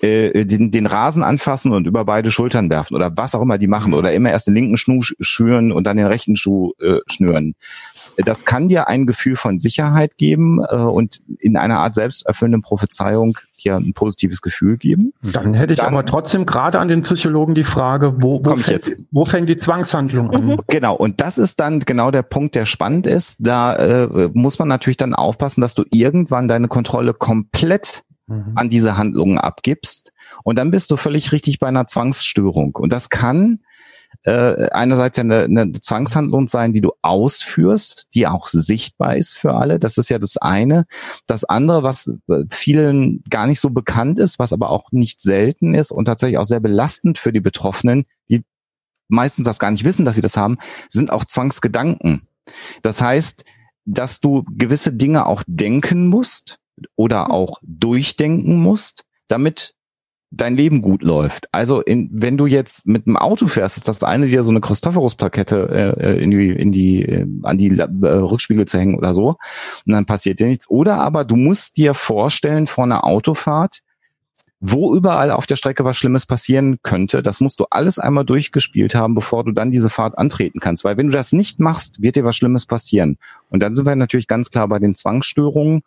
äh, 0.00 0.44
den, 0.44 0.70
den 0.70 0.86
Rasen 0.86 1.22
anfassen 1.22 1.72
und 1.72 1.86
über 1.86 2.04
beide 2.04 2.30
Schultern 2.30 2.70
werfen 2.70 2.94
oder 2.94 3.12
was 3.16 3.34
auch 3.34 3.42
immer 3.42 3.58
die 3.58 3.66
machen 3.66 3.94
oder 3.94 4.12
immer 4.12 4.30
erst 4.30 4.46
den 4.46 4.54
linken 4.54 4.76
Schuh 4.76 5.02
schüren 5.02 5.72
und 5.72 5.86
dann 5.86 5.96
den 5.96 6.06
rechten 6.06 6.36
Schuh 6.36 6.72
äh, 6.80 6.98
schnüren. 7.06 7.54
Das 8.24 8.44
kann 8.44 8.68
dir 8.68 8.88
ein 8.88 9.06
Gefühl 9.06 9.36
von 9.36 9.58
Sicherheit 9.58 10.16
geben 10.16 10.60
äh, 10.68 10.76
und 10.76 11.20
in 11.38 11.56
einer 11.56 11.78
Art 11.80 11.94
selbsterfüllenden 11.94 12.62
Prophezeiung 12.62 13.38
dir 13.62 13.76
ein 13.76 13.92
positives 13.92 14.42
Gefühl 14.42 14.76
geben. 14.76 15.12
Dann 15.22 15.54
hätte 15.54 15.74
ich 15.74 15.80
dann, 15.80 15.92
aber 15.92 16.04
trotzdem 16.06 16.46
gerade 16.46 16.78
an 16.78 16.88
den 16.88 17.02
Psychologen 17.02 17.54
die 17.54 17.64
Frage, 17.64 18.14
wo, 18.22 18.40
wo, 18.44 18.56
fängt, 18.56 18.96
wo 19.10 19.24
fängt 19.24 19.48
die 19.48 19.56
Zwangshandlung 19.56 20.30
an? 20.30 20.46
Mhm. 20.46 20.56
Genau, 20.68 20.94
und 20.94 21.20
das 21.20 21.38
ist 21.38 21.60
dann 21.60 21.80
genau 21.80 22.10
der 22.10 22.22
Punkt, 22.22 22.54
der 22.54 22.66
spannend 22.66 23.06
ist. 23.06 23.38
Da 23.40 23.74
äh, 23.74 24.30
muss 24.32 24.58
man 24.58 24.68
natürlich 24.68 24.96
dann 24.96 25.14
aufpassen, 25.14 25.60
dass 25.60 25.74
du 25.74 25.84
irgendwann 25.90 26.48
deine 26.48 26.68
Kontrolle 26.68 27.12
komplett 27.12 28.04
mhm. 28.26 28.52
an 28.54 28.68
diese 28.68 28.96
Handlungen 28.96 29.38
abgibst. 29.38 30.12
Und 30.42 30.58
dann 30.58 30.70
bist 30.70 30.90
du 30.90 30.96
völlig 30.96 31.32
richtig 31.32 31.58
bei 31.58 31.68
einer 31.68 31.86
Zwangsstörung. 31.86 32.76
Und 32.76 32.92
das 32.92 33.10
kann 33.10 33.60
äh, 34.24 34.68
einerseits 34.70 35.18
eine, 35.18 35.44
eine 35.44 35.72
Zwangshandlung 35.72 36.48
sein, 36.48 36.72
die 36.72 36.80
du 36.80 36.92
ausführst, 37.02 38.08
die 38.14 38.26
auch 38.26 38.48
sichtbar 38.48 39.16
ist 39.16 39.36
für 39.36 39.54
alle. 39.54 39.78
Das 39.78 39.98
ist 39.98 40.08
ja 40.08 40.18
das 40.18 40.36
eine. 40.36 40.86
Das 41.26 41.44
andere, 41.44 41.82
was 41.82 42.12
vielen 42.50 43.22
gar 43.30 43.46
nicht 43.46 43.60
so 43.60 43.70
bekannt 43.70 44.18
ist, 44.18 44.38
was 44.38 44.52
aber 44.52 44.70
auch 44.70 44.92
nicht 44.92 45.20
selten 45.20 45.74
ist 45.74 45.90
und 45.90 46.06
tatsächlich 46.06 46.38
auch 46.38 46.44
sehr 46.44 46.60
belastend 46.60 47.18
für 47.18 47.32
die 47.32 47.40
Betroffenen, 47.40 48.06
die 48.28 48.44
meistens 49.08 49.46
das 49.46 49.58
gar 49.58 49.70
nicht 49.70 49.84
wissen, 49.84 50.04
dass 50.04 50.16
sie 50.16 50.22
das 50.22 50.36
haben, 50.36 50.58
sind 50.88 51.10
auch 51.10 51.24
Zwangsgedanken. 51.24 52.26
Das 52.82 53.00
heißt, 53.00 53.44
dass 53.84 54.20
du 54.20 54.44
gewisse 54.50 54.92
Dinge 54.92 55.26
auch 55.26 55.42
denken 55.46 56.08
musst 56.08 56.58
oder 56.96 57.30
auch 57.30 57.58
durchdenken 57.62 58.56
musst, 58.56 59.04
damit 59.28 59.75
dein 60.30 60.56
Leben 60.56 60.82
gut 60.82 61.02
läuft. 61.02 61.48
Also 61.52 61.80
in, 61.80 62.10
wenn 62.12 62.36
du 62.36 62.46
jetzt 62.46 62.86
mit 62.86 63.06
einem 63.06 63.16
Auto 63.16 63.46
fährst, 63.46 63.76
ist 63.76 63.88
das 63.88 64.02
eine, 64.02 64.26
dir 64.26 64.42
so 64.42 64.50
eine 64.50 64.60
Christophorus-Plakette 64.60 65.96
äh, 65.98 66.22
in 66.22 66.30
die, 66.30 66.50
in 66.50 66.72
die, 66.72 67.02
äh, 67.02 67.26
an 67.42 67.58
die 67.58 67.68
äh, 67.78 67.84
Rückspiegel 67.84 68.66
zu 68.66 68.78
hängen 68.78 68.96
oder 68.96 69.14
so. 69.14 69.36
Und 69.86 69.92
dann 69.92 70.06
passiert 70.06 70.40
dir 70.40 70.46
nichts. 70.46 70.68
Oder 70.68 70.98
aber 70.98 71.24
du 71.24 71.36
musst 71.36 71.76
dir 71.76 71.94
vorstellen 71.94 72.66
vor 72.66 72.84
einer 72.84 73.04
Autofahrt, 73.04 73.80
wo 74.58 74.94
überall 74.94 75.30
auf 75.30 75.46
der 75.46 75.56
Strecke 75.56 75.84
was 75.84 75.96
Schlimmes 75.96 76.26
passieren 76.26 76.78
könnte. 76.82 77.22
Das 77.22 77.40
musst 77.40 77.60
du 77.60 77.66
alles 77.70 77.98
einmal 77.98 78.24
durchgespielt 78.24 78.94
haben, 78.94 79.14
bevor 79.14 79.44
du 79.44 79.52
dann 79.52 79.70
diese 79.70 79.90
Fahrt 79.90 80.18
antreten 80.18 80.60
kannst. 80.60 80.82
Weil 80.82 80.96
wenn 80.96 81.06
du 81.06 81.12
das 81.12 81.32
nicht 81.32 81.60
machst, 81.60 82.02
wird 82.02 82.16
dir 82.16 82.24
was 82.24 82.36
Schlimmes 82.36 82.66
passieren. 82.66 83.18
Und 83.50 83.62
dann 83.62 83.74
sind 83.74 83.86
wir 83.86 83.94
natürlich 83.94 84.28
ganz 84.28 84.50
klar 84.50 84.66
bei 84.66 84.78
den 84.78 84.94
Zwangsstörungen. 84.94 85.82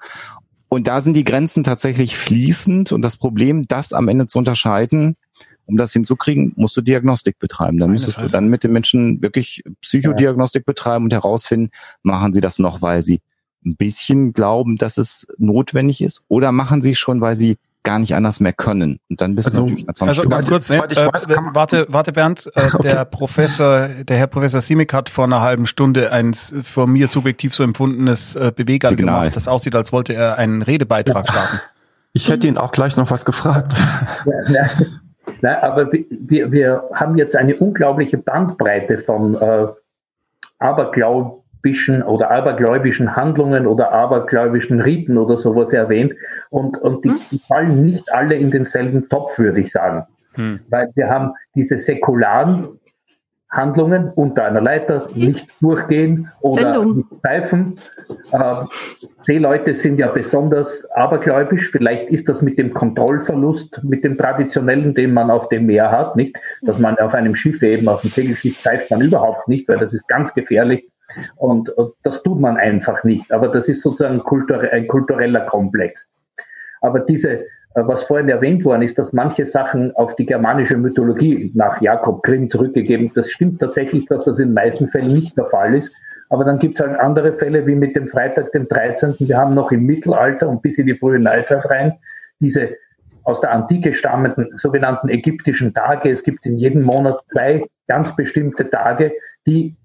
Und 0.70 0.88
da 0.88 1.02
sind 1.02 1.16
die 1.16 1.24
Grenzen 1.24 1.64
tatsächlich 1.64 2.16
fließend. 2.16 2.92
Und 2.92 3.02
das 3.02 3.18
Problem, 3.18 3.68
das 3.68 3.92
am 3.92 4.08
Ende 4.08 4.28
zu 4.28 4.38
unterscheiden, 4.38 5.18
um 5.66 5.78
das 5.78 5.94
hinzukriegen, 5.94 6.54
musst 6.56 6.78
du 6.78 6.82
Diagnostik 6.82 7.38
betreiben. 7.40 7.78
Dann 7.78 7.92
müsstest 7.92 8.22
du 8.22 8.28
dann 8.28 8.48
mit 8.48 8.64
den 8.64 8.72
Menschen 8.72 9.22
wirklich 9.22 9.64
Psychodiagnostik 9.82 10.66
betreiben 10.66 11.06
und 11.06 11.14
herausfinden, 11.14 11.70
machen 12.02 12.34
sie 12.34 12.42
das 12.42 12.60
noch, 12.60 12.82
weil 12.82 13.02
sie 13.02 13.20
ein 13.66 13.76
bisschen 13.76 14.34
glauben, 14.34 14.78
dass 14.78 14.98
es 14.98 15.28
notwendig 15.38 16.02
ist? 16.02 16.24
Oder 16.28 16.52
machen 16.52 16.82
sie 16.82 16.96
schon, 16.96 17.22
weil 17.22 17.36
sie 17.36 17.58
gar 17.84 18.00
nicht 18.00 18.16
anders 18.16 18.40
mehr 18.40 18.54
können. 18.54 19.00
Und 19.10 19.22
dann 19.22 19.36
bist 19.36 19.48
also, 19.50 19.66
du 19.66 19.74
natürlich 19.74 20.02
Also 20.02 20.30
ganz 20.30 20.48
kurz, 20.48 20.70
ne, 20.70 20.78
äh, 20.78 21.14
weiß, 21.14 21.30
warte, 21.54 21.86
warte 21.90 22.12
Bernd, 22.12 22.50
äh, 22.56 22.62
okay. 22.74 22.82
der 22.82 23.06
Professor, 23.06 23.88
der 23.88 24.18
Herr 24.18 24.28
Professor 24.28 24.62
Simic 24.62 24.94
hat 24.94 25.10
vor 25.10 25.26
einer 25.26 25.42
halben 25.42 25.66
Stunde 25.66 26.12
ein 26.12 26.34
von 26.34 26.92
mir 26.92 27.08
subjektiv 27.08 27.54
so 27.54 27.64
empfundenes 27.64 28.36
äh, 28.36 28.52
Bewegal 28.56 28.96
gemacht, 28.96 29.36
das 29.36 29.48
aussieht, 29.48 29.76
als 29.76 29.92
wollte 29.92 30.14
er 30.14 30.38
einen 30.38 30.62
Redebeitrag 30.62 31.28
ja. 31.28 31.34
starten. 31.34 31.60
Ich 32.12 32.28
hätte 32.28 32.48
ihn 32.48 32.58
auch 32.58 32.72
gleich 32.72 32.98
noch 32.98 33.12
was 33.12 33.24
gefragt. 33.24 33.72
Ja, 34.26 34.34
nein, 34.50 34.70
nein, 35.42 35.58
aber 35.62 35.92
wir, 35.92 36.52
wir 36.52 36.84
haben 36.92 37.18
jetzt 37.18 37.36
eine 37.36 37.56
unglaubliche 37.56 38.18
Bandbreite 38.18 38.98
von 38.98 39.36
äh, 39.36 39.68
Aberglaub 40.58 41.46
abergläubischen 41.60 42.04
oder 42.04 42.32
abergläubischen 42.32 43.16
Handlungen 43.16 43.68
oder 43.68 43.92
abergläubischen 43.92 44.82
Riten 44.82 45.18
oder 45.18 45.38
sowas 45.38 45.74
erwähnt. 45.74 46.14
Und, 46.50 46.78
und 46.78 47.04
die, 47.04 47.10
hm? 47.10 47.20
die 47.32 47.40
fallen 47.40 47.86
nicht 47.86 48.12
alle 48.14 48.36
in 48.36 48.52
denselben 48.52 49.08
Topf, 49.10 49.38
würde 49.38 49.62
ich 49.62 49.72
sagen. 49.72 50.06
Hm. 50.36 50.60
Weil 50.70 50.90
wir 50.96 51.10
haben 51.10 51.34
diese 51.56 51.78
säkularen 51.78 52.80
Handlungen 53.52 54.12
unter 54.12 54.46
einer 54.46 54.62
Leiter 54.62 55.08
nicht 55.16 55.48
durchgehen 55.60 56.28
oder 56.42 56.62
Sendung. 56.62 56.98
nicht 56.98 57.08
pfeifen. 57.22 57.80
Äh, 58.32 58.54
Seeleute 59.24 59.74
sind 59.74 59.98
ja 59.98 60.08
besonders 60.08 60.86
abergläubisch. 60.92 61.72
Vielleicht 61.72 62.10
ist 62.12 62.30
das 62.30 62.44
mit 62.44 62.60
dem 62.60 62.76
Kontrollverlust, 62.76 63.84
mit 63.84 64.04
dem 64.04 64.18
traditionellen, 64.18 64.94
den 64.94 65.14
man 65.14 65.32
auf 65.32 65.50
dem 65.50 65.66
Meer 65.66 65.90
hat, 65.90 66.16
nicht? 66.16 66.38
Dass 66.62 66.78
man 66.78 66.96
auf 67.00 67.16
einem 67.16 67.34
Schiff 67.34 67.64
eben, 67.64 67.88
auf 67.88 68.02
dem 68.02 68.12
Segelschiff 68.12 68.56
pfeift 68.56 68.92
man 68.92 69.02
überhaupt 69.02 69.48
nicht, 69.48 69.68
weil 69.68 69.80
das 69.80 69.94
ist 69.94 70.08
ganz 70.08 70.32
gefährlich. 70.36 70.88
Und, 71.36 71.72
das 72.04 72.24
tut 72.24 72.40
man 72.40 72.58
einfach 72.58 73.04
nicht. 73.04 73.32
Aber 73.32 73.48
das 73.48 73.68
ist 73.68 73.82
sozusagen 73.82 74.22
ein 74.22 74.88
kultureller 74.88 75.42
Komplex. 75.42 76.08
Aber 76.82 77.00
diese, 77.00 77.32
äh, 77.32 77.46
was 77.74 78.04
vorhin 78.04 78.30
erwähnt 78.30 78.64
worden 78.66 78.82
ist, 78.82 78.98
dass 78.98 79.14
manche 79.14 79.46
Sachen 79.46 79.96
auf 79.96 80.16
die 80.16 80.26
germanische 80.26 80.78
Mythologie 80.78 81.52
nach 81.56 81.82
Jakob 81.82 82.24
Grimm 82.24 82.50
zurückgegeben, 82.50 83.12
das 83.16 83.32
stimmt 83.32 83.60
tatsächlich, 83.60 84.06
dass 84.06 84.26
das 84.26 84.40
in 84.40 84.50
den 84.50 84.54
meisten 84.54 84.88
Fällen 84.90 85.08
nicht 85.14 85.38
der 85.38 85.46
Fall 85.46 85.76
ist. 85.76 85.94
Aber 86.30 86.44
dann 86.44 86.60
gibt 86.60 86.80
es 86.80 86.86
halt 86.86 87.00
andere 87.00 87.34
Fälle, 87.34 87.66
wie 87.66 87.76
mit 87.76 87.96
dem 87.96 88.08
Freitag, 88.08 88.52
dem 88.52 88.68
13. 88.68 89.16
Wir 89.20 89.38
haben 89.38 89.56
noch 89.56 89.72
im 89.72 89.84
Mittelalter 89.84 90.48
und 90.48 90.62
bis 90.62 90.78
in 90.78 90.86
die 90.86 90.94
frühe 90.94 91.20
Neuzeit 91.20 91.66
rein 91.70 91.98
diese 92.40 92.70
aus 93.24 93.42
der 93.42 93.52
Antike 93.52 93.94
stammenden 93.94 94.58
sogenannten 94.58 95.10
ägyptischen 95.10 95.74
Tage. 95.74 96.10
Es 96.10 96.24
gibt 96.24 96.46
in 96.46 96.58
jedem 96.58 96.84
Monat 96.84 97.20
zwei 97.28 97.64
ganz 97.88 98.16
bestimmte 98.16 98.70
Tage, 98.70 99.12
die 99.46 99.76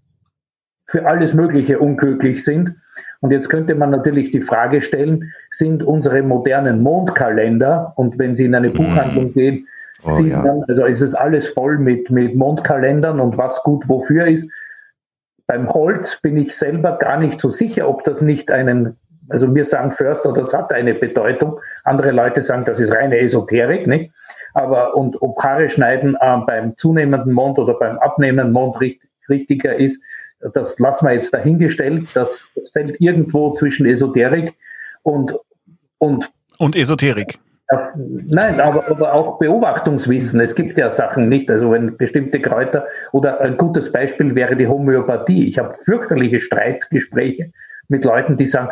für 0.94 1.06
alles 1.06 1.34
Mögliche 1.34 1.80
unglücklich 1.80 2.44
sind. 2.44 2.76
Und 3.20 3.32
jetzt 3.32 3.50
könnte 3.50 3.74
man 3.74 3.90
natürlich 3.90 4.30
die 4.30 4.42
Frage 4.42 4.80
stellen, 4.80 5.32
sind 5.50 5.82
unsere 5.82 6.22
modernen 6.22 6.82
Mondkalender, 6.82 7.92
und 7.96 8.16
wenn 8.20 8.36
Sie 8.36 8.44
in 8.44 8.54
eine 8.54 8.68
mhm. 8.68 8.74
Buchhandlung 8.74 9.32
gehen, 9.32 9.66
oh, 10.04 10.20
ja. 10.20 10.40
dann, 10.40 10.62
also 10.68 10.84
ist 10.84 11.00
es 11.00 11.16
alles 11.16 11.48
voll 11.48 11.78
mit, 11.78 12.10
mit 12.10 12.36
Mondkalendern 12.36 13.18
und 13.18 13.36
was 13.36 13.60
gut 13.64 13.88
wofür 13.88 14.28
ist. 14.28 14.48
Beim 15.48 15.68
Holz 15.68 16.20
bin 16.22 16.36
ich 16.36 16.56
selber 16.56 16.96
gar 16.98 17.18
nicht 17.18 17.40
so 17.40 17.50
sicher, 17.50 17.88
ob 17.88 18.04
das 18.04 18.20
nicht 18.20 18.52
einen, 18.52 18.96
also 19.28 19.52
wir 19.52 19.64
sagen 19.64 19.90
Förster, 19.90 20.32
das 20.32 20.54
hat 20.54 20.72
eine 20.72 20.94
Bedeutung. 20.94 21.58
Andere 21.82 22.12
Leute 22.12 22.40
sagen, 22.40 22.64
das 22.66 22.78
ist 22.78 22.94
reine 22.94 23.18
Esoterik, 23.18 23.88
nicht? 23.88 24.12
Aber, 24.52 24.96
und 24.96 25.20
ob 25.20 25.42
Haare 25.42 25.68
schneiden 25.68 26.16
äh, 26.20 26.38
beim 26.46 26.76
zunehmenden 26.76 27.32
Mond 27.32 27.58
oder 27.58 27.74
beim 27.74 27.98
abnehmenden 27.98 28.52
Mond 28.52 28.80
richtig, 28.80 29.10
richtiger 29.28 29.74
ist, 29.74 30.02
das 30.52 30.78
lassen 30.78 31.06
wir 31.06 31.14
jetzt 31.14 31.32
dahingestellt, 31.32 32.08
das 32.14 32.50
fällt 32.72 33.00
irgendwo 33.00 33.54
zwischen 33.54 33.86
Esoterik 33.86 34.54
und, 35.02 35.34
und, 35.98 36.30
und 36.58 36.76
Esoterik. 36.76 37.38
Nein, 37.96 38.60
aber, 38.60 38.88
aber 38.90 39.14
auch 39.14 39.38
Beobachtungswissen. 39.38 40.38
Es 40.40 40.54
gibt 40.54 40.78
ja 40.78 40.90
Sachen 40.90 41.28
nicht. 41.28 41.50
Also 41.50 41.72
wenn 41.72 41.96
bestimmte 41.96 42.40
Kräuter 42.40 42.86
oder 43.12 43.40
ein 43.40 43.56
gutes 43.56 43.90
Beispiel 43.90 44.34
wäre 44.34 44.54
die 44.54 44.68
Homöopathie. 44.68 45.46
Ich 45.46 45.58
habe 45.58 45.72
fürchterliche 45.72 46.40
Streitgespräche 46.40 47.52
mit 47.88 48.04
Leuten, 48.04 48.36
die 48.36 48.46
sagen, 48.46 48.68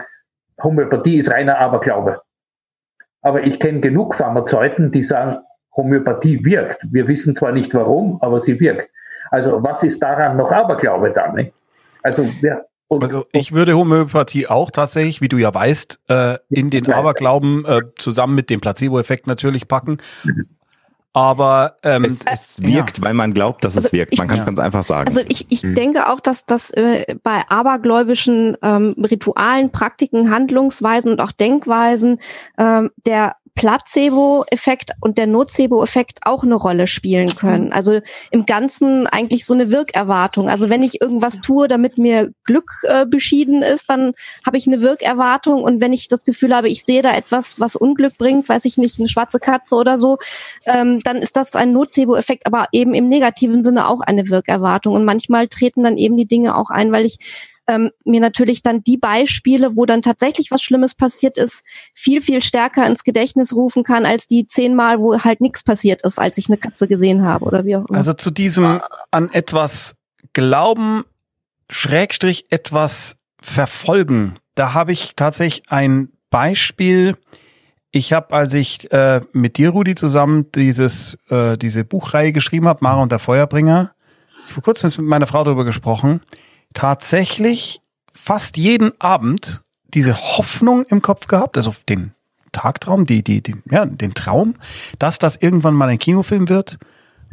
Homöopathie 0.62 1.16
ist 1.16 1.30
reiner 1.30 1.58
Aberglaube. 1.58 2.20
Aber 3.22 3.44
ich 3.44 3.58
kenne 3.58 3.80
genug 3.80 4.14
Pharmazeuten, 4.14 4.92
die 4.92 5.02
sagen, 5.02 5.38
Homöopathie 5.74 6.44
wirkt. 6.44 6.86
Wir 6.92 7.08
wissen 7.08 7.34
zwar 7.34 7.52
nicht 7.52 7.74
warum, 7.74 8.18
aber 8.20 8.40
sie 8.40 8.60
wirkt. 8.60 8.90
Also 9.30 9.62
was 9.62 9.82
ist 9.82 10.02
daran 10.02 10.36
noch 10.36 10.52
Aberglaube 10.52 11.12
dann? 11.12 11.34
Nicht? 11.34 11.54
Also, 12.02 12.28
ja. 12.42 12.62
Und, 12.88 13.02
also 13.02 13.24
ich 13.32 13.52
würde 13.52 13.74
Homöopathie 13.74 14.48
auch 14.48 14.70
tatsächlich, 14.70 15.22
wie 15.22 15.28
du 15.28 15.38
ja 15.38 15.54
weißt, 15.54 16.00
äh, 16.08 16.38
in 16.50 16.68
den 16.68 16.92
Aberglauben 16.92 17.64
äh, 17.64 17.80
zusammen 17.96 18.34
mit 18.34 18.50
dem 18.50 18.60
Placebo-Effekt 18.60 19.26
natürlich 19.26 19.66
packen. 19.66 19.96
Aber 21.14 21.76
ähm, 21.82 22.04
es, 22.04 22.20
es 22.24 22.62
wirkt, 22.62 22.98
ja. 22.98 23.04
weil 23.04 23.14
man 23.14 23.34
glaubt, 23.34 23.64
dass 23.64 23.76
also 23.76 23.86
es 23.86 23.92
wirkt. 23.92 24.16
Man 24.16 24.28
kann 24.28 24.38
es 24.38 24.44
ja. 24.44 24.46
ganz 24.46 24.58
einfach 24.58 24.82
sagen. 24.82 25.08
Also 25.08 25.20
ich, 25.28 25.50
ich 25.50 25.62
hm. 25.62 25.74
denke 25.74 26.08
auch, 26.08 26.20
dass 26.20 26.46
das 26.46 26.70
äh, 26.70 27.16
bei 27.22 27.42
abergläubischen 27.48 28.56
ähm, 28.62 28.94
Ritualen, 28.98 29.70
Praktiken, 29.70 30.30
Handlungsweisen 30.30 31.12
und 31.12 31.20
auch 31.20 31.32
Denkweisen 31.32 32.18
ähm, 32.58 32.90
der 33.04 33.36
Placebo-Effekt 33.54 34.92
und 35.00 35.18
der 35.18 35.26
Nocebo-Effekt 35.26 36.20
auch 36.22 36.42
eine 36.42 36.54
Rolle 36.54 36.86
spielen 36.86 37.34
können. 37.34 37.66
Mhm. 37.66 37.72
Also 37.72 38.00
im 38.30 38.46
Ganzen 38.46 39.06
eigentlich 39.06 39.44
so 39.44 39.52
eine 39.52 39.70
Wirkerwartung. 39.70 40.48
Also 40.48 40.70
wenn 40.70 40.82
ich 40.82 41.00
irgendwas 41.00 41.40
tue, 41.40 41.68
damit 41.68 41.98
mir 41.98 42.32
Glück 42.44 42.70
äh, 42.84 43.04
beschieden 43.04 43.62
ist, 43.62 43.90
dann 43.90 44.14
habe 44.46 44.56
ich 44.56 44.66
eine 44.66 44.80
Wirkerwartung 44.80 45.62
und 45.62 45.80
wenn 45.80 45.92
ich 45.92 46.08
das 46.08 46.24
Gefühl 46.24 46.56
habe, 46.56 46.68
ich 46.68 46.84
sehe 46.84 47.02
da 47.02 47.14
etwas, 47.14 47.60
was 47.60 47.76
Unglück 47.76 48.16
bringt, 48.16 48.48
weiß 48.48 48.64
ich 48.64 48.78
nicht, 48.78 48.98
eine 48.98 49.08
schwarze 49.08 49.38
Katze 49.38 49.76
oder 49.76 49.98
so, 49.98 50.16
ähm, 50.64 51.00
dann 51.04 51.18
ist 51.18 51.36
das 51.36 51.54
ein 51.54 51.72
Nocebo-Effekt, 51.72 52.46
aber 52.46 52.66
eben 52.72 52.94
im 52.94 53.08
negativen 53.08 53.62
Sinne 53.62 53.88
auch 53.88 54.00
eine 54.00 54.30
Wirkerwartung. 54.30 54.94
Und 54.94 55.04
manchmal 55.04 55.48
treten 55.48 55.84
dann 55.84 55.98
eben 55.98 56.16
die 56.16 56.26
Dinge 56.26 56.56
auch 56.56 56.70
ein, 56.70 56.90
weil 56.90 57.04
ich 57.04 57.18
ähm, 57.68 57.90
mir 58.04 58.20
natürlich 58.20 58.62
dann 58.62 58.82
die 58.82 58.96
Beispiele, 58.96 59.76
wo 59.76 59.86
dann 59.86 60.02
tatsächlich 60.02 60.50
was 60.50 60.62
Schlimmes 60.62 60.94
passiert 60.94 61.38
ist, 61.38 61.64
viel, 61.94 62.20
viel 62.20 62.42
stärker 62.42 62.86
ins 62.86 63.04
Gedächtnis 63.04 63.54
rufen 63.54 63.84
kann, 63.84 64.06
als 64.06 64.26
die 64.26 64.46
zehnmal, 64.46 64.98
wo 64.98 65.18
halt 65.18 65.40
nichts 65.40 65.62
passiert 65.62 66.02
ist, 66.02 66.18
als 66.18 66.38
ich 66.38 66.48
eine 66.48 66.56
Katze 66.56 66.88
gesehen 66.88 67.24
habe 67.24 67.44
oder 67.44 67.64
wie 67.64 67.76
auch 67.76 67.86
immer. 67.88 67.98
Also 67.98 68.12
zu 68.14 68.30
diesem 68.30 68.80
an 69.10 69.30
etwas 69.32 69.94
Glauben, 70.32 71.04
Schrägstrich 71.70 72.46
etwas 72.50 73.16
verfolgen, 73.40 74.38
da 74.54 74.74
habe 74.74 74.92
ich 74.92 75.14
tatsächlich 75.16 75.70
ein 75.70 76.10
Beispiel. 76.30 77.16
Ich 77.90 78.12
habe, 78.12 78.34
als 78.34 78.54
ich 78.54 78.90
äh, 78.92 79.20
mit 79.32 79.56
dir, 79.56 79.70
Rudi, 79.70 79.94
zusammen 79.94 80.50
dieses 80.52 81.18
äh, 81.28 81.56
diese 81.56 81.84
Buchreihe 81.84 82.32
geschrieben 82.32 82.68
habe, 82.68 82.80
Mara 82.82 83.02
und 83.02 83.12
der 83.12 83.18
Feuerbringer, 83.18 83.94
ich 84.48 84.54
vor 84.54 84.62
kurzem 84.62 84.90
mit 84.98 85.08
meiner 85.08 85.26
Frau 85.26 85.44
darüber 85.44 85.64
gesprochen 85.64 86.20
tatsächlich 86.74 87.80
fast 88.12 88.56
jeden 88.56 88.92
Abend 89.00 89.62
diese 89.94 90.16
Hoffnung 90.16 90.84
im 90.86 91.02
Kopf 91.02 91.26
gehabt, 91.26 91.56
also 91.56 91.74
den 91.88 92.12
Tagtraum, 92.52 93.06
die, 93.06 93.22
die, 93.22 93.42
die, 93.42 93.56
ja, 93.70 93.86
den 93.86 94.14
Traum, 94.14 94.54
dass 94.98 95.18
das 95.18 95.36
irgendwann 95.36 95.74
mal 95.74 95.88
ein 95.88 95.98
Kinofilm 95.98 96.48
wird 96.48 96.78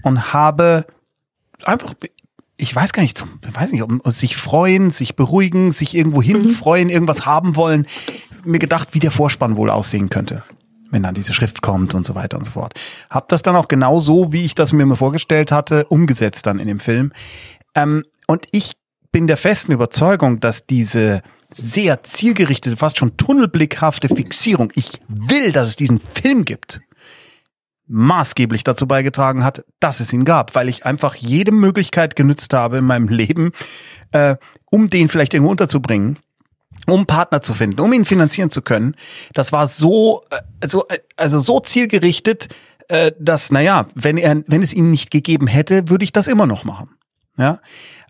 und 0.04 0.34
habe 0.34 0.86
einfach, 1.66 1.94
ich 2.58 2.74
weiß 2.74 2.94
gar 2.94 3.04
nicht, 3.04 3.18
zum, 3.18 3.40
weiß 3.54 3.72
nicht, 3.72 3.84
um, 3.84 4.02
sich 4.06 4.38
freuen, 4.38 4.92
sich 4.92 5.16
beruhigen, 5.16 5.72
sich 5.72 5.96
irgendwo 5.96 6.22
hin 6.22 6.42
mhm. 6.42 6.50
freuen, 6.50 6.90
irgendwas 6.90 7.26
haben 7.26 7.56
wollen, 7.56 7.86
mir 8.46 8.60
gedacht, 8.60 8.90
wie 8.94 9.00
der 9.00 9.12
Vorspann 9.12 9.58
wohl 9.58 9.70
aussehen 9.70 10.10
könnte, 10.10 10.44
wenn 10.90 11.04
dann 11.04 11.16
diese 11.16 11.34
Schrift 11.34 11.62
kommt 11.62 11.94
und 11.94 12.06
so 12.06 12.16
weiter 12.16 12.38
und 12.38 12.46
so 12.46 12.52
fort. 12.52 12.74
Hab 13.10 13.28
das 13.28 13.42
dann 13.42 13.56
auch 13.56 13.68
genau 13.68 14.00
so, 14.00 14.32
wie 14.32 14.46
ich 14.46 14.56
das 14.56 14.72
mir 14.72 14.86
mal 14.86 14.96
vorgestellt 14.96 15.52
hatte, 15.52 15.86
umgesetzt 15.86 16.48
dann 16.48 16.60
in 16.60 16.68
dem 16.68 16.80
Film. 16.80 17.12
Ähm, 17.76 18.06
und 18.28 18.48
ich 18.52 18.74
bin 19.12 19.28
der 19.28 19.38
festen 19.38 19.72
Überzeugung, 19.72 20.40
dass 20.40 20.66
diese 20.66 21.22
sehr 21.52 22.04
zielgerichtete, 22.04 22.78
fast 22.78 22.98
schon 22.98 23.18
tunnelblickhafte 23.18 24.08
Fixierung, 24.08 24.72
ich 24.76 25.02
will, 25.08 25.52
dass 25.52 25.68
es 25.68 25.76
diesen 25.76 26.00
Film 26.00 26.46
gibt, 26.46 26.82
maßgeblich 27.88 28.64
dazu 28.64 28.88
beigetragen 28.88 29.44
hat, 29.44 29.66
dass 29.80 30.00
es 30.00 30.14
ihn 30.14 30.26
gab, 30.26 30.54
weil 30.54 30.70
ich 30.70 30.86
einfach 30.86 31.16
jede 31.16 31.52
Möglichkeit 31.52 32.16
genützt 32.16 32.54
habe 32.54 32.78
in 32.78 32.86
meinem 32.86 33.08
Leben, 33.08 33.52
äh, 34.12 34.36
um 34.70 34.92
den 34.92 35.10
vielleicht 35.10 35.34
irgendwo 35.34 35.50
unterzubringen, 35.50 36.20
um 36.86 37.08
Partner 37.08 37.42
zu 37.42 37.56
finden, 37.56 37.80
um 37.80 37.92
ihn 37.94 38.06
finanzieren 38.06 38.52
zu 38.52 38.62
können. 38.62 38.96
Das 39.34 39.52
war 39.52 39.66
so, 39.66 40.24
so 40.64 40.88
äh, 40.88 41.00
also 41.18 41.40
so 41.40 41.60
zielgerichtet, 41.60 42.50
äh, 42.90 43.12
dass, 43.20 43.52
naja, 43.52 43.88
wenn 43.96 44.18
er, 44.18 44.44
wenn 44.46 44.62
es 44.62 44.74
ihn 44.74 44.92
nicht 44.92 45.10
gegeben 45.10 45.48
hätte, 45.48 45.90
würde 45.90 46.04
ich 46.04 46.12
das 46.12 46.28
immer 46.28 46.46
noch 46.46 46.64
machen. 46.64 46.90
Ja, 47.38 47.60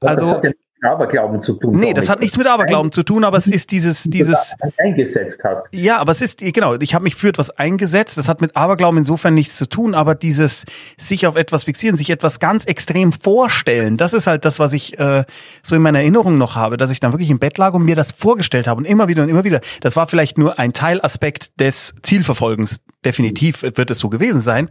also 0.02 0.42
Aberglauben 0.82 1.44
zu 1.44 1.54
tun. 1.54 1.78
Nee, 1.78 1.94
das 1.94 2.10
hat 2.10 2.22
nichts 2.22 2.38
mit 2.38 2.48
Aberglauben 2.48 2.92
zu 2.92 3.04
tun, 3.04 3.24
aber 3.24 3.38
es 3.38 3.48
ist 3.48 3.72
dieses, 3.72 4.04
dieses. 4.04 4.56
Eingesetzt 4.78 5.44
hast. 5.44 5.64
Ja, 5.72 5.98
aber 5.98 6.12
es 6.14 6.22
ist, 6.22 6.40
genau, 6.40 6.76
ich 6.76 6.94
habe 6.94 7.04
mich 7.04 7.16
für 7.16 7.28
etwas 7.28 7.50
eingesetzt. 7.52 8.18
Das 8.18 8.30
hat 8.30 8.40
mit 8.40 8.56
Aberglauben 8.56 8.98
insofern 8.98 9.34
nichts 9.34 9.58
zu 9.58 9.68
tun, 9.68 9.94
aber 9.94 10.16
dieses 10.16 10.66
sich 10.98 11.28
auf 11.28 11.36
etwas 11.36 11.66
fixieren, 11.66 11.98
sich 11.98 12.10
etwas 12.10 12.40
ganz 12.40 12.66
extrem 12.66 13.12
vorstellen, 13.12 13.98
das 13.98 14.14
ist 14.14 14.28
halt 14.28 14.46
das, 14.46 14.60
was 14.60 14.74
ich 14.74 14.98
äh, 15.00 15.26
so 15.64 15.76
in 15.76 15.82
meiner 15.82 16.00
Erinnerung 16.00 16.38
noch 16.38 16.56
habe, 16.56 16.78
dass 16.78 16.92
ich 16.92 17.00
dann 17.00 17.12
wirklich 17.12 17.30
im 17.30 17.40
Bett 17.40 17.58
lag 17.58 17.74
und 17.74 17.84
mir 17.84 17.96
das 17.96 18.12
vorgestellt 18.12 18.68
habe 18.68 18.80
und 18.80 18.86
immer 18.86 19.08
wieder 19.08 19.24
und 19.24 19.30
immer 19.30 19.44
wieder. 19.44 19.60
Das 19.82 19.96
war 19.96 20.08
vielleicht 20.08 20.38
nur 20.38 20.60
ein 20.60 20.72
Teilaspekt 20.72 21.60
des 21.60 21.94
Zielverfolgens. 22.04 22.82
Definitiv 23.04 23.64
wird 23.64 23.92
es 23.92 24.00
so 24.00 24.10
gewesen 24.10 24.42
sein. 24.42 24.70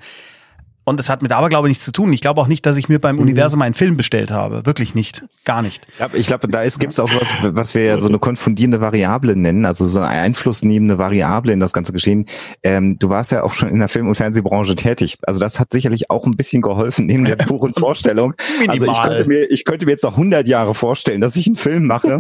Und 0.88 0.98
es 0.98 1.10
hat 1.10 1.22
mit 1.22 1.32
Aberglaube 1.32 1.68
nichts 1.68 1.84
zu 1.84 1.92
tun. 1.92 2.12
Ich 2.12 2.22
glaube 2.22 2.40
auch 2.40 2.48
nicht, 2.48 2.64
dass 2.64 2.76
ich 2.76 2.88
mir 2.88 2.98
beim 2.98 3.16
mhm. 3.16 3.22
Universum 3.22 3.60
einen 3.60 3.74
Film 3.74 3.96
bestellt 3.96 4.30
habe. 4.30 4.64
Wirklich 4.64 4.94
nicht. 4.94 5.22
Gar 5.44 5.62
nicht. 5.62 5.86
Ja, 5.98 6.08
ich 6.12 6.26
glaube, 6.26 6.48
da 6.48 6.62
gibt 6.66 6.92
es 6.92 7.00
auch 7.00 7.10
was, 7.14 7.54
was 7.54 7.74
wir 7.74 7.84
ja 7.84 7.98
so 7.98 8.08
eine 8.08 8.18
konfundierende 8.18 8.80
Variable 8.80 9.36
nennen, 9.36 9.66
also 9.66 9.86
so 9.86 10.00
eine 10.00 10.08
einflussnehmende 10.08 10.98
Variable 10.98 11.52
in 11.52 11.60
das 11.60 11.72
ganze 11.72 11.92
Geschehen. 11.92 12.26
Ähm, 12.62 12.98
du 12.98 13.10
warst 13.10 13.32
ja 13.32 13.42
auch 13.42 13.52
schon 13.52 13.68
in 13.68 13.78
der 13.78 13.88
Film- 13.88 14.08
und 14.08 14.14
Fernsehbranche 14.14 14.76
tätig. 14.76 15.18
Also 15.22 15.40
das 15.40 15.60
hat 15.60 15.72
sicherlich 15.72 16.10
auch 16.10 16.24
ein 16.26 16.36
bisschen 16.36 16.62
geholfen 16.62 17.06
neben 17.06 17.24
der 17.26 17.36
puren 17.36 17.74
Vorstellung. 17.74 18.34
also 18.66 18.86
ich 18.86 19.02
könnte 19.02 19.26
mir, 19.26 19.50
ich 19.50 19.64
könnte 19.64 19.84
mir 19.84 19.92
jetzt 19.92 20.04
noch 20.04 20.12
100 20.12 20.48
Jahre 20.48 20.74
vorstellen, 20.74 21.20
dass 21.20 21.36
ich 21.36 21.46
einen 21.46 21.56
Film 21.56 21.86
mache. 21.86 22.18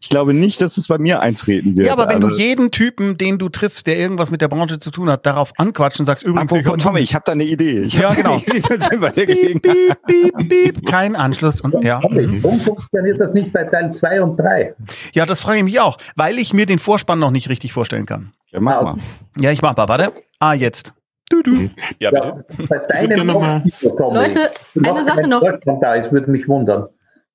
ich 0.00 0.08
glaube 0.08 0.34
nicht, 0.34 0.60
dass 0.60 0.76
es 0.78 0.88
bei 0.88 0.98
mir 0.98 1.20
eintreten 1.20 1.76
wird. 1.76 1.86
Ja, 1.86 1.92
aber 1.92 2.08
wenn 2.08 2.24
also, 2.24 2.36
du 2.36 2.42
jeden 2.42 2.70
Typen, 2.72 3.18
den 3.18 3.38
du 3.38 3.48
triffst, 3.48 3.86
der 3.86 3.98
irgendwas 3.98 4.30
mit 4.30 4.40
der 4.40 4.48
Branche 4.48 4.78
zu 4.78 4.90
tun 4.90 5.10
hat, 5.10 5.26
darauf 5.26 5.52
anquatschen 5.58 6.04
sagst, 6.04 6.24
übrigens, 6.24 6.50
Apropos, 6.50 6.82
Tommy, 6.82 7.00
ich 7.00 7.14
habe 7.14 7.22
da 7.26 7.32
eine 7.32 7.44
Idee. 7.44 7.82
Ich 7.82 7.99
ja, 8.00 8.14
genau. 8.14 8.36
piep, 8.38 9.62
piep, 9.62 10.02
piep, 10.06 10.48
piep. 10.48 10.86
Kein 10.86 11.16
Anschluss 11.16 11.60
und 11.60 11.84
ja. 11.84 12.00
Warum 12.02 12.60
funktioniert 12.60 13.20
das 13.20 13.34
nicht 13.34 13.52
bei 13.52 13.64
Teil 13.64 13.94
2 13.94 14.22
und 14.22 14.36
3? 14.36 14.74
Ja, 15.12 15.26
das 15.26 15.40
frage 15.40 15.58
ich 15.58 15.64
mich 15.64 15.80
auch, 15.80 15.96
weil 16.16 16.38
ich 16.38 16.52
mir 16.52 16.66
den 16.66 16.78
Vorspann 16.78 17.18
noch 17.18 17.30
nicht 17.30 17.48
richtig 17.48 17.72
vorstellen 17.72 18.06
kann. 18.06 18.32
Ja, 18.50 18.60
mach 18.60 18.82
mal. 18.82 18.96
Ja, 19.40 19.50
ich 19.50 19.62
mach 19.62 19.76
mal. 19.76 19.88
Warte. 19.88 20.12
Ah, 20.38 20.54
jetzt. 20.54 20.94
Du, 21.30 21.42
du. 21.42 21.70
Ja, 21.98 22.10
bitte. 22.10 22.44
Ja, 22.58 22.66
bei 22.68 22.78
deinem 22.78 23.28
Leute, 23.28 24.50
eine 24.84 25.04
Sache 25.04 25.28
noch. 25.28 25.42
Da 25.80 25.94
ist, 25.94 26.10
würde 26.10 26.30
mich 26.30 26.48
wundern. 26.48 26.88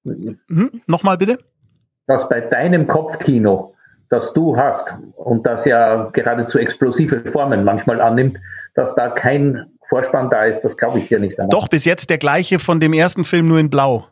Hm? 0.04 0.82
Nochmal 0.86 1.18
bitte. 1.18 1.40
Dass 2.06 2.28
bei 2.28 2.42
deinem 2.42 2.88
Kopfkino, 2.88 3.74
das 4.10 4.34
du 4.34 4.58
hast 4.58 4.94
und 5.16 5.48
das 5.48 5.66
ja 5.66 6.10
geradezu 6.12 6.60
explosive 6.60 7.32
Formen 7.32 7.64
manchmal 7.64 8.02
annimmt, 8.02 8.38
dass 8.76 8.94
da 8.96 9.10
kein 9.10 9.66
Vorspann 9.90 10.30
da 10.30 10.46
ist, 10.46 10.62
das 10.62 10.78
glaube 10.78 11.00
ich 11.00 11.08
dir 11.08 11.20
nicht. 11.20 11.38
Danach. 11.38 11.50
Doch, 11.50 11.68
bis 11.68 11.86
jetzt 11.86 12.10
der 12.10 12.18
gleiche 12.18 12.60
von 12.60 12.80
dem 12.80 12.94
ersten 12.94 13.24
Film, 13.24 13.48
nur 13.48 13.60
in 13.60 13.70
Blau. 13.70 14.08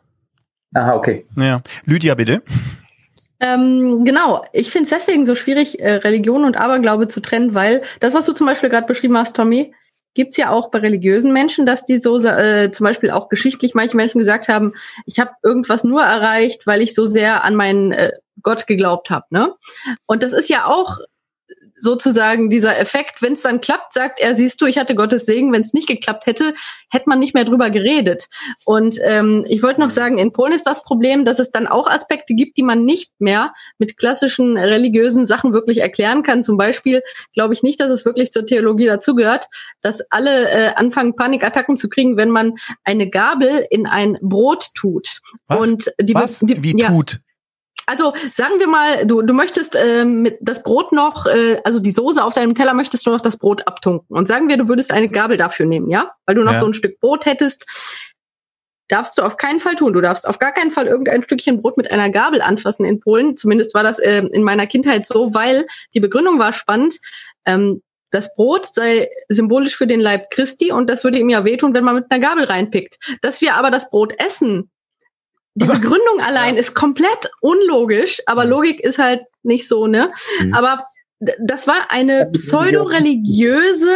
Aha, 0.74 0.94
okay. 0.94 1.26
Ja. 1.36 1.62
Lydia, 1.84 2.14
bitte. 2.14 2.42
Ähm, 3.40 4.04
genau, 4.04 4.44
ich 4.52 4.70
finde 4.70 4.84
es 4.84 4.90
deswegen 4.90 5.26
so 5.26 5.34
schwierig, 5.34 5.80
äh, 5.80 5.94
Religion 5.94 6.44
und 6.44 6.56
Aberglaube 6.56 7.08
zu 7.08 7.20
trennen, 7.20 7.54
weil 7.54 7.82
das, 8.00 8.14
was 8.14 8.26
du 8.26 8.32
zum 8.32 8.46
Beispiel 8.46 8.70
gerade 8.70 8.86
beschrieben 8.86 9.18
hast, 9.18 9.36
Tommy, 9.36 9.74
gibt's 10.14 10.36
ja 10.36 10.50
auch 10.50 10.70
bei 10.70 10.78
religiösen 10.78 11.32
Menschen, 11.32 11.66
dass 11.66 11.84
die 11.84 11.98
so 11.98 12.18
äh, 12.24 12.70
zum 12.70 12.84
Beispiel 12.84 13.10
auch 13.10 13.28
geschichtlich 13.28 13.74
manche 13.74 13.96
Menschen 13.96 14.18
gesagt 14.18 14.48
haben, 14.48 14.72
ich 15.06 15.18
habe 15.18 15.32
irgendwas 15.42 15.84
nur 15.84 16.02
erreicht, 16.02 16.66
weil 16.66 16.80
ich 16.80 16.94
so 16.94 17.04
sehr 17.04 17.44
an 17.44 17.56
meinen 17.56 17.92
äh, 17.92 18.12
Gott 18.42 18.66
geglaubt 18.66 19.10
habe. 19.10 19.26
Ne? 19.30 19.52
Und 20.06 20.22
das 20.22 20.32
ist 20.32 20.48
ja 20.48 20.66
auch 20.66 20.98
sozusagen 21.84 22.50
dieser 22.50 22.78
Effekt, 22.78 23.22
wenn 23.22 23.34
es 23.34 23.42
dann 23.42 23.60
klappt, 23.60 23.92
sagt 23.92 24.18
er, 24.18 24.34
siehst 24.34 24.60
du, 24.60 24.66
ich 24.66 24.78
hatte 24.78 24.94
Gottes 24.94 25.26
Segen, 25.26 25.52
wenn 25.52 25.60
es 25.60 25.74
nicht 25.74 25.86
geklappt 25.86 26.26
hätte, 26.26 26.54
hätte 26.90 27.08
man 27.08 27.18
nicht 27.18 27.34
mehr 27.34 27.44
drüber 27.44 27.70
geredet. 27.70 28.26
Und 28.64 28.98
ähm, 29.04 29.44
ich 29.48 29.62
wollte 29.62 29.80
noch 29.80 29.90
sagen, 29.90 30.18
in 30.18 30.32
Polen 30.32 30.52
ist 30.52 30.66
das 30.66 30.82
Problem, 30.82 31.24
dass 31.24 31.38
es 31.38 31.50
dann 31.50 31.66
auch 31.66 31.86
Aspekte 31.86 32.34
gibt, 32.34 32.56
die 32.56 32.62
man 32.62 32.84
nicht 32.84 33.12
mehr 33.18 33.52
mit 33.78 33.98
klassischen 33.98 34.56
religiösen 34.56 35.26
Sachen 35.26 35.52
wirklich 35.52 35.78
erklären 35.78 36.22
kann. 36.22 36.42
Zum 36.42 36.56
Beispiel 36.56 37.02
glaube 37.34 37.52
ich 37.52 37.62
nicht, 37.62 37.78
dass 37.78 37.90
es 37.90 38.04
wirklich 38.04 38.32
zur 38.32 38.46
Theologie 38.46 38.86
dazugehört, 38.86 39.46
dass 39.82 40.10
alle 40.10 40.48
äh, 40.50 40.74
anfangen, 40.74 41.14
Panikattacken 41.14 41.76
zu 41.76 41.90
kriegen, 41.90 42.16
wenn 42.16 42.30
man 42.30 42.54
eine 42.82 43.10
Gabel 43.10 43.66
in 43.70 43.86
ein 43.86 44.18
Brot 44.22 44.68
tut. 44.74 45.20
Was? 45.46 45.60
Und 45.60 45.92
die, 46.00 46.14
Was? 46.14 46.40
Die, 46.40 46.62
Wie 46.62 46.76
ja, 46.76 46.88
tut? 46.88 47.20
Also 47.86 48.14
sagen 48.32 48.58
wir 48.58 48.66
mal, 48.66 49.06
du, 49.06 49.22
du 49.22 49.34
möchtest 49.34 49.76
äh, 49.76 50.04
mit 50.04 50.38
das 50.40 50.62
Brot 50.62 50.92
noch, 50.92 51.26
äh, 51.26 51.60
also 51.64 51.80
die 51.80 51.90
Soße 51.90 52.22
auf 52.22 52.34
deinem 52.34 52.54
Teller 52.54 52.74
möchtest 52.74 53.06
du 53.06 53.10
noch 53.10 53.20
das 53.20 53.38
Brot 53.38 53.66
abtunken. 53.66 54.16
Und 54.16 54.26
sagen 54.26 54.48
wir, 54.48 54.56
du 54.56 54.68
würdest 54.68 54.92
eine 54.92 55.08
Gabel 55.08 55.36
dafür 55.36 55.66
nehmen, 55.66 55.90
ja? 55.90 56.12
Weil 56.26 56.34
du 56.36 56.44
noch 56.44 56.52
ja. 56.52 56.58
so 56.58 56.66
ein 56.66 56.74
Stück 56.74 57.00
Brot 57.00 57.26
hättest. 57.26 57.66
Darfst 58.88 59.16
du 59.18 59.22
auf 59.22 59.36
keinen 59.36 59.60
Fall 59.60 59.76
tun. 59.76 59.92
Du 59.92 60.00
darfst 60.00 60.28
auf 60.28 60.38
gar 60.38 60.52
keinen 60.52 60.70
Fall 60.70 60.86
irgendein 60.86 61.22
Stückchen 61.22 61.60
Brot 61.60 61.76
mit 61.76 61.90
einer 61.90 62.10
Gabel 62.10 62.42
anfassen 62.42 62.84
in 62.84 63.00
Polen. 63.00 63.36
Zumindest 63.36 63.74
war 63.74 63.82
das 63.82 63.98
äh, 63.98 64.22
in 64.32 64.42
meiner 64.42 64.66
Kindheit 64.66 65.06
so, 65.06 65.34
weil 65.34 65.66
die 65.94 66.00
Begründung 66.00 66.38
war 66.38 66.52
spannend. 66.52 66.98
Ähm, 67.46 67.82
das 68.14 68.34
Brot 68.36 68.72
sei 68.72 69.08
symbolisch 69.28 69.76
für 69.76 69.88
den 69.88 69.98
Leib 69.98 70.30
Christi 70.30 70.70
und 70.70 70.88
das 70.88 71.02
würde 71.02 71.18
ihm 71.18 71.30
ja 71.30 71.44
wehtun, 71.44 71.74
wenn 71.74 71.82
man 71.82 71.96
mit 71.96 72.04
einer 72.10 72.24
Gabel 72.24 72.44
reinpickt. 72.44 72.96
Dass 73.22 73.40
wir 73.40 73.54
aber 73.54 73.72
das 73.72 73.90
Brot 73.90 74.14
essen, 74.18 74.70
die 75.54 75.66
Begründung 75.66 76.20
allein 76.24 76.54
ja. 76.54 76.60
ist 76.60 76.74
komplett 76.74 77.30
unlogisch, 77.40 78.20
aber 78.26 78.44
mhm. 78.44 78.50
Logik 78.50 78.80
ist 78.80 78.98
halt 78.98 79.22
nicht 79.42 79.68
so, 79.68 79.86
ne? 79.86 80.12
Mhm. 80.40 80.54
Aber 80.54 80.84
das 81.20 81.66
war 81.66 81.90
eine 81.90 82.30
pseudo-religiöse, 82.32 83.94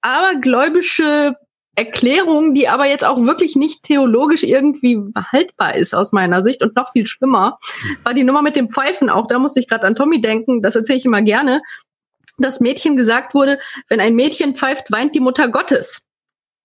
abergläubische 0.00 1.36
Erklärung, 1.76 2.54
die 2.54 2.68
aber 2.68 2.86
jetzt 2.86 3.04
auch 3.04 3.24
wirklich 3.24 3.56
nicht 3.56 3.82
theologisch 3.82 4.42
irgendwie 4.42 5.00
haltbar 5.14 5.76
ist 5.76 5.94
aus 5.94 6.12
meiner 6.12 6.42
Sicht 6.42 6.62
und 6.62 6.76
noch 6.76 6.92
viel 6.92 7.06
schlimmer, 7.06 7.58
mhm. 7.60 7.96
war 8.04 8.14
die 8.14 8.24
Nummer 8.24 8.42
mit 8.42 8.56
dem 8.56 8.70
Pfeifen 8.70 9.10
auch. 9.10 9.26
Da 9.26 9.38
musste 9.38 9.60
ich 9.60 9.68
gerade 9.68 9.86
an 9.86 9.96
Tommy 9.96 10.20
denken, 10.20 10.62
das 10.62 10.76
erzähle 10.76 10.98
ich 10.98 11.04
immer 11.04 11.22
gerne. 11.22 11.62
das 12.38 12.60
Mädchen 12.60 12.96
gesagt 12.96 13.34
wurde, 13.34 13.58
wenn 13.88 14.00
ein 14.00 14.14
Mädchen 14.14 14.54
pfeift, 14.54 14.90
weint 14.90 15.14
die 15.14 15.20
Mutter 15.20 15.48
Gottes. 15.48 16.06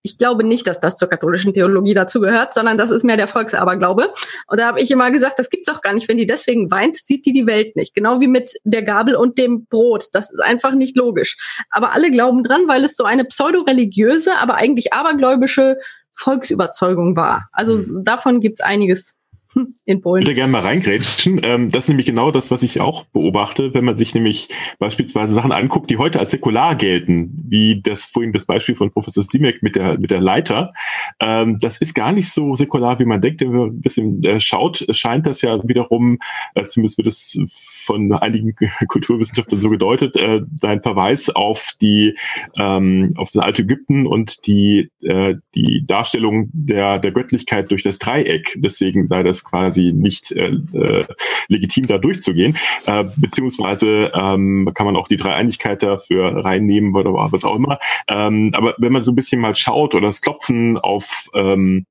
Ich 0.06 0.18
glaube 0.18 0.44
nicht, 0.44 0.68
dass 0.68 0.80
das 0.80 0.96
zur 0.98 1.10
katholischen 1.10 1.54
Theologie 1.54 1.94
dazugehört, 1.94 2.54
sondern 2.54 2.78
das 2.78 2.92
ist 2.92 3.04
mehr 3.04 3.18
der 3.18 3.28
Volksaberglaube. 3.28 4.14
Und 4.48 4.60
da 4.60 4.68
habe 4.68 4.80
ich 4.80 4.92
immer 4.92 5.10
gesagt, 5.10 5.40
das 5.40 5.50
gibt's 5.50 5.68
auch 5.70 5.82
gar 5.82 5.94
nicht. 5.94 6.08
Wenn 6.08 6.18
die 6.18 6.28
deswegen 6.28 6.70
weint, 6.70 6.96
sieht 6.96 7.26
die 7.26 7.34
die 7.34 7.48
Welt 7.48 7.76
nicht. 7.76 7.96
Genau 7.96 8.20
wie 8.20 8.28
mit 8.28 8.52
der 8.64 8.84
Gabel 8.84 9.16
und 9.16 9.38
dem 9.40 9.66
Brot. 9.66 10.06
Das 10.14 10.32
ist 10.32 10.40
einfach 10.40 10.74
nicht 10.76 10.96
logisch. 10.96 11.38
Aber 11.72 11.94
alle 11.94 12.12
glauben 12.12 12.44
dran, 12.44 12.68
weil 12.68 12.86
es 12.86 12.96
so 12.96 13.04
eine 13.04 13.26
pseudo-religiöse, 13.26 14.38
aber 14.38 14.56
eigentlich 14.56 14.94
abergläubische 14.94 15.78
Volksüberzeugung 16.14 17.16
war. 17.16 17.50
Also 17.52 17.74
mhm. 17.74 18.04
davon 18.04 18.40
gibt's 18.40 18.62
einiges 18.62 19.16
in 19.86 20.02
Polen. 20.02 20.22
Ich 20.22 20.28
würde 20.28 20.36
gerne 20.36 20.52
mal 20.52 20.62
reingrätschen. 20.62 21.42
Ähm, 21.44 21.70
das 21.70 21.86
ist 21.86 21.90
nämlich 21.90 22.06
genau 22.06 22.32
das, 22.32 22.52
was 22.52 22.64
ich 22.64 22.82
auch 22.82 23.06
beobachte, 23.06 23.74
wenn 23.74 23.86
man 23.86 23.98
sich 23.98 24.14
nämlich 24.14 24.50
beispielsweise 24.80 25.34
Sachen 25.34 25.52
anguckt, 25.52 25.90
die 25.90 25.98
heute 25.98 26.20
als 26.20 26.32
säkular 26.32 26.76
gelten, 26.76 27.44
wie 27.48 27.82
das 27.82 28.06
vorhin 28.06 28.34
das 28.34 28.46
Beispiel 28.46 28.76
von 28.76 28.92
Professor 28.92 29.24
Stimek 29.24 29.64
mit 29.64 29.76
der, 29.76 30.00
mit 30.00 30.12
der 30.12 30.22
Leiter. 30.22 30.72
Ähm, 31.20 31.58
das 31.62 31.80
ist 31.80 31.94
gar 31.94 32.12
nicht 32.12 32.32
so 32.32 32.56
säkular, 32.56 33.00
wie 33.00 33.06
man 33.06 33.22
denkt. 33.22 33.42
Wenn 33.42 33.52
man 33.52 33.70
ein 33.70 33.82
bisschen 33.82 34.24
äh, 34.24 34.40
schaut, 34.40 34.86
scheint 34.92 35.26
das 35.26 35.42
ja 35.42 35.60
wiederum, 35.68 36.20
äh, 36.56 36.68
zumindest 36.68 36.98
wird 36.98 37.08
es 37.08 37.38
von 37.86 38.12
einigen 38.14 38.54
Kulturwissenschaftlern 38.88 39.62
so 39.62 39.70
gedeutet, 39.70 40.18
äh, 40.18 40.42
ein 40.62 40.82
Verweis 40.82 41.30
auf 41.30 41.72
die, 41.82 42.18
ähm, 42.58 43.14
auf 43.18 43.32
das 43.32 43.44
alte 43.44 43.62
Ägypten 43.62 44.08
und 44.08 44.46
die, 44.48 44.90
äh, 45.02 45.36
die 45.54 45.86
Darstellung 45.86 46.50
der, 46.54 47.00
der 47.00 47.12
Göttlichkeit 47.12 47.72
durch 47.72 47.84
das 47.84 48.00
Dreieck. 48.00 48.56
Deswegen 48.58 49.06
sei 49.06 49.24
das 49.24 49.44
quasi 49.44 49.94
nicht 49.94 50.32
äh, 50.32 50.52
äh, 50.74 51.06
legitim, 51.48 51.88
da 51.88 51.98
durchzugehen. 51.98 52.58
Äh, 52.86 53.06
beziehungsweise 53.16 54.12
ähm, 54.14 54.72
kann 54.74 54.86
man 54.86 54.96
auch 54.96 55.08
die 55.08 55.18
Dreieinigkeit 55.18 55.84
dafür 55.84 56.44
reinnehmen 56.44 56.96
oder 56.96 57.14
was 57.14 57.46
auch 57.46 57.56
immer. 57.56 57.80
Ähm, 58.08 58.52
aber 58.54 58.76
wenn 58.78 58.94
man 58.94 59.04
so 59.04 59.12
ein 59.12 59.16
bisschen 59.16 59.42
mal 59.42 59.56
schaut 59.56 59.96
oder 59.96 60.08
das 60.08 60.22
Klopfen 60.22 60.78
auf 60.78 61.30
ähm, 61.34 61.86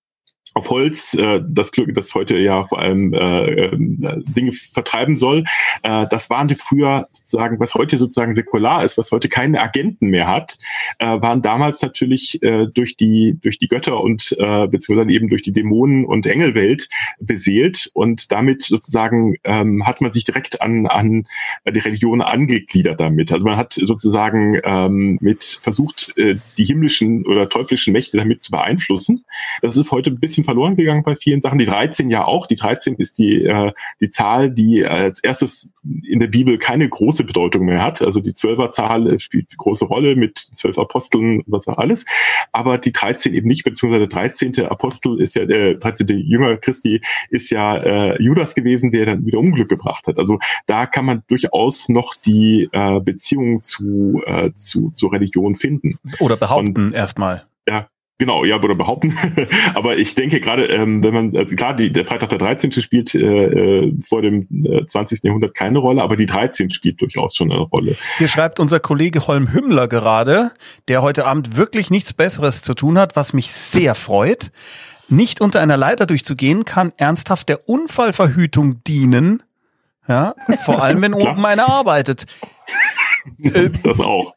auf 0.54 0.70
Holz, 0.70 1.14
äh, 1.14 1.40
das 1.46 1.72
Glück, 1.72 1.94
das 1.94 2.14
heute 2.14 2.38
ja 2.38 2.64
vor 2.64 2.78
allem 2.78 3.12
äh, 3.12 3.66
äh, 3.66 3.70
Dinge 3.76 4.52
vertreiben 4.52 5.16
soll. 5.16 5.44
Äh, 5.82 6.06
das 6.08 6.30
waren 6.30 6.46
die 6.46 6.54
früher 6.54 7.08
sozusagen, 7.12 7.58
was 7.58 7.74
heute 7.74 7.98
sozusagen 7.98 8.34
säkular 8.34 8.84
ist, 8.84 8.96
was 8.96 9.10
heute 9.10 9.28
keine 9.28 9.60
Agenten 9.60 10.08
mehr 10.08 10.28
hat, 10.28 10.56
äh, 10.98 11.06
waren 11.06 11.42
damals 11.42 11.82
natürlich 11.82 12.40
äh, 12.42 12.68
durch 12.72 12.96
die 12.96 13.36
durch 13.42 13.58
die 13.58 13.68
Götter 13.68 14.00
und 14.00 14.34
äh, 14.38 14.68
beziehungsweise 14.68 15.10
eben 15.10 15.28
durch 15.28 15.42
die 15.42 15.52
Dämonen 15.52 16.04
und 16.04 16.26
Engelwelt 16.26 16.88
beseelt 17.18 17.90
und 17.92 18.30
damit 18.30 18.62
sozusagen 18.62 19.34
ähm, 19.42 19.84
hat 19.84 20.00
man 20.00 20.12
sich 20.12 20.22
direkt 20.22 20.62
an 20.62 20.86
an 20.86 21.26
die 21.68 21.80
Religion 21.80 22.22
angegliedert 22.22 23.00
damit. 23.00 23.32
Also 23.32 23.44
man 23.44 23.56
hat 23.56 23.72
sozusagen 23.72 24.60
ähm, 24.62 25.18
mit 25.20 25.58
versucht 25.60 26.16
äh, 26.16 26.36
die 26.56 26.64
himmlischen 26.64 27.26
oder 27.26 27.48
teuflischen 27.48 27.92
Mächte 27.92 28.16
damit 28.18 28.40
zu 28.40 28.52
beeinflussen. 28.52 29.24
Das 29.60 29.76
ist 29.76 29.90
heute 29.90 30.10
ein 30.10 30.20
bisschen 30.20 30.43
bisschen 30.44 30.54
verloren 30.54 30.76
gegangen 30.76 31.02
bei 31.02 31.16
vielen 31.16 31.40
Sachen. 31.40 31.58
Die 31.58 31.64
13 31.64 32.10
ja 32.10 32.24
auch. 32.24 32.46
Die 32.46 32.56
13 32.56 32.96
ist 32.96 33.18
die, 33.18 33.44
äh, 33.44 33.72
die 34.00 34.10
Zahl, 34.10 34.50
die 34.50 34.84
als 34.84 35.20
erstes 35.20 35.72
in 36.02 36.20
der 36.20 36.28
Bibel 36.28 36.58
keine 36.58 36.88
große 36.88 37.24
Bedeutung 37.24 37.64
mehr 37.64 37.82
hat. 37.82 38.02
Also 38.02 38.20
die 38.20 38.34
Zwölferzahl 38.34 39.06
äh, 39.06 39.18
spielt 39.18 39.48
eine 39.50 39.56
große 39.56 39.86
Rolle 39.86 40.16
mit 40.16 40.38
zwölf 40.38 40.78
Aposteln, 40.78 41.42
was 41.46 41.66
auch 41.68 41.78
alles. 41.78 42.04
Aber 42.52 42.78
die 42.78 42.92
13 42.92 43.34
eben 43.34 43.48
nicht, 43.48 43.64
beziehungsweise 43.64 44.06
der 44.06 44.18
13. 44.18 44.66
Apostel 44.66 45.20
ist 45.20 45.34
ja, 45.34 45.46
der 45.46 45.74
13. 45.74 46.06
Jünger 46.08 46.56
Christi 46.56 47.00
ist 47.30 47.50
ja 47.50 47.76
äh, 47.76 48.22
Judas 48.22 48.54
gewesen, 48.54 48.90
der 48.90 49.06
dann 49.06 49.26
wieder 49.26 49.38
Unglück 49.38 49.68
gebracht 49.68 50.06
hat. 50.06 50.18
Also 50.18 50.38
da 50.66 50.86
kann 50.86 51.04
man 51.04 51.22
durchaus 51.28 51.88
noch 51.88 52.14
die 52.14 52.68
äh, 52.72 53.00
Beziehung 53.00 53.62
zu, 53.62 54.22
äh, 54.26 54.52
zu, 54.54 54.90
zu 54.90 55.06
Religion 55.08 55.54
finden. 55.54 55.98
Oder 56.20 56.36
behaupten 56.36 56.92
erstmal. 56.92 57.46
Ja, 57.66 57.88
Genau, 58.18 58.44
ja, 58.44 58.62
oder 58.62 58.76
behaupten. 58.76 59.16
Aber 59.74 59.96
ich 59.96 60.14
denke 60.14 60.40
gerade, 60.40 60.66
ähm, 60.66 61.02
wenn 61.02 61.12
man, 61.12 61.36
also 61.36 61.56
klar, 61.56 61.74
die, 61.74 61.90
der 61.90 62.06
Freitag 62.06 62.28
der 62.28 62.38
13. 62.38 62.70
spielt 62.72 63.12
äh, 63.14 63.18
äh, 63.18 63.92
vor 64.06 64.22
dem 64.22 64.46
äh, 64.64 64.86
20. 64.86 65.24
Jahrhundert 65.24 65.54
keine 65.54 65.78
Rolle, 65.78 66.00
aber 66.02 66.16
die 66.16 66.26
13 66.26 66.70
spielt 66.70 67.00
durchaus 67.00 67.34
schon 67.34 67.50
eine 67.50 67.62
Rolle. 67.62 67.96
Hier 68.18 68.28
schreibt 68.28 68.60
unser 68.60 68.78
Kollege 68.78 69.26
Holm 69.26 69.52
Hümmler 69.52 69.88
gerade, 69.88 70.52
der 70.86 71.02
heute 71.02 71.26
Abend 71.26 71.56
wirklich 71.56 71.90
nichts 71.90 72.12
Besseres 72.12 72.62
zu 72.62 72.74
tun 72.74 72.98
hat, 72.98 73.16
was 73.16 73.32
mich 73.32 73.50
sehr 73.50 73.96
freut. 73.96 74.52
Nicht 75.08 75.40
unter 75.40 75.60
einer 75.60 75.76
Leiter 75.76 76.06
durchzugehen, 76.06 76.64
kann 76.64 76.92
ernsthaft 76.96 77.48
der 77.48 77.68
Unfallverhütung 77.68 78.82
dienen. 78.84 79.42
Ja, 80.06 80.34
vor 80.64 80.82
allem 80.82 81.02
wenn 81.02 81.14
oben 81.14 81.44
einer 81.44 81.68
arbeitet. 81.68 82.26
das 83.82 84.00
auch. 84.00 84.34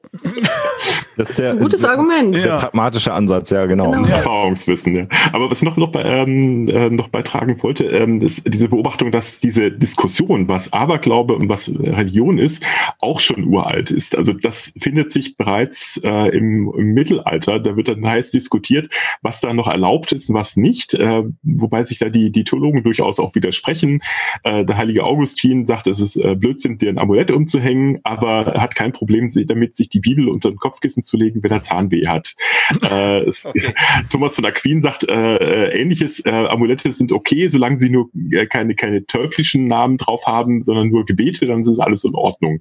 Das 1.18 1.32
ist 1.32 1.40
der, 1.40 1.52
ein 1.52 1.60
gutes 1.60 1.84
Argument. 1.84 2.36
Der 2.36 2.46
ja. 2.46 2.58
pragmatische 2.58 3.12
Ansatz, 3.12 3.50
ja, 3.50 3.66
genau. 3.66 3.92
genau. 3.92 4.08
Erfahrungswissen, 4.08 4.96
ja. 4.96 5.08
Aber 5.34 5.50
was 5.50 5.60
ich 5.60 5.64
noch, 5.64 5.76
noch, 5.78 5.92
bei, 5.92 6.04
ähm, 6.04 6.70
äh, 6.70 6.90
noch 6.92 7.08
beitragen 7.08 7.62
wollte, 7.64 7.86
ähm, 7.86 8.22
ist 8.22 8.44
diese 8.46 8.70
Beobachtung, 8.70 9.12
dass 9.12 9.40
diese 9.40 9.72
Diskussion, 9.72 10.48
was 10.48 10.72
Aberglaube 10.74 11.36
und 11.36 11.50
was 11.50 11.70
Religion 11.70 12.38
ist, 12.38 12.64
auch 13.00 13.20
schon 13.20 13.46
uralt 13.46 13.90
ist. 13.90 14.16
Also 14.16 14.34
das 14.34 14.74
findet 14.80 15.12
sich 15.12 15.38
bereits 15.38 16.00
äh, 16.04 16.30
im, 16.38 16.72
im 16.78 16.94
Mittelalter. 16.94 17.60
Da 17.60 17.76
wird 17.76 17.88
dann 17.88 18.06
heiß 18.06 18.32
diskutiert, 18.32 18.88
was 19.24 19.42
da 19.42 19.54
noch 19.54 19.68
erlaubt 19.68 20.12
ist 20.12 20.30
und 20.30 20.36
was 20.36 20.56
nicht. 20.56 20.94
Äh, 20.94 21.24
wobei 21.42 21.82
sich 21.82 21.98
da 21.98 22.10
die, 22.10 22.32
die 22.32 22.44
Theologen 22.44 22.84
durchaus 22.84 23.20
auch 23.20 23.34
widersprechen. 23.34 24.02
Äh, 24.44 24.66
der 24.66 24.78
heilige 24.78 25.04
Augustin 25.04 25.66
sagt, 25.66 25.88
es 25.88 26.00
ist 26.00 26.16
äh, 26.16 26.36
Blödsinn, 26.36 26.78
dir 26.78 26.90
ein 26.90 27.00
Amulett 27.00 27.32
umzuhängen, 27.32 28.00
aber 28.04 28.54
hat 28.62 28.76
kein 28.78 28.92
Problem 28.92 29.28
damit, 29.48 29.76
sich 29.76 29.90
die 29.90 30.00
Bibel 30.00 30.30
unter 30.30 30.52
den 30.52 30.58
Kopfkissen 30.58 31.02
zu 31.02 31.18
legen, 31.18 31.42
wenn 31.42 31.50
er 31.50 31.64
Zahnweh 31.64 32.06
hat. 32.06 32.36
äh, 32.92 33.28
okay. 33.28 33.74
Thomas 34.12 34.36
von 34.36 34.46
Aquin 34.46 34.84
sagt 34.84 35.04
äh, 35.10 35.38
äh, 35.38 35.82
ähnliches, 35.82 36.24
äh, 36.26 36.30
Amulette 36.30 36.92
sind 36.92 37.12
okay, 37.12 37.48
solange 37.48 37.78
sie 37.78 37.90
nur 37.90 38.12
äh, 38.32 38.46
keine, 38.46 38.76
keine 38.76 39.08
teuflischen 39.08 39.66
Namen 39.68 39.98
drauf 39.98 40.28
haben, 40.28 40.64
sondern 40.64 40.90
nur 40.90 41.06
Gebete, 41.06 41.48
dann 41.48 41.62
ist 41.62 41.80
alles 41.80 42.04
in 42.04 42.14
Ordnung. 42.14 42.60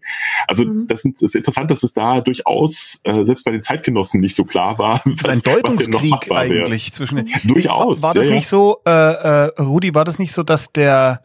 Also 0.49 0.65
mhm. 0.65 0.87
das, 0.87 1.03
sind, 1.03 1.17
das 1.17 1.23
ist 1.23 1.35
interessant, 1.35 1.71
dass 1.71 1.83
es 1.83 1.93
da 1.93 2.23
durchaus 2.23 3.01
äh, 3.05 3.25
selbst 3.25 3.45
bei 3.45 3.51
den 3.51 3.63
Zeitgenossen 3.63 4.21
nicht 4.21 4.35
so 4.35 4.45
klar 4.45 4.79
war. 4.79 5.03
Was, 5.05 5.27
ein 5.27 5.43
Deutungskrieg 5.43 6.33
eigentlich 6.33 6.95
zwischen 6.95 7.17
den. 7.17 7.29
Durchaus. 7.45 8.03
War, 8.03 8.09
war 8.09 8.15
das 8.15 8.29
ja, 8.31 8.35
nicht 8.35 8.49
so, 8.49 8.79
äh, 8.87 8.91
äh, 8.91 9.61
Rudi, 9.61 9.95
war 9.95 10.07
das 10.07 10.19
nicht 10.19 10.33
so, 10.33 10.43
dass 10.43 10.73
der 10.73 11.21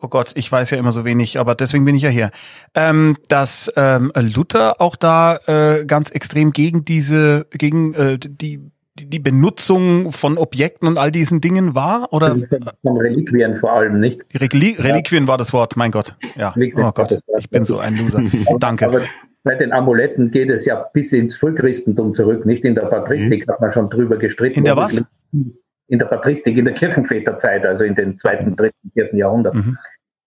oh 0.00 0.08
Gott, 0.08 0.32
ich 0.34 0.50
weiß 0.50 0.70
ja 0.70 0.78
immer 0.78 0.92
so 0.92 1.04
wenig, 1.04 1.38
aber 1.38 1.54
deswegen 1.54 1.84
bin 1.84 1.94
ich 1.94 2.02
ja 2.02 2.10
hier, 2.10 2.30
ähm, 2.74 3.16
dass 3.28 3.70
ähm, 3.76 4.12
Luther 4.14 4.80
auch 4.80 4.96
da 4.96 5.36
äh, 5.46 5.84
ganz 5.84 6.10
extrem 6.10 6.52
gegen 6.52 6.84
diese, 6.84 7.46
gegen 7.50 7.94
äh, 7.94 8.18
die 8.18 8.60
die 9.00 9.18
Benutzung 9.18 10.12
von 10.12 10.38
Objekten 10.38 10.88
und 10.88 10.98
all 10.98 11.12
diesen 11.12 11.40
Dingen 11.40 11.74
war? 11.76 12.12
Oder? 12.12 12.36
Von 12.82 12.96
Reliquien 12.96 13.56
vor 13.56 13.72
allem, 13.72 14.00
nicht? 14.00 14.22
Reliquien, 14.34 14.76
Reliquien 14.76 15.28
war 15.28 15.36
das 15.36 15.52
Wort, 15.52 15.76
mein 15.76 15.90
Gott. 15.90 16.16
Ja. 16.36 16.54
Oh 16.56 16.92
Gott, 16.92 17.20
ich 17.38 17.48
bin 17.48 17.64
so 17.64 17.78
ein 17.78 17.96
Loser. 17.96 18.22
Danke. 18.58 18.86
Aber 18.86 19.02
bei 19.44 19.54
den 19.54 19.72
Amuletten 19.72 20.30
geht 20.30 20.50
es 20.50 20.64
ja 20.64 20.74
bis 20.92 21.12
ins 21.12 21.36
Frühchristentum 21.36 22.14
zurück, 22.14 22.44
nicht? 22.44 22.64
In 22.64 22.74
der 22.74 22.86
Patristik 22.86 23.46
mhm. 23.46 23.52
hat 23.52 23.60
man 23.60 23.72
schon 23.72 23.88
drüber 23.88 24.16
gestritten. 24.16 24.58
In 24.58 24.64
der 24.64 24.76
was? 24.76 25.04
In 25.88 25.98
der 25.98 26.06
Patristik, 26.06 26.56
in 26.56 26.64
der 26.64 26.74
Kirchenväterzeit, 26.74 27.66
also 27.66 27.84
in 27.84 27.94
den 27.94 28.18
zweiten, 28.18 28.54
dritten, 28.54 28.90
vierten 28.92 29.16
Jahrhundert, 29.16 29.54
mhm. 29.54 29.78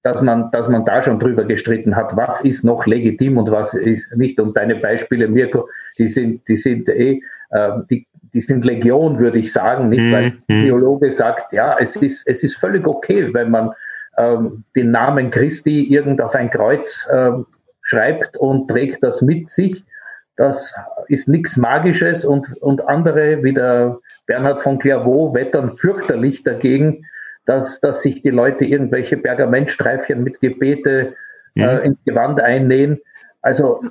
dass 0.03 0.22
man, 0.22 0.51
dass 0.51 0.68
man 0.68 0.86
da 0.86 1.01
schon 1.01 1.20
drüber 1.20 1.45
gestritten 1.45 1.95
hat, 1.95 2.16
was 2.18 2.41
ist 2.41 2.64
noch 2.64 2.86
legitim 2.86 3.38
und 3.38 3.51
was 3.51 3.74
ist 3.74 4.16
nicht. 4.16 4.39
Und 4.39 4.57
deine 4.57 4.76
Beispiele, 4.76 5.28
Mirko, 5.28 5.70
die 5.97 6.09
sind, 6.09 6.47
die 6.47 6.57
sind 6.57 6.89
eh, 6.89 7.22
äh, 7.51 7.72
die, 7.89 8.07
die 8.34 8.41
sind 8.41 8.66
Legion, 8.66 9.20
würde 9.20 9.39
ich 9.39 9.51
sagen, 9.51 9.89
nicht, 9.89 10.01
mhm. 10.01 10.12
weil 10.12 10.24
ein 10.24 10.43
Theologe 10.47 11.12
sagt, 11.12 11.53
ja, 11.53 11.78
es 11.80 11.95
ist, 11.95 12.28
es 12.28 12.43
ist 12.43 12.55
völlig 12.55 12.88
okay, 12.88 13.34
wenn 13.34 13.51
man 13.51 13.72
ähm, 14.18 14.64
den 14.76 14.91
Namen 14.91 15.32
Christi 15.32 15.84
irgend 15.84 16.22
auf 16.22 16.36
ein 16.36 16.49
Kreuz 16.49 17.07
äh, 17.12 17.32
schreibt 17.82 18.38
und 18.38 18.68
trägt 18.68 19.03
das 19.03 19.22
mit 19.22 19.49
sich. 19.51 19.84
Das 20.38 20.74
ist 21.07 21.28
nichts 21.28 21.57
Magisches 21.57 22.26
und, 22.26 22.62
und 22.62 22.88
andere, 22.88 23.43
wie 23.43 23.53
der 23.53 23.97
Bernhard 24.32 24.61
von 24.61 24.79
Clairvaux, 24.79 25.34
wettern 25.34 25.71
fürchterlich 25.71 26.43
dagegen, 26.43 27.05
dass, 27.45 27.82
dass 27.82 28.01
sich 28.01 28.21
die 28.21 28.29
Leute 28.29 28.63
irgendwelche 28.63 29.17
Pergamentstreifchen 29.17 30.23
mit 30.23 30.39
Gebete 30.39 31.15
mhm. 31.53 31.63
äh, 31.63 31.79
ins 31.79 31.97
Gewand 32.05 32.39
einnähen. 32.39 33.01
Also 33.41 33.84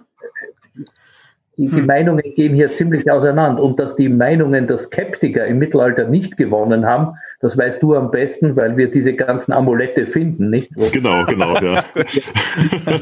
die, 1.61 1.69
die 1.69 1.77
hm. 1.77 1.87
Meinungen 1.87 2.35
gehen 2.35 2.55
hier 2.55 2.73
ziemlich 2.73 3.11
auseinander. 3.11 3.63
Und 3.63 3.79
dass 3.79 3.95
die 3.95 4.09
Meinungen 4.09 4.67
der 4.67 4.79
Skeptiker 4.79 5.47
im 5.47 5.59
Mittelalter 5.59 6.05
nicht 6.05 6.39
gewonnen 6.39 6.87
haben, 6.87 7.19
das 7.41 7.57
weißt 7.57 7.83
du 7.83 7.95
am 7.95 8.11
besten, 8.11 8.57
weil 8.57 8.79
wir 8.79 8.91
diese 8.91 9.13
ganzen 9.13 9.53
Amulette 9.53 10.07
finden, 10.07 10.51
nicht? 10.51 10.71
Genau, 10.93 11.25
genau, 11.25 11.55
ja. 11.61 11.85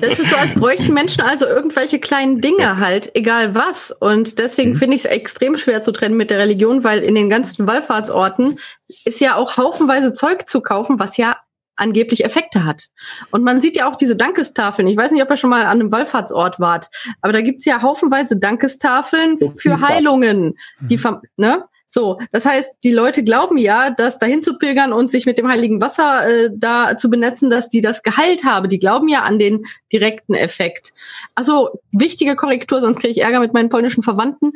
das 0.00 0.18
ist 0.18 0.30
so, 0.30 0.36
als 0.36 0.54
bräuchten 0.54 0.92
Menschen 0.92 1.22
also 1.22 1.46
irgendwelche 1.46 1.98
kleinen 1.98 2.40
Dinge 2.40 2.78
halt, 2.78 3.10
egal 3.14 3.54
was. 3.54 3.92
Und 3.92 4.38
deswegen 4.38 4.72
mhm. 4.72 4.76
finde 4.76 4.96
ich 4.96 5.04
es 5.04 5.10
extrem 5.10 5.56
schwer 5.56 5.80
zu 5.80 5.92
trennen 5.92 6.16
mit 6.16 6.30
der 6.30 6.38
Religion, 6.38 6.84
weil 6.84 7.00
in 7.00 7.14
den 7.14 7.30
ganzen 7.30 7.66
Wallfahrtsorten 7.66 8.58
ist 9.04 9.20
ja 9.20 9.36
auch 9.36 9.56
haufenweise 9.56 10.12
Zeug 10.12 10.48
zu 10.48 10.60
kaufen, 10.60 10.98
was 10.98 11.16
ja 11.16 11.36
angeblich 11.78 12.24
Effekte 12.24 12.64
hat. 12.64 12.88
Und 13.30 13.44
man 13.44 13.60
sieht 13.60 13.76
ja 13.76 13.88
auch 13.88 13.96
diese 13.96 14.16
Dankestafeln. 14.16 14.88
Ich 14.88 14.96
weiß 14.96 15.12
nicht, 15.12 15.22
ob 15.22 15.30
ihr 15.30 15.36
schon 15.36 15.50
mal 15.50 15.62
an 15.62 15.80
einem 15.80 15.92
Wallfahrtsort 15.92 16.60
wart, 16.60 16.90
aber 17.22 17.32
da 17.32 17.40
gibt's 17.40 17.64
ja 17.64 17.82
haufenweise 17.82 18.38
Dankestafeln 18.38 19.38
für 19.56 19.80
Heilungen. 19.80 20.58
Die, 20.80 20.96
mhm. 20.96 21.20
ne? 21.36 21.64
So, 21.90 22.20
das 22.32 22.44
heißt, 22.44 22.76
die 22.84 22.92
Leute 22.92 23.24
glauben 23.24 23.56
ja, 23.56 23.88
dass 23.88 24.18
dahin 24.18 24.42
zu 24.42 24.58
pilgern 24.58 24.92
und 24.92 25.10
sich 25.10 25.24
mit 25.24 25.38
dem 25.38 25.48
heiligen 25.48 25.80
Wasser 25.80 26.28
äh, 26.28 26.50
da 26.54 26.98
zu 26.98 27.08
benetzen, 27.08 27.48
dass 27.48 27.70
die 27.70 27.80
das 27.80 28.02
geheilt 28.02 28.44
habe. 28.44 28.68
Die 28.68 28.78
glauben 28.78 29.08
ja 29.08 29.22
an 29.22 29.38
den 29.38 29.64
direkten 29.90 30.34
Effekt. 30.34 30.92
Also 31.34 31.80
wichtige 31.90 32.36
Korrektur, 32.36 32.82
sonst 32.82 33.00
kriege 33.00 33.12
ich 33.12 33.22
Ärger 33.22 33.40
mit 33.40 33.54
meinen 33.54 33.70
polnischen 33.70 34.02
Verwandten 34.02 34.52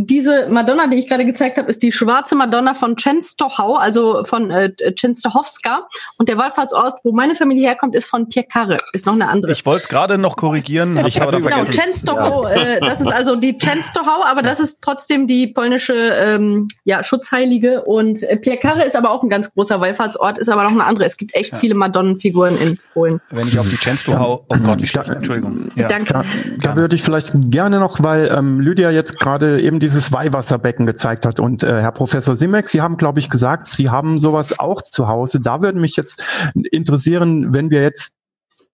diese 0.00 0.48
Madonna, 0.48 0.86
die 0.86 0.96
ich 0.96 1.08
gerade 1.08 1.26
gezeigt 1.26 1.58
habe, 1.58 1.68
ist 1.68 1.82
die 1.82 1.90
schwarze 1.90 2.36
Madonna 2.36 2.74
von 2.74 2.96
Częstochow, 2.96 3.76
also 3.76 4.22
von 4.24 4.48
äh, 4.52 4.72
Częstochowska. 4.94 5.88
Und 6.18 6.28
der 6.28 6.38
Wallfahrtsort, 6.38 7.00
wo 7.02 7.10
meine 7.10 7.34
Familie 7.34 7.66
herkommt, 7.66 7.96
ist 7.96 8.06
von 8.06 8.28
Piekary. 8.28 8.76
Ist 8.92 9.06
noch 9.06 9.14
eine 9.14 9.28
andere. 9.28 9.50
Ich 9.50 9.66
wollte 9.66 9.82
es 9.82 9.88
gerade 9.88 10.16
noch 10.16 10.36
korrigieren. 10.36 11.04
Ich 11.04 11.20
habe 11.20 11.40
genau, 11.40 11.64
Częstochow, 11.64 12.44
ja. 12.44 12.50
äh, 12.50 12.80
das 12.80 13.00
ist 13.00 13.12
also 13.12 13.34
die 13.34 13.58
Częstochow, 13.58 14.24
aber 14.24 14.42
das 14.42 14.60
ist 14.60 14.82
trotzdem 14.82 15.26
die 15.26 15.48
polnische 15.48 15.94
ähm, 15.94 16.68
ja, 16.84 17.02
Schutzheilige. 17.02 17.82
Und 17.82 18.22
äh, 18.22 18.36
Piekary 18.36 18.86
ist 18.86 18.94
aber 18.94 19.10
auch 19.10 19.24
ein 19.24 19.28
ganz 19.28 19.52
großer 19.52 19.80
Wallfahrtsort, 19.80 20.38
ist 20.38 20.48
aber 20.48 20.62
noch 20.62 20.70
eine 20.70 20.84
andere. 20.84 21.06
Es 21.06 21.16
gibt 21.16 21.34
echt 21.34 21.52
ja. 21.52 21.58
viele 21.58 21.74
Madonnenfiguren 21.74 22.56
in 22.58 22.78
Polen. 22.92 23.20
Wenn 23.30 23.48
ich 23.48 23.58
auf 23.58 23.68
die 23.68 23.76
Częstochow, 23.76 24.44
oh 24.48 24.56
Gott, 24.62 24.80
wie 24.80 24.86
schlecht, 24.86 25.10
Entschuldigung. 25.10 25.72
Ja. 25.74 25.88
Danke. 25.88 26.12
Da, 26.12 26.24
da 26.62 26.76
würde 26.76 26.94
ich 26.94 27.02
vielleicht 27.02 27.32
gerne 27.50 27.80
noch, 27.80 28.00
weil 28.00 28.30
ähm, 28.32 28.60
Lydia 28.60 28.92
jetzt 28.92 29.18
gerade 29.18 29.60
eben 29.60 29.80
die 29.80 29.87
dieses 29.88 30.12
Weihwasserbecken 30.12 30.86
gezeigt 30.86 31.24
hat. 31.24 31.40
Und 31.40 31.62
äh, 31.62 31.80
Herr 31.80 31.92
Professor 31.92 32.36
Simek, 32.36 32.68
Sie 32.68 32.80
haben, 32.82 32.96
glaube 32.96 33.20
ich, 33.20 33.30
gesagt, 33.30 33.66
Sie 33.66 33.88
haben 33.88 34.18
sowas 34.18 34.58
auch 34.58 34.82
zu 34.82 35.08
Hause. 35.08 35.40
Da 35.40 35.62
würde 35.62 35.80
mich 35.80 35.96
jetzt 35.96 36.22
interessieren, 36.54 37.54
wenn 37.54 37.70
wir 37.70 37.82
jetzt 37.82 38.12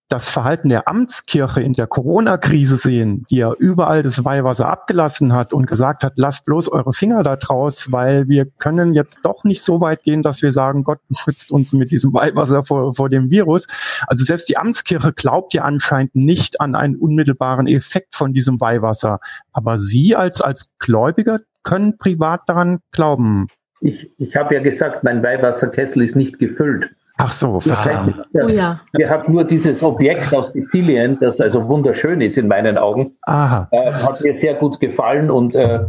das 0.09 0.29
Verhalten 0.29 0.69
der 0.69 0.87
Amtskirche 0.87 1.63
in 1.63 1.73
der 1.73 1.87
Corona-Krise 1.87 2.77
sehen, 2.77 3.25
die 3.31 3.37
ja 3.37 3.53
überall 3.53 4.03
das 4.03 4.25
Weihwasser 4.25 4.69
abgelassen 4.69 5.33
hat 5.33 5.53
und 5.53 5.67
gesagt 5.67 6.05
hat, 6.05 6.13
lasst 6.17 6.45
bloß 6.45 6.69
eure 6.69 6.93
Finger 6.93 7.23
da 7.23 7.37
draus, 7.37 7.91
weil 7.91 8.29
wir 8.29 8.47
können 8.47 8.93
jetzt 8.93 9.21
doch 9.23 9.45
nicht 9.45 9.63
so 9.63 9.81
weit 9.81 10.03
gehen, 10.03 10.23
dass 10.23 10.43
wir 10.43 10.53
sagen, 10.53 10.85
Gott 10.85 11.01
schützt 11.11 11.51
uns 11.51 11.73
mit 11.73 11.91
diesem 11.91 12.13
Weihwasser 12.13 12.65
vor, 12.65 12.95
vor 12.95 13.09
dem 13.09 13.31
Virus. 13.31 13.67
Also 14.07 14.25
selbst 14.25 14.49
die 14.49 14.59
Amtskirche 14.59 15.13
glaubt 15.13 15.55
ja 15.55 15.63
anscheinend 15.63 16.15
nicht 16.15 16.61
an 16.61 16.75
einen 16.75 16.97
unmittelbaren 16.97 17.67
Effekt 17.67 18.15
von 18.15 18.33
diesem 18.33 18.61
Weihwasser. 18.61 19.21
Aber 19.53 19.79
Sie 19.79 20.15
als, 20.15 20.41
als 20.41 20.69
Gläubiger 20.79 21.41
können 21.63 21.97
privat 21.97 22.43
daran 22.47 22.81
glauben. 22.93 23.49
Ich, 23.81 24.11
ich 24.19 24.37
habe 24.37 24.55
ja 24.55 24.63
gesagt, 24.63 25.03
mein 25.03 25.23
Weihwasserkessel 25.23 26.03
ist 26.03 26.15
nicht 26.15 26.39
gefüllt. 26.39 26.95
Ach 27.17 27.31
so, 27.31 27.61
verdammt. 27.61 28.23
Oh 28.33 28.49
ja. 28.49 28.81
Mir 28.93 29.09
hat 29.09 29.29
nur 29.29 29.45
dieses 29.45 29.83
Objekt 29.83 30.35
aus 30.35 30.53
Sizilien, 30.53 31.17
das 31.21 31.41
also 31.41 31.69
wunderschön 31.69 32.21
ist 32.21 32.37
in 32.37 32.49
meinen 32.49 32.77
Augen, 32.77 33.13
Aha. 33.23 33.69
Äh, 33.71 33.93
hat 33.93 34.21
mir 34.21 34.37
sehr 34.37 34.55
gut 34.55 34.81
gefallen 34.81 35.31
und 35.31 35.55
äh, 35.55 35.81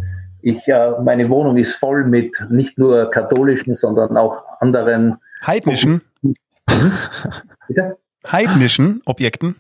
ich, 0.42 0.68
äh, 0.68 0.92
meine 1.04 1.28
Wohnung 1.30 1.58
ist 1.58 1.74
voll 1.74 2.04
mit 2.04 2.38
nicht 2.50 2.78
nur 2.78 3.10
katholischen, 3.10 3.76
sondern 3.76 4.16
auch 4.18 4.44
anderen 4.60 5.16
heidnischen, 5.46 6.02
heidnischen 8.28 9.02
Objekten. 9.06 9.56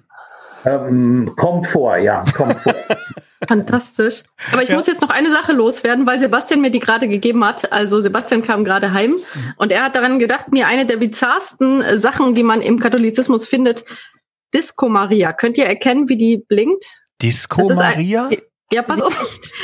Ähm, 0.65 1.33
kommt 1.35 1.67
vor, 1.67 1.97
ja, 1.97 2.25
kommt 2.35 2.59
vor. 2.61 2.75
Fantastisch. 3.47 4.23
Aber 4.51 4.63
ich 4.63 4.69
ja. 4.69 4.75
muss 4.75 4.87
jetzt 4.87 5.01
noch 5.01 5.09
eine 5.09 5.29
Sache 5.29 5.53
loswerden, 5.53 6.07
weil 6.07 6.19
Sebastian 6.19 6.61
mir 6.61 6.71
die 6.71 6.79
gerade 6.79 7.07
gegeben 7.07 7.45
hat. 7.45 7.71
Also 7.71 8.01
Sebastian 8.01 8.41
kam 8.41 8.63
gerade 8.63 8.93
heim 8.93 9.11
mhm. 9.11 9.19
und 9.57 9.71
er 9.71 9.83
hat 9.83 9.95
daran 9.95 10.19
gedacht, 10.19 10.51
mir 10.51 10.67
eine 10.67 10.85
der 10.85 10.97
bizarrsten 10.97 11.97
Sachen, 11.97 12.33
die 12.33 12.43
man 12.43 12.61
im 12.61 12.79
Katholizismus 12.79 13.47
findet, 13.47 13.85
Disco 14.53 14.89
Maria. 14.89 15.33
Könnt 15.33 15.57
ihr 15.57 15.65
erkennen, 15.65 16.09
wie 16.09 16.17
die 16.17 16.43
blinkt? 16.47 17.03
Disco 17.21 17.67
Maria? 17.73 18.27
Ein, 18.27 18.37
ja, 18.71 18.81
pass 18.81 19.01
auf. 19.01 19.15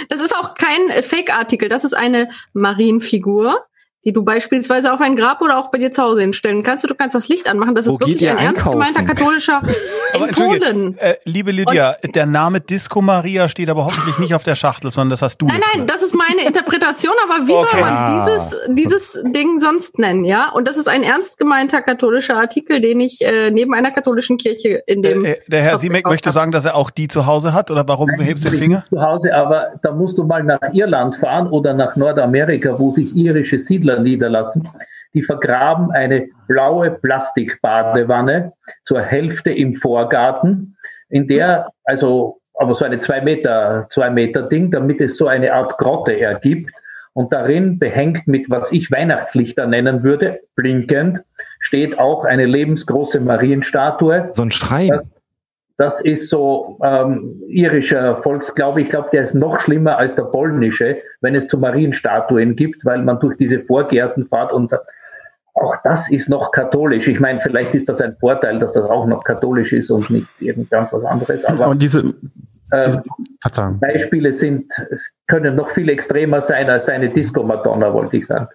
Das 0.10 0.22
ist 0.22 0.36
auch 0.36 0.54
kein 0.54 1.04
Fake-Artikel. 1.04 1.70
Das 1.70 1.84
ist 1.84 1.94
eine 1.94 2.30
Marienfigur 2.54 3.66
die 4.04 4.14
du 4.14 4.24
beispielsweise 4.24 4.92
auf 4.92 5.00
ein 5.00 5.16
Grab 5.16 5.42
oder 5.42 5.60
auch 5.60 5.70
bei 5.70 5.78
dir 5.78 5.92
zu 5.92 6.02
Hause 6.02 6.22
hinstellen 6.22 6.64
kannst. 6.64 6.90
Du 6.90 6.96
kannst 6.96 7.16
das 7.16 7.30
Licht 7.30 7.48
anmachen. 7.48 7.76
Das 7.76 7.88
Wo 7.88 7.94
ist 7.94 8.00
wirklich 8.00 8.30
ein 8.30 8.38
ernst 8.38 8.70
gemeinter 8.70 9.04
katholischer 9.04 9.62
in 10.16 10.28
Polen. 10.28 10.98
Äh, 10.98 11.18
liebe 11.24 11.52
Lydia, 11.52 11.96
Und 12.04 12.16
der 12.16 12.26
Name 12.26 12.62
Disco 12.62 13.02
Maria 13.02 13.48
steht 13.48 13.70
aber 13.70 13.86
hoffentlich 13.86 14.18
nicht 14.18 14.34
auf 14.34 14.44
der 14.44 14.56
Schachtel, 14.56 14.90
sondern 14.90 15.12
das 15.12 15.22
hast 15.22 15.38
du. 15.38 15.46
Nein, 15.46 15.62
nein, 15.76 15.86
das 15.86 16.02
ist 16.02 16.16
meine 16.16 16.48
Interpretation. 16.48 17.14
Aber 17.24 17.48
wie 17.48 17.54
okay. 17.54 17.68
soll 17.72 17.82
man 17.82 17.94
ah. 17.94 18.26
dieses 18.26 18.56
dieses 18.70 19.24
Ding 19.24 19.60
sonst 19.60 20.00
nennen? 20.00 20.26
Ja, 20.26 20.50
und 20.50 20.68
das 20.68 20.78
ist 20.78 20.90
ein 20.90 21.04
ernst 21.04 21.38
gemeinter 21.38 21.82
katholischer 21.82 22.38
Artikel, 22.38 22.82
den 22.82 23.02
ich 23.02 23.24
äh, 23.24 23.52
neben 23.52 23.74
einer 23.76 23.92
katholischen 23.92 24.38
Kirche 24.38 24.82
in 24.88 25.04
dem. 25.04 25.26
Äh, 25.26 25.34
äh 25.34 25.38
der 25.48 25.62
Herr 25.62 25.78
Siemek 25.78 26.08
möchte 26.08 26.32
sagen, 26.32 26.52
dass 26.52 26.66
er 26.66 26.76
auch 26.76 26.90
die 26.90 27.08
zu 27.08 27.28
Hause 27.28 27.54
hat, 27.54 27.70
oder 27.70 27.88
warum 27.88 28.10
nein, 28.10 28.22
hebst 28.22 28.46
du 28.46 28.50
den 28.50 28.60
Finger? 28.60 28.86
Zu 28.90 29.00
Hause, 29.00 29.36
aber 29.36 29.74
da 29.84 29.92
musst 29.92 30.18
du 30.18 30.24
mal 30.24 30.44
nach 30.44 30.60
Irland 30.74 31.16
fahren 31.16 31.48
oder 31.48 31.76
nach 31.76 31.96
Nordamerika, 31.96 32.80
wo 32.80 32.92
sich 32.92 33.16
irische 33.16 33.60
Siedler 33.60 33.91
Siedler 33.96 34.04
niederlassen. 34.04 34.68
Die 35.14 35.24
vergraben 35.24 35.92
eine 35.92 36.28
blaue 36.48 36.92
Plastikbadewanne 36.92 38.54
zur 38.86 39.02
Hälfte 39.02 39.52
im 39.52 39.74
Vorgarten, 39.74 40.78
in 41.10 41.28
der 41.28 41.68
also 41.84 42.38
aber 42.54 42.76
so 42.76 42.86
eine 42.86 43.02
zwei 43.02 43.22
Meter, 43.22 43.88
zwei 43.90 44.10
Meter 44.10 44.44
Ding, 44.44 44.72
damit 44.72 45.02
es 45.02 45.18
so 45.18 45.28
eine 45.28 45.54
Art 45.54 45.78
Grotte 45.78 46.20
ergibt. 46.20 46.72
Und 47.14 47.34
darin 47.34 47.80
behängt 47.80 48.28
mit, 48.28 48.50
was 48.50 48.72
ich 48.72 48.90
Weihnachtslichter 48.92 49.68
nennen 49.68 50.04
würde, 50.04 50.40
blinkend, 50.56 51.24
steht 51.60 52.00
auch 52.00 52.24
eine 52.24 52.46
lebensgroße 52.46 53.20
Marienstatue. 53.20 54.30
So 54.32 54.44
ein 54.44 54.52
Schrein. 54.52 55.12
Das, 55.82 56.00
ist 56.00 56.30
so 56.30 56.78
ähm, 56.84 57.42
irischer 57.48 58.18
Volksglaube. 58.18 58.82
Ich 58.82 58.90
glaube, 58.90 59.10
der 59.12 59.24
ist 59.24 59.34
noch 59.34 59.60
schlimmer 59.60 59.98
als 59.98 60.14
der 60.14 60.26
polnische, 60.26 60.98
wenn 61.22 61.34
es 61.34 61.48
zu 61.48 61.58
Marienstatuen 61.58 62.56
gibt, 62.56 62.86
weil 62.86 63.02
man 63.02 63.20
durch 63.20 63.36
diese 63.38 63.60
Vorgärten 63.60 64.28
fährt 64.28 64.54
und 64.54 64.70
sagt, 64.70 64.86
auch 65.56 65.76
das 65.84 66.10
ist 66.12 66.30
noch 66.30 66.52
katholisch. 66.52 67.08
Ich 67.08 67.20
meine, 67.20 67.42
vielleicht 67.42 67.74
ist 67.74 67.90
das 67.90 68.00
ein 68.00 68.16
Vorteil, 68.20 68.60
dass 68.60 68.74
das 68.74 68.86
auch 68.86 69.08
noch 69.08 69.24
katholisch 69.24 69.74
ist 69.74 69.90
und 69.90 70.08
nicht 70.12 70.28
irgendwas 70.40 70.94
was 70.94 71.04
anderes. 71.04 71.46
Aber 71.46 71.70
und 71.70 71.82
diese, 71.82 72.14
diese 72.86 73.04
äh, 73.44 73.72
Beispiele 73.80 74.34
sind, 74.34 74.72
können 75.28 75.56
noch 75.56 75.72
viel 75.72 75.90
extremer 75.90 76.42
sein 76.42 76.70
als 76.70 76.86
deine 76.86 77.10
Disco-Madonna, 77.10 77.92
wollte 77.92 78.18
ich 78.18 78.28
sagen. 78.28 78.48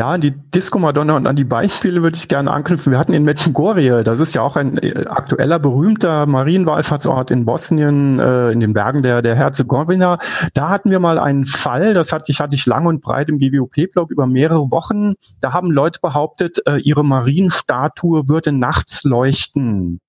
Ja, 0.00 0.12
an 0.12 0.22
die 0.22 0.30
Disco 0.30 0.78
Madonna 0.78 1.14
und 1.14 1.26
an 1.26 1.36
die 1.36 1.44
Beispiele 1.44 2.02
würde 2.02 2.16
ich 2.16 2.26
gerne 2.26 2.50
anknüpfen. 2.50 2.90
Wir 2.90 2.98
hatten 2.98 3.12
in 3.12 3.22
Medjugorje, 3.22 4.02
das 4.02 4.18
ist 4.18 4.32
ja 4.32 4.40
auch 4.40 4.56
ein 4.56 4.78
äh, 4.78 5.04
aktueller, 5.06 5.58
berühmter 5.58 6.24
Marienwallfahrtsort 6.24 7.30
in 7.30 7.44
Bosnien, 7.44 8.18
äh, 8.18 8.50
in 8.50 8.60
den 8.60 8.72
Bergen 8.72 9.02
der, 9.02 9.20
der 9.20 9.34
Herzegowina. 9.34 10.18
Da 10.54 10.70
hatten 10.70 10.90
wir 10.90 11.00
mal 11.00 11.18
einen 11.18 11.44
Fall, 11.44 11.92
das 11.92 12.14
hatte 12.14 12.32
ich, 12.32 12.40
hatte 12.40 12.54
ich 12.54 12.64
lang 12.64 12.86
und 12.86 13.02
breit 13.02 13.28
im 13.28 13.36
GWOP-Blog 13.36 14.10
über 14.10 14.26
mehrere 14.26 14.70
Wochen. 14.70 15.16
Da 15.42 15.52
haben 15.52 15.70
Leute 15.70 16.00
behauptet, 16.00 16.62
äh, 16.66 16.78
ihre 16.78 17.04
Marienstatue 17.04 18.26
würde 18.26 18.52
nachts 18.52 19.04
leuchten. 19.04 20.00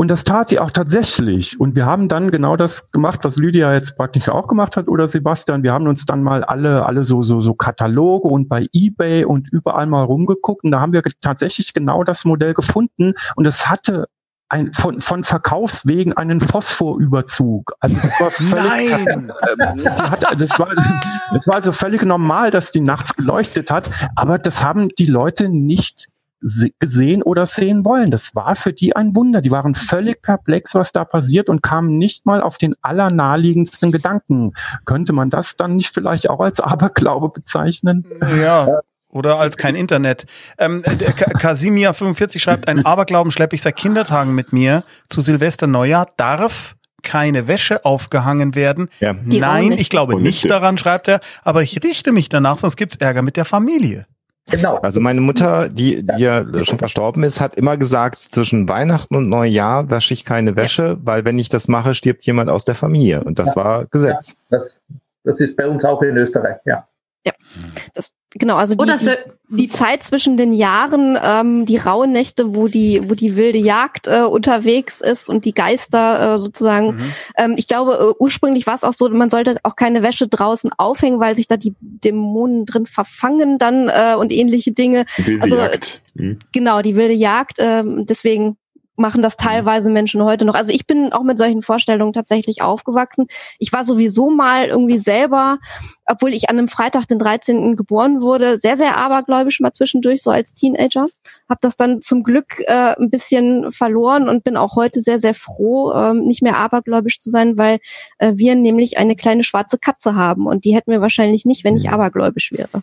Und 0.00 0.08
das 0.08 0.24
tat 0.24 0.48
sie 0.48 0.58
auch 0.58 0.70
tatsächlich. 0.70 1.60
Und 1.60 1.76
wir 1.76 1.84
haben 1.84 2.08
dann 2.08 2.30
genau 2.30 2.56
das 2.56 2.90
gemacht, 2.90 3.20
was 3.24 3.36
Lydia 3.36 3.74
jetzt 3.74 3.98
praktisch 3.98 4.30
auch 4.30 4.48
gemacht 4.48 4.78
hat 4.78 4.88
oder 4.88 5.06
Sebastian. 5.06 5.62
Wir 5.62 5.74
haben 5.74 5.86
uns 5.88 6.06
dann 6.06 6.22
mal 6.22 6.42
alle, 6.42 6.86
alle 6.86 7.04
so, 7.04 7.22
so, 7.22 7.42
so 7.42 7.52
Kataloge 7.52 8.26
und 8.26 8.48
bei 8.48 8.66
eBay 8.72 9.26
und 9.26 9.52
überall 9.52 9.84
mal 9.84 10.02
rumgeguckt. 10.02 10.64
Und 10.64 10.70
da 10.70 10.80
haben 10.80 10.94
wir 10.94 11.02
tatsächlich 11.20 11.74
genau 11.74 12.02
das 12.02 12.24
Modell 12.24 12.54
gefunden. 12.54 13.12
Und 13.36 13.46
es 13.46 13.68
hatte 13.68 14.06
ein, 14.48 14.72
von, 14.72 15.02
von 15.02 15.22
Verkaufswegen 15.22 16.14
einen 16.14 16.40
Phosphorüberzug. 16.40 17.74
Also 17.80 17.96
das 17.96 18.20
war 18.22 18.30
völlig, 18.30 19.06
Nein! 19.06 19.32
Hat, 19.84 20.40
das, 20.40 20.58
war, 20.58 20.74
das 21.34 21.46
war 21.46 21.56
also 21.56 21.72
völlig 21.72 22.02
normal, 22.04 22.50
dass 22.50 22.70
die 22.70 22.80
nachts 22.80 23.14
geleuchtet 23.16 23.70
hat, 23.70 23.90
aber 24.16 24.38
das 24.38 24.64
haben 24.64 24.88
die 24.98 25.04
Leute 25.04 25.50
nicht 25.50 26.08
gesehen 26.78 27.22
oder 27.22 27.46
sehen 27.46 27.84
wollen. 27.84 28.10
Das 28.10 28.34
war 28.34 28.56
für 28.56 28.72
die 28.72 28.96
ein 28.96 29.14
Wunder. 29.14 29.40
Die 29.40 29.50
waren 29.50 29.74
völlig 29.74 30.22
perplex, 30.22 30.74
was 30.74 30.92
da 30.92 31.04
passiert 31.04 31.48
und 31.48 31.62
kamen 31.62 31.98
nicht 31.98 32.26
mal 32.26 32.40
auf 32.40 32.58
den 32.58 32.74
allernaheliegendsten 32.82 33.92
Gedanken. 33.92 34.52
Könnte 34.84 35.12
man 35.12 35.30
das 35.30 35.56
dann 35.56 35.76
nicht 35.76 35.92
vielleicht 35.92 36.30
auch 36.30 36.40
als 36.40 36.60
Aberglaube 36.60 37.28
bezeichnen? 37.28 38.04
Ja. 38.40 38.80
Oder 39.12 39.38
als 39.38 39.56
kein 39.56 39.74
Internet. 39.74 40.26
Ähm, 40.56 40.82
Kasimir45 40.82 42.38
schreibt, 42.38 42.68
ein 42.68 42.86
Aberglauben 42.86 43.32
schleppe 43.32 43.56
ich 43.56 43.62
seit 43.62 43.76
Kindertagen 43.76 44.34
mit 44.34 44.52
mir. 44.52 44.84
Zu 45.08 45.20
Silvester 45.20 45.66
Neujahr 45.66 46.06
darf 46.16 46.76
keine 47.02 47.48
Wäsche 47.48 47.84
aufgehangen 47.84 48.54
werden. 48.54 48.88
Ja. 49.00 49.14
Nein, 49.24 49.72
ich 49.72 49.88
glaube 49.88 50.20
nicht 50.20 50.48
daran, 50.48 50.78
schreibt 50.78 51.08
er, 51.08 51.20
aber 51.42 51.62
ich 51.62 51.82
richte 51.82 52.12
mich 52.12 52.28
danach, 52.28 52.58
sonst 52.58 52.76
gibt's 52.76 52.96
Ärger 52.96 53.22
mit 53.22 53.36
der 53.36 53.44
Familie. 53.44 54.06
Genau. 54.50 54.76
Also 54.78 55.00
meine 55.00 55.20
Mutter, 55.20 55.68
die, 55.68 56.04
die 56.04 56.22
ja 56.22 56.44
schon 56.64 56.78
verstorben 56.78 57.22
ist, 57.22 57.40
hat 57.40 57.56
immer 57.56 57.76
gesagt, 57.76 58.18
zwischen 58.18 58.68
Weihnachten 58.68 59.14
und 59.14 59.28
Neujahr 59.28 59.90
wasche 59.90 60.14
ich 60.14 60.24
keine 60.24 60.56
Wäsche, 60.56 60.82
ja. 60.82 60.96
weil 61.02 61.24
wenn 61.24 61.38
ich 61.38 61.48
das 61.48 61.68
mache, 61.68 61.94
stirbt 61.94 62.24
jemand 62.24 62.50
aus 62.50 62.64
der 62.64 62.74
Familie. 62.74 63.22
Und 63.22 63.38
das 63.38 63.50
ja. 63.50 63.56
war 63.56 63.86
Gesetz. 63.86 64.36
Ja, 64.50 64.58
das, 64.58 64.80
das 65.24 65.40
ist 65.40 65.56
bei 65.56 65.68
uns 65.68 65.84
auch 65.84 66.02
in 66.02 66.16
Österreich, 66.16 66.56
ja. 66.64 66.86
Ja, 67.24 67.32
das 67.94 68.12
Genau, 68.32 68.56
also 68.56 68.76
die, 68.76 68.86
die, 68.86 69.56
die, 69.56 69.68
Zeit 69.68 70.04
zwischen 70.04 70.36
den 70.36 70.52
Jahren, 70.52 71.18
ähm, 71.20 71.66
die 71.66 71.78
rauen 71.78 72.12
Nächte, 72.12 72.54
wo 72.54 72.68
die, 72.68 73.10
wo 73.10 73.14
die 73.14 73.36
wilde 73.36 73.58
Jagd 73.58 74.06
äh, 74.06 74.20
unterwegs 74.20 75.00
ist 75.00 75.28
und 75.28 75.44
die 75.44 75.52
Geister 75.52 76.34
äh, 76.34 76.38
sozusagen. 76.38 76.94
Mhm. 76.94 77.12
Ähm, 77.36 77.54
ich 77.56 77.66
glaube, 77.66 77.94
äh, 77.94 78.22
ursprünglich 78.22 78.68
war 78.68 78.74
es 78.74 78.84
auch 78.84 78.92
so, 78.92 79.08
man 79.08 79.30
sollte 79.30 79.56
auch 79.64 79.74
keine 79.74 80.04
Wäsche 80.04 80.28
draußen 80.28 80.70
aufhängen, 80.78 81.18
weil 81.18 81.34
sich 81.34 81.48
da 81.48 81.56
die 81.56 81.74
Dämonen 81.80 82.66
drin 82.66 82.86
verfangen 82.86 83.58
dann 83.58 83.88
äh, 83.88 84.14
und 84.16 84.30
ähnliche 84.32 84.70
Dinge. 84.70 85.06
Wilde 85.16 85.42
also 85.42 85.56
Jagd. 85.56 86.00
Mhm. 86.14 86.36
genau, 86.52 86.82
die 86.82 86.94
wilde 86.94 87.14
Jagd. 87.14 87.58
Äh, 87.58 87.82
deswegen 87.84 88.56
machen 89.00 89.22
das 89.22 89.36
teilweise 89.36 89.90
Menschen 89.90 90.22
heute 90.22 90.44
noch. 90.44 90.54
Also 90.54 90.72
ich 90.72 90.86
bin 90.86 91.12
auch 91.12 91.24
mit 91.24 91.38
solchen 91.38 91.62
Vorstellungen 91.62 92.12
tatsächlich 92.12 92.62
aufgewachsen. 92.62 93.26
Ich 93.58 93.72
war 93.72 93.84
sowieso 93.84 94.30
mal 94.30 94.66
irgendwie 94.66 94.98
selber, 94.98 95.58
obwohl 96.10 96.34
ich 96.34 96.48
an 96.48 96.58
einem 96.58 96.68
Freitag, 96.68 97.06
den 97.06 97.18
13. 97.18 97.76
geboren 97.76 98.20
wurde, 98.20 98.58
sehr, 98.58 98.76
sehr 98.76 98.96
abergläubisch 98.96 99.60
mal 99.60 99.72
zwischendurch, 99.72 100.22
so 100.22 100.30
als 100.30 100.54
Teenager. 100.54 101.06
Habe 101.48 101.58
das 101.60 101.76
dann 101.76 102.02
zum 102.02 102.22
Glück 102.22 102.60
äh, 102.66 102.94
ein 102.98 103.10
bisschen 103.10 103.72
verloren 103.72 104.28
und 104.28 104.44
bin 104.44 104.56
auch 104.56 104.76
heute 104.76 105.00
sehr, 105.00 105.18
sehr 105.18 105.34
froh, 105.34 105.92
äh, 105.92 106.14
nicht 106.14 106.42
mehr 106.42 106.56
abergläubisch 106.56 107.18
zu 107.18 107.30
sein, 107.30 107.56
weil 107.56 107.78
äh, 108.18 108.32
wir 108.36 108.54
nämlich 108.56 108.98
eine 108.98 109.16
kleine 109.16 109.44
schwarze 109.44 109.78
Katze 109.78 110.14
haben 110.14 110.46
und 110.46 110.64
die 110.64 110.74
hätten 110.74 110.92
wir 110.92 111.00
wahrscheinlich 111.00 111.44
nicht, 111.44 111.64
wenn 111.64 111.76
ich 111.76 111.90
abergläubisch 111.90 112.52
wäre. 112.52 112.82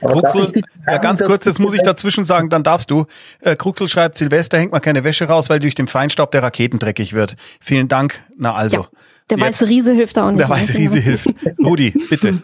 Kruxel, 0.00 0.62
ja 0.86 0.98
ganz 0.98 1.22
kurz, 1.22 1.46
jetzt 1.46 1.58
muss 1.58 1.74
ich 1.74 1.82
dazwischen 1.82 2.24
sagen, 2.24 2.50
dann 2.50 2.62
darfst 2.62 2.90
du. 2.90 3.06
Äh, 3.40 3.56
Kruxel 3.56 3.88
schreibt, 3.88 4.18
Silvester 4.18 4.58
hängt 4.58 4.72
mal 4.72 4.80
keine 4.80 5.04
Wäsche 5.04 5.26
raus, 5.26 5.48
weil 5.48 5.60
durch 5.60 5.74
den 5.74 5.86
Feinstaub 5.86 6.30
der 6.32 6.42
Raketen 6.42 6.78
dreckig 6.78 7.12
wird. 7.14 7.36
Vielen 7.60 7.88
Dank. 7.88 8.22
Na 8.36 8.54
also. 8.54 8.76
Ja, 8.76 8.88
der 9.30 9.38
jetzt. 9.38 9.46
weiße 9.46 9.68
Riese 9.68 9.92
hilft 9.92 10.16
da 10.16 10.26
auch 10.26 10.30
nicht. 10.30 10.40
Der 10.40 10.48
weiße 10.48 10.74
Riese 10.74 11.00
hilft. 11.00 11.34
Rudi, 11.64 11.90
bitte. 12.10 12.38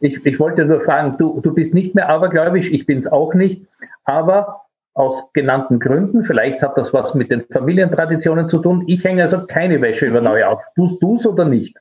Ich, 0.00 0.24
ich 0.24 0.40
wollte 0.40 0.64
nur 0.64 0.80
fragen, 0.80 1.16
du, 1.18 1.40
du 1.40 1.52
bist 1.52 1.74
nicht 1.74 1.94
mehr 1.94 2.08
abergläubisch, 2.08 2.70
ich 2.70 2.86
bin 2.86 2.98
es 2.98 3.06
auch 3.06 3.34
nicht, 3.34 3.66
aber 4.04 4.62
aus 4.94 5.32
genannten 5.32 5.78
Gründen, 5.78 6.24
vielleicht 6.24 6.62
hat 6.62 6.76
das 6.76 6.92
was 6.92 7.14
mit 7.14 7.30
den 7.30 7.44
Familientraditionen 7.50 8.48
zu 8.48 8.58
tun, 8.58 8.84
ich 8.86 9.04
hänge 9.04 9.22
also 9.22 9.46
keine 9.46 9.80
Wäsche 9.80 10.06
über 10.06 10.20
neue 10.20 10.48
auf. 10.48 10.60
Tust 10.74 11.02
du 11.02 11.16
es 11.16 11.26
oder 11.26 11.44
nicht? 11.44 11.76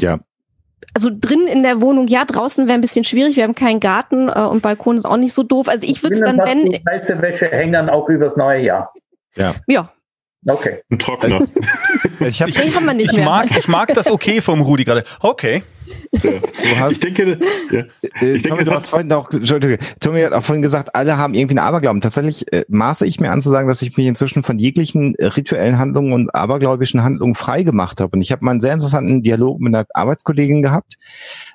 Ja, 0.00 0.20
also 0.96 1.10
drin 1.12 1.46
in 1.46 1.62
der 1.62 1.82
Wohnung, 1.82 2.06
ja, 2.06 2.24
draußen 2.24 2.66
wäre 2.68 2.78
ein 2.78 2.80
bisschen 2.80 3.04
schwierig. 3.04 3.36
Wir 3.36 3.44
haben 3.44 3.54
keinen 3.54 3.80
Garten 3.80 4.30
äh, 4.30 4.40
und 4.40 4.62
Balkon 4.62 4.96
ist 4.96 5.04
auch 5.04 5.18
nicht 5.18 5.34
so 5.34 5.42
doof. 5.42 5.68
Also 5.68 5.86
ich 5.86 6.02
würde 6.02 6.14
es 6.14 6.22
dann, 6.22 6.38
wenn. 6.38 6.68
Weiße 6.84 7.20
Wäsche 7.20 7.48
hängen 7.48 7.90
auch 7.90 8.08
übers 8.08 8.36
neue 8.36 8.62
Jahr. 8.62 8.94
Ja. 9.34 9.54
Ja. 9.66 9.92
Okay. 10.48 10.82
Ein 10.90 10.98
Trockner. 10.98 11.46
ich, 12.20 12.40
hab, 12.40 12.48
ich, 12.48 12.58
ich, 12.58 13.24
mag, 13.24 13.56
ich 13.56 13.68
mag 13.68 13.92
das 13.94 14.10
okay 14.10 14.40
vom 14.40 14.60
Rudi 14.60 14.84
gerade. 14.84 15.04
Okay. 15.20 15.62
Du 16.22 16.78
hast, 16.78 16.92
ich 16.92 17.00
denke, 17.00 17.38
ja. 17.70 17.84
Äh, 18.20 18.36
ich 18.36 18.42
Tommy, 18.42 18.64
du 18.64 18.72
hast 18.72 18.88
vorhin 18.88 19.12
auch, 19.12 19.30
Entschuldige, 19.30 19.78
Tommy 20.00 20.20
hat 20.22 20.32
auch 20.32 20.42
vorhin 20.42 20.62
gesagt, 20.62 20.94
alle 20.94 21.16
haben 21.16 21.34
irgendwie 21.34 21.58
einen 21.58 21.66
Aberglauben. 21.66 22.00
Tatsächlich 22.00 22.52
äh, 22.52 22.64
maße 22.68 23.06
ich 23.06 23.20
mir 23.20 23.30
an 23.30 23.40
zu 23.40 23.50
sagen, 23.50 23.68
dass 23.68 23.82
ich 23.82 23.96
mich 23.96 24.06
inzwischen 24.06 24.42
von 24.42 24.58
jeglichen 24.58 25.14
äh, 25.16 25.26
rituellen 25.26 25.78
Handlungen 25.78 26.12
und 26.12 26.34
abergläubischen 26.34 27.02
Handlungen 27.02 27.34
frei 27.34 27.62
gemacht 27.62 28.00
habe. 28.00 28.12
Und 28.16 28.20
ich 28.20 28.32
habe 28.32 28.44
mal 28.44 28.52
einen 28.52 28.60
sehr 28.60 28.72
interessanten 28.72 29.22
Dialog 29.22 29.60
mit 29.60 29.74
einer 29.74 29.86
Arbeitskollegin 29.92 30.62
gehabt, 30.62 30.96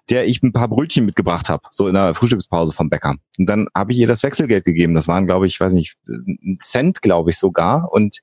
der 0.09 0.25
ich 0.25 0.41
ein 0.43 0.51
paar 0.51 0.67
Brötchen 0.67 1.05
mitgebracht 1.05 1.49
habe, 1.49 1.63
so 1.71 1.87
in 1.87 1.93
der 1.93 2.13
Frühstückspause 2.13 2.73
vom 2.73 2.89
Bäcker. 2.89 3.15
Und 3.37 3.49
dann 3.49 3.67
habe 3.75 3.91
ich 3.93 3.99
ihr 3.99 4.07
das 4.07 4.23
Wechselgeld 4.23 4.65
gegeben. 4.65 4.93
Das 4.93 5.07
waren, 5.07 5.25
glaube 5.25 5.47
ich, 5.47 5.59
weiß 5.59 5.73
nicht, 5.73 5.95
ein 6.07 6.59
Cent, 6.61 7.01
glaube 7.01 7.29
ich 7.29 7.37
sogar. 7.37 7.91
Und 7.91 8.21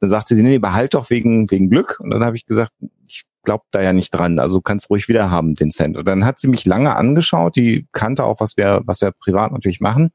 dann 0.00 0.10
sagte 0.10 0.34
sie, 0.34 0.42
nee, 0.42 0.58
behalt 0.58 0.94
doch 0.94 1.10
wegen, 1.10 1.50
wegen 1.50 1.70
Glück. 1.70 1.98
Und 2.00 2.10
dann 2.10 2.24
habe 2.24 2.36
ich 2.36 2.46
gesagt, 2.46 2.72
ich 3.06 3.24
glaubt 3.42 3.66
da 3.70 3.80
ja 3.80 3.92
nicht 3.92 4.10
dran. 4.10 4.38
Also 4.38 4.56
du 4.56 4.62
kannst 4.62 4.90
ruhig 4.90 5.08
wieder 5.08 5.30
haben, 5.30 5.54
den 5.54 5.70
Cent. 5.70 5.96
Und 5.96 6.06
dann 6.06 6.24
hat 6.24 6.40
sie 6.40 6.48
mich 6.48 6.66
lange 6.66 6.94
angeschaut, 6.96 7.56
die 7.56 7.86
kannte 7.92 8.24
auch, 8.24 8.40
was 8.40 8.56
wir, 8.56 8.82
was 8.84 9.00
wir 9.00 9.12
privat 9.12 9.52
natürlich 9.52 9.80
machen, 9.80 10.10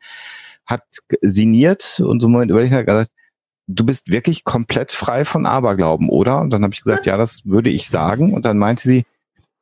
hat 0.65 0.83
signiert 1.21 2.01
und 2.05 2.21
so 2.21 2.29
Moment 2.29 2.51
überlegt 2.51 2.73
hat 2.73 2.85
gesagt, 2.85 3.11
du 3.67 3.85
bist 3.85 4.11
wirklich 4.11 4.43
komplett 4.43 4.91
frei 4.91 5.25
von 5.25 5.45
Aberglauben, 5.45 6.09
oder? 6.09 6.39
Und 6.39 6.51
dann 6.51 6.63
habe 6.63 6.73
ich 6.73 6.83
gesagt, 6.83 7.05
ja, 7.05 7.17
das 7.17 7.45
würde 7.45 7.69
ich 7.69 7.89
sagen. 7.89 8.33
Und 8.33 8.45
dann 8.45 8.57
meinte 8.57 8.83
sie, 8.83 9.05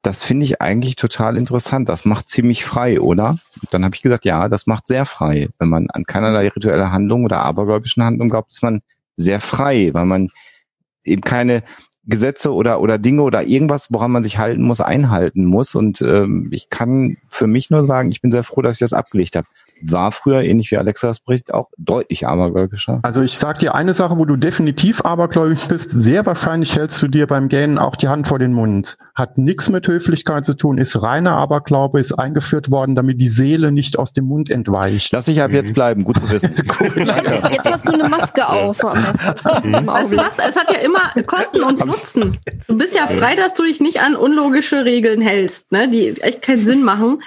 das 0.03 0.21
finde 0.21 0.45
ich 0.45 0.61
eigentlich 0.61 0.97
total 0.97 1.37
interessant. 1.37 1.87
Das 1.87 2.03
macht 2.03 2.27
ziemlich 2.27 2.65
frei, 2.65 2.99
oder? 2.99 3.37
Dann 3.71 3.85
habe 3.85 3.95
ich 3.95 4.01
gesagt, 4.01 4.25
ja, 4.25 4.49
das 4.49 4.67
macht 4.67 4.87
sehr 4.87 5.05
frei. 5.05 5.47
Wenn 5.59 5.69
man 5.69 5.89
an 5.89 6.03
keinerlei 6.03 6.49
rituelle 6.49 6.91
Handlung 6.91 7.23
oder 7.23 7.39
abergläubischen 7.39 8.03
Handlung 8.03 8.27
glaubt, 8.27 8.51
ist 8.51 8.61
man 8.61 8.81
sehr 9.15 9.39
frei, 9.39 9.91
weil 9.93 10.05
man 10.05 10.29
eben 11.05 11.21
keine 11.21 11.63
Gesetze 12.05 12.53
oder 12.53 12.81
oder 12.81 12.97
Dinge 12.97 13.21
oder 13.21 13.43
irgendwas, 13.43 13.93
woran 13.93 14.11
man 14.11 14.23
sich 14.23 14.37
halten 14.37 14.63
muss, 14.63 14.81
einhalten 14.81 15.45
muss. 15.45 15.73
Und 15.73 16.01
ähm, 16.01 16.49
ich 16.51 16.69
kann 16.69 17.15
für 17.29 17.47
mich 17.47 17.69
nur 17.69 17.81
sagen, 17.81 18.11
ich 18.11 18.21
bin 18.21 18.29
sehr 18.29 18.43
froh, 18.43 18.61
dass 18.61 18.75
ich 18.75 18.79
das 18.79 18.91
abgelegt 18.91 19.37
habe 19.37 19.47
war 19.91 20.11
früher, 20.11 20.43
ähnlich 20.43 20.71
wie 20.71 20.77
Alexa 20.77 21.07
das 21.07 21.19
berichtet, 21.19 21.53
auch 21.53 21.69
deutlich 21.77 22.27
abergläubischer. 22.27 22.99
Also 23.03 23.21
ich 23.21 23.37
sag 23.37 23.59
dir 23.59 23.75
eine 23.75 23.93
Sache, 23.93 24.17
wo 24.17 24.25
du 24.25 24.35
definitiv 24.35 25.01
abergläubig 25.01 25.67
bist, 25.67 25.91
sehr 25.91 26.25
wahrscheinlich 26.25 26.75
hältst 26.75 27.01
du 27.01 27.07
dir 27.07 27.27
beim 27.27 27.49
Gähnen 27.49 27.77
auch 27.77 27.95
die 27.95 28.07
Hand 28.07 28.27
vor 28.27 28.39
den 28.39 28.53
Mund. 28.53 28.97
Hat 29.15 29.37
nichts 29.37 29.69
mit 29.69 29.87
Höflichkeit 29.87 30.45
zu 30.45 30.55
tun, 30.55 30.77
ist 30.77 31.01
reiner 31.01 31.37
Aberglaube, 31.37 31.99
ist 31.99 32.13
eingeführt 32.13 32.71
worden, 32.71 32.95
damit 32.95 33.21
die 33.21 33.27
Seele 33.27 33.71
nicht 33.71 33.99
aus 33.99 34.13
dem 34.13 34.25
Mund 34.25 34.49
entweicht. 34.49 35.11
Lass 35.11 35.27
ich 35.27 35.41
ab 35.41 35.51
jetzt 35.51 35.69
mhm. 35.69 35.73
bleiben, 35.73 36.03
gut 36.03 36.19
zu 36.19 36.29
wissen. 36.29 36.53
jetzt 37.51 37.71
hast 37.71 37.87
du 37.87 37.93
eine 37.93 38.09
Maske 38.09 38.47
auf. 38.47 38.81
Mhm. 38.83 39.85
Weißt 39.87 40.13
du 40.13 40.17
was? 40.17 40.39
Es 40.39 40.57
hat 40.57 40.71
ja 40.71 40.79
immer 40.79 41.11
Kosten 41.25 41.63
und 41.63 41.85
Nutzen. 41.85 42.37
Du 42.67 42.77
bist 42.77 42.95
ja 42.95 43.07
frei, 43.07 43.35
dass 43.35 43.53
du 43.53 43.63
dich 43.63 43.79
nicht 43.79 44.01
an 44.01 44.15
unlogische 44.15 44.85
Regeln 44.85 45.21
hältst, 45.21 45.71
ne, 45.71 45.89
die 45.89 46.09
echt 46.21 46.41
keinen 46.41 46.63
Sinn 46.63 46.83
machen. 46.83 47.21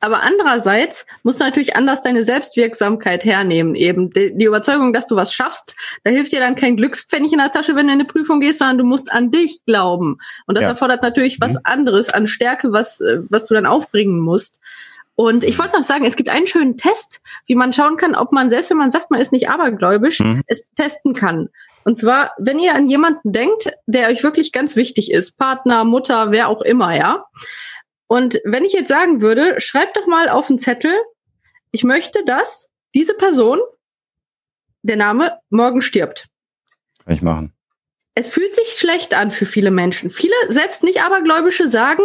Aber 0.00 0.22
andererseits 0.22 1.06
musst 1.22 1.40
du 1.40 1.44
natürlich 1.44 1.76
anders 1.76 1.99
anders 2.00 2.02
deine 2.02 2.22
Selbstwirksamkeit 2.22 3.24
hernehmen. 3.24 3.74
Eben 3.74 4.10
die, 4.10 4.36
die, 4.36 4.44
Überzeugung, 4.44 4.92
dass 4.92 5.06
du 5.06 5.16
was 5.16 5.32
schaffst, 5.32 5.74
da 6.04 6.10
hilft 6.10 6.32
dir 6.32 6.40
dann 6.40 6.54
kein 6.54 6.76
Glückspfennig 6.76 7.32
in 7.32 7.38
der 7.38 7.52
Tasche, 7.52 7.76
wenn 7.76 7.86
du 7.86 7.92
in 7.92 8.00
eine 8.00 8.04
Prüfung 8.04 8.40
gehst, 8.40 8.58
sondern 8.58 8.78
du 8.78 8.84
musst 8.84 9.12
an 9.12 9.30
dich 9.30 9.64
glauben. 9.66 10.18
Und 10.46 10.56
das 10.56 10.62
ja. 10.62 10.70
erfordert 10.70 11.02
natürlich 11.02 11.40
was 11.40 11.54
mhm. 11.54 11.60
anderes 11.64 12.08
an 12.08 12.26
Stärke, 12.26 12.72
was, 12.72 13.00
äh, 13.00 13.20
was 13.28 13.46
du 13.46 13.54
dann 13.54 13.66
aufbringen 13.66 14.18
musst. 14.18 14.60
Und 15.14 15.44
ich 15.44 15.58
wollte 15.58 15.76
noch 15.76 15.84
sagen, 15.84 16.06
es 16.06 16.16
gibt 16.16 16.30
einen 16.30 16.46
schönen 16.46 16.78
Test, 16.78 17.20
wie 17.46 17.54
man 17.54 17.72
schauen 17.74 17.96
kann, 17.96 18.14
ob 18.14 18.32
man, 18.32 18.48
selbst 18.48 18.70
wenn 18.70 18.78
man 18.78 18.90
sagt, 18.90 19.10
man 19.10 19.20
ist 19.20 19.32
nicht 19.32 19.50
abergläubisch, 19.50 20.20
mhm. 20.20 20.42
es 20.46 20.70
testen 20.74 21.12
kann. 21.12 21.48
Und 21.84 21.96
zwar, 21.96 22.32
wenn 22.38 22.58
ihr 22.58 22.74
an 22.74 22.88
jemanden 22.88 23.32
denkt, 23.32 23.70
der 23.86 24.08
euch 24.08 24.22
wirklich 24.22 24.52
ganz 24.52 24.76
wichtig 24.76 25.10
ist, 25.10 25.38
Partner, 25.38 25.84
Mutter, 25.84 26.30
wer 26.30 26.48
auch 26.48 26.62
immer, 26.62 26.96
ja. 26.96 27.24
Und 28.06 28.40
wenn 28.44 28.64
ich 28.64 28.72
jetzt 28.72 28.88
sagen 28.88 29.20
würde, 29.20 29.60
schreibt 29.60 29.96
doch 29.96 30.06
mal 30.06 30.28
auf 30.28 30.48
einen 30.48 30.58
Zettel, 30.58 30.92
ich 31.72 31.84
möchte, 31.84 32.24
dass 32.24 32.70
diese 32.94 33.14
Person, 33.14 33.60
der 34.82 34.96
Name, 34.96 35.40
morgen 35.50 35.82
stirbt. 35.82 36.28
Kann 37.04 37.14
ich 37.14 37.22
machen. 37.22 37.52
Es 38.14 38.28
fühlt 38.28 38.54
sich 38.54 38.72
schlecht 38.78 39.14
an 39.14 39.30
für 39.30 39.46
viele 39.46 39.70
Menschen. 39.70 40.10
Viele, 40.10 40.34
selbst 40.48 40.82
nicht 40.82 41.02
Abergläubische, 41.02 41.68
sagen, 41.68 42.02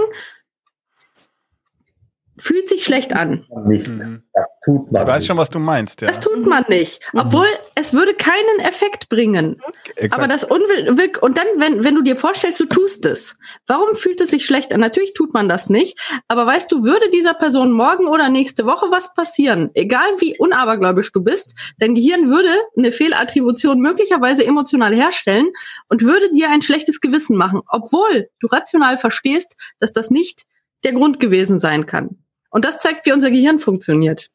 fühlt 2.38 2.68
sich 2.68 2.84
schlecht 2.84 3.14
an. 3.14 3.46
Nicht. 3.66 3.88
Mhm. 3.88 4.24
Das 4.34 4.46
tut 4.66 4.92
man 4.92 5.02
ich 5.02 5.08
weiß 5.08 5.22
nicht. 5.22 5.28
schon, 5.28 5.38
was 5.38 5.50
du 5.50 5.60
meinst. 5.60 6.02
Ja. 6.02 6.08
Das 6.08 6.20
tut 6.20 6.46
man 6.46 6.66
nicht. 6.68 7.02
Mhm. 7.14 7.20
Obwohl 7.22 7.48
es 7.76 7.94
würde 7.94 8.14
keinen 8.14 8.60
Effekt 8.60 9.10
bringen. 9.10 9.62
Exakt. 9.96 10.14
Aber 10.14 10.28
das 10.28 10.44
Unwill 10.44 11.12
und 11.22 11.38
dann, 11.38 11.48
wenn, 11.58 11.84
wenn 11.84 11.96
du 11.96 12.02
dir 12.02 12.18
vorstellst, 12.18 12.60
du 12.60 12.66
tust 12.66 13.06
es. 13.06 13.38
Warum 13.68 13.96
fühlt 13.96 14.20
es 14.22 14.32
sich 14.32 14.46
schlecht 14.46 14.74
an? 14.74 14.80
Natürlich 14.80 15.14
tut 15.14 15.34
man 15.34 15.48
das 15.48 15.70
nicht. 15.70 16.00
Aber 16.28 16.46
weißt 16.46 16.72
du, 16.72 16.84
würde 16.84 17.10
dieser 17.12 17.34
Person 17.34 17.72
morgen 17.72 18.08
oder 18.08 18.30
nächste 18.30 18.66
Woche 18.66 18.88
was 18.90 19.14
passieren, 19.14 19.72
egal 19.74 20.08
wie 20.20 20.38
unabergläubisch 20.38 21.12
du 21.12 21.24
bist, 21.24 21.56
dein 21.80 21.96
Gehirn 21.96 22.30
würde 22.30 22.50
eine 22.78 22.92
Fehlattribution 22.92 23.80
möglicherweise 23.80 24.46
emotional 24.46 24.94
herstellen 24.94 25.50
und 25.88 26.04
würde 26.04 26.32
dir 26.32 26.50
ein 26.50 26.62
schlechtes 26.62 27.00
Gewissen 27.02 27.38
machen, 27.38 27.62
obwohl 27.68 28.30
du 28.40 28.48
rational 28.48 28.98
verstehst, 28.98 29.56
dass 29.80 29.94
das 29.94 30.12
nicht 30.12 30.44
der 30.84 30.94
Grund 30.94 31.20
gewesen 31.20 31.60
sein 31.60 31.86
kann. 31.86 32.18
Und 32.56 32.64
das 32.64 32.80
zeigt, 32.80 33.06
wie 33.06 33.12
unser 33.12 33.32
Gehirn 33.32 33.60
funktioniert. 33.60 34.30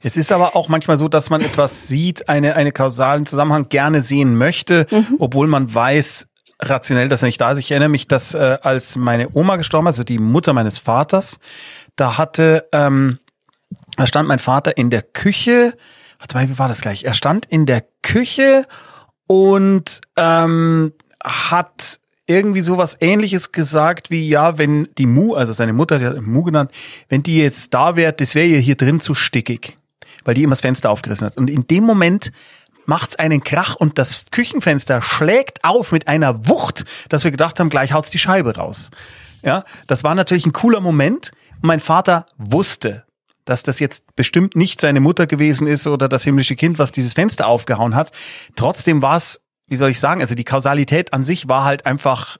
Es 0.00 0.16
ist 0.16 0.30
aber 0.30 0.54
auch 0.54 0.68
manchmal 0.68 0.96
so, 0.96 1.08
dass 1.08 1.28
man 1.28 1.40
etwas 1.40 1.88
sieht, 1.88 2.28
eine, 2.28 2.54
eine 2.54 2.70
kausalen 2.70 3.26
Zusammenhang 3.26 3.68
gerne 3.68 4.00
sehen 4.00 4.36
möchte, 4.36 4.86
mhm. 4.88 5.16
obwohl 5.18 5.48
man 5.48 5.74
weiß, 5.74 6.28
rationell, 6.60 7.08
dass 7.08 7.24
er 7.24 7.26
nicht 7.26 7.40
da 7.40 7.50
ist. 7.50 7.58
Ich 7.58 7.72
erinnere 7.72 7.88
mich, 7.88 8.06
dass 8.06 8.36
äh, 8.36 8.58
als 8.62 8.94
meine 8.94 9.28
Oma 9.34 9.56
gestorben 9.56 9.88
ist, 9.88 9.94
also 9.94 10.04
die 10.04 10.20
Mutter 10.20 10.52
meines 10.52 10.78
Vaters, 10.78 11.40
da 11.96 12.16
hatte, 12.16 12.68
ähm, 12.70 13.18
da 13.96 14.06
stand 14.06 14.28
mein 14.28 14.38
Vater 14.38 14.76
in 14.76 14.90
der 14.90 15.02
Küche, 15.02 15.76
warte 16.20 16.36
mal, 16.36 16.48
wie 16.48 16.60
war 16.60 16.68
das 16.68 16.80
gleich? 16.80 17.02
Er 17.02 17.14
stand 17.14 17.46
in 17.46 17.66
der 17.66 17.82
Küche 18.02 18.66
und 19.26 20.00
ähm, 20.16 20.92
hat 21.24 21.98
irgendwie 22.32 22.60
sowas 22.60 22.96
ähnliches 23.00 23.52
gesagt 23.52 24.10
wie, 24.10 24.28
ja, 24.28 24.58
wenn 24.58 24.88
die 24.98 25.06
Mu, 25.06 25.34
also 25.34 25.52
seine 25.52 25.72
Mutter, 25.72 25.98
die 25.98 26.06
hat 26.06 26.20
Mu 26.20 26.42
genannt, 26.42 26.70
wenn 27.08 27.22
die 27.22 27.38
jetzt 27.38 27.72
da 27.74 27.96
wäre, 27.96 28.12
das 28.12 28.34
wäre 28.34 28.46
ihr 28.46 28.58
hier 28.58 28.76
drin 28.76 29.00
zu 29.00 29.14
stickig, 29.14 29.76
weil 30.24 30.34
die 30.34 30.42
immer 30.42 30.52
das 30.52 30.60
Fenster 30.60 30.90
aufgerissen 30.90 31.26
hat. 31.26 31.36
Und 31.36 31.50
in 31.50 31.66
dem 31.66 31.84
Moment 31.84 32.32
macht's 32.86 33.16
einen 33.16 33.42
Krach 33.44 33.76
und 33.76 33.98
das 33.98 34.24
Küchenfenster 34.30 35.02
schlägt 35.02 35.64
auf 35.64 35.92
mit 35.92 36.08
einer 36.08 36.48
Wucht, 36.48 36.84
dass 37.08 37.24
wir 37.24 37.30
gedacht 37.30 37.60
haben, 37.60 37.70
gleich 37.70 37.92
haut's 37.92 38.10
die 38.10 38.18
Scheibe 38.18 38.56
raus. 38.56 38.90
Ja, 39.42 39.64
das 39.86 40.04
war 40.04 40.14
natürlich 40.14 40.46
ein 40.46 40.52
cooler 40.52 40.80
Moment. 40.80 41.32
Mein 41.60 41.80
Vater 41.80 42.26
wusste, 42.38 43.04
dass 43.44 43.62
das 43.62 43.80
jetzt 43.80 44.14
bestimmt 44.14 44.56
nicht 44.56 44.80
seine 44.80 45.00
Mutter 45.00 45.26
gewesen 45.26 45.66
ist 45.66 45.86
oder 45.86 46.08
das 46.08 46.24
himmlische 46.24 46.56
Kind, 46.56 46.78
was 46.78 46.92
dieses 46.92 47.14
Fenster 47.14 47.46
aufgehauen 47.46 47.94
hat. 47.94 48.12
Trotzdem 48.54 49.02
war 49.02 49.16
es, 49.16 49.40
wie 49.72 49.76
soll 49.76 49.90
ich 49.90 49.98
sagen, 49.98 50.20
also 50.20 50.34
die 50.34 50.44
Kausalität 50.44 51.14
an 51.14 51.24
sich 51.24 51.48
war 51.48 51.64
halt 51.64 51.86
einfach 51.86 52.36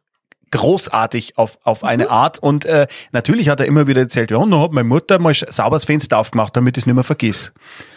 großartig 0.51 1.39
auf, 1.39 1.59
auf 1.65 1.83
eine 1.83 2.05
mhm. 2.05 2.11
Art. 2.11 2.39
Und 2.39 2.67
äh, 2.67 2.87
natürlich 3.11 3.49
hat 3.49 3.59
er 3.59 3.67
immer 3.67 3.87
wieder 3.87 4.03
erzählt, 4.03 4.31
ja, 4.31 4.37
und 4.37 4.51
dann 4.51 4.61
hat 4.61 4.73
meine 4.73 4.87
Mutter 4.87 5.19
mal 5.19 5.35
sauber 5.35 5.77
das 5.77 5.87
Fenster 5.87 6.19
aufgemacht, 6.19 6.55
damit 6.55 6.77
ich 6.77 6.83
es 6.83 6.87
nicht 6.87 6.95
mehr 6.95 7.05
vergiss. 7.05 7.53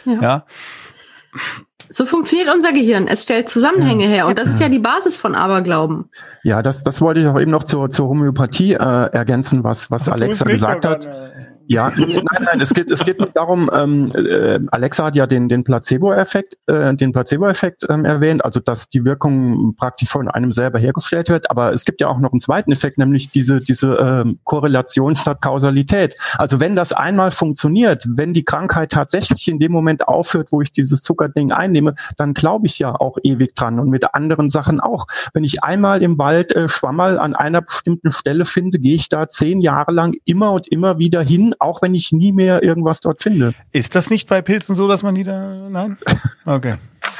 Ja. 0.05 0.21
ja. 0.21 0.45
So 1.89 2.05
funktioniert 2.05 2.49
unser 2.53 2.71
Gehirn. 2.71 3.07
Es 3.07 3.23
stellt 3.23 3.49
Zusammenhänge 3.49 4.07
her. 4.07 4.25
Und 4.25 4.39
das 4.39 4.49
ist 4.49 4.61
ja 4.61 4.69
die 4.69 4.79
Basis 4.79 5.17
von 5.17 5.36
Aberglauben. 5.36 6.09
Ja, 6.43 6.63
das, 6.63 6.83
das 6.83 7.01
wollte 7.01 7.19
ich 7.19 7.27
auch 7.27 7.39
eben 7.39 7.51
noch 7.51 7.65
zur, 7.65 7.89
zur 7.89 8.07
Homöopathie 8.07 8.73
äh, 8.73 8.77
ergänzen, 8.77 9.65
was, 9.65 9.91
was 9.91 10.07
Alexa 10.07 10.45
gesagt 10.45 10.86
hat. 10.86 11.09
Ja, 11.68 11.91
nein, 11.97 12.24
nein, 12.39 12.61
es 12.61 12.74
geht, 12.74 12.91
es 12.91 13.03
geht 13.03 13.20
nicht 13.20 13.36
darum, 13.36 13.70
ähm, 13.74 14.11
äh, 14.16 14.59
Alexa 14.72 15.05
hat 15.05 15.16
ja 15.16 15.26
den, 15.26 15.49
den 15.49 15.63
Placebo-Effekt, 15.63 16.57
äh, 16.68 16.93
den 16.93 17.11
Placebo-Effekt 17.11 17.86
ähm, 17.89 18.05
erwähnt, 18.05 18.45
also 18.45 18.59
dass 18.59 18.89
die 18.89 19.03
Wirkung 19.05 19.76
praktisch 19.76 20.09
von 20.09 20.28
einem 20.28 20.51
selber 20.51 20.80
hergestellt 20.80 21.30
wird, 21.30 21.49
aber 21.49 21.74
es 21.74 21.86
gibt 21.86 22.01
ja 22.01 22.07
auch 22.07 22.20
noch 22.20 22.32
einen 22.32 22.39
zweiten 22.39 22.72
Effekt, 22.72 22.97
nämlich 22.97 23.30
diese, 23.32 23.61
diese 23.61 23.95
ähm, 23.95 24.39
Korrelation 24.43 25.16
statt 25.16 25.41
Kausalität. 25.41 26.16
Also 26.38 26.59
wenn 26.59 26.76
das 26.76 26.93
einmal 26.93 27.32
funktioniert, 27.32 28.05
wenn 28.07 28.34
die 28.34 28.43
Krankheit 28.43 28.91
tatsächlich 28.91 29.47
in 29.47 29.57
dem 29.57 29.72
Moment 29.72 30.07
aufhört, 30.07 30.51
wo 30.51 30.61
ich 30.61 30.72
dieses 30.72 31.01
Zuckerding 31.01 31.51
einnehme, 31.51 31.95
dann 32.18 32.34
glaube 32.34 32.68
ich 32.68 32.78
ja 32.80 32.93
auch 32.93 33.18
ewig 33.24 33.55
dran 33.55 33.80
und 33.80 33.89
mit 33.89 34.13
anderen 34.13 34.49
Sachen 34.49 34.80
auch. 34.80 35.07
Wenn 35.34 35.43
ich 35.43 35.63
einmal 35.63 36.03
im 36.03 36.18
Wald 36.18 36.55
äh, 36.55 36.70
Schwammerl 36.70 37.18
an 37.18 37.36
einer 37.36 37.61
bestimmten 37.61 38.11
Stelle 38.11 38.45
finde, 38.45 38.80
gehe 38.80 38.95
ich 38.95 39.09
da 39.09 39.28
zehn 39.30 39.61
Jahre 39.61 39.91
lang 39.91 40.16
immer 40.26 40.51
und 40.51 40.68
immer 40.68 40.99
wieder 40.99 41.24
hin, 41.24 41.55
auch 41.60 41.82
wenn 41.82 41.95
ich 41.95 42.12
nie 42.12 42.32
mehr 42.32 42.64
irgendwas 42.64 43.01
dort 43.01 43.24
finde. 43.24 43.53
Ist 43.72 43.95
das 43.95 44.10
nicht 44.10 44.30
bei 44.30 44.41
Pilzen 44.41 44.76
so, 44.76 44.88
dass 44.88 45.03
man 45.03 45.16
die 45.16 45.24
da, 45.24 45.70
nein? 45.70 45.97
Okay. 46.47 46.76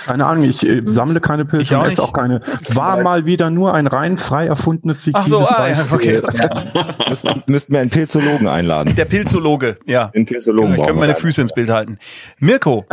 Keine 0.06 0.28
Ahnung, 0.28 0.44
ich 0.44 0.64
äh, 0.68 0.84
sammle 0.86 1.20
keine 1.20 1.46
Pilze 1.46 1.64
ich 1.64 1.76
auch 1.76 1.84
und 1.84 1.92
esse 1.92 2.04
auch 2.04 2.14
keine. 2.14 2.40
Es 2.54 2.76
war 2.76 3.02
mal 3.02 3.26
wieder 3.26 3.50
nur 3.50 3.74
ein 3.74 3.88
rein 3.88 4.20
frei 4.20 4.46
erfundenes 4.46 5.00
fiktives 5.00 5.26
Ach 5.26 5.28
so, 5.28 5.40
ah, 5.40 5.68
ja, 5.68 5.88
okay. 5.90 6.22
Ja. 6.22 6.96
müssten, 7.10 7.44
müssten 7.48 7.74
wir 7.74 7.80
einen 7.80 7.90
Pilzologen 7.90 8.48
einladen. 8.48 8.96
Der 8.96 9.06
Pilzologe, 9.06 9.80
ja. 9.86 10.10
Den 10.10 10.28
Pilzologen. 10.28 10.74
Genau, 10.74 10.84
ich 10.84 10.88
könnte 10.88 11.00
meine 11.00 11.16
Füße 11.16 11.42
ins 11.42 11.54
Bild 11.54 11.70
halten. 11.70 11.98
Mirko. 12.38 12.86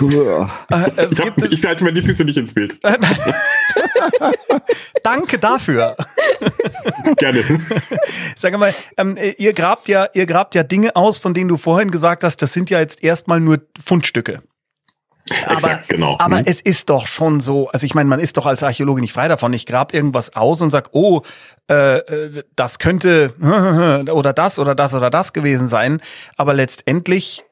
äh, 0.00 0.04
äh, 0.04 0.46
ich, 1.10 1.20
hab, 1.20 1.42
ich 1.42 1.64
halte 1.64 1.82
mir 1.82 1.92
die 1.92 2.02
Füße 2.02 2.24
nicht 2.24 2.38
ins 2.38 2.54
Bild. 2.54 2.78
Danke 5.02 5.38
dafür. 5.38 5.96
Gerne. 7.16 7.42
Sag 8.36 8.56
mal, 8.58 8.72
ähm, 8.96 9.16
ihr 9.38 9.52
grabt 9.54 9.88
ja, 9.88 10.06
ihr 10.12 10.26
grabt 10.26 10.54
ja 10.54 10.62
Dinge 10.62 10.89
aus, 10.94 11.18
von 11.18 11.34
denen 11.34 11.48
du 11.48 11.56
vorhin 11.56 11.90
gesagt 11.90 12.24
hast, 12.24 12.38
das 12.42 12.52
sind 12.52 12.70
ja 12.70 12.78
jetzt 12.78 13.02
erstmal 13.02 13.40
nur 13.40 13.60
Fundstücke. 13.82 14.42
Aber, 15.44 15.52
Exakt, 15.52 15.88
genau. 15.88 16.16
aber 16.18 16.38
mhm. 16.38 16.44
es 16.46 16.60
ist 16.60 16.90
doch 16.90 17.06
schon 17.06 17.40
so, 17.40 17.68
also 17.68 17.84
ich 17.84 17.94
meine, 17.94 18.08
man 18.08 18.18
ist 18.18 18.36
doch 18.36 18.46
als 18.46 18.62
Archäologe 18.62 19.00
nicht 19.00 19.12
frei 19.12 19.28
davon. 19.28 19.52
Ich 19.52 19.64
grab 19.64 19.94
irgendwas 19.94 20.34
aus 20.34 20.60
und 20.60 20.70
sag, 20.70 20.90
oh, 20.92 21.22
äh, 21.68 21.98
äh 21.98 22.42
das 22.56 22.78
könnte 22.78 23.34
oder 24.10 24.32
das 24.32 24.58
oder 24.58 24.74
das 24.74 24.94
oder 24.94 25.10
das 25.10 25.32
gewesen 25.32 25.68
sein. 25.68 26.00
Aber 26.36 26.54
letztendlich, 26.54 27.44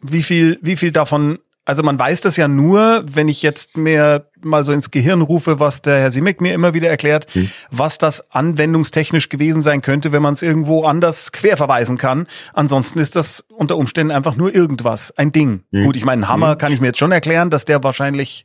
wie 0.00 0.22
viel, 0.22 0.58
wie 0.62 0.76
viel 0.76 0.92
davon 0.92 1.38
also 1.64 1.82
man 1.82 1.98
weiß 1.98 2.20
das 2.20 2.36
ja 2.36 2.46
nur, 2.46 3.04
wenn 3.06 3.28
ich 3.28 3.42
jetzt 3.42 3.76
mir 3.76 4.28
mal 4.42 4.64
so 4.64 4.72
ins 4.72 4.90
Gehirn 4.90 5.22
rufe, 5.22 5.60
was 5.60 5.80
der 5.80 5.98
Herr 5.98 6.10
Simek 6.10 6.40
mir 6.40 6.52
immer 6.52 6.74
wieder 6.74 6.90
erklärt, 6.90 7.26
hm. 7.32 7.50
was 7.70 7.96
das 7.96 8.30
anwendungstechnisch 8.30 9.30
gewesen 9.30 9.62
sein 9.62 9.80
könnte, 9.80 10.12
wenn 10.12 10.22
man 10.22 10.34
es 10.34 10.42
irgendwo 10.42 10.84
anders 10.84 11.32
querverweisen 11.32 11.96
kann. 11.96 12.26
Ansonsten 12.52 12.98
ist 12.98 13.16
das 13.16 13.44
unter 13.48 13.76
Umständen 13.76 14.12
einfach 14.12 14.36
nur 14.36 14.54
irgendwas, 14.54 15.16
ein 15.16 15.30
Ding. 15.30 15.64
Hm. 15.72 15.84
Gut, 15.84 15.96
ich 15.96 16.04
meine, 16.04 16.28
Hammer 16.28 16.52
hm. 16.52 16.58
kann 16.58 16.72
ich 16.72 16.80
mir 16.80 16.88
jetzt 16.88 16.98
schon 16.98 17.12
erklären, 17.12 17.48
dass 17.48 17.64
der 17.64 17.82
wahrscheinlich 17.82 18.44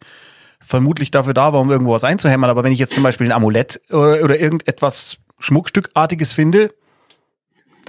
vermutlich 0.62 1.12
dafür 1.12 1.34
da 1.34 1.54
war, 1.54 1.60
um 1.62 1.72
irgendwo 1.72 1.94
was 1.94 2.04
einzuhämmern. 2.04 2.50
Aber 2.50 2.64
wenn 2.64 2.72
ich 2.72 2.80
jetzt 2.80 2.94
zum 2.94 3.04
Beispiel 3.04 3.28
ein 3.28 3.32
Amulett 3.34 3.82
oder, 3.90 4.24
oder 4.24 4.40
irgendetwas 4.40 5.18
Schmuckstückartiges 5.40 6.34
finde, 6.34 6.72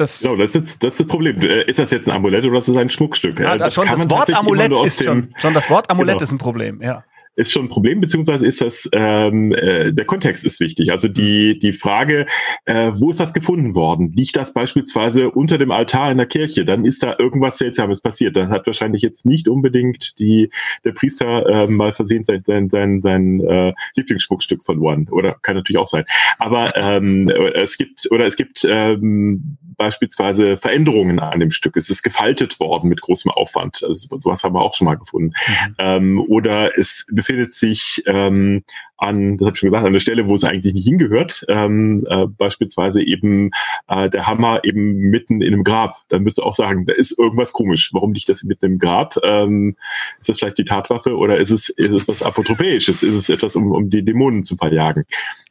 das, 0.00 0.18
so, 0.18 0.36
das, 0.36 0.54
ist, 0.54 0.82
das 0.82 0.94
ist 0.94 1.00
das 1.00 1.06
Problem. 1.06 1.40
Äh, 1.42 1.64
ist 1.64 1.78
das 1.78 1.90
jetzt 1.90 2.08
ein 2.08 2.16
Amulett 2.16 2.44
oder 2.44 2.58
ist 2.58 2.68
das 2.68 2.76
ein 2.76 2.88
Schmuckstück? 2.88 3.38
Ja, 3.38 3.58
das, 3.58 3.74
schon, 3.74 3.86
das 3.86 4.08
Wort 4.10 4.32
Amulett 4.32 4.72
ist 4.80 5.04
schon, 5.04 5.28
schon 5.38 5.54
das 5.54 5.68
Wort 5.70 5.90
Amulett 5.90 6.18
genau. 6.18 6.22
ist 6.22 6.32
ein 6.32 6.38
Problem, 6.38 6.82
ja 6.82 7.04
ist 7.36 7.52
schon 7.52 7.66
ein 7.66 7.68
Problem, 7.68 8.00
beziehungsweise 8.00 8.44
ist 8.44 8.60
das 8.60 8.88
ähm, 8.92 9.52
äh, 9.52 9.92
der 9.92 10.04
Kontext 10.04 10.44
ist 10.44 10.60
wichtig. 10.60 10.90
Also 10.90 11.08
die 11.08 11.58
die 11.58 11.72
Frage, 11.72 12.26
äh, 12.64 12.92
wo 12.94 13.10
ist 13.10 13.20
das 13.20 13.32
gefunden 13.32 13.74
worden? 13.74 14.12
Liegt 14.12 14.36
das 14.36 14.52
beispielsweise 14.52 15.30
unter 15.30 15.56
dem 15.56 15.70
Altar 15.70 16.10
in 16.10 16.18
der 16.18 16.26
Kirche? 16.26 16.64
Dann 16.64 16.84
ist 16.84 17.02
da 17.02 17.16
irgendwas 17.18 17.58
Seltsames 17.58 18.00
passiert. 18.00 18.36
Dann 18.36 18.50
hat 18.50 18.66
wahrscheinlich 18.66 19.02
jetzt 19.02 19.26
nicht 19.26 19.48
unbedingt 19.48 20.18
die 20.18 20.50
der 20.84 20.92
Priester 20.92 21.46
äh, 21.46 21.66
mal 21.66 21.92
versehen 21.92 22.24
sein 22.24 22.42
sein 22.46 22.68
sein, 22.68 23.00
sein 23.00 23.40
äh, 23.40 23.72
Lieblingsschmuckstück 23.96 24.64
verloren. 24.64 25.06
Oder 25.10 25.36
kann 25.40 25.56
natürlich 25.56 25.80
auch 25.80 25.88
sein. 25.88 26.04
Aber 26.38 26.76
ähm, 26.76 27.28
es 27.54 27.78
gibt 27.78 28.08
oder 28.10 28.26
es 28.26 28.36
gibt 28.36 28.66
ähm, 28.68 29.56
beispielsweise 29.80 30.58
Veränderungen 30.58 31.20
an 31.20 31.40
dem 31.40 31.50
Stück. 31.50 31.74
Es 31.74 31.88
ist 31.88 32.02
gefaltet 32.02 32.60
worden 32.60 32.90
mit 32.90 33.00
großem 33.00 33.30
Aufwand. 33.30 33.82
Also 33.82 34.18
sowas 34.18 34.44
haben 34.44 34.54
wir 34.54 34.60
auch 34.60 34.74
schon 34.74 34.84
mal 34.84 34.98
gefunden. 34.98 35.32
Mhm. 35.46 35.74
Ähm, 35.78 36.20
oder 36.28 36.78
es 36.78 37.06
befindet 37.20 37.52
sich 37.52 38.02
ähm, 38.06 38.64
an, 38.96 39.36
das 39.36 39.44
habe 39.44 39.54
ich 39.54 39.58
schon 39.58 39.66
gesagt, 39.66 39.84
an 39.84 39.92
der 39.92 40.00
Stelle, 40.00 40.26
wo 40.26 40.34
es 40.34 40.42
eigentlich 40.42 40.72
nicht 40.72 40.86
hingehört, 40.86 41.44
ähm, 41.48 42.02
äh, 42.08 42.26
beispielsweise 42.26 43.02
eben 43.02 43.50
äh, 43.88 44.08
der 44.08 44.26
Hammer 44.26 44.60
eben 44.64 45.10
mitten 45.10 45.42
in 45.42 45.52
einem 45.52 45.64
Grab. 45.64 45.96
Dann 46.08 46.22
würdest 46.22 46.38
du 46.38 46.42
auch 46.44 46.54
sagen, 46.54 46.86
da 46.86 46.94
ist 46.94 47.18
irgendwas 47.18 47.52
komisch. 47.52 47.90
Warum 47.92 48.14
liegt 48.14 48.30
das 48.30 48.42
mitten 48.42 48.64
im 48.64 48.78
Grab? 48.78 49.18
Ähm, 49.22 49.76
ist 50.18 50.30
das 50.30 50.38
vielleicht 50.38 50.56
die 50.56 50.64
Tatwaffe 50.64 51.14
oder 51.14 51.36
ist 51.36 51.50
es, 51.50 51.68
ist 51.68 51.92
es 51.92 52.08
was 52.08 52.22
Apotropäisches? 52.22 53.02
Ist 53.02 53.14
es 53.14 53.28
etwas, 53.28 53.54
um, 53.54 53.70
um 53.70 53.90
die 53.90 54.02
Dämonen 54.02 54.42
zu 54.42 54.56
verjagen? 54.56 55.04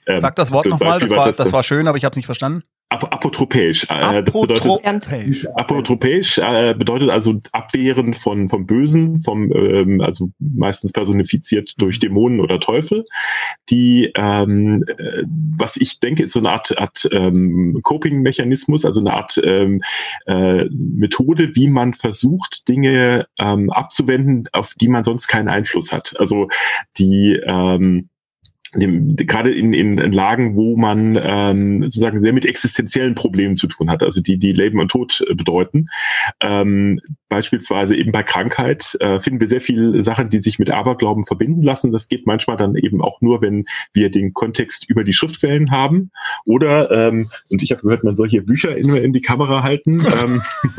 Ähm, 0.08 0.22
Sag 0.22 0.36
das 0.36 0.52
Wort 0.52 0.66
nochmal, 0.66 1.00
das 1.00 1.12
war, 1.12 1.32
das 1.32 1.54
war 1.54 1.62
schön, 1.62 1.88
aber 1.88 2.00
ich 2.00 2.04
habe 2.04 2.14
es 2.14 2.18
nicht 2.18 2.26
verstanden. 2.26 2.64
Ap 2.92 3.04
apotropäisch. 3.14 3.86
Äh, 3.88 3.94
apotropäisch. 3.94 5.46
Apotropäisch 5.54 6.40
äh, 6.40 6.74
bedeutet 6.74 7.12
also 7.12 7.40
Abwehren 7.52 8.16
von 8.16 8.50
vom 8.50 8.66
Bösen, 8.66 9.22
vom 9.22 9.52
ähm, 9.54 10.02
also 10.02 10.32
meistens 10.40 10.92
personifiziert 10.92 11.76
durch 11.78 12.00
Dämonen 12.00 12.40
oder 12.40 12.60
Teufel. 12.60 13.06
Die, 13.70 14.12
ähm, 14.16 14.84
äh, 14.88 15.24
was 15.56 15.78
ich 15.78 16.00
denke, 16.00 16.24
ist 16.24 16.34
so 16.34 16.40
eine 16.40 16.52
Art, 16.52 16.76
Art 16.80 17.08
ähm, 17.12 17.80
Coping-Mechanismus, 17.84 18.86
also 18.86 19.02
eine 19.02 19.14
Art 19.14 19.40
ähm, 19.44 19.84
äh, 20.26 20.66
Methode, 20.72 21.56
wie 21.56 21.68
man 21.68 21.94
versucht, 21.94 22.68
Dinge 22.68 23.28
ähm, 23.38 23.70
abzuwenden, 23.70 24.50
auf 24.52 24.74
die 24.74 24.88
man 24.88 25.04
sonst 25.04 25.28
keinen 25.28 25.50
Einfluss 25.50 25.92
hat. 25.94 26.16
Also 26.20 26.48
die 26.98 27.40
ähm, 27.46 28.10
dem, 28.76 29.16
gerade 29.16 29.52
in, 29.52 29.74
in, 29.74 29.98
in 29.98 30.12
Lagen, 30.12 30.56
wo 30.56 30.78
man 30.78 31.20
ähm, 31.22 31.82
sozusagen 31.84 32.20
sehr 32.20 32.34
mit 32.34 32.46
existenziellen 32.46 33.16
Problemen 33.16 33.56
zu 33.56 33.68
tun 33.68 33.90
hat, 33.90 34.04
also 34.04 34.22
die 34.22 34.38
die 34.38 34.54
Leben 34.54 34.80
und 34.80 34.90
Tod 34.90 35.26
äh, 35.28 35.34
bedeuten. 35.34 35.88
Ähm, 36.40 37.00
beispielsweise 37.30 37.96
eben 37.96 38.12
bei 38.12 38.22
Krankheit 38.22 38.96
äh, 39.00 39.20
finden 39.20 39.40
wir 39.40 39.48
sehr 39.48 39.62
viele 39.62 40.04
Sachen, 40.04 40.30
die 40.30 40.40
sich 40.40 40.60
mit 40.60 40.72
Aberglauben 40.72 41.24
verbinden 41.24 41.64
lassen. 41.64 41.92
Das 41.92 42.10
geht 42.10 42.28
manchmal 42.28 42.58
dann 42.58 42.76
eben 42.76 43.02
auch 43.02 43.22
nur, 43.22 43.42
wenn 43.42 43.66
wir 43.94 44.12
den 44.12 44.34
Kontext 44.34 44.88
über 44.88 45.04
die 45.04 45.14
Schriftquellen 45.14 45.72
haben. 45.72 46.12
Oder, 46.46 46.92
ähm, 46.92 47.28
und 47.50 47.64
ich 47.64 47.72
habe 47.72 47.82
gehört, 47.82 48.04
man 48.04 48.18
soll 48.18 48.30
hier 48.30 48.46
Bücher 48.46 48.76
in, 48.78 48.94
in 48.96 49.14
die 49.14 49.22
Kamera 49.22 49.64
halten. 49.64 50.00
ähm, 50.06 50.42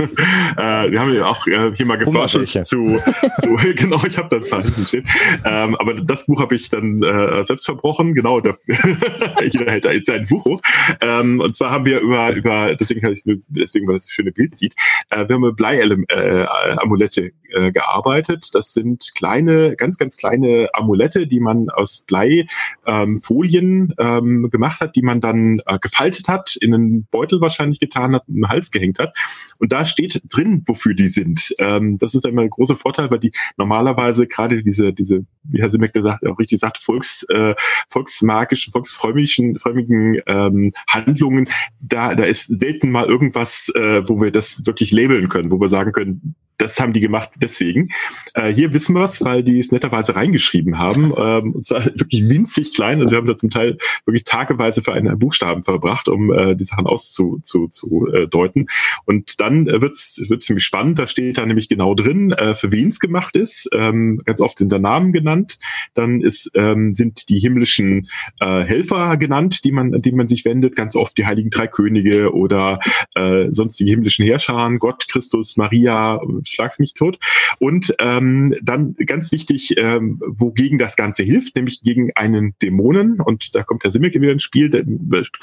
äh, 0.57 0.91
wir 0.91 1.01
haben 1.01 1.15
ja 1.15 1.27
auch 1.27 1.47
äh, 1.49 1.73
hier 1.75 1.87
mal 1.87 1.99
geforscht 1.99 2.47
zu, 2.47 3.01
zu, 3.41 3.57
genau, 3.77 4.05
ich 4.07 4.17
habe 4.17 4.29
da 4.29 4.37
ein 4.37 4.49
paar 4.49 4.65
stehen. 4.65 5.07
Ähm, 5.45 5.75
aber 5.77 5.95
das 5.95 6.27
Buch 6.27 6.41
habe 6.41 6.55
ich 6.55 6.69
dann 6.69 7.03
äh, 7.03 7.43
selbst 7.43 7.67
verbraucht 7.67 7.80
unterbrochen. 7.81 8.15
Genau, 8.15 8.41
jeder 9.43 9.71
hält 9.71 9.85
da 9.85 9.93
jetzt 9.93 10.11
ein 10.11 10.27
Buch 10.27 10.45
hoch. 10.45 10.61
Ähm, 11.01 11.41
und 11.41 11.57
zwar 11.57 11.71
haben 11.71 11.87
wir 11.87 12.01
über, 12.01 12.33
über 12.33 12.77
deswegen 12.77 13.03
habe 13.03 13.15
ich 13.15 13.23
deswegen, 13.49 13.87
weil 13.87 13.95
das 13.95 14.09
schöne 14.09 14.33
Bild 14.33 14.55
sieht, 14.55 14.75
äh, 15.11 15.27
wir 15.29 15.37
haben 15.37 15.55
Blei-Amulette 15.55 17.33
äh, 17.53 17.73
gearbeitet. 17.73 18.51
Das 18.53 18.73
sind 18.73 19.13
kleine, 19.15 19.77
ganz, 19.77 19.99
ganz 19.99 20.17
kleine 20.17 20.69
Amulette, 20.73 21.27
die 21.27 21.41
man 21.41 21.69
aus 21.69 22.05
Bleifolien 22.07 23.95
ähm, 23.99 24.21
ähm, 24.21 24.51
gemacht 24.51 24.81
hat, 24.81 24.97
die 24.97 25.03
man 25.03 25.21
dann 25.21 25.61
äh, 25.67 25.79
gefaltet 25.79 26.29
hat, 26.29 26.57
in 26.57 26.75
einen 26.75 27.05
Beutel 27.11 27.41
wahrscheinlich 27.41 27.81
getan 27.81 28.15
hat, 28.15 28.25
einen 28.29 28.49
Hals 28.49 28.71
gehängt 28.71 28.99
hat. 28.99 29.17
Und 29.59 29.73
da 29.73 29.85
steht 29.85 30.23
drin, 30.29 30.63
wofür 30.67 30.95
die 30.95 31.09
sind. 31.09 31.55
Ähm, 31.59 31.99
das 31.99 32.15
ist 32.15 32.27
immer 32.27 32.43
ein 32.43 32.51
großer 32.51 32.77
Vorteil, 32.77 33.11
weil 33.11 33.19
die 33.19 33.33
normalerweise 33.57 34.27
gerade 34.27 34.63
diese, 34.63 34.93
diese, 34.93 35.25
wie 35.45 35.61
Herr 35.61 35.71
Simek 35.71 35.93
gesagt, 35.93 36.27
auch 36.27 36.39
richtig 36.39 36.59
sagt, 36.59 36.79
Volks, 36.79 37.25
äh, 37.29 37.55
volksmarkischen, 37.89 38.73
volksfrömmischen 38.73 39.59
frömmigen 39.59 40.21
ähm, 40.27 40.73
Handlungen, 40.89 41.49
da, 41.81 42.15
da 42.15 42.25
ist 42.25 42.61
selten 42.61 42.91
mal 42.91 43.07
irgendwas, 43.07 43.71
äh, 43.75 44.03
wo 44.09 44.21
wir 44.21 44.31
das 44.31 44.67
wirklich 44.67 44.93
labeln 44.93 45.29
können, 45.29 45.51
wo 45.51 45.61
wir 45.61 45.69
sagen 45.69 45.93
können, 45.93 46.35
das 46.61 46.79
haben 46.79 46.93
die 46.93 47.01
gemacht 47.01 47.31
deswegen. 47.37 47.89
Äh, 48.35 48.53
hier 48.53 48.73
wissen 48.73 48.95
wir 48.95 49.05
es, 49.05 49.25
weil 49.25 49.43
die 49.43 49.59
es 49.59 49.73
netterweise 49.73 50.15
reingeschrieben 50.15 50.79
haben. 50.79 51.13
Ähm, 51.17 51.53
und 51.53 51.65
zwar 51.65 51.85
wirklich 51.97 52.29
winzig 52.29 52.75
klein. 52.75 53.01
Also 53.01 53.13
wir 53.13 53.19
haben 53.19 53.27
da 53.27 53.37
zum 53.37 53.51
Teil 53.51 53.79
wirklich 54.05 54.25
tageweise 54.25 54.83
für 54.83 54.93
einen 54.93 55.19
Buchstaben 55.19 55.63
verbracht, 55.63 56.09
um 56.09 56.33
äh, 56.33 56.55
die 56.55 56.65
Sachen 56.65 56.87
auszudeuten. 56.87 57.41
Zu, 57.43 57.69
zu, 57.69 58.07
äh, 58.13 58.29
deuten. 58.29 58.67
und 59.05 59.41
dann 59.41 59.67
äh, 59.67 59.81
wird 59.81 59.93
es 59.93 60.23
ziemlich 60.41 60.65
spannend. 60.65 60.99
Da 60.99 61.07
steht 61.07 61.39
da 61.39 61.47
nämlich 61.47 61.69
genau 61.69 61.95
drin, 61.95 62.33
äh, 62.33 62.55
für 62.55 62.73
wen 62.73 62.89
es 62.89 63.01
gemacht 63.01 63.37
ist. 63.37 63.69
Ähm, 63.73 64.21
ganz 64.25 64.41
oft 64.41 64.59
sind 64.59 64.71
der 64.71 64.79
Namen 64.79 65.13
genannt. 65.13 65.59
Dann 65.95 66.21
ist, 66.21 66.51
ähm, 66.55 66.95
sind 66.95 67.29
die 67.29 67.39
himmlischen 67.39 68.09
äh, 68.41 68.63
Helfer 68.63 69.17
genannt, 69.17 69.65
die 69.65 69.73
man, 69.73 70.03
die 70.03 70.13
man 70.13 70.29
sich 70.29 70.45
wendet. 70.45 70.77
Ganz 70.77 70.97
oft 70.97 71.17
die 71.19 71.27
heiligen 71.27 71.51
drei 71.51 71.67
Könige 71.67 72.33
oder 72.35 72.81
äh, 73.15 73.49
sonst 73.53 73.79
die 73.81 73.87
himmlischen 73.87 74.25
Herrscher, 74.25 74.71
Gott, 74.79 75.09
Christus, 75.09 75.57
Maria, 75.57 76.21
schlag's 76.51 76.79
mich 76.79 76.95
tot. 76.95 77.19
Und 77.59 77.95
ähm, 77.99 78.55
dann 78.63 78.95
ganz 79.07 79.33
wichtig, 79.33 79.77
ähm, 79.77 80.21
wogegen 80.27 80.79
das 80.79 80.97
Ganze 80.97 81.23
hilft, 81.23 81.57
nämlich 81.57 81.83
gegen 81.83 82.11
einen 82.15 82.55
Dämonen. 82.63 83.21
Und 83.21 83.55
da 83.55 83.63
kommt 83.63 83.85
der 83.85 83.91
Simmek 83.91 84.15
wieder 84.15 84.33
ins 84.33 84.43
Spiel. 84.43 84.69
Da 84.71 84.81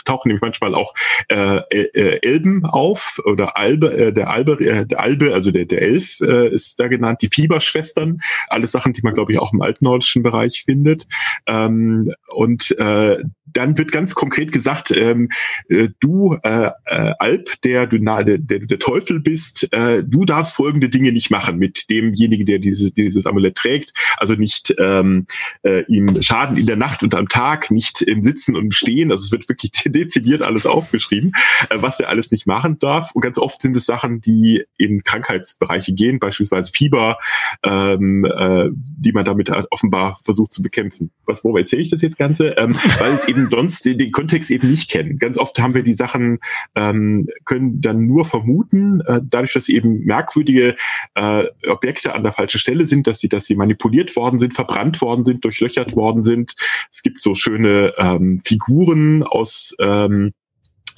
tauchen 0.06 0.30
nämlich 0.30 0.42
manchmal 0.42 0.76
auch 0.76 0.94
äh, 1.30 1.58
äh, 1.70 2.20
Elben 2.22 2.66
auf 2.66 3.20
oder 3.26 3.58
Albe, 3.58 3.92
äh, 3.98 4.14
der 4.14 4.30
Albe, 4.30 4.54
äh, 4.66 4.86
der 4.86 5.00
Albe, 5.00 5.34
also 5.34 5.52
der, 5.52 5.66
der 5.66 5.82
Elf 5.82 6.20
äh, 6.22 6.50
ist 6.54 6.80
da 6.80 6.88
genannt, 6.88 7.20
die 7.22 7.30
Fieberschwestern, 7.30 8.18
alles 8.50 8.72
Sachen, 8.72 8.94
die 8.94 9.02
man, 9.02 9.14
glaube 9.14 9.32
ich, 9.32 9.40
auch 9.40 9.54
im 9.54 9.62
altnordischen 9.62 10.24
Bereich 10.24 10.64
findet. 10.66 11.08
Ähm, 11.46 12.14
und 12.28 12.78
äh, 12.80 13.18
dann 13.46 13.78
wird 13.78 13.92
ganz 13.92 14.14
konkret 14.14 14.52
gesagt, 14.52 14.92
ähm, 14.92 15.30
äh, 15.70 15.90
du 16.00 16.38
äh, 16.44 16.70
äh, 16.86 17.14
Alp, 17.20 17.62
der 17.64 17.88
du 17.88 17.98
der, 17.98 18.38
der, 18.38 18.60
der 18.60 18.80
Teufel 18.80 19.20
bist, 19.20 19.72
äh, 19.74 20.04
du 20.04 20.26
darfst 20.26 20.56
folgende 20.56 20.90
Dinge 20.98 21.12
nicht 21.12 21.30
machen 21.30 21.58
mit 21.58 21.90
demjenigen, 21.92 22.46
der 22.46 22.58
diese, 22.58 22.92
dieses 22.92 23.28
Amulett 23.28 23.56
trägt. 23.56 23.94
Also 24.18 24.34
nicht 24.34 24.74
ähm, 24.80 25.28
äh, 25.64 25.84
ihm 25.88 26.20
Schaden 26.22 26.58
in 26.58 26.66
der 26.66 26.76
Nacht 26.76 27.04
und 27.04 27.14
am 27.14 27.30
Tag, 27.30 27.70
nicht 27.70 28.02
im 28.02 28.24
Sitzen 28.24 28.56
und 28.56 28.66
im 28.66 28.72
Stehen. 28.72 29.12
Also 29.12 29.24
es 29.26 29.32
wird 29.32 29.48
wirklich 29.48 29.72
dezidiert 29.86 30.42
alles 30.42 30.66
aufgeschrieben, 30.66 31.34
äh, 31.70 31.78
was 31.80 32.00
er 32.00 32.10
alles 32.10 32.32
nicht 32.32 32.48
machen 32.48 32.80
darf. 32.80 33.12
Und 33.14 33.22
ganz 33.22 33.38
oft 33.38 33.62
sind 33.62 33.78
es 33.78 33.86
Sachen, 33.86 34.22
die 34.22 34.64
in 34.78 35.04
Krankheitsbereiche 35.04 35.94
gehen, 35.94 36.20
beispielsweise 36.20 36.72
Fieber, 36.72 37.20
ähm, 37.64 38.26
äh, 38.26 38.70
die 38.74 39.12
man 39.12 39.24
damit 39.24 39.52
offenbar 39.70 40.20
versucht 40.24 40.52
zu 40.52 40.64
bekämpfen. 40.64 41.12
Was, 41.26 41.44
worüber 41.44 41.60
erzähle 41.60 41.84
ich 41.84 41.90
das 41.92 42.02
jetzt 42.02 42.18
Ganze? 42.18 42.56
Ähm, 42.58 42.76
weil 42.98 43.12
es 43.12 43.28
eben 43.28 43.50
sonst 43.52 43.86
den, 43.86 44.00
den 44.00 44.12
Kontext 44.12 44.50
eben 44.50 44.70
nicht 44.70 44.90
kennen. 44.90 45.20
Ganz 45.20 45.38
oft 45.38 45.60
haben 45.60 45.76
wir 45.76 45.84
die 45.84 45.94
Sachen, 45.94 46.40
ähm, 46.76 47.28
können 47.46 47.82
dann 47.82 48.08
nur 48.08 48.26
vermuten, 48.26 49.02
äh, 49.02 49.22
dadurch, 49.24 49.54
dass 49.54 49.70
eben 49.70 50.06
merkwürdige 50.06 50.76
äh, 51.16 51.46
Objekte 51.68 52.14
an 52.14 52.24
der 52.24 52.34
falschen 52.34 52.60
Stelle 52.60 52.86
sind, 52.86 53.08
dass 53.08 53.20
sie, 53.20 53.30
dass 53.30 53.46
sie 53.46 53.56
manipuliert 53.56 54.16
worden 54.16 54.40
sind, 54.40 54.54
verbrannt 54.54 55.02
worden 55.02 55.26
sind, 55.26 55.44
durchlöchert 55.44 55.96
worden 55.96 56.24
sind. 56.24 56.54
Es 56.92 57.02
gibt 57.02 57.22
so 57.22 57.36
schöne 57.36 57.94
ähm, 57.98 58.42
Figuren 58.44 59.24
aus 59.24 59.76
ähm, 59.80 60.34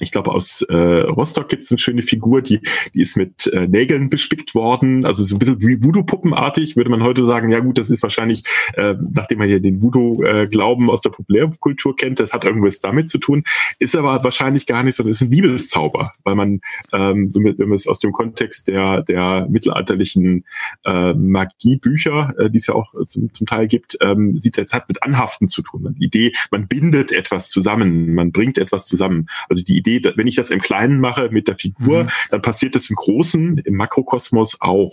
ich 0.00 0.10
glaube, 0.10 0.32
aus 0.32 0.62
äh, 0.62 0.74
Rostock 0.74 1.48
gibt 1.48 1.62
es 1.62 1.70
eine 1.70 1.78
schöne 1.78 2.02
Figur, 2.02 2.42
die, 2.42 2.60
die 2.94 3.02
ist 3.02 3.16
mit 3.16 3.46
äh, 3.48 3.68
Nägeln 3.68 4.10
bespickt 4.10 4.54
worden. 4.54 5.04
Also 5.04 5.22
so 5.22 5.36
ein 5.36 5.38
bisschen 5.38 5.60
wie 5.60 5.82
Voodoo-Puppenartig, 5.82 6.76
würde 6.76 6.90
man 6.90 7.02
heute 7.02 7.24
sagen, 7.26 7.50
ja 7.50 7.60
gut, 7.60 7.78
das 7.78 7.90
ist 7.90 8.02
wahrscheinlich, 8.02 8.42
äh, 8.74 8.94
nachdem 9.14 9.38
man 9.38 9.50
ja 9.50 9.58
den 9.58 9.82
Voodoo-Glauben 9.82 10.90
aus 10.90 11.02
der 11.02 11.10
Populärkultur 11.10 11.94
kennt, 11.96 12.18
das 12.18 12.32
hat 12.32 12.44
irgendwas 12.44 12.80
damit 12.80 13.08
zu 13.08 13.18
tun, 13.18 13.44
ist 13.78 13.94
aber 13.94 14.24
wahrscheinlich 14.24 14.66
gar 14.66 14.82
nicht, 14.82 14.96
sondern 14.96 15.10
ist 15.10 15.20
ein 15.20 15.30
Liebeszauber, 15.30 16.12
weil 16.24 16.34
man, 16.34 16.60
ähm, 16.92 17.30
so 17.30 17.40
mit, 17.40 17.58
wenn 17.58 17.68
man 17.68 17.76
es 17.76 17.86
aus 17.86 18.00
dem 18.00 18.12
Kontext 18.12 18.68
der, 18.68 19.02
der 19.02 19.46
mittelalterlichen 19.50 20.44
äh, 20.84 21.12
Magiebücher, 21.12 22.34
äh, 22.38 22.50
die 22.50 22.58
es 22.58 22.66
ja 22.66 22.74
auch 22.74 22.94
zum, 23.06 23.32
zum 23.34 23.46
Teil 23.46 23.68
gibt, 23.68 23.98
ähm, 24.00 24.38
sieht, 24.38 24.56
es 24.56 24.72
hat 24.72 24.88
mit 24.88 25.02
Anhaften 25.02 25.48
zu 25.48 25.62
tun. 25.62 25.94
Die 25.98 26.06
Idee, 26.06 26.32
man 26.50 26.68
bindet 26.68 27.12
etwas 27.12 27.50
zusammen, 27.50 28.14
man 28.14 28.32
bringt 28.32 28.56
etwas 28.56 28.86
zusammen. 28.86 29.26
Also 29.48 29.62
die 29.62 29.76
Idee, 29.76 29.89
Idee, 29.96 30.12
wenn 30.16 30.26
ich 30.26 30.36
das 30.36 30.50
im 30.50 30.60
Kleinen 30.60 31.00
mache 31.00 31.28
mit 31.30 31.48
der 31.48 31.56
Figur, 31.56 32.04
mhm. 32.04 32.08
dann 32.30 32.42
passiert 32.42 32.74
das 32.74 32.90
im 32.90 32.96
Großen, 32.96 33.58
im 33.58 33.74
Makrokosmos 33.74 34.60
auch. 34.60 34.92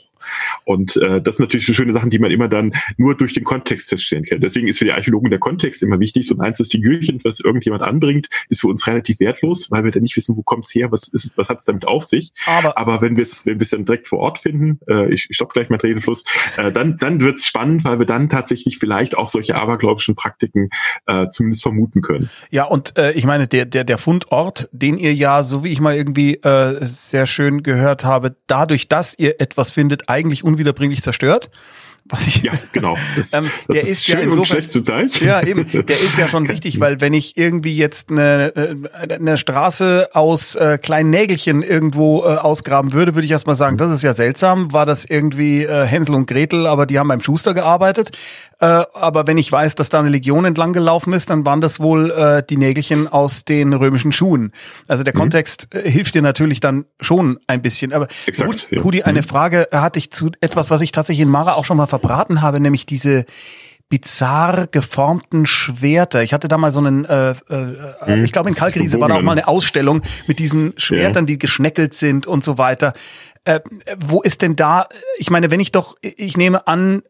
Und 0.65 0.97
äh, 0.97 1.21
das 1.21 1.37
sind 1.37 1.45
natürlich 1.45 1.65
so 1.65 1.73
schöne 1.73 1.93
Sachen, 1.93 2.09
die 2.09 2.19
man 2.19 2.31
immer 2.31 2.47
dann 2.47 2.73
nur 2.97 3.15
durch 3.15 3.33
den 3.33 3.43
Kontext 3.43 3.89
feststellen 3.89 4.25
kann. 4.25 4.39
Deswegen 4.39 4.67
ist 4.67 4.79
für 4.79 4.85
die 4.85 4.91
Archäologen 4.91 5.29
der 5.29 5.39
Kontext 5.39 5.81
immer 5.83 5.99
wichtig. 5.99 6.27
So 6.27 6.35
ein 6.35 6.41
einzelnes 6.41 6.71
Figürchen, 6.71 7.19
was 7.23 7.39
irgendjemand 7.39 7.83
anbringt, 7.83 8.27
ist 8.49 8.61
für 8.61 8.67
uns 8.67 8.87
relativ 8.87 9.19
wertlos, 9.19 9.71
weil 9.71 9.83
wir 9.83 9.91
dann 9.91 10.03
nicht 10.03 10.15
wissen, 10.15 10.35
wo 10.35 10.43
kommt's 10.43 10.73
her, 10.73 10.91
was 10.91 11.07
ist 11.07 11.25
es, 11.25 11.37
was 11.37 11.49
hat 11.49 11.59
es 11.59 11.65
damit 11.65 11.87
auf 11.87 12.03
sich. 12.03 12.31
Aber, 12.45 12.77
Aber 12.77 13.01
wenn 13.01 13.15
wir 13.15 13.23
es 13.23 13.45
wenn 13.45 13.59
wir 13.59 13.63
es 13.63 13.69
dann 13.69 13.85
direkt 13.85 14.07
vor 14.07 14.19
Ort 14.19 14.39
finden, 14.39 14.79
äh, 14.87 15.13
ich, 15.13 15.27
ich 15.29 15.35
stoppe 15.35 15.53
gleich 15.53 15.69
meinen 15.69 15.81
Redenfluss, 15.81 16.25
äh, 16.57 16.71
dann 16.71 16.97
dann 16.97 17.21
wird's 17.21 17.45
spannend, 17.45 17.83
weil 17.83 17.99
wir 17.99 18.05
dann 18.05 18.29
tatsächlich 18.29 18.77
vielleicht 18.77 19.17
auch 19.17 19.29
solche 19.29 19.55
abergläubischen 19.55 20.15
Praktiken 20.15 20.69
äh, 21.05 21.27
zumindest 21.29 21.63
vermuten 21.63 22.01
können. 22.01 22.29
Ja, 22.49 22.65
und 22.65 22.97
äh, 22.97 23.11
ich 23.13 23.25
meine, 23.25 23.47
der 23.47 23.65
der 23.65 23.83
der 23.83 23.97
Fundort, 23.97 24.69
den 24.71 24.86
den 24.87 24.97
ihr 24.97 25.13
ja, 25.13 25.43
so 25.43 25.65
wie 25.65 25.71
ich 25.71 25.81
mal 25.81 25.95
irgendwie 25.95 26.35
äh, 26.35 26.85
sehr 26.85 27.25
schön 27.25 27.61
gehört 27.61 28.05
habe, 28.05 28.37
dadurch, 28.47 28.87
dass 28.87 29.19
ihr 29.19 29.41
etwas 29.41 29.69
findet, 29.69 30.07
eigentlich 30.07 30.45
unwiederbringlich 30.45 31.01
zerstört. 31.01 31.49
Was 32.09 32.27
ich, 32.27 32.43
ja, 32.43 32.53
genau. 32.71 32.97
Das, 33.15 33.33
ähm, 33.33 33.49
das 33.67 33.75
der 33.75 33.83
ist, 33.83 33.89
ist 33.89 34.05
schön 34.05 34.15
ja 34.15 34.21
insofern, 34.21 34.39
und 34.39 34.45
schlecht 34.47 34.71
zugleich. 34.71 35.21
Ja, 35.21 35.41
eben. 35.43 35.65
Der 35.71 35.95
ist 35.95 36.17
ja 36.17 36.27
schon 36.27 36.47
wichtig, 36.49 36.79
weil 36.79 37.01
wenn 37.01 37.13
ich 37.13 37.37
irgendwie 37.37 37.75
jetzt 37.75 38.09
eine, 38.09 38.55
äh, 38.55 39.13
eine 39.13 39.37
Straße 39.37 40.09
aus 40.13 40.55
äh, 40.55 40.77
kleinen 40.77 41.09
Nägelchen 41.09 41.61
irgendwo 41.63 42.23
äh, 42.23 42.35
ausgraben 42.35 42.93
würde, 42.93 43.15
würde 43.15 43.25
ich 43.25 43.31
erstmal 43.31 43.55
sagen, 43.55 43.77
das 43.77 43.91
ist 43.91 44.03
ja 44.03 44.13
seltsam. 44.13 44.73
War 44.73 44.85
das 44.85 45.05
irgendwie 45.05 45.63
äh, 45.63 45.85
Hänsel 45.85 46.15
und 46.15 46.27
Gretel, 46.27 46.67
aber 46.67 46.85
die 46.85 46.99
haben 46.99 47.07
beim 47.07 47.21
Schuster 47.21 47.53
gearbeitet. 47.53 48.11
Äh, 48.59 48.65
aber 48.65 49.27
wenn 49.27 49.37
ich 49.37 49.51
weiß, 49.51 49.75
dass 49.75 49.89
da 49.89 49.99
eine 49.99 50.09
Legion 50.09 50.45
entlang 50.45 50.73
gelaufen 50.73 51.13
ist, 51.13 51.29
dann 51.29 51.45
waren 51.45 51.61
das 51.61 51.79
wohl 51.79 52.09
äh, 52.11 52.43
die 52.47 52.57
Nägelchen 52.57 53.07
aus 53.07 53.45
den 53.45 53.73
römischen 53.73 54.11
Schuhen. 54.11 54.51
Also 54.87 55.03
der 55.03 55.13
mhm. 55.13 55.19
Kontext 55.19 55.67
äh, 55.75 55.89
hilft 55.89 56.15
dir 56.15 56.23
natürlich 56.23 56.59
dann 56.59 56.85
schon 56.99 57.39
ein 57.45 57.61
bisschen. 57.61 57.93
Aber 57.93 58.07
Exakt, 58.25 58.67
Rudi, 58.83 58.99
ja. 58.99 59.05
eine 59.05 59.21
mhm. 59.21 59.25
Frage 59.25 59.67
hatte 59.71 59.99
ich 59.99 60.11
zu 60.11 60.31
etwas, 60.41 60.71
was 60.71 60.81
ich 60.81 60.91
tatsächlich 60.91 61.25
in 61.25 61.31
Mara 61.31 61.53
auch 61.53 61.65
schon 61.65 61.77
mal 61.77 61.87
verbraten 61.99 62.41
habe, 62.41 62.59
nämlich 62.59 62.85
diese 62.85 63.25
bizarr 63.89 64.67
geformten 64.67 65.45
Schwerter. 65.45 66.21
Ich 66.21 66.33
hatte 66.33 66.47
da 66.47 66.57
mal 66.57 66.71
so 66.71 66.79
einen, 66.79 67.05
äh, 67.05 67.31
äh, 67.49 68.17
mhm. 68.17 68.25
ich 68.25 68.31
glaube 68.31 68.49
in 68.49 68.55
Kalkriese 68.63 68.99
war 68.99 69.07
da 69.07 69.15
auch 69.15 69.21
mal 69.21 69.31
eine 69.31 69.47
Ausstellung 69.47 70.01
mit 70.27 70.39
diesen 70.39 70.73
Schwertern, 70.77 71.25
die 71.25 71.39
geschneckelt 71.39 71.93
sind 71.93 72.27
und 72.27 72.43
so 72.43 72.57
weiter. 72.57 72.93
Äh, 73.45 73.61
wo 73.97 74.21
ist 74.21 74.41
denn 74.41 74.57
da, 74.57 74.87
ich 75.17 75.29
meine, 75.29 75.49
wenn 75.51 75.61
ich 75.61 75.71
doch, 75.71 75.95
ich 76.01 76.35
nehme 76.35 76.67
an, 76.67 77.01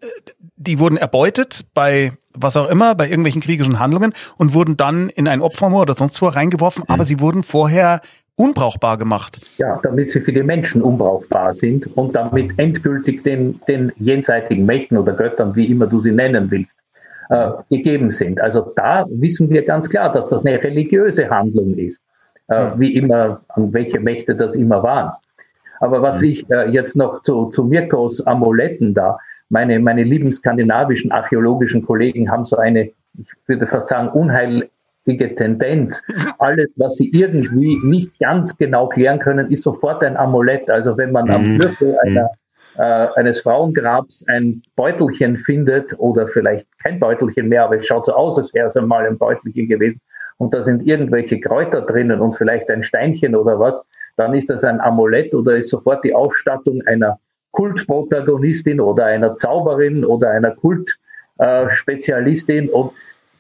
die 0.56 0.78
wurden 0.78 0.98
erbeutet 0.98 1.66
bei 1.74 2.14
was 2.40 2.56
auch 2.56 2.70
immer, 2.70 2.94
bei 2.94 3.10
irgendwelchen 3.10 3.42
kriegischen 3.42 3.80
Handlungen 3.80 4.14
und 4.38 4.54
wurden 4.54 4.78
dann 4.78 5.10
in 5.10 5.28
ein 5.28 5.42
Opfermoor 5.42 5.82
oder 5.82 5.96
sonst 5.96 6.22
wo 6.22 6.28
reingeworfen, 6.28 6.84
mhm. 6.88 6.94
aber 6.94 7.06
sie 7.06 7.20
wurden 7.20 7.42
vorher 7.42 8.02
unbrauchbar 8.38 8.98
gemacht. 8.98 9.42
Ja, 9.58 9.80
damit 9.84 10.12
sie 10.12 10.22
für 10.22 10.32
die 10.32 10.44
Menschen 10.44 10.82
unbrauchbar 10.82 11.54
sind 11.54 11.98
und 11.98 12.16
damit 12.16 12.58
endgültig 12.58 13.24
den, 13.24 13.60
den 13.68 13.92
jenseitigen 13.98 14.66
Mächten 14.66 14.98
oder 14.98 15.14
Göttern, 15.14 15.56
wie 15.56 15.66
immer 15.66 15.88
du 15.88 16.00
sie 16.00 16.12
nennen 16.12 16.50
willst, 16.50 16.76
äh, 17.30 17.50
gegeben 17.70 18.12
sind. 18.12 18.40
Also 18.40 18.72
da 18.76 19.06
wissen 19.10 19.50
wir 19.50 19.64
ganz 19.66 19.90
klar, 19.90 20.14
dass 20.14 20.28
das 20.30 20.46
eine 20.46 20.64
religiöse 20.64 21.30
Handlung 21.30 21.74
ist, 21.76 22.00
äh, 22.48 22.70
wie 22.78 22.96
immer, 22.96 23.42
an 23.50 23.74
welche 23.74 24.00
Mächte 24.00 24.36
das 24.36 24.56
immer 24.56 24.82
waren. 24.84 25.12
Aber 25.80 26.02
was 26.02 26.22
ich 26.22 26.50
äh, 26.50 26.70
jetzt 26.70 26.96
noch 26.96 27.24
zu, 27.24 27.48
zu 27.48 27.64
Mirkos 27.64 28.26
Amuletten 28.26 28.94
da, 28.94 29.18
meine, 29.50 29.80
meine 29.80 30.04
lieben 30.04 30.32
skandinavischen 30.32 31.12
archäologischen 31.12 31.82
Kollegen 31.82 32.30
haben 32.30 32.46
so 32.46 32.58
eine, 32.58 32.92
ich 33.18 33.28
würde 33.48 33.66
fast 33.66 33.90
sagen, 33.90 34.10
unheilige 35.08 35.36
Tendenz. 35.36 36.02
Alles, 36.40 36.70
was 36.76 36.96
sie 36.96 37.12
irgendwie 37.12 37.78
nicht 37.84 38.20
ganz 38.20 38.58
genau 38.58 38.90
klären 38.90 39.20
können, 39.20 39.52
ist 39.52 39.64
sofort 39.64 40.04
ein 40.04 40.18
Amulett. 40.18 40.70
Also 40.70 40.98
wenn 40.98 41.12
man 41.12 41.30
am 41.30 41.60
Würfel 41.60 41.96
mhm. 42.04 42.18
einer, 42.18 42.30
äh, 42.78 43.08
eines 43.20 43.42
Frauengrabs 43.42 44.26
ein 44.28 44.62
Beutelchen 44.76 45.38
findet 45.38 45.98
oder 46.00 46.28
vielleicht 46.28 46.68
kein 46.84 47.00
Beutelchen 47.00 47.48
mehr, 47.50 47.64
aber 47.64 47.78
es 47.78 47.88
schaut 47.88 48.06
so 48.06 48.14
aus, 48.14 48.38
als 48.38 48.54
wäre 48.54 48.68
es 48.68 48.78
einmal 48.78 49.08
ein 49.08 49.18
Beutelchen 49.18 49.68
gewesen 49.68 50.00
und 50.38 50.54
da 50.54 50.64
sind 50.64 50.86
irgendwelche 50.86 51.40
Kräuter 51.40 51.82
drinnen 51.82 52.20
und 52.20 52.36
vielleicht 52.36 52.70
ein 52.70 52.84
Steinchen 52.84 53.36
oder 53.36 53.60
was, 53.60 53.82
dann 54.18 54.36
ist 54.36 54.50
das 54.50 54.64
ein 54.64 54.80
Amulett 54.80 55.34
oder 55.34 55.58
ist 55.58 55.70
sofort 55.70 56.04
die 56.04 56.14
Ausstattung 56.14 56.84
einer 56.86 57.20
Kultprotagonistin 57.52 58.80
oder 58.80 59.06
einer 59.06 59.38
Zauberin 59.38 60.06
oder 60.06 60.30
einer 60.30 60.52
Kultspezialistin. 60.52 62.68
Äh, 62.68 62.72
und 62.72 62.92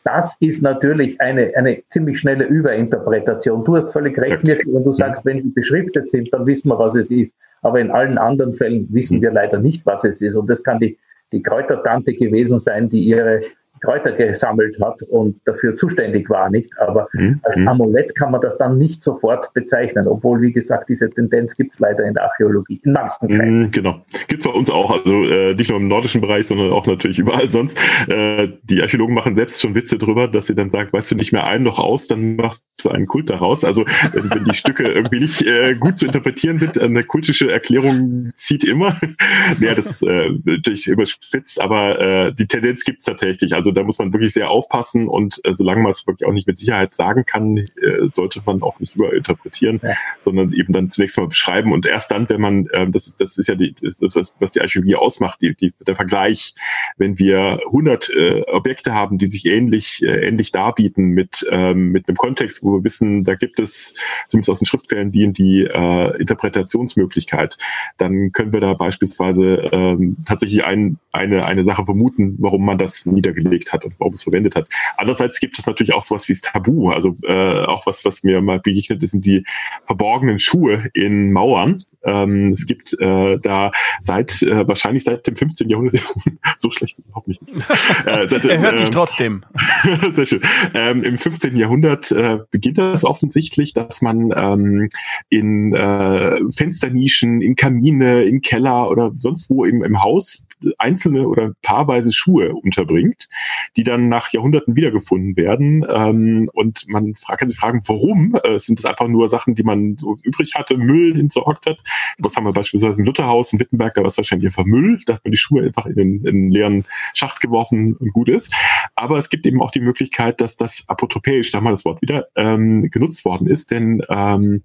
das 0.03 0.37
ist 0.39 0.61
natürlich 0.61 1.19
eine, 1.21 1.51
eine 1.55 1.81
ziemlich 1.89 2.19
schnelle 2.19 2.45
Überinterpretation. 2.45 3.63
Du 3.63 3.77
hast 3.77 3.91
völlig 3.91 4.17
recht, 4.17 4.43
Mirko, 4.43 4.73
wenn 4.73 4.83
du 4.83 4.93
sagst, 4.93 5.25
wenn 5.25 5.43
die 5.43 5.49
beschriftet 5.49 6.09
sind, 6.09 6.33
dann 6.33 6.45
wissen 6.45 6.69
wir, 6.69 6.79
was 6.79 6.95
es 6.95 7.11
ist. 7.11 7.33
Aber 7.61 7.79
in 7.79 7.91
allen 7.91 8.17
anderen 8.17 8.53
Fällen 8.53 8.87
wissen 8.91 9.21
wir 9.21 9.31
leider 9.31 9.59
nicht, 9.59 9.85
was 9.85 10.03
es 10.03 10.21
ist. 10.21 10.35
Und 10.35 10.49
das 10.49 10.63
kann 10.63 10.79
die, 10.79 10.97
die 11.31 11.41
Kräutertante 11.41 12.13
gewesen 12.13 12.59
sein, 12.59 12.89
die 12.89 13.03
ihre 13.03 13.41
Kräuter 13.81 14.11
gesammelt 14.11 14.79
hat 14.81 15.01
und 15.03 15.39
dafür 15.45 15.75
zuständig 15.75 16.29
war, 16.29 16.49
nicht? 16.49 16.71
Aber 16.79 17.07
mhm. 17.13 17.39
als 17.43 17.57
mhm. 17.57 17.67
Amulett 17.67 18.15
kann 18.15 18.31
man 18.31 18.41
das 18.41 18.57
dann 18.57 18.77
nicht 18.77 19.03
sofort 19.03 19.53
bezeichnen, 19.53 20.07
obwohl, 20.07 20.41
wie 20.41 20.51
gesagt, 20.51 20.89
diese 20.89 21.09
Tendenz 21.09 21.55
gibt 21.55 21.73
es 21.73 21.79
leider 21.79 22.03
in 22.05 22.13
der 22.13 22.23
Archäologie, 22.23 22.81
in 22.83 22.93
manchen 22.93 23.29
Fällen. 23.29 23.59
Mhm, 23.63 23.71
genau. 23.71 24.01
Gibt 24.27 24.45
es 24.45 24.51
bei 24.51 24.57
uns 24.57 24.69
auch, 24.69 24.91
also 24.91 25.23
äh, 25.23 25.53
nicht 25.55 25.69
nur 25.69 25.79
im 25.79 25.87
nordischen 25.87 26.21
Bereich, 26.21 26.47
sondern 26.47 26.71
auch 26.71 26.85
natürlich 26.85 27.19
überall 27.19 27.49
sonst. 27.49 27.79
Äh, 28.07 28.49
die 28.63 28.81
Archäologen 28.81 29.15
machen 29.15 29.35
selbst 29.35 29.61
schon 29.61 29.75
Witze 29.75 29.97
drüber, 29.97 30.27
dass 30.27 30.47
sie 30.47 30.55
dann 30.55 30.69
sagen, 30.69 30.89
weißt 30.91 31.11
du 31.11 31.15
nicht 31.15 31.33
mehr 31.33 31.45
ein 31.45 31.63
noch 31.63 31.79
aus, 31.79 32.07
dann 32.07 32.35
machst 32.35 32.65
du 32.81 32.89
einen 32.89 33.05
Kult 33.05 33.29
daraus. 33.29 33.63
Also 33.63 33.85
wenn, 34.13 34.29
wenn 34.29 34.43
die 34.45 34.55
Stücke 34.55 34.83
irgendwie 34.83 35.19
nicht 35.19 35.41
äh, 35.43 35.75
gut 35.75 35.97
zu 35.97 36.05
interpretieren 36.05 36.59
sind, 36.59 36.79
eine 36.79 37.03
kultische 37.03 37.51
Erklärung 37.51 38.31
zieht 38.33 38.63
immer. 38.63 38.99
ja, 39.59 39.75
das 39.75 39.87
ist 39.87 40.03
äh, 40.03 40.31
natürlich 40.45 40.87
überspitzt, 40.87 41.61
aber 41.61 41.99
äh, 41.99 42.33
die 42.33 42.47
Tendenz 42.47 42.83
gibt 42.83 42.99
es 42.99 43.05
tatsächlich. 43.05 43.53
Also 43.53 43.66
da 43.71 43.83
muss 43.83 43.99
man 43.99 44.13
wirklich 44.13 44.33
sehr 44.33 44.49
aufpassen 44.49 45.07
und 45.07 45.39
äh, 45.45 45.53
solange 45.53 45.81
man 45.81 45.91
es 45.91 46.05
wirklich 46.07 46.27
auch 46.27 46.33
nicht 46.33 46.47
mit 46.47 46.57
Sicherheit 46.57 46.95
sagen 46.95 47.25
kann, 47.25 47.57
äh, 47.57 48.07
sollte 48.07 48.41
man 48.45 48.61
auch 48.61 48.79
nicht 48.79 48.95
überinterpretieren, 48.95 49.79
ja. 49.83 49.93
sondern 50.21 50.53
eben 50.53 50.73
dann 50.73 50.89
zunächst 50.89 51.17
mal 51.17 51.27
beschreiben 51.27 51.71
und 51.71 51.85
erst 51.85 52.11
dann, 52.11 52.29
wenn 52.29 52.41
man, 52.41 52.67
äh, 52.67 52.89
das 52.89 53.07
ist 53.07 53.21
das 53.21 53.37
ist 53.37 53.47
ja 53.47 53.55
die, 53.55 53.73
das 53.73 54.01
ist, 54.01 54.33
was 54.39 54.51
die 54.51 54.61
Archäologie 54.61 54.95
ausmacht, 54.95 55.41
die, 55.41 55.55
die, 55.55 55.73
der 55.85 55.95
Vergleich, 55.95 56.53
wenn 56.97 57.19
wir 57.19 57.59
100 57.67 58.09
äh, 58.09 58.41
Objekte 58.47 58.93
haben, 58.93 59.17
die 59.17 59.27
sich 59.27 59.45
ähnlich 59.45 60.01
äh, 60.03 60.27
ähnlich 60.27 60.51
darbieten 60.51 61.09
mit 61.09 61.45
ähm, 61.51 61.91
mit 61.91 62.07
einem 62.07 62.17
Kontext, 62.17 62.63
wo 62.63 62.73
wir 62.73 62.83
wissen, 62.83 63.23
da 63.23 63.35
gibt 63.35 63.59
es 63.59 63.95
zumindest 64.27 64.49
aus 64.49 64.59
den 64.59 64.65
Schriftquellen 64.65 65.11
die 65.11 65.31
die 65.33 65.63
äh, 65.63 66.17
Interpretationsmöglichkeit, 66.19 67.57
dann 67.97 68.31
können 68.31 68.53
wir 68.53 68.61
da 68.61 68.73
beispielsweise 68.73 69.69
ähm, 69.71 70.17
tatsächlich 70.25 70.63
ein, 70.63 70.99
eine 71.11 71.45
eine 71.45 71.63
Sache 71.63 71.85
vermuten, 71.85 72.35
warum 72.39 72.65
man 72.65 72.77
das 72.77 73.05
niedergelegt 73.05 73.56
hat 73.71 73.85
und 73.85 73.93
warum 73.97 74.13
es 74.13 74.23
verwendet 74.23 74.55
hat. 74.55 74.69
Andererseits 74.97 75.39
gibt 75.39 75.59
es 75.59 75.67
natürlich 75.67 75.93
auch 75.93 76.03
sowas 76.03 76.27
wie 76.27 76.33
das 76.33 76.41
Tabu, 76.41 76.89
also 76.89 77.17
äh, 77.23 77.65
auch 77.65 77.85
was, 77.85 78.05
was 78.05 78.23
mir 78.23 78.41
mal 78.41 78.59
begegnet 78.59 79.03
ist, 79.03 79.11
sind 79.11 79.25
die 79.25 79.45
verborgenen 79.85 80.39
Schuhe 80.39 80.89
in 80.93 81.31
Mauern. 81.31 81.83
Ähm, 82.03 82.53
es 82.53 82.65
gibt 82.65 82.95
äh, 82.99 83.37
da 83.39 83.71
seit 83.99 84.41
äh, 84.41 84.67
wahrscheinlich 84.67 85.03
seit 85.03 85.27
dem 85.27 85.35
15. 85.35 85.67
Jahrhundert 85.67 86.01
so 86.57 86.71
schlecht 86.71 87.01
hoffentlich 87.13 87.41
nicht. 87.41 87.57
Äh, 88.05 88.27
seit, 88.29 88.45
er 88.45 88.59
hört 88.59 88.79
dich 88.79 88.89
trotzdem. 88.91 89.43
sehr 90.11 90.25
schön. 90.25 90.41
Ähm, 90.73 91.03
Im 91.03 91.17
15. 91.17 91.57
Jahrhundert 91.57 92.11
äh, 92.11 92.39
beginnt 92.49 92.77
das 92.77 93.03
offensichtlich, 93.03 93.73
dass 93.73 94.01
man 94.01 94.31
ähm, 94.35 94.89
in 95.29 95.73
äh, 95.73 96.39
Fensternischen, 96.51 97.41
in 97.41 97.55
Kamine, 97.55 98.23
in 98.23 98.41
Keller 98.41 98.89
oder 98.89 99.11
sonst 99.13 99.49
wo 99.49 99.65
im, 99.65 99.83
im 99.83 100.01
Haus 100.01 100.46
einzelne 100.77 101.27
oder 101.27 101.53
paarweise 101.61 102.11
Schuhe 102.11 102.53
unterbringt, 102.53 103.27
die 103.75 103.83
dann 103.83 104.09
nach 104.09 104.31
Jahrhunderten 104.31 104.75
wiedergefunden 104.75 105.35
werden. 105.37 105.85
Ähm, 105.89 106.49
und 106.53 106.87
man 106.87 107.13
kann 107.13 107.49
sich 107.49 107.59
fragen, 107.59 107.81
warum? 107.85 108.37
Äh, 108.43 108.59
sind 108.59 108.79
das 108.79 108.85
einfach 108.85 109.07
nur 109.07 109.29
Sachen, 109.29 109.55
die 109.55 109.63
man 109.63 109.97
so 109.97 110.17
übrig 110.23 110.55
hatte, 110.55 110.77
Müll 110.77 111.19
entsorgt 111.19 111.65
hat? 111.65 111.81
Was 112.19 112.35
haben 112.35 112.45
wir 112.45 112.53
beispielsweise 112.53 113.01
im 113.01 113.05
Lutherhaus 113.05 113.53
in 113.53 113.59
Wittenberg, 113.59 113.93
da 113.93 114.01
war 114.01 114.07
es 114.07 114.17
wahrscheinlich 114.17 114.47
einfach 114.47 114.65
Müll, 114.65 114.99
da 115.05 115.15
hat 115.15 115.23
man 115.23 115.31
die 115.31 115.37
Schuhe 115.37 115.63
einfach 115.63 115.85
in 115.85 115.95
den, 115.95 116.25
in 116.25 116.51
leeren 116.51 116.85
Schacht 117.13 117.39
geworfen 117.39 117.95
und 117.95 118.13
gut 118.13 118.29
ist. 118.29 118.53
Aber 118.95 119.17
es 119.17 119.29
gibt 119.29 119.45
eben 119.45 119.61
auch 119.61 119.71
die 119.71 119.81
Möglichkeit, 119.81 120.41
dass 120.41 120.57
das 120.57 120.83
apotropäisch, 120.87 121.51
da 121.51 121.57
haben 121.57 121.65
wir 121.65 121.71
das 121.71 121.85
Wort 121.85 122.01
wieder, 122.01 122.27
ähm, 122.35 122.89
genutzt 122.89 123.25
worden 123.25 123.47
ist, 123.47 123.71
denn 123.71 124.01
ähm, 124.09 124.63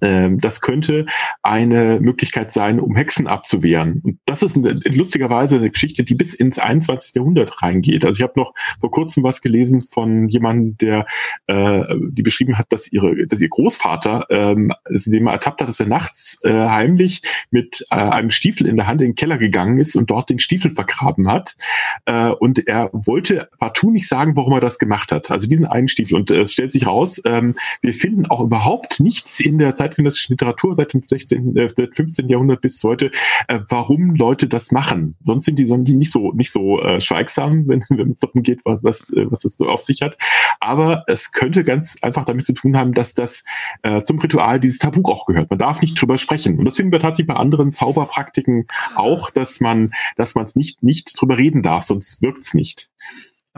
das 0.00 0.60
könnte 0.60 1.06
eine 1.42 2.00
Möglichkeit 2.00 2.52
sein, 2.52 2.80
um 2.80 2.96
Hexen 2.96 3.26
abzuwehren. 3.26 4.00
Und 4.02 4.18
das 4.26 4.42
ist 4.42 4.56
eine, 4.56 4.80
lustigerweise 4.94 5.56
eine 5.56 5.70
Geschichte, 5.70 6.04
die 6.04 6.14
bis 6.14 6.34
ins 6.34 6.58
21. 6.58 7.14
Jahrhundert 7.14 7.62
reingeht. 7.62 8.04
Also 8.04 8.18
ich 8.18 8.22
habe 8.22 8.38
noch 8.38 8.54
vor 8.80 8.90
kurzem 8.90 9.22
was 9.22 9.40
gelesen 9.42 9.80
von 9.80 10.28
jemandem, 10.28 10.76
der 10.78 11.06
äh, 11.46 11.82
die 12.10 12.22
beschrieben 12.22 12.58
hat, 12.58 12.66
dass 12.70 12.90
ihre, 12.90 13.26
dass 13.26 13.40
ihr 13.40 13.48
Großvater 13.48 14.26
ähm, 14.30 14.72
sie 14.90 15.10
dem 15.10 15.26
ertappt 15.26 15.60
hat, 15.60 15.68
dass 15.68 15.80
er 15.80 15.86
nachts 15.86 16.40
äh, 16.44 16.50
heimlich 16.50 17.22
mit 17.50 17.84
äh, 17.90 17.96
einem 17.96 18.30
Stiefel 18.30 18.66
in 18.66 18.76
der 18.76 18.86
Hand 18.86 19.00
in 19.00 19.10
den 19.10 19.14
Keller 19.14 19.38
gegangen 19.38 19.78
ist 19.78 19.96
und 19.96 20.10
dort 20.10 20.30
den 20.30 20.38
Stiefel 20.38 20.70
vergraben 20.70 21.28
hat. 21.28 21.56
Äh, 22.06 22.30
und 22.30 22.66
er 22.66 22.90
wollte 22.92 23.48
partout 23.58 23.90
nicht 23.90 24.08
sagen, 24.08 24.36
warum 24.36 24.52
er 24.54 24.60
das 24.60 24.78
gemacht 24.78 25.12
hat. 25.12 25.30
Also 25.30 25.48
diesen 25.48 25.66
einen 25.66 25.88
Stiefel. 25.88 26.16
Und 26.16 26.30
äh, 26.30 26.40
es 26.40 26.52
stellt 26.52 26.72
sich 26.72 26.86
raus, 26.86 27.20
ähm, 27.24 27.52
wir 27.82 27.94
finden 27.94 28.26
auch 28.26 28.40
überhaupt 28.40 29.00
nichts 29.00 29.40
in 29.40 29.58
der 29.58 29.74
Zeit 29.74 29.89
zeitgenössischen 29.90 30.34
Literatur 30.34 30.74
seit 30.74 30.92
dem 30.92 31.02
16., 31.02 31.56
äh, 31.56 31.68
15. 31.68 32.28
Jahrhundert 32.28 32.60
bis 32.60 32.82
heute, 32.84 33.10
äh, 33.48 33.60
warum 33.68 34.14
Leute 34.14 34.46
das 34.46 34.72
machen. 34.72 35.16
Sonst 35.24 35.44
sind 35.44 35.58
die, 35.58 35.66
sind 35.66 35.86
die 35.88 35.96
nicht 35.96 36.12
so, 36.12 36.32
nicht 36.32 36.52
so 36.52 36.80
äh, 36.80 37.00
schweigsam, 37.00 37.64
wenn, 37.68 37.80
es 37.80 38.20
darum 38.20 38.42
geht, 38.42 38.60
was, 38.64 38.82
was, 38.84 39.10
äh, 39.10 39.30
was 39.30 39.44
es 39.44 39.56
so 39.56 39.66
auf 39.66 39.82
sich 39.82 40.02
hat. 40.02 40.16
Aber 40.60 41.04
es 41.06 41.32
könnte 41.32 41.64
ganz 41.64 41.98
einfach 42.02 42.24
damit 42.24 42.44
zu 42.44 42.52
tun 42.52 42.76
haben, 42.76 42.92
dass 42.92 43.14
das 43.14 43.44
äh, 43.82 44.02
zum 44.02 44.18
Ritual 44.18 44.60
dieses 44.60 44.78
Tabu 44.78 45.02
auch 45.04 45.26
gehört. 45.26 45.50
Man 45.50 45.58
darf 45.58 45.80
nicht 45.80 46.00
drüber 46.00 46.18
sprechen. 46.18 46.58
Und 46.58 46.64
das 46.64 46.76
finden 46.76 46.92
wir 46.92 47.00
tatsächlich 47.00 47.28
bei 47.28 47.34
anderen 47.34 47.72
Zauberpraktiken 47.72 48.66
auch, 48.94 49.30
dass 49.30 49.60
man, 49.60 49.92
dass 50.16 50.34
man 50.34 50.44
es 50.44 50.56
nicht, 50.56 50.82
nicht 50.82 51.20
drüber 51.20 51.38
reden 51.38 51.62
darf, 51.62 51.84
sonst 51.84 52.22
wirkt's 52.22 52.54
nicht. 52.54 52.90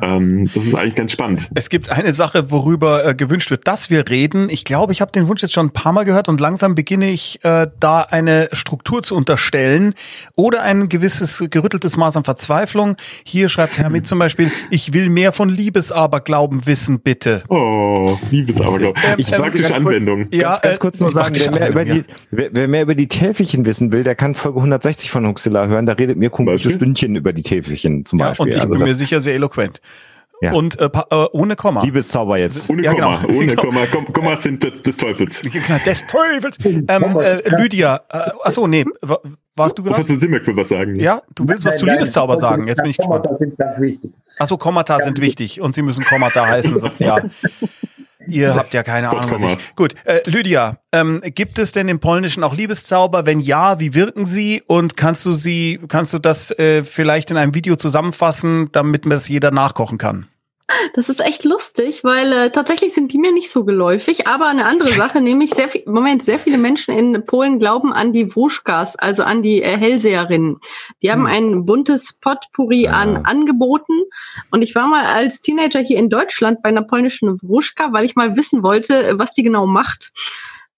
Ähm, 0.01 0.49
das 0.55 0.65
ist 0.65 0.75
eigentlich 0.75 0.95
ganz 0.95 1.13
spannend. 1.13 1.51
Es 1.55 1.69
gibt 1.69 1.91
eine 1.91 2.15
Sache, 2.15 2.51
worüber 2.51 3.05
äh, 3.05 3.15
gewünscht 3.15 3.51
wird, 3.51 3.69
dass 3.69 3.91
wir 3.91 4.09
reden. 4.09 4.49
Ich 4.49 4.65
glaube, 4.65 4.93
ich 4.93 5.03
habe 5.03 5.13
den 5.13 5.29
Wunsch 5.29 5.43
jetzt 5.43 5.53
schon 5.53 5.67
ein 5.67 5.73
paar 5.73 5.93
Mal 5.93 6.05
gehört 6.05 6.31
und 6.31 6.41
langsam 6.41 6.75
beginne 6.75 7.11
ich 7.11 7.45
äh, 7.45 7.67
da 7.79 8.01
eine 8.01 8.49
Struktur 8.53 9.03
zu 9.03 9.15
unterstellen 9.15 9.95
oder 10.35 10.63
ein 10.63 10.89
gewisses 10.89 11.45
gerütteltes 11.51 11.99
Maß 11.99 12.17
an 12.17 12.25
Verzweiflung. 12.25 12.97
Hier 13.23 13.51
schreibt 13.51 13.77
Herr 13.77 13.91
mit 13.91 14.07
zum 14.07 14.19
Beispiel, 14.19 14.51
ich 14.71 14.95
will 14.95 15.11
mehr 15.11 15.31
von 15.31 15.51
Liebesaberglauben 15.51 16.67
wissen, 16.67 17.01
bitte. 17.01 17.43
Oh, 17.51 18.17
Liebesaberglauben. 18.31 19.03
Ähm, 19.07 19.15
ich 19.19 19.31
ähm, 19.31 19.43
praktische 19.43 19.75
Anwendung. 19.75 20.23
Kurz, 20.23 20.35
ja, 20.35 20.49
ganz, 20.49 20.63
ganz 20.63 20.81
kurz 20.81 21.01
nur 21.01 21.11
sagen, 21.11 21.37
wer 21.37 21.51
mehr, 21.51 21.69
über 21.69 21.85
die, 21.85 22.03
wer, 22.31 22.49
wer, 22.51 22.67
mehr 22.67 22.83
über 22.83 22.95
die 22.95 23.09
Täfelchen 23.09 23.67
wissen 23.67 23.93
will, 23.93 24.05
der 24.05 24.15
kann 24.15 24.35
Folge 24.35 24.57
160 24.57 25.11
von 25.11 25.27
Huxilla 25.27 25.67
hören. 25.67 25.85
Da 25.85 25.93
redet 25.93 26.17
mir 26.17 26.31
gute 26.31 26.59
Stündchen 26.59 27.15
über 27.15 27.35
die 27.35 27.43
Täfelchen 27.43 28.07
zum 28.07 28.21
Beispiel. 28.21 28.47
Ja, 28.47 28.53
und 28.53 28.57
ich 28.57 28.63
also 28.63 28.75
bin 28.77 28.85
mir 28.85 28.95
sicher 28.95 29.21
sehr 29.21 29.35
eloquent. 29.35 29.82
Ja. 30.43 30.53
Und 30.55 30.81
äh, 30.81 30.87
äh, 30.87 31.27
ohne 31.33 31.55
Komma. 31.55 31.85
Liebeszauber 31.85 32.37
jetzt. 32.37 32.69
Ohne 32.69 32.83
ja, 32.83 32.93
Komma. 32.93 33.23
Genau. 33.23 33.39
Ohne 33.39 33.55
Komma. 33.55 33.87
Komma 34.13 34.35
sind 34.35 34.65
des, 34.65 34.83
des 34.83 34.97
Teufels. 34.97 35.41
Des 35.41 36.03
Teufels. 36.03 36.59
Ähm, 36.65 36.87
äh, 36.89 37.49
Lydia, 37.61 38.01
äh, 38.13 38.31
achso, 38.43 38.67
nee, 38.67 38.85
warst 39.55 39.79
du 39.79 39.85
gerade? 39.85 39.95
Professor 39.95 40.17
Simmek 40.17 40.45
will 40.49 40.57
was 40.57 40.71
sagen. 40.71 40.97
Ja, 40.97 41.23
du 41.37 41.47
willst 41.47 41.65
was 41.65 41.77
zu 41.77 41.87
Liebeszauber 41.87 42.37
sagen. 42.39 42.67
Jetzt 42.67 42.83
bin 42.83 42.91
ich 42.91 42.97
gespannt. 42.97 43.25
Kommata 43.25 43.39
sind 43.39 43.57
ganz 43.57 43.81
wichtig. 43.81 44.11
Achso, 44.41 44.57
Kommata 44.57 44.99
sind 44.99 45.21
wichtig 45.21 45.61
und 45.61 45.77
sie 45.77 45.83
müssen 45.83 46.03
Kommata 46.03 46.45
heißen. 46.45 46.77
Sonst, 46.77 46.99
ja. 47.01 47.19
Ihr 48.27 48.55
habt 48.55 48.75
ja 48.75 48.83
keine 48.83 49.11
Ahnung. 49.11 49.31
Was 49.31 49.43
ich, 49.43 49.77
gut, 49.77 49.95
äh, 50.05 50.21
Lydia, 50.29 50.79
ähm, 50.93 51.21
gibt 51.23 51.59
es 51.59 51.73
denn 51.73 51.89
im 51.89 52.01
Polnischen 52.01 52.45
auch 52.45 52.55
Liebeszauber? 52.55 53.27
Wenn 53.27 53.41
ja, 53.41 53.81
wie 53.81 53.95
wirken 53.95 54.25
sie? 54.25 54.63
Und 54.67 54.97
kannst 54.97 55.27
du 55.27 55.33
sie, 55.33 55.81
kannst 55.89 56.15
du 56.15 56.19
das 56.19 56.51
äh, 56.53 56.85
vielleicht 56.85 57.31
in 57.31 57.37
einem 57.37 57.55
Video 57.55 57.77
zusammenfassen, 57.77 58.71
damit 58.73 59.07
mir 59.07 59.15
das 59.15 59.29
jeder 59.29 59.51
nachkochen 59.51 59.99
kann? 59.99 60.27
Das 60.95 61.09
ist 61.09 61.21
echt 61.21 61.45
lustig, 61.45 62.05
weil 62.05 62.33
äh, 62.33 62.51
tatsächlich 62.51 62.93
sind 62.93 63.13
die 63.13 63.19
mir 63.19 63.33
nicht 63.33 63.51
so 63.51 63.65
geläufig. 63.65 64.27
Aber 64.27 64.47
eine 64.47 64.67
andere 64.67 64.89
Sache, 64.89 65.21
nämlich 65.21 65.55
sehr 65.55 65.69
viel, 65.69 65.83
Moment, 65.87 66.23
sehr 66.23 66.39
viele 66.39 66.59
Menschen 66.59 66.95
in 66.95 67.25
Polen 67.25 67.59
glauben 67.59 67.93
an 67.93 68.13
die 68.13 68.35
Wuschkas, 68.35 68.97
also 68.97 69.23
an 69.23 69.43
die 69.43 69.63
äh, 69.63 69.77
Hellseherinnen. 69.77 70.59
Die 71.03 71.11
haben 71.11 71.23
hm. 71.23 71.27
ein 71.27 71.67
buntes 71.67 72.15
Potpourri 72.15 72.85
ja. 72.85 72.93
an 72.93 73.25
Angeboten. 73.25 74.03
Und 74.51 74.63
ich 74.63 74.75
war 74.75 74.87
mal 74.87 75.05
als 75.05 75.41
Teenager 75.41 75.81
hier 75.81 75.99
in 75.99 76.11
Deutschland 76.11 76.63
bei 76.63 76.69
einer 76.69 76.83
polnischen 76.83 77.39
Wuschka, 77.43 77.93
weil 77.93 78.05
ich 78.05 78.17
mal 78.17 78.37
wissen 78.37 78.63
wollte, 78.63 79.15
was 79.17 79.35
die 79.35 79.43
genau 79.43 79.67
macht. 79.67 80.13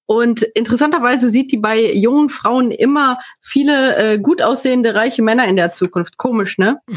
Und 0.06 0.42
interessanterweise 0.42 1.30
sieht 1.30 1.50
die 1.50 1.56
bei 1.56 1.92
jungen 1.92 2.28
Frauen 2.28 2.70
immer 2.70 3.18
viele 3.40 3.96
äh, 3.96 4.18
gut 4.18 4.42
aussehende 4.42 4.94
reiche 4.94 5.22
Männer 5.22 5.46
in 5.46 5.56
der 5.56 5.72
Zukunft. 5.72 6.18
Komisch, 6.18 6.58
ne? 6.58 6.80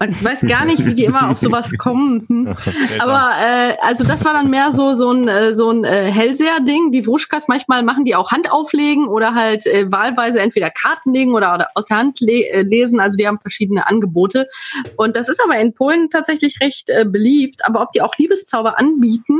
Man 0.00 0.24
weiß 0.24 0.46
gar 0.48 0.64
nicht, 0.64 0.86
wie 0.86 0.94
die 0.94 1.04
immer 1.04 1.28
auf 1.28 1.36
sowas 1.36 1.72
kommen. 1.78 2.24
Hm. 2.26 2.56
Aber 3.00 3.32
äh, 3.38 3.76
also 3.82 4.02
das 4.02 4.24
war 4.24 4.32
dann 4.32 4.48
mehr 4.48 4.72
so 4.72 4.94
so 4.94 5.10
ein 5.10 5.28
äh, 5.28 5.54
so 5.54 5.70
ein 5.70 5.84
äh, 5.84 6.10
Hellseher-Ding. 6.10 6.90
Die 6.90 7.06
Wuschkas 7.06 7.48
manchmal 7.48 7.82
machen 7.82 8.06
die 8.06 8.14
auch 8.14 8.30
Hand 8.30 8.50
auflegen 8.50 9.08
oder 9.08 9.34
halt 9.34 9.66
äh, 9.66 9.92
wahlweise 9.92 10.40
entweder 10.40 10.70
Karten 10.70 11.12
legen 11.12 11.34
oder, 11.34 11.54
oder 11.54 11.68
aus 11.74 11.84
der 11.84 11.98
Hand 11.98 12.18
le 12.20 12.48
äh, 12.48 12.62
lesen. 12.62 12.98
Also 12.98 13.18
die 13.18 13.28
haben 13.28 13.40
verschiedene 13.40 13.86
Angebote. 13.86 14.48
Und 14.96 15.16
das 15.16 15.28
ist 15.28 15.42
aber 15.44 15.58
in 15.58 15.74
Polen 15.74 16.08
tatsächlich 16.08 16.62
recht 16.62 16.88
äh, 16.88 17.04
beliebt. 17.04 17.66
Aber 17.66 17.82
ob 17.82 17.92
die 17.92 18.00
auch 18.00 18.16
Liebeszauber 18.16 18.78
anbieten, 18.78 19.38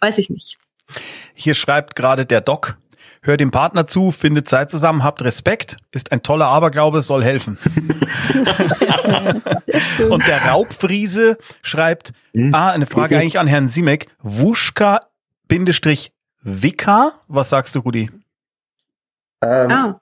weiß 0.00 0.18
ich 0.18 0.30
nicht. 0.30 0.58
Hier 1.34 1.54
schreibt 1.54 1.94
gerade 1.94 2.26
der 2.26 2.40
Doc, 2.40 2.76
Hört 3.24 3.40
dem 3.40 3.52
Partner 3.52 3.86
zu, 3.86 4.10
findet 4.10 4.48
Zeit 4.48 4.68
zusammen, 4.68 5.04
habt 5.04 5.22
Respekt, 5.22 5.76
ist 5.92 6.10
ein 6.10 6.24
toller 6.24 6.48
Aberglaube, 6.48 7.02
soll 7.02 7.22
helfen. 7.22 7.56
Und 10.10 10.26
der 10.26 10.46
Raubfriese 10.46 11.38
schreibt, 11.62 12.14
hm? 12.34 12.52
ah, 12.52 12.70
eine 12.70 12.86
Frage 12.86 13.16
eigentlich 13.16 13.38
an 13.38 13.46
Herrn 13.46 13.68
Simek, 13.68 14.08
Wuschka-Wika, 14.24 17.12
was 17.28 17.48
sagst 17.48 17.76
du, 17.76 17.78
Rudi? 17.78 18.10
Ähm, 19.40 19.70
ah. 19.70 20.00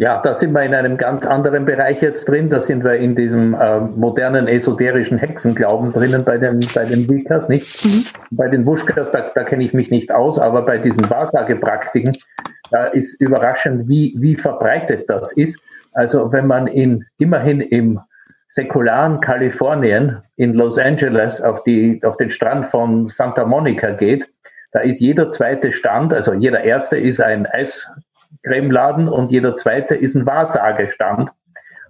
Ja, 0.00 0.18
da 0.22 0.32
sind 0.32 0.52
wir 0.52 0.62
in 0.62 0.72
einem 0.72 0.96
ganz 0.96 1.26
anderen 1.26 1.66
Bereich 1.66 2.00
jetzt 2.00 2.26
drin. 2.26 2.48
Da 2.48 2.62
sind 2.62 2.84
wir 2.84 2.94
in 2.94 3.14
diesem 3.14 3.52
äh, 3.52 3.80
modernen 3.80 4.48
esoterischen 4.48 5.18
Hexenglauben 5.18 5.92
drinnen 5.92 6.24
bei 6.24 6.38
den, 6.38 6.58
bei 6.74 6.86
den 6.86 7.06
Wikas, 7.06 7.50
nicht? 7.50 7.84
Mhm. 7.84 8.04
Bei 8.30 8.48
den 8.48 8.64
Wuschkas, 8.64 9.10
da, 9.10 9.30
da 9.34 9.44
kenne 9.44 9.62
ich 9.62 9.74
mich 9.74 9.90
nicht 9.90 10.10
aus, 10.10 10.38
aber 10.38 10.62
bei 10.62 10.78
diesen 10.78 11.10
Wahrsagepraktiken, 11.10 12.16
da 12.70 12.86
ist 12.86 13.20
überraschend, 13.20 13.88
wie, 13.88 14.14
wie 14.16 14.36
verbreitet 14.36 15.04
das 15.10 15.32
ist. 15.32 15.60
Also 15.92 16.32
wenn 16.32 16.46
man 16.46 16.66
in, 16.66 17.04
immerhin 17.18 17.60
im 17.60 18.00
säkularen 18.48 19.20
Kalifornien 19.20 20.22
in 20.36 20.54
Los 20.54 20.78
Angeles 20.78 21.42
auf, 21.42 21.62
die, 21.64 22.00
auf 22.04 22.16
den 22.16 22.30
Strand 22.30 22.68
von 22.68 23.10
Santa 23.10 23.44
Monica 23.44 23.90
geht, 23.90 24.30
da 24.72 24.80
ist 24.80 25.00
jeder 25.00 25.30
zweite 25.30 25.74
Stand, 25.74 26.14
also 26.14 26.32
jeder 26.32 26.64
erste 26.64 26.96
ist 26.96 27.20
ein 27.20 27.44
Eis, 27.44 27.86
Cremeladen 28.42 29.08
und 29.08 29.30
jeder 29.30 29.56
zweite 29.56 29.94
ist 29.94 30.14
ein 30.14 30.26
Wahrsagestand. 30.26 31.30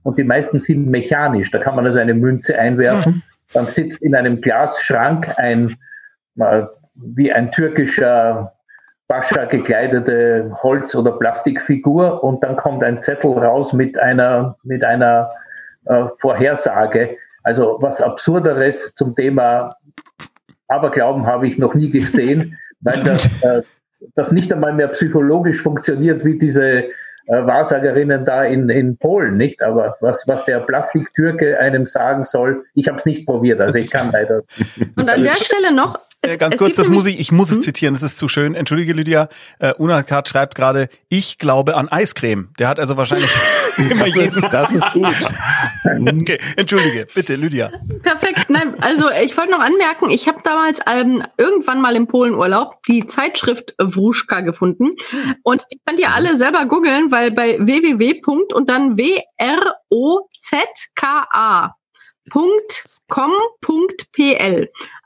Und 0.02 0.18
die 0.18 0.24
meisten 0.24 0.60
sind 0.60 0.88
mechanisch. 0.88 1.50
Da 1.50 1.58
kann 1.58 1.76
man 1.76 1.86
also 1.86 1.98
eine 1.98 2.14
Münze 2.14 2.58
einwerfen. 2.58 3.16
Mhm. 3.16 3.22
Dann 3.52 3.66
sitzt 3.66 4.02
in 4.02 4.14
einem 4.14 4.40
Glasschrank 4.40 5.38
ein, 5.38 5.76
äh, 6.38 6.62
wie 6.94 7.32
ein 7.32 7.52
türkischer 7.52 8.54
Pascha 9.08 9.44
gekleidete 9.44 10.52
Holz- 10.62 10.94
oder 10.94 11.12
Plastikfigur 11.12 12.22
und 12.22 12.44
dann 12.44 12.54
kommt 12.54 12.84
ein 12.84 13.02
Zettel 13.02 13.32
raus 13.32 13.72
mit 13.72 13.98
einer, 13.98 14.56
mit 14.62 14.84
einer 14.84 15.30
äh, 15.86 16.04
Vorhersage. 16.18 17.16
Also 17.42 17.78
was 17.80 18.00
Absurderes 18.00 18.94
zum 18.94 19.16
Thema 19.16 19.74
Aberglauben 20.68 21.26
habe 21.26 21.48
ich 21.48 21.58
noch 21.58 21.74
nie 21.74 21.90
gesehen, 21.90 22.56
weil 22.80 23.02
das 23.02 23.26
äh, 23.42 23.62
das 24.14 24.32
nicht 24.32 24.52
einmal 24.52 24.72
mehr 24.72 24.88
psychologisch 24.88 25.60
funktioniert 25.60 26.24
wie 26.24 26.38
diese 26.38 26.84
äh, 27.30 27.46
Wahrsagerinnen 27.46 28.24
da 28.24 28.44
in, 28.44 28.68
in 28.68 28.96
Polen, 28.96 29.36
nicht? 29.36 29.62
Aber 29.62 29.96
was, 30.00 30.26
was 30.26 30.44
der 30.46 30.60
Plastiktürke 30.60 31.58
einem 31.58 31.86
sagen 31.86 32.24
soll, 32.24 32.64
ich 32.74 32.88
habe 32.88 32.98
es 32.98 33.06
nicht 33.06 33.26
probiert, 33.26 33.60
also 33.60 33.78
ich 33.78 33.90
kann 33.90 34.10
leider. 34.12 34.42
Und 34.96 35.08
an 35.08 35.22
der 35.22 35.36
Stelle 35.36 35.72
noch, 35.72 35.98
es, 36.22 36.38
ganz 36.38 36.56
kurz, 36.56 36.76
das 36.76 36.88
muss 36.88 37.06
ich, 37.06 37.18
ich 37.18 37.32
muss 37.32 37.50
es 37.50 37.56
hm? 37.56 37.62
zitieren, 37.62 37.94
das 37.94 38.02
ist 38.02 38.18
zu 38.18 38.28
schön. 38.28 38.54
Entschuldige, 38.54 38.92
Lydia. 38.92 39.28
Uh, 39.62 39.72
Unakat 39.78 40.28
schreibt 40.28 40.54
gerade, 40.54 40.88
ich 41.08 41.38
glaube 41.38 41.76
an 41.76 41.88
Eiscreme. 41.88 42.50
Der 42.58 42.68
hat 42.68 42.78
also 42.78 42.96
wahrscheinlich 42.98 43.30
immer 43.78 44.04
das 44.04 44.14
jeden. 44.14 44.28
Ist, 44.28 44.48
das 44.50 44.72
ist 44.72 44.92
gut. 44.92 45.06
okay, 46.20 46.38
entschuldige, 46.56 47.06
bitte, 47.14 47.36
Lydia. 47.36 47.72
Perfekt. 48.02 48.50
Nein, 48.50 48.74
also 48.80 49.08
ich 49.10 49.34
wollte 49.36 49.52
noch 49.52 49.60
anmerken, 49.60 50.10
ich 50.10 50.28
habe 50.28 50.40
damals 50.44 50.80
ähm, 50.86 51.22
irgendwann 51.38 51.80
mal 51.80 51.96
im 51.96 52.06
Polenurlaub 52.06 52.82
die 52.86 53.06
Zeitschrift 53.06 53.74
Wruschka 53.78 54.40
gefunden. 54.40 54.96
Und 55.42 55.64
die 55.72 55.80
könnt 55.86 56.00
ihr 56.00 56.10
alle 56.10 56.36
selber 56.36 56.66
googeln, 56.66 57.10
weil 57.10 57.30
bei 57.30 57.56
www. 57.58 58.20
und 58.54 58.68
dann 58.68 58.98
W-R-O-Z-K-A 58.98 59.30
.com.pl. 62.30 63.08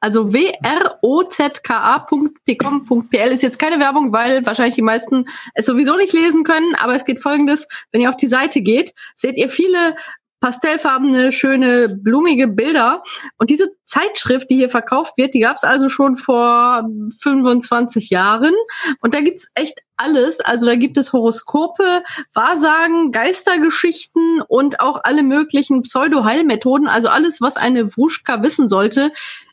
Also 0.00 0.32
w-r-o-z-k-a.com.pl 0.32 3.32
ist 3.32 3.42
jetzt 3.42 3.58
keine 3.58 3.80
Werbung, 3.80 4.12
weil 4.12 4.46
wahrscheinlich 4.46 4.76
die 4.76 4.82
meisten 4.82 5.26
es 5.54 5.66
sowieso 5.66 5.96
nicht 5.96 6.12
lesen 6.12 6.44
können, 6.44 6.76
aber 6.76 6.94
es 6.94 7.04
geht 7.04 7.20
folgendes, 7.20 7.66
wenn 7.92 8.00
ihr 8.00 8.10
auf 8.10 8.16
die 8.16 8.28
Seite 8.28 8.60
geht, 8.60 8.94
seht 9.16 9.36
ihr 9.38 9.48
viele 9.48 9.96
pastellfarbene, 10.44 11.32
schöne, 11.32 11.88
blumige 11.88 12.48
Bilder. 12.48 13.02
Und 13.38 13.48
diese 13.48 13.70
Zeitschrift, 13.86 14.50
die 14.50 14.56
hier 14.56 14.68
verkauft 14.68 15.16
wird, 15.16 15.32
die 15.32 15.40
gab 15.40 15.56
es 15.56 15.64
also 15.64 15.88
schon 15.88 16.16
vor 16.16 16.86
25 17.22 18.10
Jahren. 18.10 18.52
Und 19.00 19.14
da 19.14 19.22
gibt's 19.22 19.48
echt 19.54 19.80
alles. 19.96 20.40
Also 20.40 20.66
da 20.66 20.74
gibt 20.74 20.98
es 20.98 21.14
Horoskope, 21.14 22.02
Wahrsagen, 22.34 23.10
Geistergeschichten 23.10 24.42
und 24.46 24.80
auch 24.80 25.00
alle 25.04 25.22
möglichen 25.22 25.80
Pseudo-Heilmethoden. 25.80 26.88
Also 26.88 27.08
alles, 27.08 27.40
was 27.40 27.56
eine 27.56 27.96
Wruschka 27.96 28.42
wissen 28.42 28.68
sollte, 28.68 29.12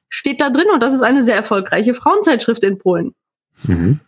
steht 0.10 0.42
da 0.42 0.50
drin. 0.50 0.68
Und 0.74 0.84
das 0.84 0.94
ist 0.94 1.04
eine 1.04 1.24
sehr 1.24 1.36
erfolgreiche 1.36 1.94
Frauenzeitschrift 1.94 2.66
in 2.66 2.80
Polen. 2.80 3.16
Mhm. 3.64 4.02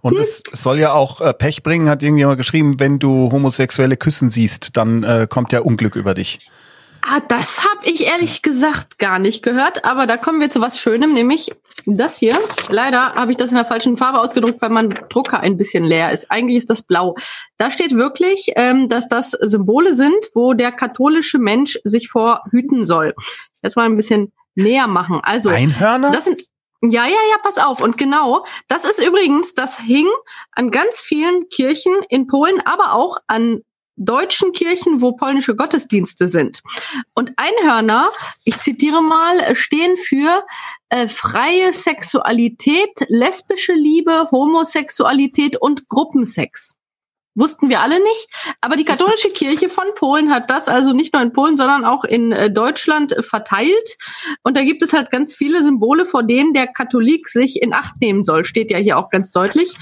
Und 0.00 0.18
es 0.18 0.42
soll 0.52 0.78
ja 0.78 0.92
auch 0.92 1.20
äh, 1.20 1.32
Pech 1.32 1.62
bringen, 1.62 1.88
hat 1.88 2.02
irgendjemand 2.02 2.38
geschrieben, 2.38 2.78
wenn 2.78 2.98
du 2.98 3.30
homosexuelle 3.32 3.96
Küssen 3.96 4.30
siehst, 4.30 4.76
dann 4.76 5.02
äh, 5.02 5.26
kommt 5.28 5.52
ja 5.52 5.60
Unglück 5.60 5.96
über 5.96 6.14
dich. 6.14 6.38
Ah, 7.08 7.20
das 7.28 7.62
habe 7.62 7.86
ich 7.86 8.06
ehrlich 8.06 8.42
gesagt 8.42 8.98
gar 8.98 9.20
nicht 9.20 9.44
gehört, 9.44 9.84
aber 9.84 10.08
da 10.08 10.16
kommen 10.16 10.40
wir 10.40 10.50
zu 10.50 10.60
was 10.60 10.80
Schönem, 10.80 11.12
nämlich 11.12 11.52
das 11.84 12.18
hier. 12.18 12.36
Leider 12.68 13.14
habe 13.14 13.30
ich 13.30 13.36
das 13.36 13.50
in 13.50 13.56
der 13.56 13.64
falschen 13.64 13.96
Farbe 13.96 14.18
ausgedruckt, 14.18 14.60
weil 14.60 14.70
mein 14.70 14.98
Drucker 15.08 15.38
ein 15.38 15.56
bisschen 15.56 15.84
leer 15.84 16.10
ist. 16.10 16.32
Eigentlich 16.32 16.56
ist 16.56 16.68
das 16.68 16.82
blau. 16.82 17.14
Da 17.58 17.70
steht 17.70 17.94
wirklich, 17.94 18.52
ähm, 18.56 18.88
dass 18.88 19.08
das 19.08 19.30
Symbole 19.30 19.94
sind, 19.94 20.18
wo 20.34 20.52
der 20.52 20.72
katholische 20.72 21.38
Mensch 21.38 21.78
sich 21.84 22.08
vor 22.08 22.42
hüten 22.50 22.84
soll. 22.84 23.14
Jetzt 23.62 23.76
mal 23.76 23.84
ein 23.84 23.96
bisschen 23.96 24.32
näher 24.56 24.88
machen. 24.88 25.20
Also 25.22 25.50
Einhörner? 25.50 26.10
Das 26.10 26.24
sind 26.24 26.42
ja, 26.82 27.06
ja, 27.06 27.10
ja, 27.30 27.38
pass 27.42 27.58
auf. 27.58 27.80
Und 27.80 27.98
genau, 27.98 28.44
das 28.68 28.84
ist 28.84 29.04
übrigens, 29.04 29.54
das 29.54 29.78
hing 29.78 30.08
an 30.52 30.70
ganz 30.70 31.00
vielen 31.00 31.48
Kirchen 31.48 31.94
in 32.08 32.26
Polen, 32.26 32.60
aber 32.60 32.92
auch 32.92 33.18
an 33.26 33.62
deutschen 33.96 34.52
Kirchen, 34.52 35.00
wo 35.00 35.12
polnische 35.12 35.56
Gottesdienste 35.56 36.28
sind. 36.28 36.62
Und 37.14 37.32
Einhörner, 37.36 38.10
ich 38.44 38.58
zitiere 38.58 39.02
mal, 39.02 39.54
stehen 39.54 39.96
für 39.96 40.44
äh, 40.90 41.08
freie 41.08 41.72
Sexualität, 41.72 42.92
lesbische 43.08 43.72
Liebe, 43.72 44.28
Homosexualität 44.30 45.56
und 45.56 45.88
Gruppensex. 45.88 46.76
Wussten 47.36 47.68
wir 47.68 47.80
alle 47.80 48.02
nicht. 48.02 48.28
Aber 48.60 48.74
die 48.74 48.84
katholische 48.96 49.30
Kirche 49.30 49.68
von 49.68 49.84
Polen 49.94 50.32
hat 50.32 50.50
das 50.50 50.68
also 50.68 50.92
nicht 50.92 51.14
nur 51.14 51.22
in 51.22 51.32
Polen, 51.32 51.56
sondern 51.56 51.84
auch 51.84 52.02
in 52.02 52.32
äh, 52.32 52.50
Deutschland 52.50 53.14
verteilt. 53.20 53.96
Und 54.42 54.56
da 54.56 54.64
gibt 54.64 54.82
es 54.82 54.92
halt 54.92 55.10
ganz 55.12 55.36
viele 55.36 55.62
Symbole, 55.62 56.04
vor 56.06 56.24
denen 56.24 56.52
der 56.52 56.66
Katholik 56.66 57.28
sich 57.28 57.62
in 57.62 57.72
Acht 57.72 58.00
nehmen 58.00 58.24
soll. 58.24 58.44
Steht 58.44 58.72
ja 58.72 58.78
hier 58.78 58.98
auch 58.98 59.10
ganz 59.10 59.30
deutlich. 59.30 59.76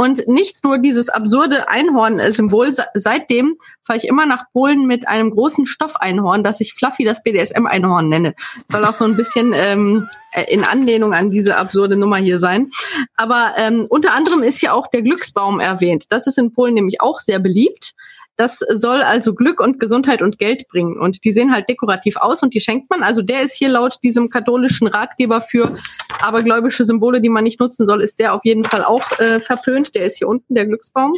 Und 0.00 0.26
nicht 0.28 0.64
nur 0.64 0.78
dieses 0.78 1.10
absurde 1.10 1.68
Einhorn-Symbol. 1.68 2.70
Seitdem 2.94 3.58
fahre 3.84 3.98
ich 3.98 4.08
immer 4.08 4.24
nach 4.24 4.44
Polen 4.50 4.86
mit 4.86 5.06
einem 5.06 5.30
großen 5.30 5.66
Stoffeinhorn, 5.66 6.42
das 6.42 6.62
ich 6.62 6.72
Fluffy 6.72 7.04
das 7.04 7.22
BDSM-Einhorn 7.22 8.08
nenne. 8.08 8.34
Soll 8.66 8.86
auch 8.86 8.94
so 8.94 9.04
ein 9.04 9.14
bisschen 9.14 9.52
ähm, 9.54 10.08
äh, 10.32 10.44
in 10.44 10.64
Anlehnung 10.64 11.12
an 11.12 11.30
diese 11.30 11.58
absurde 11.58 11.98
Nummer 11.98 12.16
hier 12.16 12.38
sein. 12.38 12.70
Aber 13.14 13.52
ähm, 13.58 13.84
unter 13.90 14.14
anderem 14.14 14.42
ist 14.42 14.60
hier 14.60 14.72
auch 14.72 14.86
der 14.86 15.02
Glücksbaum 15.02 15.60
erwähnt. 15.60 16.06
Das 16.08 16.26
ist 16.26 16.38
in 16.38 16.54
Polen 16.54 16.72
nämlich 16.72 17.02
auch 17.02 17.20
sehr 17.20 17.38
beliebt. 17.38 17.92
Das 18.40 18.60
soll 18.72 19.02
also 19.02 19.34
Glück 19.34 19.60
und 19.60 19.78
Gesundheit 19.78 20.22
und 20.22 20.38
Geld 20.38 20.66
bringen. 20.68 20.98
Und 20.98 21.24
die 21.24 21.32
sehen 21.32 21.52
halt 21.52 21.68
dekorativ 21.68 22.16
aus 22.16 22.42
und 22.42 22.54
die 22.54 22.60
schenkt 22.60 22.88
man. 22.88 23.02
Also 23.02 23.20
der 23.20 23.42
ist 23.42 23.52
hier 23.52 23.68
laut 23.68 23.98
diesem 24.02 24.30
katholischen 24.30 24.86
Ratgeber 24.86 25.42
für 25.42 25.76
abergläubische 26.22 26.82
Symbole, 26.84 27.20
die 27.20 27.28
man 27.28 27.44
nicht 27.44 27.60
nutzen 27.60 27.84
soll, 27.84 28.00
ist 28.00 28.18
der 28.18 28.32
auf 28.32 28.40
jeden 28.44 28.64
Fall 28.64 28.82
auch 28.82 29.12
äh, 29.18 29.40
verpönt. 29.40 29.94
Der 29.94 30.06
ist 30.06 30.16
hier 30.16 30.26
unten, 30.26 30.54
der 30.54 30.64
Glücksbaum. 30.64 31.16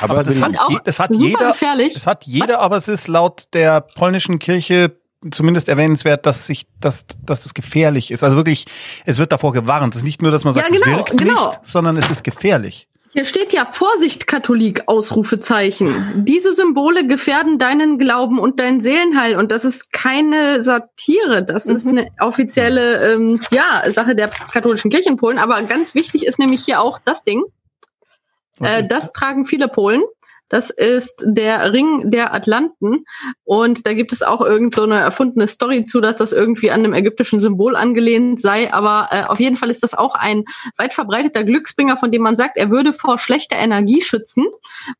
Aber, 0.00 0.14
aber 0.14 0.24
das, 0.24 0.40
hat, 0.42 0.58
auch 0.58 0.80
das 0.80 0.98
hat 0.98 1.14
jeder, 1.14 1.50
gefährlich. 1.50 1.94
das 1.94 2.08
hat 2.08 2.24
jeder, 2.24 2.58
aber 2.58 2.78
es 2.78 2.88
ist 2.88 3.06
laut 3.06 3.44
der 3.52 3.80
polnischen 3.80 4.40
Kirche 4.40 4.96
zumindest 5.30 5.68
erwähnenswert, 5.68 6.26
dass 6.26 6.48
sich, 6.48 6.66
dass, 6.80 7.06
dass 7.24 7.44
das 7.44 7.54
gefährlich 7.54 8.10
ist. 8.10 8.24
Also 8.24 8.34
wirklich, 8.36 8.64
es 9.06 9.18
wird 9.18 9.30
davor 9.30 9.52
gewarnt. 9.52 9.94
Es 9.94 9.98
ist 9.98 10.04
nicht 10.04 10.20
nur, 10.20 10.32
dass 10.32 10.42
man 10.42 10.52
sagt, 10.52 10.68
ja, 10.68 10.74
genau, 10.74 10.90
es 10.90 10.96
wirkt 10.96 11.16
genau. 11.16 11.46
nicht, 11.46 11.60
sondern 11.62 11.96
es 11.96 12.10
ist 12.10 12.24
gefährlich. 12.24 12.88
Hier 13.12 13.24
steht 13.24 13.52
ja 13.52 13.64
Vorsicht, 13.64 14.28
Katholik, 14.28 14.84
Ausrufezeichen. 14.86 16.24
Diese 16.28 16.52
Symbole 16.52 17.08
gefährden 17.08 17.58
deinen 17.58 17.98
Glauben 17.98 18.38
und 18.38 18.60
dein 18.60 18.80
Seelenheil. 18.80 19.36
Und 19.36 19.50
das 19.50 19.64
ist 19.64 19.92
keine 19.92 20.62
Satire. 20.62 21.44
Das 21.44 21.66
mhm. 21.66 21.74
ist 21.74 21.86
eine 21.88 22.08
offizielle 22.20 23.14
ähm, 23.14 23.40
ja, 23.50 23.82
Sache 23.90 24.14
der 24.14 24.28
katholischen 24.28 24.92
Kirche 24.92 25.08
in 25.08 25.16
Polen. 25.16 25.38
Aber 25.38 25.60
ganz 25.62 25.96
wichtig 25.96 26.24
ist 26.24 26.38
nämlich 26.38 26.64
hier 26.64 26.80
auch 26.80 27.00
das 27.04 27.24
Ding. 27.24 27.42
Äh, 28.60 28.86
das 28.86 29.12
tragen 29.12 29.44
viele 29.44 29.66
Polen. 29.66 30.02
Das 30.50 30.68
ist 30.68 31.24
der 31.24 31.72
Ring 31.72 32.10
der 32.10 32.34
Atlanten. 32.34 33.04
Und 33.44 33.86
da 33.86 33.94
gibt 33.94 34.12
es 34.12 34.22
auch 34.22 34.42
irgend 34.42 34.74
so 34.74 34.82
eine 34.82 34.96
erfundene 34.96 35.46
Story 35.46 35.86
zu, 35.86 36.00
dass 36.00 36.16
das 36.16 36.32
irgendwie 36.32 36.70
an 36.70 36.80
einem 36.80 36.92
ägyptischen 36.92 37.38
Symbol 37.38 37.76
angelehnt 37.76 38.40
sei. 38.40 38.72
Aber 38.72 39.08
äh, 39.12 39.22
auf 39.22 39.40
jeden 39.40 39.56
Fall 39.56 39.70
ist 39.70 39.82
das 39.82 39.94
auch 39.94 40.14
ein 40.14 40.44
weit 40.76 40.92
verbreiteter 40.92 41.44
Glücksbringer, 41.44 41.96
von 41.96 42.10
dem 42.10 42.22
man 42.22 42.36
sagt, 42.36 42.56
er 42.56 42.70
würde 42.70 42.92
vor 42.92 43.18
schlechter 43.18 43.56
Energie 43.56 44.02
schützen. 44.02 44.44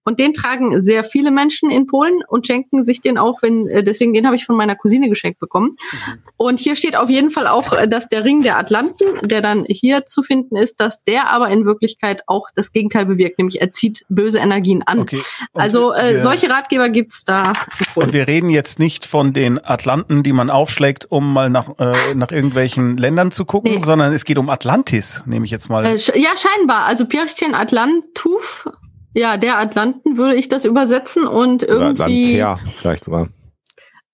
Und 0.05 0.21
den 0.21 0.33
tragen 0.33 0.81
sehr 0.81 1.03
viele 1.03 1.33
Menschen 1.33 1.69
in 1.69 1.87
Polen 1.87 2.21
und 2.29 2.47
schenken 2.47 2.85
sich 2.85 3.01
den 3.01 3.19
auch, 3.19 3.43
wenn, 3.43 3.67
äh, 3.67 3.83
deswegen 3.83 4.15
den 4.15 4.27
habe 4.27 4.37
ich 4.37 4.47
von 4.47 4.57
meiner 4.57 4.77
Cousine 4.77 5.09
geschenkt 5.09 5.41
bekommen. 5.41 5.77
Mhm. 5.93 6.19
Und 6.37 6.61
hier 6.61 6.77
steht 6.77 6.97
auf 6.97 7.11
jeden 7.11 7.31
Fall 7.31 7.49
auch, 7.49 7.73
äh, 7.73 7.89
dass 7.89 8.09
der 8.09 8.25
Ring 8.25 8.43
der 8.43 8.57
Atlanten, 8.57 9.27
der 9.27 9.43
dann 9.43 9.65
hier 9.65 10.07
zu 10.07 10.23
finden 10.23 10.55
ist, 10.55 10.79
dass 10.81 11.03
der 11.03 11.31
aber 11.31 11.49
in 11.49 11.65
Wirklichkeit 11.65 12.23
auch 12.29 12.47
das 12.55 12.71
Gegenteil 12.71 13.07
bewirkt, 13.07 13.39
nämlich 13.39 13.61
er 13.61 13.73
zieht 13.73 14.05
böse 14.09 14.39
Energien 14.39 14.85
an. 14.85 15.01
Okay 15.01 15.21
also 15.55 15.93
äh, 15.93 16.19
solche 16.19 16.51
Ratgeber 16.51 16.89
gibt's 16.89 17.25
da. 17.25 17.53
Und 17.95 18.13
wir 18.13 18.27
reden 18.27 18.51
jetzt 18.51 18.79
nicht 18.79 19.07
von 19.07 19.33
den 19.33 19.65
Atlanten, 19.65 20.23
die 20.23 20.33
man 20.33 20.51
aufschlägt, 20.51 21.11
um 21.11 21.33
mal 21.33 21.51
nach, 21.51 21.71
äh, 21.79 22.15
nach 22.15 22.31
irgendwelchen 22.31 22.97
Ländern 22.97 23.31
zu 23.31 23.45
gucken, 23.45 23.73
nee. 23.75 23.81
sondern 23.81 24.13
es 24.13 24.25
geht 24.25 24.39
um 24.39 24.51
Atlantis, 24.51 25.23
nehme 25.27 25.45
ich 25.45 25.51
jetzt 25.51 25.69
mal. 25.69 25.85
Äh, 25.85 25.97
ja, 26.19 26.31
scheinbar. 26.37 26.85
Also 26.85 27.07
Pirchtchen 27.07 27.55
Atlantuf 27.55 28.69
Ja, 29.15 29.37
der 29.37 29.59
Atlanten 29.59 30.17
würde 30.17 30.37
ich 30.37 30.49
das 30.49 30.65
übersetzen 30.65 31.27
und 31.27 31.63
irgendwie. 31.63 32.37
Ja, 32.37 32.59
vielleicht 32.77 33.05
sogar. 33.05 33.29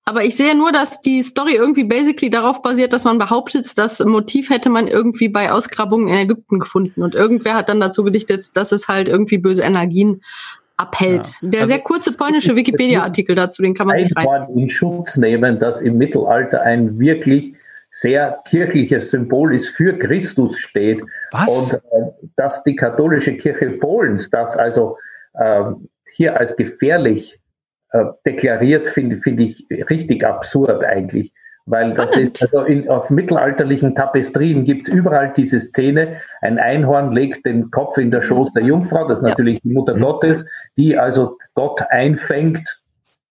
Aber 0.08 0.24
ich 0.24 0.36
sehe 0.36 0.56
nur, 0.56 0.70
dass 0.70 1.00
die 1.00 1.20
Story 1.24 1.56
irgendwie 1.56 1.82
basically 1.82 2.30
darauf 2.30 2.62
basiert, 2.62 2.92
dass 2.92 3.02
man 3.02 3.18
behauptet, 3.18 3.76
das 3.76 3.98
Motiv 3.98 4.50
hätte 4.50 4.70
man 4.70 4.86
irgendwie 4.86 5.28
bei 5.28 5.50
Ausgrabungen 5.50 6.06
in 6.06 6.14
Ägypten 6.14 6.60
gefunden. 6.60 7.02
Und 7.02 7.16
irgendwer 7.16 7.54
hat 7.54 7.68
dann 7.68 7.80
dazu 7.80 8.04
gedichtet, 8.04 8.56
dass 8.56 8.70
es 8.70 8.86
halt 8.86 9.08
irgendwie 9.08 9.38
böse 9.38 9.64
Energien 9.64 10.22
abhält. 10.76 11.26
Ja. 11.40 11.48
Der 11.48 11.60
also, 11.60 11.72
sehr 11.72 11.82
kurze 11.82 12.12
polnische 12.12 12.54
Wikipedia-Artikel 12.56 13.34
dazu, 13.34 13.62
den 13.62 13.74
kann 13.74 13.86
man 13.86 13.96
sich 13.96 14.14
rein. 14.16 14.48
in 14.54 14.70
Schutz 14.70 15.16
nehmen, 15.16 15.58
dass 15.58 15.80
im 15.80 15.98
Mittelalter 15.98 16.62
ein 16.62 16.98
wirklich 16.98 17.54
sehr 17.90 18.42
kirchliches 18.46 19.10
Symbol 19.10 19.54
ist, 19.54 19.68
für 19.68 19.98
Christus 19.98 20.58
steht. 20.58 21.02
Was? 21.32 21.48
Und 21.48 21.72
äh, 21.74 22.28
dass 22.36 22.62
die 22.64 22.76
katholische 22.76 23.36
Kirche 23.36 23.70
Polens 23.70 24.28
das 24.28 24.56
also 24.56 24.98
äh, 25.34 25.62
hier 26.12 26.38
als 26.38 26.56
gefährlich 26.56 27.40
äh, 27.92 28.04
deklariert, 28.26 28.88
finde 28.88 29.16
find 29.16 29.40
ich 29.40 29.66
richtig 29.70 30.26
absurd 30.26 30.84
eigentlich. 30.84 31.32
Weil 31.68 31.94
das 31.94 32.16
ist, 32.16 32.42
also 32.42 32.60
in, 32.60 32.88
auf 32.88 33.10
mittelalterlichen 33.10 33.96
Tapestrien 33.96 34.64
gibt 34.64 34.86
es 34.86 34.94
überall 34.94 35.32
diese 35.36 35.60
Szene, 35.60 36.20
ein 36.40 36.60
Einhorn 36.60 37.10
legt 37.10 37.44
den 37.44 37.72
Kopf 37.72 37.98
in 37.98 38.12
der 38.12 38.22
Schoß 38.22 38.52
der 38.52 38.62
Jungfrau, 38.62 39.08
das 39.08 39.18
ist 39.18 39.24
natürlich 39.24 39.60
die 39.62 39.72
Mutter 39.72 39.94
Gottes, 39.94 40.46
die 40.76 40.96
also 40.96 41.36
Gott 41.54 41.82
einfängt 41.90 42.80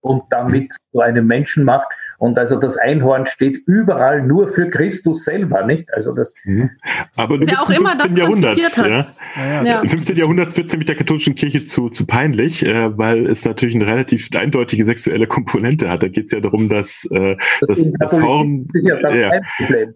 und 0.02 0.24
damit 0.32 0.74
so 0.92 1.00
einen 1.00 1.26
Menschen 1.26 1.64
macht. 1.64 1.88
Und 2.18 2.38
also 2.38 2.60
das 2.60 2.78
Einhorn 2.78 3.26
steht 3.26 3.64
überall 3.66 4.24
nur 4.24 4.50
für 4.50 4.70
Christus 4.70 5.26
selber, 5.26 5.66
nicht? 5.66 5.94
Also 5.94 6.14
das. 6.14 6.34
Mhm. 6.44 6.72
Aber 7.16 7.38
du 7.38 7.48
Wer 7.48 7.56
bist 7.56 7.80
im 7.80 7.86
15. 7.86 8.18
Jahrhundert. 8.18 8.78
Ja? 8.78 9.08
Ja, 9.36 9.64
ja. 9.64 9.80
Im 9.82 9.90
15. 9.90 10.16
Jahrhundert 10.16 10.56
wird 10.56 10.68
es 10.68 10.74
nämlich 10.74 10.88
der 10.88 10.96
katholischen 10.96 11.36
Kirche 11.36 11.66
zu, 11.66 11.90
zu 11.90 12.06
peinlich, 12.06 12.66
äh, 12.66 12.98
weil 12.98 13.28
es 13.28 13.46
natürlich 13.46 13.76
eine 13.76 13.88
relativ 13.88 14.30
eindeutige 14.36 14.86
sexuelle 14.86 15.28
Komponente 15.28 15.90
hat. 15.90 16.04
Da 16.04 16.08
geht 16.08 16.26
es 16.26 16.32
ja 16.32 16.40
darum, 16.40 16.70
dass, 16.70 17.08
äh, 17.12 17.36
das, 17.68 17.92
das, 17.92 17.94
das 18.00 18.22
Horn. 18.22 18.68
Ist 18.74 18.88
ja 18.88 19.00
das 19.00 19.16
ja. 19.16 19.32
Problem. 19.58 19.96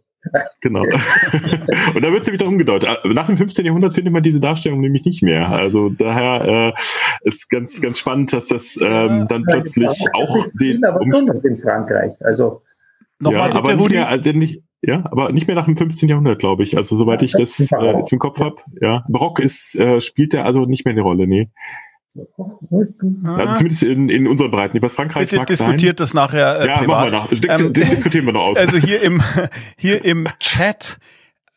Genau. 0.62 0.82
und 1.96 2.04
da 2.04 2.12
wird 2.12 2.22
es 2.22 2.26
nämlich 2.26 2.40
darum 2.40 2.58
gedeutet. 2.58 2.90
Nach 3.06 3.28
dem 3.28 3.38
15. 3.38 3.66
Jahrhundert 3.66 3.94
findet 3.94 4.14
man 4.14 4.22
diese 4.22 4.40
Darstellung 4.40 4.82
nämlich 4.82 5.06
nicht 5.06 5.24
mehr. 5.24 5.50
Also 5.50 5.90
daher 5.90 6.74
äh, 6.76 7.28
ist 7.28 7.50
ganz, 7.50 7.82
ganz 7.82 8.00
spannend, 8.00 8.34
dass 8.34 8.48
das 8.48 8.78
ähm, 8.82 9.28
dann 9.28 9.44
ja, 9.48 9.54
plötzlich 9.54 9.90
auch 10.14 10.46
den. 10.60 10.84
Aber 10.84 11.00
schon 11.10 11.26
noch 11.26 11.44
in 11.44 11.58
Frankreich. 11.60 12.14
Also 12.20 12.62
Nochmal 13.20 13.50
ja, 13.50 13.56
aber 13.56 13.76
nicht 13.76 13.90
mehr, 13.90 14.08
also 14.08 14.32
nicht, 14.32 14.64
ja, 14.82 15.04
aber 15.12 15.32
nicht 15.32 15.48
mehr 15.48 15.56
nach 15.56 15.66
dem 15.66 15.76
15. 15.76 16.08
Jahrhundert, 16.08 16.40
glaube 16.40 16.64
ich. 16.64 16.78
Also 16.78 16.96
soweit 16.96 17.22
ja, 17.22 17.26
ich 17.26 17.32
das, 17.34 17.58
das 17.58 17.72
äh, 17.72 17.98
jetzt 17.98 18.14
im 18.14 18.20
Kopf 18.20 18.40
habe. 18.40 18.56
Ja, 18.82 19.04
Barock 19.10 19.40
ist 19.40 19.76
äh, 19.76 20.00
spielt 20.00 20.34
der 20.34 20.46
also 20.46 20.66
nicht 20.66 20.86
mehr 20.86 20.94
eine 20.94 21.02
Rolle, 21.02 21.28
nee. 21.28 21.50
Also 22.16 23.56
zumindest 23.56 23.84
in, 23.84 24.10
in 24.10 24.28
unseren 24.28 24.50
Breiten. 24.52 24.82
Was 24.82 24.96
Frankreich 24.96 25.30
Bitte 25.30 25.46
diskutiert 25.46 25.98
sein. 26.00 26.04
das 26.04 26.14
nachher 26.14 26.60
äh, 26.60 26.68
Ja, 26.68 26.78
privat. 26.80 27.12
machen 27.12 27.32
wir 27.40 27.50
nach. 27.50 27.60
Ähm, 27.62 27.74
diskutieren 27.74 28.26
wir 28.26 28.34
noch 28.34 28.42
aus. 28.42 28.58
Also 28.60 28.78
hier 28.78 29.02
im, 29.02 29.22
hier 29.78 30.04
im 30.04 30.28
Chat 30.40 30.98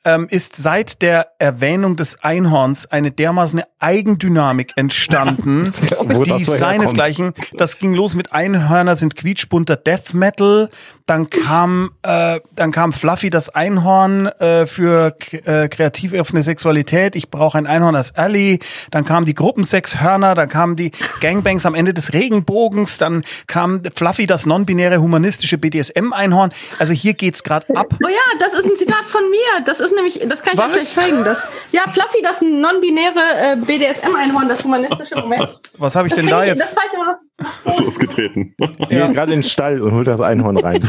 ähm, 0.04 0.26
ist 0.30 0.56
seit 0.56 1.02
der 1.02 1.28
Erwähnung 1.38 1.96
des 1.96 2.22
Einhorns 2.22 2.90
eine 2.90 3.10
dermaßen 3.10 3.62
Eigendynamik 3.78 4.72
entstanden, 4.76 5.64
die 6.24 6.28
das 6.28 6.46
so 6.46 6.52
seinesgleichen. 6.52 7.34
Das 7.54 7.78
ging 7.78 7.94
los 7.94 8.14
mit 8.14 8.32
Einhörner 8.32 8.96
sind 8.96 9.16
quietschbunter 9.16 9.76
Death 9.76 10.14
Metal, 10.14 10.70
dann 11.06 11.30
kam 11.30 11.90
äh, 12.02 12.40
dann 12.54 12.70
kam 12.70 12.92
Fluffy 12.92 13.30
das 13.30 13.50
Einhorn 13.50 14.26
äh, 14.26 14.66
für 14.66 15.16
äh, 15.32 15.68
kreativ 15.68 16.14
offene 16.14 16.42
Sexualität. 16.42 17.16
Ich 17.16 17.28
brauche 17.30 17.58
ein 17.58 17.66
Einhorn 17.66 17.96
als 17.96 18.14
Ally. 18.14 18.60
Dann 18.90 19.04
kamen 19.04 19.26
die 19.26 19.34
Gruppensexhörner, 19.34 20.34
dann 20.34 20.48
kamen 20.48 20.76
die 20.76 20.92
Gangbangs 21.20 21.66
am 21.66 21.74
Ende 21.74 21.92
des 21.92 22.12
Regenbogens, 22.12 22.98
dann 22.98 23.24
kam 23.46 23.82
Fluffy 23.94 24.26
das 24.26 24.46
non-binäre 24.46 25.00
humanistische 25.00 25.58
BDSM-Einhorn. 25.58 26.52
Also 26.78 26.92
hier 26.92 27.14
geht's 27.14 27.42
gerade 27.42 27.66
ab. 27.76 27.94
Oh 28.02 28.08
ja, 28.08 28.38
das 28.38 28.54
ist 28.54 28.66
ein 28.66 28.76
Zitat 28.76 29.04
von 29.04 29.28
mir. 29.30 29.64
Das 29.66 29.80
ist 29.80 29.91
nämlich, 29.94 30.20
das 30.26 30.42
kann 30.42 30.54
ich 30.54 30.58
Was? 30.58 30.66
euch 30.68 30.72
gleich 30.72 30.88
zeigen. 30.88 31.24
Das, 31.24 31.48
ja, 31.72 31.82
Fluffy 31.90 32.22
das 32.22 32.42
non-binäre 32.42 33.20
äh, 33.36 33.56
BDSM-Einhorn, 33.56 34.48
das 34.48 34.64
humanistische 34.64 35.16
Moment. 35.16 35.60
Was 35.78 35.96
habe 35.96 36.08
ich 36.08 36.14
das 36.14 36.20
denn 36.20 36.30
da 36.30 36.42
ich, 36.42 36.48
jetzt? 36.48 36.60
Das 36.60 36.76
war 36.76 36.84
ich 36.86 36.92
immer. 36.94 37.18
Ist 37.64 37.80
losgetreten. 37.84 38.54
Ja, 38.90 39.06
gerade 39.08 39.32
in 39.32 39.38
den 39.38 39.42
Stall 39.42 39.80
und 39.80 39.92
holt 39.92 40.06
das 40.06 40.20
Einhorn 40.20 40.56
rein. 40.56 40.80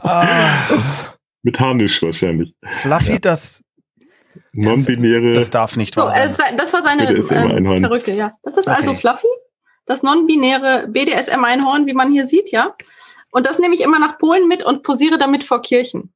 ah. 0.00 0.58
Mit 1.42 1.60
Harnisch 1.60 2.02
wahrscheinlich. 2.02 2.54
Fluffy, 2.82 3.12
ja. 3.12 3.18
das 3.18 3.62
non-binäre. 4.52 5.34
Das 5.34 5.50
darf 5.50 5.76
nicht 5.76 5.96
wahr 5.96 6.10
sein. 6.12 6.30
So, 6.30 6.42
das 6.56 6.72
war 6.72 6.82
seine 6.82 7.08
ähm, 7.08 7.82
Perücke, 7.82 8.12
ja. 8.12 8.32
Das 8.42 8.56
ist 8.56 8.68
also 8.68 8.90
okay. 8.90 8.90
also 8.90 8.94
Fluffy, 8.94 9.28
das 9.86 10.02
non-binäre 10.02 10.88
BDSM-Einhorn, 10.88 11.86
wie 11.86 11.94
man 11.94 12.10
hier 12.10 12.26
sieht, 12.26 12.50
ja. 12.50 12.74
Und 13.36 13.46
das 13.46 13.58
nehme 13.58 13.74
ich 13.74 13.82
immer 13.82 13.98
nach 13.98 14.16
Polen 14.16 14.48
mit 14.48 14.64
und 14.64 14.82
posiere 14.82 15.18
damit 15.18 15.44
vor 15.44 15.60
Kirchen. 15.60 16.10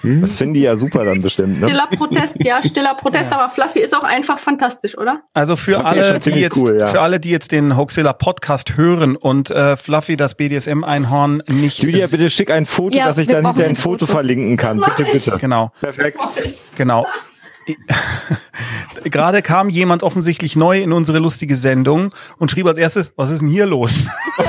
Hm? 0.00 0.22
Das 0.22 0.38
finden 0.38 0.54
die 0.54 0.62
ja 0.62 0.74
super 0.74 1.04
dann 1.04 1.22
bestimmt. 1.22 1.60
Ne? 1.60 1.68
Stiller 1.68 1.86
Protest, 1.86 2.42
ja, 2.42 2.60
stiller 2.64 2.96
Protest, 2.96 3.30
ja. 3.30 3.38
aber 3.38 3.48
Fluffy 3.48 3.78
ist 3.78 3.96
auch 3.96 4.02
einfach 4.02 4.40
fantastisch, 4.40 4.98
oder? 4.98 5.22
Also 5.34 5.54
für 5.54 5.84
alle, 5.84 6.18
die 6.18 6.30
jetzt, 6.30 6.56
cool, 6.56 6.76
ja. 6.76 6.88
für 6.88 7.00
alle, 7.00 7.20
die 7.20 7.30
jetzt 7.30 7.52
den 7.52 7.76
Hoaxilla 7.76 8.12
Podcast 8.12 8.76
hören 8.76 9.14
und 9.14 9.52
äh, 9.52 9.76
Fluffy 9.76 10.16
das 10.16 10.34
BDSM-Einhorn 10.34 11.44
nicht. 11.46 11.80
Julia, 11.80 12.08
bitte 12.08 12.28
schick 12.28 12.50
ein 12.50 12.66
Foto, 12.66 12.96
ja, 12.96 13.06
dass 13.06 13.18
ich 13.18 13.28
dann 13.28 13.46
hinter 13.46 13.64
ein 13.64 13.76
Foto, 13.76 14.06
Foto 14.06 14.12
verlinken 14.14 14.56
kann. 14.56 14.80
Bitte, 14.80 15.12
bitte. 15.12 15.38
Genau. 15.38 15.70
Perfekt. 15.80 16.26
Genau. 16.74 17.06
Gerade 19.04 19.42
kam 19.42 19.68
jemand 19.68 20.02
offensichtlich 20.02 20.56
neu 20.56 20.80
in 20.80 20.92
unsere 20.92 21.18
lustige 21.18 21.56
Sendung 21.56 22.12
und 22.38 22.50
schrieb 22.50 22.66
als 22.66 22.78
erstes, 22.78 23.12
was 23.16 23.30
ist 23.30 23.40
denn 23.40 23.48
hier 23.48 23.66
los? 23.66 24.06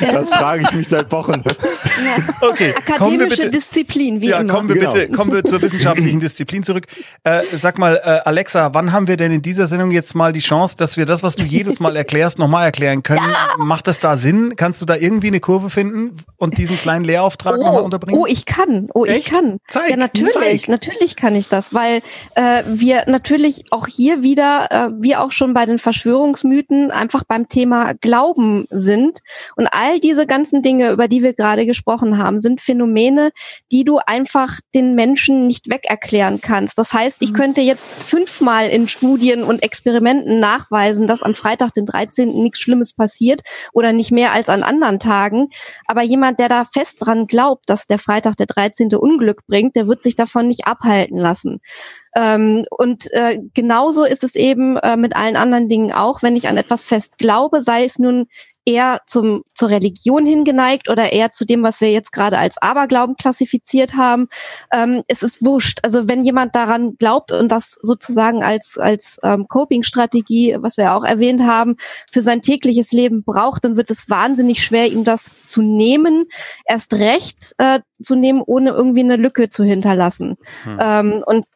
das 0.00 0.34
frage 0.34 0.64
ich 0.64 0.72
mich 0.72 0.88
seit 0.88 1.10
Wochen. 1.12 1.42
Okay, 2.40 2.74
akademische 2.74 3.28
bitte, 3.28 3.50
Disziplin, 3.50 4.20
wie 4.20 4.28
ja, 4.28 4.38
immer. 4.38 4.54
Kommen 4.54 4.68
wir 4.68 4.76
genau. 4.76 4.92
bitte, 4.92 5.10
kommen 5.10 5.32
wir 5.32 5.44
zur 5.44 5.60
wissenschaftlichen 5.60 6.18
Disziplin 6.18 6.62
zurück. 6.62 6.86
Äh, 7.24 7.42
sag 7.44 7.78
mal, 7.78 8.00
äh, 8.02 8.20
Alexa, 8.24 8.72
wann 8.72 8.92
haben 8.92 9.06
wir 9.06 9.16
denn 9.16 9.32
in 9.32 9.42
dieser 9.42 9.66
Sendung 9.66 9.90
jetzt 9.90 10.14
mal 10.14 10.32
die 10.32 10.40
Chance, 10.40 10.76
dass 10.78 10.96
wir 10.96 11.04
das, 11.04 11.22
was 11.22 11.36
du 11.36 11.44
jedes 11.44 11.78
Mal 11.78 11.96
erklärst, 11.96 12.38
nochmal 12.38 12.64
erklären 12.64 13.02
können? 13.02 13.20
Ja. 13.20 13.54
Macht 13.58 13.86
das 13.86 14.00
da 14.00 14.16
Sinn? 14.16 14.54
Kannst 14.56 14.80
du 14.80 14.86
da 14.86 14.96
irgendwie 14.96 15.28
eine 15.28 15.40
Kurve 15.40 15.68
finden 15.68 16.16
und 16.36 16.56
diesen 16.56 16.78
kleinen 16.78 17.04
Lehrauftrag 17.04 17.56
oh, 17.58 17.64
nochmal 17.64 17.82
unterbringen? 17.82 18.18
Oh, 18.18 18.26
ich 18.26 18.46
kann. 18.46 18.88
Oh, 18.94 19.04
Echt? 19.04 19.20
ich 19.20 19.24
kann. 19.26 19.58
Zeig, 19.68 19.90
ja, 19.90 19.96
natürlich. 19.96 20.32
Zeig. 20.32 20.59
Natürlich 20.68 21.16
kann 21.16 21.34
ich 21.34 21.48
das, 21.48 21.74
weil 21.74 22.02
äh, 22.34 22.62
wir 22.66 23.04
natürlich 23.06 23.64
auch 23.70 23.86
hier 23.86 24.22
wieder, 24.22 24.68
äh, 24.70 24.88
wie 25.02 25.16
auch 25.16 25.32
schon 25.32 25.54
bei 25.54 25.66
den 25.66 25.78
Verschwörungsmythen, 25.78 26.90
einfach 26.90 27.24
beim 27.24 27.48
Thema 27.48 27.94
Glauben 27.94 28.66
sind. 28.70 29.20
Und 29.56 29.66
all 29.68 30.00
diese 30.00 30.26
ganzen 30.26 30.62
Dinge, 30.62 30.90
über 30.90 31.08
die 31.08 31.22
wir 31.22 31.34
gerade 31.34 31.66
gesprochen 31.66 32.18
haben, 32.18 32.38
sind 32.38 32.60
Phänomene, 32.60 33.30
die 33.72 33.84
du 33.84 33.98
einfach 33.98 34.60
den 34.74 34.94
Menschen 34.94 35.46
nicht 35.46 35.70
wegerklären 35.70 36.40
kannst. 36.40 36.78
Das 36.78 36.92
heißt, 36.92 37.22
ich 37.22 37.32
mhm. 37.32 37.36
könnte 37.36 37.60
jetzt 37.60 37.92
fünfmal 37.92 38.68
in 38.68 38.88
Studien 38.88 39.42
und 39.42 39.62
Experimenten 39.62 40.40
nachweisen, 40.40 41.06
dass 41.06 41.22
am 41.22 41.34
Freitag, 41.34 41.72
den 41.72 41.86
13. 41.86 42.28
nichts 42.42 42.60
Schlimmes 42.60 42.94
passiert 42.94 43.42
oder 43.72 43.92
nicht 43.92 44.12
mehr 44.12 44.32
als 44.32 44.48
an 44.48 44.62
anderen 44.62 44.98
Tagen. 44.98 45.48
Aber 45.86 46.02
jemand, 46.02 46.38
der 46.38 46.48
da 46.48 46.64
fest 46.64 46.96
dran 47.00 47.26
glaubt, 47.26 47.68
dass 47.68 47.86
der 47.86 47.98
Freitag, 47.98 48.36
der 48.36 48.46
13. 48.46 48.94
Unglück 48.94 49.46
bringt, 49.46 49.76
der 49.76 49.86
wird 49.86 50.02
sich 50.02 50.16
davon 50.16 50.48
nicht 50.50 50.66
abhalten 50.66 51.16
lassen. 51.16 51.60
Ähm, 52.16 52.64
und 52.70 53.12
äh, 53.12 53.38
genauso 53.54 54.04
ist 54.04 54.24
es 54.24 54.34
eben 54.34 54.76
äh, 54.78 54.96
mit 54.96 55.14
allen 55.16 55.36
anderen 55.36 55.68
Dingen 55.68 55.92
auch, 55.92 56.22
wenn 56.22 56.36
ich 56.36 56.48
an 56.48 56.56
etwas 56.56 56.84
fest 56.84 57.18
glaube, 57.18 57.62
sei 57.62 57.84
es 57.84 57.98
nun 57.98 58.26
eher 58.66 59.00
zum, 59.06 59.42
zur 59.54 59.70
Religion 59.70 60.26
hingeneigt 60.26 60.88
oder 60.88 61.12
eher 61.12 61.30
zu 61.30 61.44
dem, 61.44 61.62
was 61.62 61.80
wir 61.80 61.90
jetzt 61.90 62.12
gerade 62.12 62.38
als 62.38 62.60
Aberglauben 62.60 63.16
klassifiziert 63.16 63.94
haben. 63.94 64.28
Ähm, 64.72 65.02
es 65.08 65.22
ist 65.22 65.44
wurscht. 65.44 65.78
Also 65.82 66.08
wenn 66.08 66.24
jemand 66.24 66.54
daran 66.54 66.96
glaubt 66.98 67.32
und 67.32 67.50
das 67.50 67.78
sozusagen 67.82 68.44
als, 68.44 68.76
als 68.78 69.18
ähm, 69.22 69.46
Coping-Strategie, 69.48 70.56
was 70.60 70.76
wir 70.76 70.94
auch 70.94 71.04
erwähnt 71.04 71.42
haben, 71.42 71.76
für 72.12 72.22
sein 72.22 72.42
tägliches 72.42 72.92
Leben 72.92 73.24
braucht, 73.24 73.64
dann 73.64 73.76
wird 73.76 73.90
es 73.90 74.10
wahnsinnig 74.10 74.62
schwer, 74.62 74.86
ihm 74.88 75.04
das 75.04 75.34
zu 75.44 75.62
nehmen, 75.62 76.26
erst 76.66 76.94
recht 76.94 77.54
äh, 77.58 77.80
zu 78.02 78.14
nehmen, 78.14 78.42
ohne 78.44 78.70
irgendwie 78.70 79.00
eine 79.00 79.16
Lücke 79.16 79.48
zu 79.48 79.64
hinterlassen. 79.64 80.36
Hm. 80.64 80.78
Ähm, 80.80 81.24
und 81.26 81.46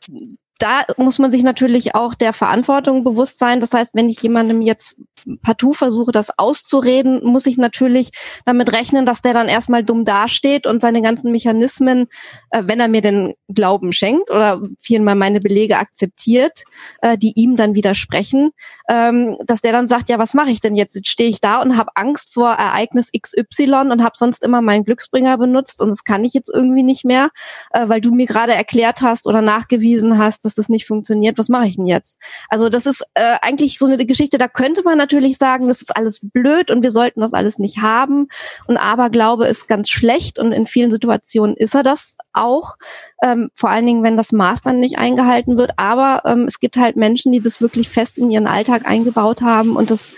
da 0.64 0.82
muss 0.96 1.18
man 1.18 1.30
sich 1.30 1.42
natürlich 1.42 1.94
auch 1.94 2.14
der 2.14 2.32
Verantwortung 2.32 3.04
bewusst 3.04 3.38
sein. 3.38 3.60
Das 3.60 3.74
heißt, 3.74 3.94
wenn 3.94 4.08
ich 4.08 4.22
jemandem 4.22 4.62
jetzt 4.62 4.96
partout 5.42 5.74
versuche, 5.74 6.10
das 6.10 6.38
auszureden, 6.38 7.22
muss 7.22 7.44
ich 7.44 7.58
natürlich 7.58 8.10
damit 8.46 8.72
rechnen, 8.72 9.04
dass 9.04 9.20
der 9.20 9.34
dann 9.34 9.48
erstmal 9.48 9.84
dumm 9.84 10.06
dasteht 10.06 10.66
und 10.66 10.80
seine 10.80 11.02
ganzen 11.02 11.32
Mechanismen, 11.32 12.06
äh, 12.48 12.62
wenn 12.64 12.80
er 12.80 12.88
mir 12.88 13.02
den 13.02 13.34
Glauben 13.52 13.92
schenkt 13.92 14.30
oder 14.30 14.62
viermal 14.80 15.16
meine 15.16 15.40
Belege 15.40 15.76
akzeptiert, 15.76 16.64
äh, 17.02 17.18
die 17.18 17.32
ihm 17.36 17.56
dann 17.56 17.74
widersprechen, 17.74 18.50
ähm, 18.88 19.36
dass 19.44 19.60
der 19.60 19.72
dann 19.72 19.86
sagt, 19.86 20.08
ja, 20.08 20.18
was 20.18 20.32
mache 20.32 20.50
ich 20.50 20.62
denn 20.62 20.76
jetzt? 20.76 20.94
Jetzt 20.94 21.08
stehe 21.08 21.28
ich 21.28 21.42
da 21.42 21.60
und 21.60 21.76
habe 21.76 21.90
Angst 21.94 22.32
vor 22.32 22.48
Ereignis 22.48 23.10
XY 23.12 23.90
und 23.90 24.02
habe 24.02 24.16
sonst 24.16 24.42
immer 24.42 24.62
meinen 24.62 24.84
Glücksbringer 24.84 25.36
benutzt 25.36 25.82
und 25.82 25.90
das 25.90 26.04
kann 26.04 26.24
ich 26.24 26.32
jetzt 26.32 26.50
irgendwie 26.52 26.82
nicht 26.82 27.04
mehr, 27.04 27.28
äh, 27.70 27.86
weil 27.86 28.00
du 28.00 28.14
mir 28.14 28.26
gerade 28.26 28.54
erklärt 28.54 29.02
hast 29.02 29.26
oder 29.26 29.42
nachgewiesen 29.42 30.16
hast, 30.16 30.46
dass 30.46 30.53
dass 30.54 30.66
das 30.66 30.68
nicht 30.68 30.86
funktioniert. 30.86 31.38
Was 31.38 31.48
mache 31.48 31.66
ich 31.66 31.76
denn 31.76 31.86
jetzt? 31.86 32.18
Also 32.48 32.68
das 32.68 32.86
ist 32.86 33.02
äh, 33.14 33.36
eigentlich 33.42 33.78
so 33.78 33.86
eine 33.86 34.04
Geschichte, 34.06 34.38
da 34.38 34.48
könnte 34.48 34.82
man 34.82 34.96
natürlich 34.96 35.36
sagen, 35.36 35.68
das 35.68 35.82
ist 35.82 35.96
alles 35.96 36.20
blöd 36.22 36.70
und 36.70 36.82
wir 36.82 36.90
sollten 36.90 37.20
das 37.20 37.34
alles 37.34 37.58
nicht 37.58 37.82
haben. 37.82 38.28
Und 38.66 38.76
Aberglaube 38.76 39.46
ist 39.46 39.68
ganz 39.68 39.90
schlecht 39.90 40.38
und 40.38 40.52
in 40.52 40.66
vielen 40.66 40.90
Situationen 40.90 41.56
ist 41.56 41.74
er 41.74 41.82
das 41.82 42.16
auch. 42.32 42.76
Ähm, 43.22 43.50
vor 43.54 43.70
allen 43.70 43.86
Dingen, 43.86 44.02
wenn 44.02 44.16
das 44.16 44.32
Maß 44.32 44.62
dann 44.62 44.80
nicht 44.80 44.98
eingehalten 44.98 45.56
wird. 45.56 45.72
Aber 45.76 46.22
ähm, 46.24 46.44
es 46.44 46.60
gibt 46.60 46.76
halt 46.76 46.96
Menschen, 46.96 47.32
die 47.32 47.40
das 47.40 47.60
wirklich 47.60 47.88
fest 47.88 48.18
in 48.18 48.30
ihren 48.30 48.46
Alltag 48.46 48.86
eingebaut 48.86 49.42
haben 49.42 49.76
und 49.76 49.90
das 49.90 50.10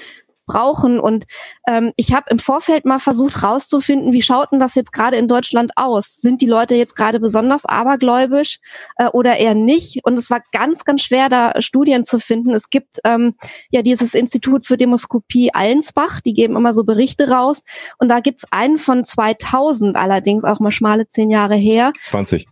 brauchen. 0.46 0.98
Und 0.98 1.24
ähm, 1.68 1.92
ich 1.96 2.14
habe 2.14 2.26
im 2.30 2.38
Vorfeld 2.38 2.84
mal 2.84 2.98
versucht 2.98 3.42
rauszufinden, 3.42 4.12
wie 4.12 4.22
schaut 4.22 4.52
denn 4.52 4.60
das 4.60 4.74
jetzt 4.74 4.92
gerade 4.92 5.16
in 5.16 5.28
Deutschland 5.28 5.72
aus? 5.76 6.16
Sind 6.16 6.40
die 6.40 6.46
Leute 6.46 6.74
jetzt 6.74 6.96
gerade 6.96 7.20
besonders 7.20 7.66
abergläubisch 7.66 8.58
äh, 8.96 9.08
oder 9.08 9.36
eher 9.36 9.54
nicht? 9.54 10.04
Und 10.04 10.18
es 10.18 10.30
war 10.30 10.40
ganz, 10.52 10.84
ganz 10.84 11.02
schwer, 11.02 11.28
da 11.28 11.60
Studien 11.60 12.04
zu 12.04 12.18
finden. 12.18 12.54
Es 12.54 12.70
gibt 12.70 13.00
ähm, 13.04 13.34
ja 13.70 13.82
dieses 13.82 14.14
Institut 14.14 14.66
für 14.66 14.76
Demoskopie 14.76 15.52
Allensbach, 15.52 16.20
die 16.20 16.32
geben 16.32 16.56
immer 16.56 16.72
so 16.72 16.84
Berichte 16.84 17.28
raus. 17.28 17.64
Und 17.98 18.08
da 18.08 18.20
gibt's 18.20 18.46
einen 18.50 18.78
von 18.78 19.04
2000, 19.04 19.96
allerdings 19.96 20.44
auch 20.44 20.60
mal 20.60 20.70
schmale 20.70 21.08
zehn 21.08 21.30
Jahre 21.30 21.56
her. 21.56 21.92
20 22.04 22.46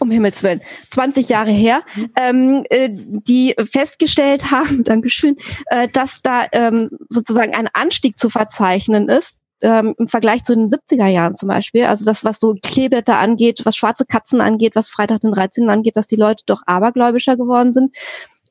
um 0.00 0.10
Himmels 0.10 0.42
Willen, 0.42 0.60
20 0.88 1.28
Jahre 1.28 1.50
her, 1.50 1.82
ähm, 2.16 2.64
äh, 2.70 2.88
die 2.92 3.54
festgestellt 3.58 4.50
haben, 4.50 4.82
Dankeschön, 4.84 5.36
äh, 5.66 5.88
dass 5.88 6.22
da 6.22 6.46
ähm, 6.52 6.90
sozusagen 7.08 7.54
ein 7.54 7.68
Anstieg 7.72 8.18
zu 8.18 8.28
verzeichnen 8.28 9.08
ist, 9.08 9.38
ähm, 9.62 9.94
im 9.98 10.08
Vergleich 10.08 10.44
zu 10.44 10.54
den 10.54 10.68
70er 10.68 11.06
Jahren 11.06 11.36
zum 11.36 11.48
Beispiel. 11.48 11.84
Also 11.84 12.04
das, 12.04 12.24
was 12.24 12.40
so 12.40 12.54
Kleeblätter 12.62 13.18
angeht, 13.18 13.60
was 13.64 13.76
schwarze 13.76 14.04
Katzen 14.04 14.40
angeht, 14.40 14.76
was 14.76 14.90
Freitag 14.90 15.20
den 15.20 15.32
13. 15.32 15.70
angeht, 15.70 15.96
dass 15.96 16.06
die 16.06 16.16
Leute 16.16 16.44
doch 16.46 16.62
abergläubischer 16.66 17.36
geworden 17.36 17.72
sind. 17.72 17.96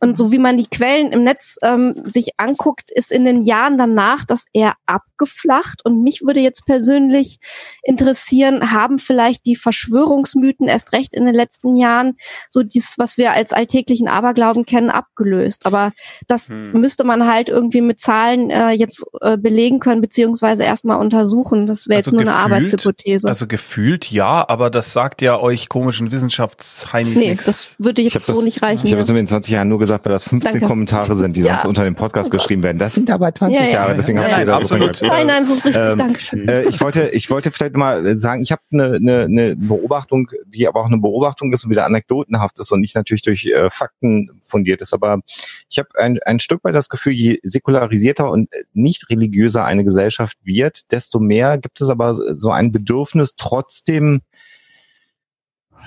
Und 0.04 0.18
so 0.18 0.34
wie 0.34 0.38
man 0.38 0.58
die 0.58 0.68
Quellen 0.68 1.14
im 1.14 1.24
Netz 1.24 1.56
ähm, 1.62 1.96
sich 2.04 2.32
anguckt, 2.38 2.92
ist 2.92 3.10
in 3.10 3.24
den 3.24 3.44
Jahren 3.44 3.78
danach 3.78 4.26
das 4.26 4.48
eher 4.52 4.74
abgeflacht. 4.86 5.86
Und 5.86 6.04
mich 6.04 6.24
würde 6.26 6.42
jetzt 6.42 6.66
persönlich 6.66 7.40
interessieren, 7.84 8.74
haben 8.74 9.00
vielleicht 9.00 9.46
die 9.46 9.56
Verschwörungsmythen 9.56 10.68
erst 10.68 10.92
recht 10.92 11.14
in 11.14 11.26
den 11.26 11.34
letzten 11.34 11.78
Jahren 11.78 12.18
so 12.50 12.64
dies, 12.64 12.96
was 12.98 13.18
wir 13.18 13.32
als 13.32 13.54
alltäglichen 13.54 14.10
Aberglauben 14.10 14.66
kennen, 14.66 14.90
abgelöst. 14.90 15.66
Aber 15.66 15.94
das 16.28 16.50
hm. 16.50 16.74
müsste 16.74 17.06
man 17.06 17.26
halt 17.26 17.48
irgendwie 17.48 17.80
mit 17.80 18.02
Zahlen 18.02 18.50
äh, 18.50 18.72
jetzt 18.72 19.06
äh, 19.22 19.38
belegen 19.38 19.80
können, 19.80 20.02
beziehungsweise 20.02 20.66
erstmal 20.66 21.00
untersuchen. 21.00 21.66
Das 21.66 21.88
wäre 21.88 22.00
also 22.00 22.12
jetzt 22.12 22.14
nur 22.14 22.24
gefühlt, 22.24 22.36
eine 22.36 22.44
Arbeitshypothese. 22.44 23.28
Also 23.30 23.48
gefühlt 23.48 24.12
ja, 24.12 24.50
aber 24.50 24.70
das 24.70 24.92
sagt 24.92 25.22
ja 25.22 25.40
euch 25.40 25.70
komischen 25.70 26.12
Wissenschaftsheinis 26.12 27.16
Nee, 27.16 27.30
nix. 27.30 27.46
das 27.46 27.70
würde 27.78 28.02
jetzt 28.02 28.26
so 28.26 28.34
das, 28.34 28.44
nicht 28.44 28.62
reichen. 28.62 28.86
Ich 28.86 28.92
habe 28.92 29.02
ja. 29.02 29.08
in 29.08 29.16
den 29.16 29.28
20 29.28 29.54
Jahren 29.54 29.70
nur 29.70 29.80
gesagt, 29.80 29.93
gesagt, 29.94 30.06
weil 30.06 30.14
das 30.14 30.24
15 30.24 30.52
Danke. 30.52 30.68
Kommentare 30.68 31.16
sind, 31.16 31.38
die 31.38 31.42
ja. 31.42 31.54
sonst 31.54 31.66
unter 31.66 31.84
dem 31.84 31.96
Podcast 31.96 32.32
geschrieben 32.32 32.64
werden. 32.64 32.78
Das 32.78 32.96
sind 32.96 33.10
aber 33.10 33.34
20 33.34 33.60
ja, 33.60 33.66
ja, 33.66 33.74
Jahre, 33.74 33.96
deswegen 33.96 34.18
ja, 34.18 34.26
habt 34.26 34.38
ihr 34.40 34.46
das 34.46 34.68
so 34.68 34.76
Nein, 34.76 35.28
nein, 35.28 35.44
das 35.44 35.50
ist 35.50 35.66
richtig. 35.66 35.84
Ähm, 35.84 35.98
Dankeschön. 35.98 36.48
Äh, 36.48 36.64
ich 36.64 36.82
wollte, 36.82 37.10
ich 37.10 37.30
wollte 37.30 37.52
vielleicht 37.52 37.76
mal 37.76 38.18
sagen, 38.20 38.42
ich 38.42 38.52
habe 38.52 38.62
eine, 38.72 38.96
eine, 38.96 39.24
eine 39.24 39.56
Beobachtung, 39.56 40.30
die 40.48 40.68
aber 40.68 40.82
auch 40.82 40.88
eine 40.88 40.98
Beobachtung 40.98 41.54
ist 41.54 41.64
und 41.66 41.72
wieder 41.72 41.86
anekdotenhaft 41.86 42.60
ist 42.60 42.72
und 42.72 42.82
nicht 42.82 42.96
natürlich 42.96 43.22
durch 43.22 43.46
äh, 43.46 43.70
Fakten 43.70 44.30
fundiert 44.42 44.82
ist. 44.82 44.94
Aber 44.94 45.20
ich 45.70 45.80
habe 45.80 45.90
ein, 45.98 46.20
ein 46.26 46.40
Stück 46.40 46.64
weit 46.64 46.76
das 46.76 46.90
Gefühl, 46.90 47.14
je 47.14 47.40
säkularisierter 47.44 48.30
und 48.30 48.50
nicht 48.74 49.10
religiöser 49.10 49.66
eine 49.66 49.84
Gesellschaft 49.84 50.38
wird, 50.44 50.92
desto 50.92 51.20
mehr 51.20 51.58
gibt 51.58 51.82
es 51.82 51.90
aber 51.90 52.14
so 52.14 52.52
ein 52.52 52.72
Bedürfnis, 52.72 53.36
trotzdem 53.38 54.22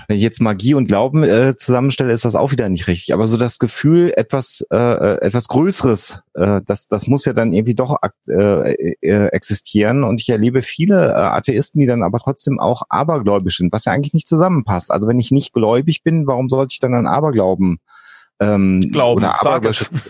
wenn 0.09 0.17
ich 0.17 0.23
jetzt 0.23 0.41
Magie 0.41 0.75
und 0.75 0.87
Glauben 0.87 1.25
äh, 1.25 1.57
zusammenstelle, 1.57 2.13
ist 2.13 2.25
das 2.25 2.35
auch 2.35 2.53
wieder 2.53 2.69
nicht 2.69 2.87
richtig. 2.87 3.13
Aber 3.15 3.27
so 3.27 3.37
das 3.37 3.59
Gefühl, 3.59 4.13
etwas, 4.17 4.67
äh, 4.71 4.77
äh, 4.77 5.21
etwas 5.21 5.49
Größeres, 5.49 6.23
äh, 6.35 6.61
das, 6.65 6.89
das 6.89 7.07
muss 7.07 7.25
ja 7.25 7.33
dann 7.33 7.53
irgendwie 7.53 7.75
doch 7.75 7.97
äh, 8.29 8.95
äh, 9.01 9.27
existieren. 9.29 10.05
Und 10.05 10.21
ich 10.21 10.29
erlebe 10.29 10.63
viele 10.63 11.11
äh, 11.11 11.15
Atheisten, 11.15 11.81
die 11.81 11.87
dann 11.87 12.03
aber 12.03 12.19
trotzdem 12.19 12.59
auch 12.61 12.83
abergläubisch 12.89 13.59
sind, 13.59 13.73
was 13.73 13.85
ja 13.85 13.93
eigentlich 13.93 14.15
nicht 14.15 14.29
zusammenpasst. 14.29 14.91
Also 14.91 15.09
wenn 15.09 15.19
ich 15.19 15.31
nicht 15.31 15.53
gläubig 15.53 16.03
bin, 16.03 16.27
warum 16.27 16.49
sollte 16.49 16.73
ich 16.73 16.81
dann 16.81 16.95
an 16.95 17.07
Aberglauben 17.07 17.79
ähm, 18.41 18.81
Glauben, 18.81 19.23
oder 19.23 19.37
sag 19.41 19.65
es. 19.65 19.91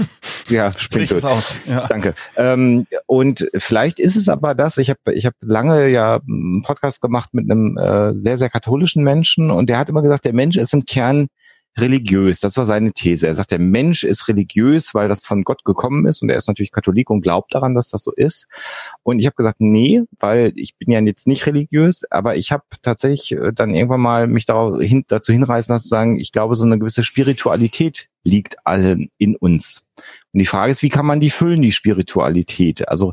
Ja, 0.48 0.70
springt 0.70 1.11
es 1.11 1.24
aus. 1.24 1.62
Ja. 1.66 1.86
Danke. 1.89 2.15
Ähm, 2.36 2.86
und 3.07 3.48
vielleicht 3.59 3.98
ist 3.98 4.15
es 4.15 4.28
aber 4.28 4.55
das, 4.55 4.78
ich 4.78 4.90
habe 4.90 5.01
ich 5.12 5.27
hab 5.27 5.35
lange 5.40 5.89
ja 5.89 6.20
einen 6.20 6.62
Podcast 6.62 7.01
gemacht 7.01 7.35
mit 7.35 7.51
einem 7.51 7.77
äh, 7.77 8.15
sehr, 8.15 8.36
sehr 8.36 8.48
katholischen 8.48 9.03
Menschen 9.03 9.51
und 9.51 9.69
der 9.69 9.78
hat 9.78 9.89
immer 9.89 10.03
gesagt, 10.03 10.24
der 10.24 10.35
Mensch 10.35 10.57
ist 10.57 10.73
im 10.73 10.85
Kern 10.85 11.27
religiös. 11.78 12.40
Das 12.40 12.57
war 12.57 12.65
seine 12.65 12.93
These. 12.93 13.27
Er 13.27 13.35
sagt, 13.35 13.51
der 13.51 13.59
Mensch 13.59 14.05
ist 14.05 14.28
religiös, 14.28 14.94
weil 14.94 15.09
das 15.09 15.24
von 15.24 15.44
Gott 15.44 15.65
gekommen 15.65 16.07
ist 16.07 16.23
und 16.23 16.31
er 16.31 16.36
ist 16.36 16.48
natürlich 16.48 16.73
Katholik 16.73 17.11
und 17.11 17.20
glaubt 17.20 17.55
daran, 17.55 17.74
dass 17.74 17.90
das 17.90 18.03
so 18.03 18.12
ist. 18.12 18.47
Und 19.03 19.19
ich 19.19 19.27
habe 19.27 19.36
gesagt, 19.36 19.61
nee, 19.61 20.03
weil 20.19 20.53
ich 20.57 20.77
bin 20.77 20.93
ja 20.93 21.01
jetzt 21.01 21.27
nicht 21.27 21.47
religiös, 21.47 22.05
aber 22.11 22.36
ich 22.36 22.53
habe 22.53 22.65
tatsächlich 22.82 23.32
äh, 23.32 23.53
dann 23.53 23.74
irgendwann 23.74 24.01
mal 24.01 24.27
mich 24.27 24.47
dazu 24.47 25.32
hinreißen 25.32 25.73
lassen 25.73 25.82
zu 25.82 25.89
sagen, 25.89 26.19
ich 26.19 26.32
glaube, 26.32 26.55
so 26.57 26.65
eine 26.65 26.78
gewisse 26.78 27.03
Spiritualität 27.03 28.09
liegt 28.24 28.57
allen 28.66 29.11
in 29.19 29.36
uns. 29.36 29.82
Und 30.32 30.40
die 30.40 30.47
Frage 30.47 30.73
ist, 30.73 30.82
wie 30.82 30.89
kann 30.89 31.07
man 31.07 31.20
die 31.20 31.31
füllen, 31.31 31.62
die 31.62 31.73
Spiritualität? 31.73 32.89
Also 32.89 33.12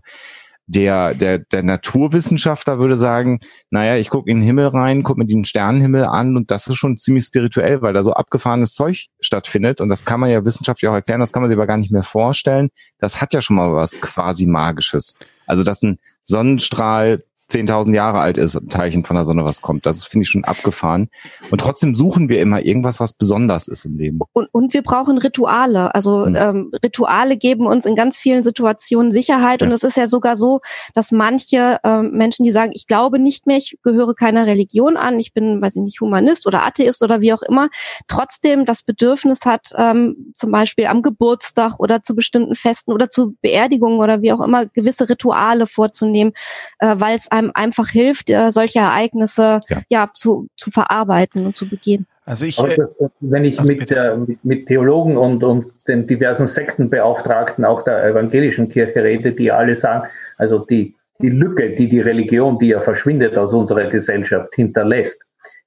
der, 0.66 1.14
der, 1.14 1.40
der 1.40 1.64
Naturwissenschaftler 1.64 2.80
würde 2.80 2.96
sagen, 2.96 3.40
naja, 3.70 3.98
ich 3.98 4.10
gucke 4.10 4.30
in 4.32 4.38
den 4.38 4.44
Himmel 4.44 4.68
rein, 4.68 5.04
gucke 5.04 5.20
mir 5.20 5.26
den 5.26 5.46
Sternenhimmel 5.46 6.06
an 6.06 6.38
und 6.38 6.52
das 6.52 6.68
ist 6.68 6.76
schon 6.76 6.98
ziemlich 6.98 7.26
spirituell, 7.26 7.82
weil 7.82 7.94
da 7.94 8.04
so 8.04 8.14
abgefahrenes 8.14 8.74
Zeug 8.74 9.08
stattfindet 9.20 9.82
und 9.82 9.90
das 9.90 10.06
kann 10.06 10.20
man 10.20 10.30
ja 10.30 10.46
wissenschaftlich 10.46 10.90
auch 10.90 10.94
erklären, 10.94 11.20
das 11.20 11.34
kann 11.34 11.42
man 11.42 11.50
sich 11.50 11.58
aber 11.58 11.68
gar 11.68 11.78
nicht 11.78 11.92
mehr 11.92 12.04
vorstellen. 12.04 12.70
Das 12.98 13.22
hat 13.22 13.34
ja 13.34 13.42
schon 13.42 13.58
mal 13.58 13.74
was 13.74 14.00
quasi 14.00 14.46
Magisches. 14.46 15.18
Also, 15.46 15.64
dass 15.64 15.82
ein 15.84 16.00
Sonnenstrahl 16.24 17.24
10.000 17.54 17.94
Jahre 17.94 18.20
alt 18.20 18.38
ist, 18.38 18.56
ein 18.56 18.70
Teilchen 18.70 19.04
von 19.04 19.16
der 19.16 19.26
Sonne 19.26 19.46
was 19.46 19.62
kommt. 19.62 19.86
Das 19.86 20.04
finde 20.04 20.24
ich 20.24 20.30
schon 20.30 20.44
abgefahren. 20.44 21.10
Und 21.52 21.60
trotzdem 21.60 21.96
suchen 21.96 22.30
wir 22.30 22.42
immer 22.42 22.66
irgendwas, 22.66 23.00
was 23.00 23.14
besonders 23.14 23.68
ist 23.68 23.86
im 23.86 23.98
Leben. 23.98 24.20
Und, 24.34 24.48
und 24.52 24.74
wir 24.74 24.82
brauchen 24.82 25.18
Rituale. 25.18 25.94
Also 25.94 26.26
hm. 26.26 26.36
ähm, 26.36 26.72
Rituale 26.84 27.38
geben 27.38 27.68
uns 27.68 27.86
in 27.86 27.96
ganz 27.96 28.18
vielen 28.18 28.44
Situationen 28.44 29.12
Sicherheit. 29.12 29.62
Ja. 29.62 29.68
Und 29.68 29.74
es 29.74 29.84
ist 29.84 29.98
ja 29.98 30.08
sogar 30.08 30.36
so, 30.36 30.62
dass 30.94 31.12
manche 31.12 31.80
ähm, 31.84 32.12
Menschen, 32.12 32.44
die 32.44 32.52
sagen, 32.52 32.72
ich 32.74 32.88
glaube 32.88 33.20
nicht 33.20 33.48
mehr, 33.48 33.58
ich 33.58 33.78
gehöre 33.84 34.16
keiner 34.16 34.46
Religion 34.48 34.98
an, 34.98 35.20
ich 35.20 35.34
bin, 35.34 35.62
weiß 35.62 35.76
ich 35.76 35.82
nicht, 35.84 36.02
Humanist 36.02 36.48
oder 36.48 36.66
Atheist 36.66 37.04
oder 37.04 37.22
wie 37.22 37.34
auch 37.34 37.42
immer, 37.44 37.70
trotzdem 38.08 38.66
das 38.66 38.84
Bedürfnis 38.84 39.46
hat, 39.46 39.74
ähm, 39.78 40.34
zum 40.36 40.52
Beispiel 40.52 40.88
am 40.88 41.02
Geburtstag 41.02 41.80
oder 41.80 42.02
zu 42.02 42.16
bestimmten 42.16 42.56
Festen 42.56 42.92
oder 42.92 43.10
zu 43.10 43.36
Beerdigungen 43.42 44.00
oder 44.00 44.22
wie 44.22 44.32
auch 44.32 44.42
immer 44.42 44.66
gewisse 44.66 45.10
Rituale 45.10 45.68
vorzunehmen, 45.68 46.34
äh, 46.80 46.96
weil 46.98 47.16
es 47.18 47.32
einem 47.32 47.43
einem 47.44 47.52
einfach 47.54 47.90
hilft, 47.90 48.30
äh, 48.30 48.52
solche 48.52 48.80
Ereignisse 48.80 49.60
ja. 49.70 49.82
ja, 49.90 50.10
zu, 50.14 50.48
zu 50.58 50.72
verarbeiten 50.72 51.46
und 51.46 51.58
zu 51.58 51.68
begehen. 51.68 52.06
Also 52.26 52.46
ich, 52.46 52.58
äh, 52.60 52.78
wenn 53.20 53.44
ich 53.44 53.60
also 53.60 53.72
mit, 53.72 53.92
äh, 53.92 54.16
mit 54.44 54.68
Theologen 54.68 55.18
und, 55.18 55.44
und 55.44 55.72
den 55.88 56.08
diversen 56.08 56.48
Sektenbeauftragten 56.48 57.66
auch 57.66 57.84
der 57.84 58.06
evangelischen 58.06 58.70
Kirche 58.70 59.04
rede, 59.04 59.34
die 59.34 59.52
alle 59.52 59.76
sagen, 59.76 60.08
also 60.38 60.60
die, 60.60 60.96
die 61.22 61.30
Lücke, 61.30 61.72
die 61.72 61.90
die 61.90 62.00
Religion, 62.00 62.58
die 62.60 62.68
ja 62.68 62.82
verschwindet 62.82 63.38
aus 63.38 63.54
unserer 63.54 63.90
Gesellschaft, 63.90 64.56
hinterlässt, 64.56 65.22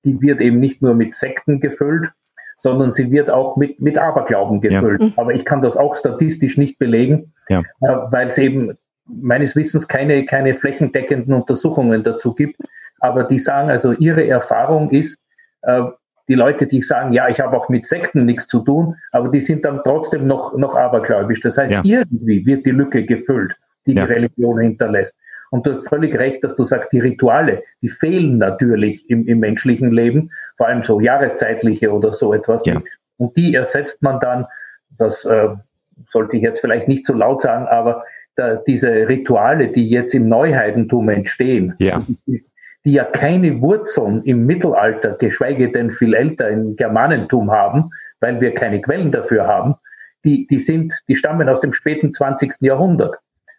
die 0.05 0.21
wird 0.23 0.41
eben 0.41 0.61
nicht 0.61 0.81
nur 0.81 0.95
mit 0.95 1.15
Sekten 1.15 1.61
gefüllt, 1.61 2.11
sondern 2.59 2.93
sie 2.93 3.11
wird 3.11 3.31
auch 3.31 3.57
mit, 3.57 3.81
mit 3.81 3.99
Aberglauben 3.99 4.61
gefüllt. 4.61 5.03
Ja. 5.03 5.11
Aber 5.17 5.35
ich 5.35 5.45
kann 5.45 5.63
das 5.63 5.77
auch 5.77 5.97
statistisch 5.97 6.57
nicht 6.57 6.79
belegen, 6.79 7.33
ja. 7.49 7.61
äh, 7.81 7.87
weil 8.11 8.29
es 8.29 8.39
eben 8.39 8.79
meines 9.07 9.57
Wissens 9.57 9.89
keine, 9.89 10.25
keine 10.25 10.55
flächendeckenden 10.55 11.35
Untersuchungen 11.35 12.03
dazu 12.03 12.35
gibt. 12.35 12.61
Aber 13.01 13.25
die 13.25 13.39
sagen 13.39 13.71
also, 13.71 13.93
ihre 13.93 14.27
Erfahrung 14.27 14.91
ist, 14.91 15.19
äh, 15.63 15.83
die 16.29 16.35
Leute, 16.35 16.67
die 16.67 16.83
sagen, 16.83 17.13
ja, 17.13 17.29
ich 17.29 17.41
habe 17.41 17.57
auch 17.57 17.69
mit 17.69 17.87
Sekten 17.87 18.25
nichts 18.25 18.49
zu 18.49 18.61
tun, 18.61 18.97
aber 19.13 19.29
die 19.29 19.41
sind 19.41 19.65
dann 19.65 19.81
trotzdem 19.85 20.27
noch, 20.27 20.57
noch 20.57 20.75
abergläubisch. 20.75 21.41
Das 21.41 21.57
heißt, 21.57 21.73
ja. 21.73 21.83
irgendwie 21.85 22.45
wird 22.45 22.67
die 22.67 22.73
Lücke 22.73 23.05
gefüllt, 23.05 23.55
die 23.87 23.95
ja. 23.95 24.07
die 24.07 24.13
Religion 24.13 24.59
hinterlässt. 24.59 25.17
Und 25.51 25.65
du 25.65 25.75
hast 25.75 25.89
völlig 25.89 26.19
recht, 26.19 26.43
dass 26.43 26.57
du 26.57 26.65
sagst, 26.65 26.93
die 26.93 26.99
Rituale, 26.99 27.63
die 27.81 27.89
fehlen 27.89 28.39
natürlich 28.39 29.09
im, 29.09 29.27
im 29.29 29.39
menschlichen 29.39 29.93
Leben, 29.93 30.31
vor 30.57 30.67
allem 30.67 30.83
so 30.83 31.01
jahreszeitliche 31.01 31.93
oder 31.93 32.13
so 32.13 32.35
etwas. 32.35 32.67
Ja. 32.67 32.83
Und 33.19 33.37
die 33.37 33.55
ersetzt 33.55 34.03
man 34.03 34.19
dann, 34.19 34.47
das 34.99 35.25
äh, 35.25 35.49
sollte 36.09 36.37
ich 36.37 36.43
jetzt 36.43 36.61
vielleicht 36.61 36.89
nicht 36.89 37.07
so 37.07 37.15
laut 37.15 37.43
sagen, 37.43 37.67
aber 37.67 38.05
da, 38.37 38.57
diese 38.57 38.91
Rituale, 39.09 39.69
die 39.69 39.89
jetzt 39.89 40.15
im 40.15 40.29
Neuheidentum 40.29 41.09
entstehen, 41.09 41.75
ja. 41.79 42.03
die, 42.27 42.45
die 42.85 42.93
ja 42.93 43.05
keine 43.05 43.61
Wurzeln 43.61 44.23
im 44.23 44.47
Mittelalter, 44.47 45.17
geschweige 45.19 45.71
denn 45.71 45.91
viel 45.91 46.15
älter 46.15 46.49
im 46.51 46.77
Germanentum 46.77 47.51
haben, 47.51 47.91
weil 48.21 48.41
wir 48.41 48.55
keine 48.55 48.81
Quellen 48.81 49.11
dafür 49.11 49.47
haben, 49.47 49.75
die, 50.25 50.47
die 50.49 50.61
sind, 50.61 50.95
die 51.09 51.17
stammen 51.17 51.49
aus 51.49 51.61
dem 51.61 51.73
späten 51.73 52.13
20. 52.13 52.55
Jahrhundert. 52.61 53.17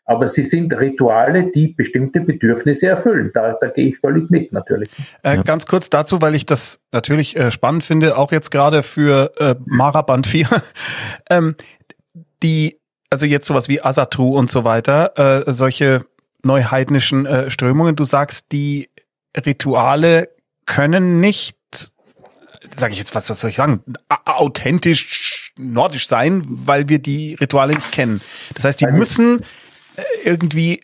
aber 0.09 0.29
sie 0.29 0.43
sind 0.43 0.73
Rituale, 0.73 1.51
die 1.51 1.67
bestimmte 1.67 2.21
Bedürfnisse 2.21 2.87
erfüllen. 2.87 3.31
Da, 3.33 3.57
da 3.59 3.67
gehe 3.67 3.89
ich 3.89 3.99
völlig 3.99 4.29
mit, 4.29 4.53
natürlich. 4.53 4.89
Äh, 5.21 5.35
ja. 5.35 5.41
Ganz 5.43 5.65
kurz 5.65 5.89
dazu, 5.89 6.21
weil 6.21 6.33
ich 6.33 6.45
das 6.45 6.79
natürlich 6.93 7.35
äh, 7.35 7.51
spannend 7.51 7.83
finde, 7.83 8.17
auch 8.17 8.31
jetzt 8.31 8.49
gerade 8.49 8.83
für 8.83 9.33
äh, 9.37 9.55
Mara 9.65 10.01
Band 10.01 10.25
4. 10.25 10.47
ähm, 11.29 11.55
die, 12.41 12.79
also 13.09 13.25
jetzt 13.25 13.47
sowas 13.47 13.69
wie 13.69 13.81
Asatru 13.81 14.37
und 14.37 14.51
so 14.51 14.63
weiter, 14.63 15.45
äh, 15.47 15.51
solche 15.51 16.05
neuheidnischen 16.43 17.25
äh, 17.25 17.49
Strömungen, 17.49 17.95
du 17.95 18.03
sagst, 18.03 18.51
die 18.51 18.89
Rituale 19.35 20.29
können 20.65 21.19
nicht 21.19 21.57
sage 22.75 22.93
ich 22.93 22.99
jetzt, 22.99 23.15
was 23.15 23.27
soll 23.27 23.49
ich 23.49 23.55
sagen, 23.55 23.81
authentisch 24.25 25.53
nordisch 25.57 26.07
sein, 26.07 26.43
weil 26.45 26.89
wir 26.89 26.99
die 26.99 27.35
Rituale 27.35 27.75
nicht 27.75 27.91
kennen. 27.91 28.21
Das 28.55 28.65
heißt, 28.65 28.81
die 28.81 28.87
müssen 28.87 29.41
äh, 29.95 30.01
irgendwie 30.25 30.81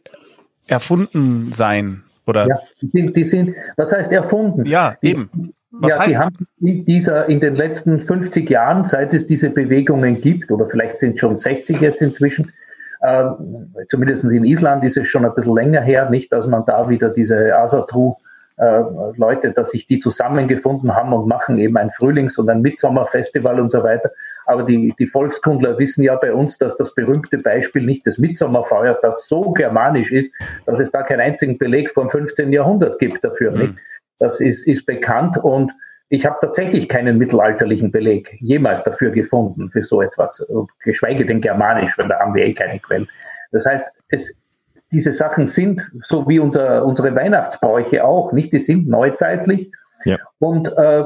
erfunden 0.67 1.51
sein, 1.53 2.03
oder? 2.25 2.47
Ja, 2.47 2.55
die 2.81 2.89
sind, 2.89 3.15
die 3.15 3.25
sind, 3.25 3.55
was 3.75 3.91
heißt 3.91 4.11
erfunden? 4.11 4.65
Ja, 4.65 4.97
eben. 5.01 5.53
Was 5.75 5.95
ja, 5.95 5.99
heißt? 5.99 6.11
die 6.11 6.17
haben 6.17 6.47
in 6.61 6.85
dieser, 6.85 7.27
in 7.27 7.39
den 7.39 7.55
letzten 7.55 7.99
50 7.99 8.47
Jahren, 8.49 8.85
seit 8.85 9.13
es 9.13 9.25
diese 9.25 9.49
Bewegungen 9.49 10.21
gibt, 10.21 10.51
oder 10.51 10.67
vielleicht 10.67 10.99
sind 10.99 11.19
schon 11.19 11.35
60 11.35 11.81
jetzt 11.81 12.01
inzwischen, 12.01 12.53
äh, 13.01 13.23
zumindest 13.89 14.23
in 14.25 14.45
Island 14.45 14.83
ist 14.83 14.97
es 14.97 15.07
schon 15.07 15.25
ein 15.25 15.33
bisschen 15.33 15.55
länger 15.55 15.81
her, 15.81 16.09
nicht, 16.09 16.31
dass 16.31 16.47
man 16.47 16.63
da 16.65 16.89
wieder 16.89 17.09
diese 17.09 17.57
Asatru 17.57 18.15
äh, 18.57 18.83
Leute, 19.17 19.51
dass 19.51 19.71
sich 19.71 19.87
die 19.87 19.97
zusammengefunden 19.97 20.95
haben 20.95 21.11
und 21.11 21.27
machen 21.27 21.57
eben 21.57 21.75
ein 21.75 21.89
Frühlings- 21.89 22.37
und 22.37 22.49
ein 22.49 22.61
Mitsommerfestival 22.61 23.59
und 23.59 23.71
so 23.71 23.81
weiter. 23.81 24.11
Aber 24.45 24.63
die, 24.63 24.93
die 24.99 25.07
Volkskundler 25.07 25.79
wissen 25.79 26.03
ja 26.03 26.15
bei 26.17 26.31
uns, 26.33 26.59
dass 26.59 26.77
das 26.77 26.93
berühmte 26.93 27.39
Beispiel 27.39 27.83
nicht 27.83 28.05
des 28.05 28.19
Mitsommerfeuers, 28.19 29.01
das 29.01 29.27
so 29.27 29.51
germanisch 29.53 30.11
ist, 30.11 30.33
dass 30.67 30.79
es 30.79 30.91
da 30.91 31.01
keinen 31.01 31.21
einzigen 31.21 31.57
Beleg 31.57 31.91
vom 31.91 32.11
15. 32.11 32.51
Jahrhundert 32.51 32.99
gibt 32.99 33.23
dafür. 33.23 33.51
Mhm. 33.51 33.57
Nicht? 33.57 33.73
Das 34.19 34.39
ist, 34.39 34.65
ist 34.67 34.85
bekannt 34.85 35.37
und 35.37 35.71
ich 36.09 36.25
habe 36.25 36.37
tatsächlich 36.39 36.87
keinen 36.87 37.17
mittelalterlichen 37.17 37.91
Beleg 37.91 38.37
jemals 38.39 38.83
dafür 38.83 39.09
gefunden, 39.09 39.69
für 39.71 39.83
so 39.83 40.01
etwas, 40.01 40.45
geschweige 40.83 41.25
denn 41.25 41.41
germanisch, 41.41 41.97
weil 41.97 42.07
da 42.07 42.19
haben 42.19 42.35
wir 42.35 42.45
eh 42.45 42.53
keine 42.53 42.79
Quellen. 42.79 43.07
Das 43.51 43.65
heißt, 43.65 43.85
es, 44.09 44.33
diese 44.91 45.11
Sachen 45.11 45.47
sind, 45.47 45.89
so 46.03 46.27
wie 46.27 46.39
unser, 46.39 46.85
unsere 46.85 47.15
Weihnachtsbräuche 47.15 48.03
auch, 48.03 48.31
nicht? 48.31 48.53
Die 48.53 48.59
sind 48.59 48.87
neuzeitlich 48.87 49.71
ja. 50.05 50.19
und 50.37 50.71
äh, 50.77 51.03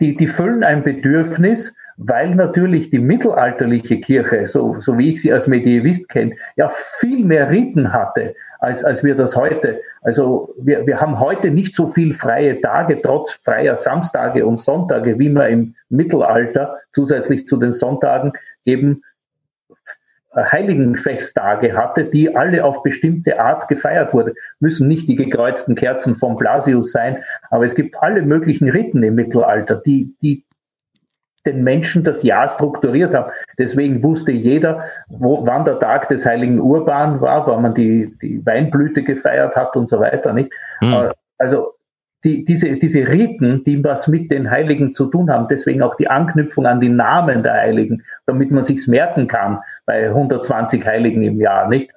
die, 0.00 0.16
die 0.16 0.26
füllen 0.26 0.64
ein 0.64 0.82
Bedürfnis, 0.82 1.76
weil 2.02 2.34
natürlich 2.34 2.88
die 2.88 2.98
mittelalterliche 2.98 4.00
Kirche, 4.00 4.46
so, 4.46 4.80
so 4.80 4.96
wie 4.96 5.10
ich 5.10 5.20
sie 5.20 5.32
als 5.32 5.46
Medievist 5.46 6.08
kenne, 6.08 6.34
ja 6.56 6.70
viel 6.98 7.26
mehr 7.26 7.50
Riten 7.50 7.92
hatte, 7.92 8.34
als, 8.58 8.82
als 8.84 9.04
wir 9.04 9.14
das 9.14 9.36
heute. 9.36 9.80
Also 10.00 10.54
wir, 10.58 10.86
wir 10.86 10.98
haben 10.98 11.20
heute 11.20 11.50
nicht 11.50 11.76
so 11.76 11.88
viel 11.88 12.14
freie 12.14 12.58
Tage, 12.58 13.02
trotz 13.02 13.32
freier 13.32 13.76
Samstage 13.76 14.46
und 14.46 14.58
Sonntage, 14.58 15.18
wie 15.18 15.28
man 15.28 15.50
im 15.50 15.74
Mittelalter 15.90 16.78
zusätzlich 16.92 17.46
zu 17.46 17.58
den 17.58 17.74
Sonntagen 17.74 18.32
eben 18.64 19.02
Heiligenfesttage 20.34 21.76
hatte, 21.76 22.04
die 22.04 22.34
alle 22.34 22.64
auf 22.64 22.82
bestimmte 22.82 23.40
Art 23.40 23.68
gefeiert 23.68 24.14
wurden. 24.14 24.34
Müssen 24.60 24.88
nicht 24.88 25.06
die 25.08 25.16
gekreuzten 25.16 25.74
Kerzen 25.74 26.16
von 26.16 26.36
Blasius 26.36 26.92
sein, 26.92 27.18
aber 27.50 27.66
es 27.66 27.74
gibt 27.74 27.96
alle 28.00 28.22
möglichen 28.22 28.70
Riten 28.70 29.02
im 29.02 29.16
Mittelalter, 29.16 29.82
die, 29.84 30.14
die 30.22 30.44
den 31.46 31.64
Menschen 31.64 32.04
das 32.04 32.22
Jahr 32.22 32.48
strukturiert 32.48 33.14
haben. 33.14 33.30
Deswegen 33.58 34.02
wusste 34.02 34.32
jeder, 34.32 34.84
wo, 35.08 35.46
wann 35.46 35.64
der 35.64 35.78
Tag 35.78 36.08
des 36.08 36.26
heiligen 36.26 36.60
Urban 36.60 37.20
war, 37.20 37.46
wann 37.46 37.62
man 37.62 37.74
die, 37.74 38.14
die 38.20 38.44
Weinblüte 38.44 39.02
gefeiert 39.02 39.56
hat 39.56 39.74
und 39.76 39.88
so 39.88 39.98
weiter, 40.00 40.32
nicht? 40.32 40.52
Mhm. 40.80 41.12
Also 41.38 41.74
die, 42.24 42.44
diese, 42.44 42.74
diese 42.74 43.08
Riten, 43.08 43.64
die 43.64 43.82
was 43.82 44.06
mit 44.06 44.30
den 44.30 44.50
Heiligen 44.50 44.94
zu 44.94 45.06
tun 45.06 45.30
haben, 45.30 45.48
deswegen 45.48 45.82
auch 45.82 45.96
die 45.96 46.08
Anknüpfung 46.08 46.66
an 46.66 46.80
die 46.80 46.90
Namen 46.90 47.42
der 47.42 47.54
Heiligen, 47.54 48.02
damit 48.26 48.50
man 48.50 48.64
sich's 48.64 48.86
merken 48.86 49.26
kann 49.26 49.58
bei 49.86 50.08
120 50.08 50.84
Heiligen 50.84 51.22
im 51.22 51.40
Jahr, 51.40 51.68
nicht? 51.68 51.90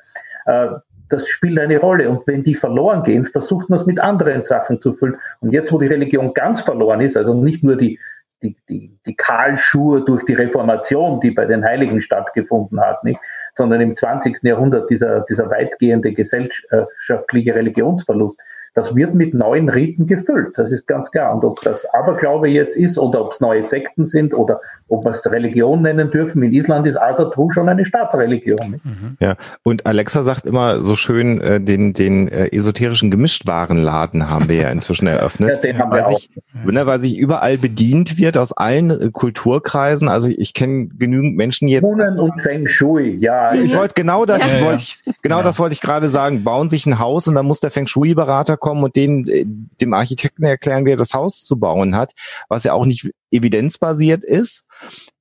Äh, 0.45 0.67
das 1.09 1.27
spielt 1.27 1.59
eine 1.59 1.77
Rolle. 1.77 2.09
Und 2.09 2.25
wenn 2.25 2.43
die 2.43 2.55
verloren 2.55 3.03
gehen, 3.03 3.25
versucht 3.25 3.69
man 3.69 3.81
es 3.81 3.85
mit 3.85 3.99
anderen 3.99 4.41
Sachen 4.41 4.81
zu 4.81 4.93
füllen. 4.93 5.17
Und 5.41 5.51
jetzt, 5.51 5.71
wo 5.71 5.77
die 5.77 5.87
Religion 5.87 6.33
ganz 6.33 6.61
verloren 6.61 7.01
ist, 7.01 7.17
also 7.17 7.33
nicht 7.35 7.63
nur 7.63 7.75
die, 7.75 7.99
die, 8.43 8.55
die, 8.69 8.99
die 9.05 9.15
Kahlschuhe 9.15 10.01
durch 10.01 10.25
die 10.25 10.33
Reformation, 10.33 11.19
die 11.21 11.31
bei 11.31 11.45
den 11.45 11.63
Heiligen 11.63 12.01
stattgefunden 12.01 12.79
hat, 12.81 13.03
nicht? 13.03 13.19
sondern 13.55 13.81
im 13.81 13.95
20. 13.95 14.43
Jahrhundert 14.43 14.89
dieser, 14.89 15.21
dieser 15.21 15.49
weitgehende 15.49 16.13
gesellschaftliche 16.13 17.55
Religionsverlust, 17.55 18.39
das 18.73 18.95
wird 18.95 19.13
mit 19.13 19.33
neuen 19.33 19.69
Riten 19.69 20.07
gefüllt, 20.07 20.57
das 20.57 20.71
ist 20.71 20.87
ganz 20.87 21.11
klar. 21.11 21.35
Und 21.35 21.43
ob 21.43 21.61
das 21.61 21.85
Aberglaube 21.93 22.49
jetzt 22.49 22.75
ist 22.75 22.97
oder 22.97 23.21
ob 23.21 23.31
es 23.31 23.39
neue 23.39 23.63
Sekten 23.63 24.05
sind 24.07 24.33
oder 24.33 24.59
ob 24.87 25.05
wir 25.05 25.11
es 25.11 25.25
Religion 25.25 25.83
nennen 25.83 26.09
dürfen, 26.09 26.41
in 26.41 26.53
Island 26.53 26.87
ist 26.87 26.97
Asatru 26.97 27.51
schon 27.51 27.69
eine 27.69 27.85
Staatsreligion. 27.85 28.81
Mhm. 28.83 29.17
Ja, 29.19 29.35
und 29.63 29.85
Alexa 29.85 30.23
sagt 30.23 30.45
immer 30.45 30.81
so 30.81 30.95
schön, 30.95 31.39
äh, 31.41 31.61
den, 31.61 31.93
den 31.93 32.27
äh, 32.27 32.47
esoterischen 32.51 33.11
Gemischtwarenladen 33.11 34.29
haben 34.29 34.49
wir 34.49 34.55
ja 34.55 34.69
inzwischen 34.69 35.07
eröffnet. 35.07 35.49
ja, 35.49 35.55
den 35.57 35.77
haben 35.77 35.91
wir 35.91 36.07
auch. 36.07 36.17
Sich, 36.17 36.31
ne, 36.63 36.85
weil 36.85 36.99
sich 36.99 37.17
überall 37.17 37.57
bedient 37.57 38.17
wird 38.17 38.37
aus 38.37 38.53
allen 38.53 38.89
äh, 38.89 39.09
Kulturkreisen. 39.11 40.09
Also 40.09 40.29
ich 40.29 40.53
kenne 40.53 40.87
genügend 40.87 41.37
Menschen 41.37 41.67
jetzt. 41.67 41.83
Monen 41.83 42.19
und 42.19 42.41
Feng 42.41 42.67
Shui, 42.67 43.17
ja. 43.17 43.53
Ich 43.53 43.75
wollte 43.77 43.93
genau 43.93 44.25
das, 44.25 44.41
ja, 44.51 44.65
wollte 44.65 44.81
ich, 44.81 45.03
genau 45.21 45.37
ja. 45.37 45.43
das 45.43 45.59
wollte 45.59 45.73
ich 45.73 45.81
gerade 45.81 46.09
sagen. 46.09 46.43
Bauen 46.43 46.69
sich 46.69 46.87
ein 46.87 46.97
Haus 46.99 47.27
und 47.27 47.35
dann 47.35 47.45
muss 47.45 47.59
der 47.59 47.69
Feng 47.69 47.85
Shui-Berater 47.85 48.57
kommen 48.64 48.84
und 48.84 48.95
den, 48.95 49.27
äh, 49.27 49.45
dem 49.45 49.94
Architekten 49.94 50.44
erklären, 50.44 50.85
wie 50.85 50.91
er 50.91 50.98
das 50.98 51.14
Haus 51.14 51.44
zu 51.44 51.60
bauen 51.60 51.95
hat, 51.95 52.14
was 52.48 52.64
ja 52.64 52.72
auch 52.72 52.85
nicht 52.85 53.11
evidenzbasiert 53.30 54.23
ist. 54.23 54.65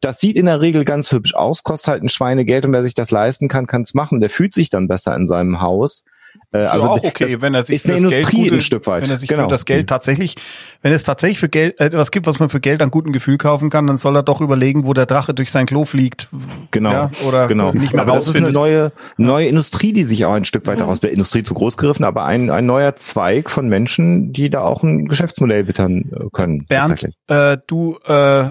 Das 0.01 0.20
sieht 0.20 0.36
in 0.36 0.47
der 0.47 0.60
Regel 0.60 0.85
ganz 0.85 1.10
hübsch 1.10 1.35
aus, 1.35 1.64
kostet 1.64 1.89
halt 1.89 2.02
ein 2.05 2.09
Schweinegeld 2.09 2.64
und 2.64 2.73
wer 2.73 2.85
sich 2.85 2.94
das 2.94 3.10
leisten 3.10 3.48
kann, 3.48 3.66
kann 3.66 3.82
es 3.82 3.94
machen. 3.94 4.20
Der 4.20 4.31
fühlt 4.31 4.55
sich 4.55 4.70
dann 4.70 4.86
besser 4.86 5.14
in 5.16 5.27
seinem 5.27 5.60
Haus. 5.60 6.05
Äh, 6.52 6.59
also 6.59 6.90
auch 6.90 7.02
okay, 7.02 7.40
wenn 7.40 7.54
er 7.54 7.62
sich 7.62 7.76
ist 7.76 7.86
eine 7.86 7.96
Industrie 7.96 8.20
Geld 8.22 8.44
gute, 8.44 8.54
ein 8.56 8.60
Stück 8.60 8.86
weit. 8.86 9.02
Wenn 9.02 9.10
er 9.10 9.18
sich 9.18 9.28
genau. 9.28 9.44
für 9.44 9.48
das 9.48 9.64
Geld 9.64 9.88
tatsächlich, 9.88 10.36
wenn 10.82 10.92
es 10.92 11.02
tatsächlich 11.02 11.38
für 11.38 11.48
Geld 11.48 11.80
äh, 11.80 11.86
etwas 11.86 12.10
gibt, 12.10 12.26
was 12.26 12.40
man 12.40 12.50
für 12.50 12.60
Geld 12.60 12.82
an 12.82 12.90
gutem 12.90 13.12
Gefühl 13.12 13.38
kaufen 13.38 13.70
kann, 13.70 13.86
dann 13.86 13.96
soll 13.96 14.16
er 14.16 14.22
doch 14.22 14.40
überlegen, 14.40 14.86
wo 14.86 14.92
der 14.92 15.06
Drache 15.06 15.34
durch 15.34 15.50
sein 15.50 15.66
Klo 15.66 15.84
fliegt. 15.84 16.28
Genau. 16.70 16.90
Ja, 16.90 17.10
oder 17.26 17.46
genau. 17.46 17.72
nicht 17.72 17.92
mehr 17.92 18.02
aber 18.02 18.12
das 18.12 18.28
ist 18.28 18.36
eine 18.36 18.52
neue 18.52 18.92
neue 19.16 19.46
Industrie, 19.46 19.92
die 19.92 20.04
sich 20.04 20.24
auch 20.24 20.32
ein 20.32 20.44
Stück 20.44 20.66
weit 20.66 20.80
daraus, 20.80 21.00
der 21.00 21.12
Industrie 21.12 21.42
zu 21.42 21.54
groß 21.54 21.76
gegriffen, 21.76 22.04
aber 22.04 22.24
ein 22.24 22.50
ein 22.50 22.66
neuer 22.66 22.96
Zweig 22.96 23.50
von 23.50 23.68
Menschen, 23.68 24.32
die 24.32 24.50
da 24.50 24.62
auch 24.62 24.82
ein 24.82 25.06
Geschäftsmodell 25.06 25.68
wittern 25.68 26.10
äh, 26.12 26.28
können. 26.32 26.66
Bernd, 26.66 27.09
äh, 27.28 27.59
du 27.66 27.98
äh, 28.06 28.50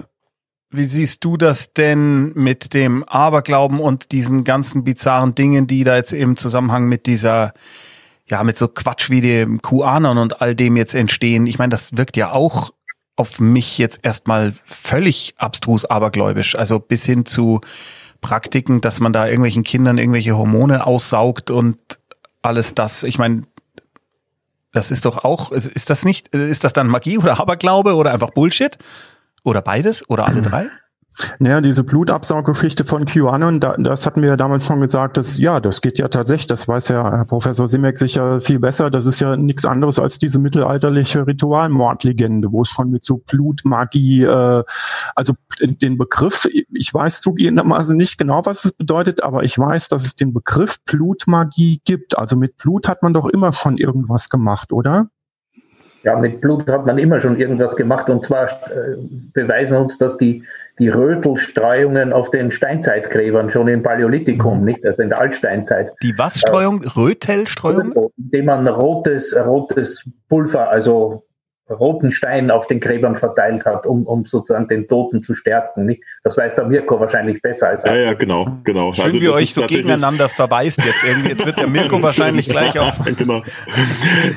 wie 0.72 0.84
siehst 0.84 1.22
du 1.24 1.36
das 1.36 1.74
denn 1.74 2.32
mit 2.34 2.74
dem 2.74 3.04
Aberglauben 3.04 3.78
und 3.78 4.12
diesen 4.12 4.42
ganzen 4.44 4.84
bizarren 4.84 5.34
Dingen, 5.34 5.66
die 5.66 5.84
da 5.84 5.96
jetzt 5.96 6.12
im 6.12 6.36
Zusammenhang 6.36 6.86
mit 6.86 7.06
dieser, 7.06 7.52
ja, 8.28 8.42
mit 8.42 8.56
so 8.56 8.68
Quatsch 8.68 9.10
wie 9.10 9.20
dem 9.20 9.60
QAnon 9.60 10.18
und 10.18 10.40
all 10.40 10.54
dem 10.54 10.76
jetzt 10.76 10.94
entstehen? 10.94 11.46
Ich 11.46 11.58
meine, 11.58 11.70
das 11.70 11.96
wirkt 11.96 12.16
ja 12.16 12.32
auch 12.32 12.72
auf 13.16 13.38
mich 13.38 13.76
jetzt 13.76 14.00
erstmal 14.02 14.54
völlig 14.64 15.34
abstrus 15.36 15.84
abergläubisch. 15.84 16.56
Also 16.56 16.78
bis 16.78 17.04
hin 17.04 17.26
zu 17.26 17.60
Praktiken, 18.22 18.80
dass 18.80 19.00
man 19.00 19.12
da 19.12 19.26
irgendwelchen 19.26 19.64
Kindern 19.64 19.98
irgendwelche 19.98 20.36
Hormone 20.36 20.86
aussaugt 20.86 21.50
und 21.50 21.78
alles 22.40 22.74
das. 22.74 23.02
Ich 23.02 23.18
meine, 23.18 23.42
das 24.72 24.90
ist 24.90 25.04
doch 25.04 25.22
auch, 25.24 25.52
ist 25.52 25.90
das 25.90 26.04
nicht, 26.04 26.28
ist 26.28 26.64
das 26.64 26.72
dann 26.72 26.88
Magie 26.88 27.18
oder 27.18 27.38
Aberglaube 27.40 27.94
oder 27.94 28.12
einfach 28.12 28.30
Bullshit? 28.30 28.78
Oder 29.44 29.62
beides? 29.62 30.08
Oder 30.08 30.26
alle 30.26 30.42
drei? 30.42 30.70
Naja, 31.38 31.60
diese 31.60 31.84
Blutabsauggeschichte 31.84 32.84
von 32.84 33.04
QAnon, 33.04 33.60
da, 33.60 33.76
das 33.76 34.06
hatten 34.06 34.22
wir 34.22 34.30
ja 34.30 34.36
damals 34.36 34.64
schon 34.64 34.80
gesagt, 34.80 35.18
dass 35.18 35.36
ja, 35.36 35.60
das 35.60 35.82
geht 35.82 35.98
ja 35.98 36.08
tatsächlich, 36.08 36.46
das 36.46 36.66
weiß 36.66 36.88
ja 36.88 37.10
Herr 37.10 37.24
Professor 37.26 37.68
Simek 37.68 37.98
sicher 37.98 38.40
viel 38.40 38.58
besser, 38.58 38.90
das 38.90 39.04
ist 39.04 39.20
ja 39.20 39.36
nichts 39.36 39.66
anderes 39.66 39.98
als 39.98 40.18
diese 40.18 40.38
mittelalterliche 40.38 41.26
Ritualmordlegende, 41.26 42.50
wo 42.50 42.62
es 42.62 42.70
schon 42.70 42.90
mit 42.90 43.04
so 43.04 43.18
Blutmagie, 43.18 44.22
äh, 44.22 44.64
also 45.14 45.34
den 45.60 45.98
Begriff, 45.98 46.48
ich 46.72 46.94
weiß 46.94 47.20
zugegebenermaßen 47.20 47.94
nicht 47.94 48.16
genau, 48.16 48.46
was 48.46 48.64
es 48.64 48.72
bedeutet, 48.72 49.22
aber 49.22 49.42
ich 49.44 49.58
weiß, 49.58 49.88
dass 49.88 50.06
es 50.06 50.14
den 50.14 50.32
Begriff 50.32 50.78
Blutmagie 50.86 51.82
gibt. 51.84 52.16
Also 52.16 52.36
mit 52.36 52.56
Blut 52.56 52.88
hat 52.88 53.02
man 53.02 53.12
doch 53.12 53.26
immer 53.26 53.52
schon 53.52 53.76
irgendwas 53.76 54.30
gemacht, 54.30 54.72
oder? 54.72 55.08
Ja, 56.02 56.16
mit 56.16 56.40
Blut 56.40 56.68
hat 56.68 56.84
man 56.86 56.98
immer 56.98 57.20
schon 57.20 57.36
irgendwas 57.38 57.76
gemacht 57.76 58.10
und 58.10 58.26
zwar 58.26 58.46
äh, 58.46 58.96
beweisen 59.32 59.76
uns 59.78 59.98
das 59.98 60.18
die, 60.18 60.42
die 60.78 60.88
Rötelstreuungen 60.88 62.12
auf 62.12 62.30
den 62.30 62.50
Steinzeitgräbern 62.50 63.50
schon 63.50 63.68
im 63.68 63.82
Paläolithikum, 63.82 64.60
mhm. 64.60 64.64
nicht? 64.64 64.84
Also 64.84 65.02
in 65.02 65.10
der 65.10 65.20
Altsteinzeit. 65.20 65.92
Die 66.02 66.14
was 66.16 66.40
Streuung? 66.40 66.82
Äh, 66.82 66.88
Rötelstreuung? 66.88 68.10
Indem 68.16 68.46
man 68.46 68.66
rotes, 68.66 69.36
rotes 69.36 70.04
Pulver, 70.28 70.70
also 70.70 71.22
roten 71.72 72.12
Stein 72.12 72.50
auf 72.50 72.66
den 72.66 72.80
Gräbern 72.80 73.16
verteilt 73.16 73.64
hat, 73.64 73.86
um, 73.86 74.06
um 74.06 74.26
sozusagen 74.26 74.68
den 74.68 74.88
Toten 74.88 75.22
zu 75.22 75.34
stärken. 75.34 75.86
Nicht? 75.86 76.02
Das 76.22 76.36
weiß 76.36 76.54
der 76.54 76.66
Mirko 76.66 76.98
wahrscheinlich 77.00 77.40
besser 77.42 77.68
als 77.68 77.84
Ja, 77.84 77.94
ja, 77.94 78.12
genau, 78.14 78.58
genau. 78.64 78.92
Schön, 78.92 79.04
also, 79.06 79.20
wie 79.20 79.28
euch 79.28 79.52
so 79.54 79.66
gegeneinander 79.66 80.28
verweist 80.28 80.84
jetzt 80.84 81.04
irgendwie. 81.04 81.30
Jetzt 81.30 81.46
wird 81.46 81.58
der 81.58 81.68
Mirko 81.68 82.02
wahrscheinlich 82.02 82.48
gleich 82.48 82.78
auf. 82.78 83.00
genau. 83.16 83.42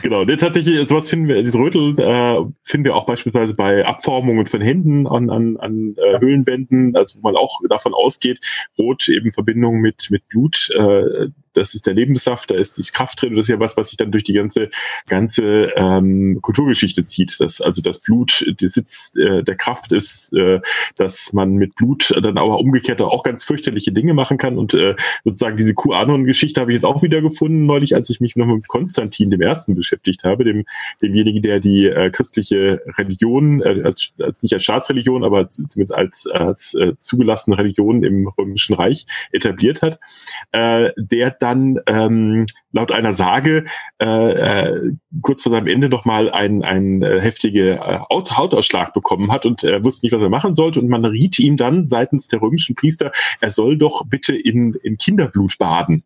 genau. 0.01 0.23
Nee, 0.23 0.37
tatsächlich, 0.37 0.87
sowas 0.87 1.09
finden 1.09 1.27
wir, 1.27 1.43
diese 1.43 1.57
Rötel 1.57 1.99
äh, 1.99 2.45
finden 2.63 2.85
wir 2.85 2.95
auch 2.95 3.05
beispielsweise 3.05 3.55
bei 3.55 3.85
Abformungen 3.85 4.45
von 4.45 4.61
Händen 4.61 5.07
an, 5.07 5.29
an, 5.29 5.57
an 5.57 5.95
äh, 5.97 6.19
Höhlenwänden, 6.19 6.95
also 6.95 7.19
wo 7.19 7.27
man 7.29 7.35
auch 7.35 7.59
davon 7.69 7.93
ausgeht, 7.93 8.39
Rot 8.77 9.07
eben 9.09 9.31
Verbindung 9.31 9.81
mit, 9.81 10.07
mit 10.09 10.27
Blut, 10.27 10.69
äh, 10.75 11.27
das 11.55 11.73
ist 11.73 11.85
der 11.85 11.93
Lebenssaft, 11.93 12.51
da 12.51 12.55
ist 12.55 12.77
die 12.77 12.83
Kraft 12.83 13.21
drin. 13.21 13.35
Das 13.35 13.45
ist 13.45 13.53
ja 13.53 13.59
was, 13.59 13.77
was 13.77 13.89
sich 13.89 13.97
dann 13.97 14.11
durch 14.11 14.23
die 14.23 14.33
ganze 14.33 14.69
ganze 15.07 15.73
ähm, 15.75 16.39
Kulturgeschichte 16.41 17.05
zieht. 17.05 17.39
Dass 17.39 17.61
also 17.61 17.81
das 17.81 17.99
Blut 17.99 18.45
der 18.59 18.69
Sitz 18.69 19.13
äh, 19.15 19.43
der 19.43 19.55
Kraft 19.55 19.91
ist, 19.91 20.33
äh, 20.33 20.59
dass 20.95 21.33
man 21.33 21.53
mit 21.53 21.75
Blut 21.75 22.13
dann 22.21 22.37
aber 22.37 22.59
umgekehrt 22.59 23.01
auch 23.01 23.23
ganz 23.23 23.43
fürchterliche 23.43 23.91
Dinge 23.91 24.13
machen 24.13 24.37
kann. 24.37 24.57
Und 24.57 24.73
äh, 24.73 24.95
sozusagen 25.23 25.57
diese 25.57 25.73
QAnon-Geschichte 25.73 26.61
habe 26.61 26.71
ich 26.71 26.75
jetzt 26.75 26.85
auch 26.85 27.03
wieder 27.03 27.21
gefunden 27.21 27.65
neulich, 27.65 27.95
als 27.95 28.09
ich 28.09 28.21
mich 28.21 28.35
noch 28.35 28.47
mit 28.47 28.67
Konstantin 28.67 29.31
dem 29.31 29.41
Ersten 29.41 29.75
beschäftigt 29.75 30.23
habe, 30.23 30.43
dem 30.43 30.65
demjenigen, 31.01 31.41
der 31.41 31.59
die 31.59 31.87
äh, 31.87 32.09
christliche 32.09 32.81
Religion 32.97 33.61
äh, 33.61 33.81
als, 33.83 34.11
als 34.19 34.43
nicht 34.43 34.53
als 34.53 34.63
Staatsreligion, 34.63 35.23
aber 35.23 35.49
zumindest 35.49 35.93
als 35.93 36.27
als 36.27 36.73
äh, 36.73 36.97
zugelassene 36.97 37.57
Religion 37.57 38.03
im 38.03 38.27
Römischen 38.27 38.75
Reich 38.75 39.05
etabliert 39.31 39.81
hat, 39.81 39.99
äh, 40.51 40.91
der 40.97 41.31
dann 41.45 41.79
ähm, 41.85 42.47
laut 42.71 42.91
einer 42.91 43.13
Sage 43.13 43.65
äh, 44.01 44.31
äh, 44.31 44.91
kurz 45.21 45.43
vor 45.43 45.51
seinem 45.51 45.67
Ende 45.67 45.89
noch 45.89 46.05
mal 46.05 46.31
einen, 46.31 46.63
einen 46.63 47.03
äh, 47.03 47.21
heftige 47.21 47.75
äh, 47.75 47.99
Hautausschlag 48.09 48.93
bekommen 48.93 49.31
hat 49.31 49.45
und 49.45 49.63
er 49.63 49.83
wusste 49.83 50.05
nicht, 50.05 50.13
was 50.13 50.21
er 50.21 50.29
machen 50.29 50.55
sollte. 50.55 50.79
Und 50.79 50.89
man 50.89 51.05
riet 51.05 51.37
ihm 51.39 51.55
dann 51.55 51.87
seitens 51.87 52.27
der 52.27 52.41
römischen 52.41 52.75
Priester, 52.75 53.11
er 53.39 53.51
soll 53.51 53.77
doch 53.77 54.05
bitte 54.07 54.35
in, 54.35 54.73
in 54.81 54.97
Kinderblut 54.97 55.57
baden. 55.59 56.03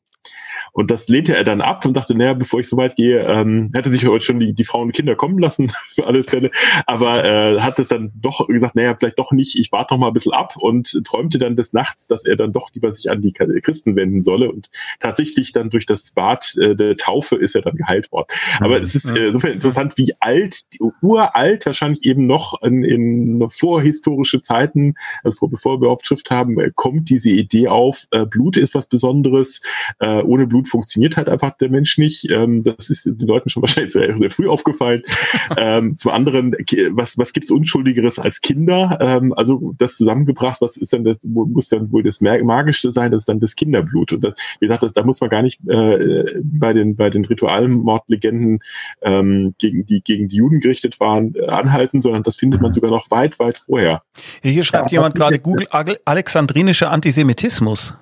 Und 0.71 0.91
das 0.91 1.09
lehnte 1.09 1.35
er 1.35 1.43
dann 1.43 1.61
ab 1.61 1.85
und 1.85 1.93
dachte, 1.93 2.15
naja, 2.15 2.33
bevor 2.33 2.59
ich 2.59 2.69
so 2.69 2.77
weit 2.77 2.95
gehe, 2.95 3.23
ähm, 3.25 3.69
hätte 3.73 3.89
sich 3.89 4.05
heute 4.05 4.25
schon 4.25 4.39
die, 4.39 4.53
die 4.53 4.63
Frauen 4.63 4.87
und 4.87 4.91
Kinder 4.93 5.15
kommen 5.15 5.39
lassen, 5.39 5.69
für 5.93 6.07
alle 6.07 6.23
Fälle. 6.23 6.51
Aber 6.85 7.23
äh, 7.23 7.59
hat 7.59 7.79
es 7.79 7.89
dann 7.89 8.11
doch 8.15 8.47
gesagt, 8.47 8.75
naja, 8.75 8.95
vielleicht 8.97 9.19
doch 9.19 9.31
nicht, 9.31 9.57
ich 9.57 9.71
warte 9.71 9.93
noch 9.93 9.99
mal 9.99 10.07
ein 10.07 10.13
bisschen 10.13 10.33
ab 10.33 10.55
und 10.57 11.01
träumte 11.05 11.39
dann 11.39 11.55
des 11.55 11.73
Nachts, 11.73 12.07
dass 12.07 12.25
er 12.25 12.35
dann 12.35 12.53
doch 12.53 12.69
lieber 12.73 12.91
sich 12.91 13.09
an 13.09 13.21
die 13.21 13.33
Christen 13.33 13.95
wenden 13.95 14.21
solle. 14.21 14.51
Und 14.51 14.69
tatsächlich 14.99 15.51
dann 15.51 15.69
durch 15.69 15.85
das 15.85 16.11
Bad 16.11 16.55
äh, 16.59 16.75
der 16.75 16.97
Taufe 16.97 17.35
ist 17.35 17.55
er 17.55 17.61
dann 17.61 17.75
geheilt 17.75 18.11
worden. 18.11 18.27
Aber 18.59 18.77
mhm. 18.77 18.83
es 18.83 18.95
ist 18.95 19.09
äh, 19.09 19.27
insofern 19.27 19.53
interessant, 19.53 19.97
wie 19.97 20.13
alt, 20.19 20.61
uralt, 21.01 21.65
wahrscheinlich 21.65 22.05
eben 22.05 22.25
noch 22.25 22.61
in, 22.61 22.83
in 22.83 23.49
vorhistorische 23.49 24.41
Zeiten, 24.41 24.95
also 25.23 25.37
vor, 25.37 25.49
bevor 25.49 25.73
wir 25.73 25.85
überhaupt 25.85 26.07
Schrift 26.07 26.31
haben, 26.31 26.59
äh, 26.59 26.71
kommt 26.73 27.09
diese 27.09 27.29
Idee 27.29 27.67
auf, 27.67 28.05
äh, 28.11 28.25
Blut 28.25 28.57
ist 28.57 28.75
was 28.75 28.87
Besonderes, 28.87 29.61
äh, 29.99 30.21
ohne 30.21 30.47
Blut 30.47 30.58
funktioniert 30.67 31.17
halt 31.17 31.29
einfach 31.29 31.57
der 31.57 31.69
Mensch 31.69 31.97
nicht. 31.97 32.31
Ähm, 32.31 32.63
das 32.63 32.89
ist 32.89 33.05
den 33.05 33.27
Leuten 33.27 33.49
schon 33.49 33.61
wahrscheinlich 33.63 33.93
sehr, 33.93 34.17
sehr 34.17 34.29
früh 34.29 34.47
aufgefallen. 34.47 35.01
ähm, 35.57 35.97
zum 35.97 36.11
anderen, 36.11 36.55
was, 36.91 37.17
was 37.17 37.33
gibt's 37.33 37.51
Unschuldigeres 37.51 38.19
als 38.19 38.41
Kinder? 38.41 38.97
Ähm, 39.01 39.33
also 39.33 39.73
das 39.77 39.97
zusammengebracht, 39.97 40.61
was 40.61 40.77
ist 40.77 40.93
dann 40.93 41.03
das, 41.03 41.17
muss 41.23 41.69
dann 41.69 41.91
wohl 41.91 42.03
das 42.03 42.21
Magischste 42.21 42.91
sein, 42.91 43.11
das 43.11 43.21
ist 43.21 43.29
dann 43.29 43.39
das 43.39 43.55
Kinderblut. 43.55 44.13
Und 44.13 44.23
das, 44.23 44.33
wie 44.59 44.67
gesagt, 44.67 44.83
da 44.95 45.03
muss 45.03 45.21
man 45.21 45.29
gar 45.29 45.41
nicht 45.41 45.59
äh, 45.67 46.35
bei 46.43 46.73
den 46.73 46.95
bei 46.95 47.09
den 47.09 47.25
Ritualmordlegenden, 47.25 48.59
ähm, 49.01 49.53
gegen 49.57 49.85
die 49.85 50.01
gegen 50.01 50.27
die 50.27 50.37
Juden 50.37 50.59
gerichtet 50.59 50.99
waren, 50.99 51.33
äh, 51.35 51.45
anhalten, 51.47 52.01
sondern 52.01 52.23
das 52.23 52.35
findet 52.35 52.61
man 52.61 52.71
sogar 52.71 52.91
noch 52.91 53.09
weit, 53.11 53.39
weit 53.39 53.57
vorher. 53.57 54.03
Hier 54.41 54.63
schreibt 54.63 54.91
ja, 54.91 54.99
jemand 54.99 55.15
gerade 55.15 55.39
Google 55.39 55.67
Alexandrinischer 56.05 56.91
Antisemitismus. 56.91 57.95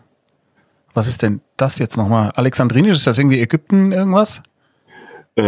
Was 0.94 1.08
ist 1.08 1.22
denn 1.22 1.42
das 1.58 1.80
jetzt 1.80 1.98
nochmal? 1.98 2.32
Alexandrinisch, 2.32 2.96
ist 2.96 3.08
das 3.08 3.18
irgendwie 3.18 3.42
Ägypten 3.42 3.92
irgendwas? 3.92 4.42
Äh, 5.38 5.42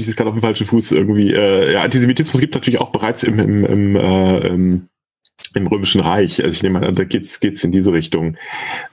ich 0.00 0.06
jetzt 0.06 0.16
gerade 0.16 0.30
auf 0.30 0.36
dem 0.36 0.42
falschen 0.42 0.66
Fuß 0.66 0.92
irgendwie? 0.92 1.32
Äh, 1.32 1.74
ja, 1.74 1.82
Antisemitismus 1.82 2.40
gibt 2.40 2.54
natürlich 2.54 2.80
auch 2.80 2.90
bereits 2.90 3.22
im, 3.22 3.38
im, 3.38 3.64
im, 3.64 3.96
äh, 3.96 4.38
im 4.46 4.88
im 5.54 5.66
Römischen 5.66 6.00
Reich. 6.00 6.42
Also 6.42 6.54
ich 6.54 6.62
nehme 6.62 6.86
an, 6.86 6.94
da 6.94 7.04
geht's 7.04 7.40
geht's 7.40 7.64
in 7.64 7.72
diese 7.72 7.92
Richtung. 7.92 8.36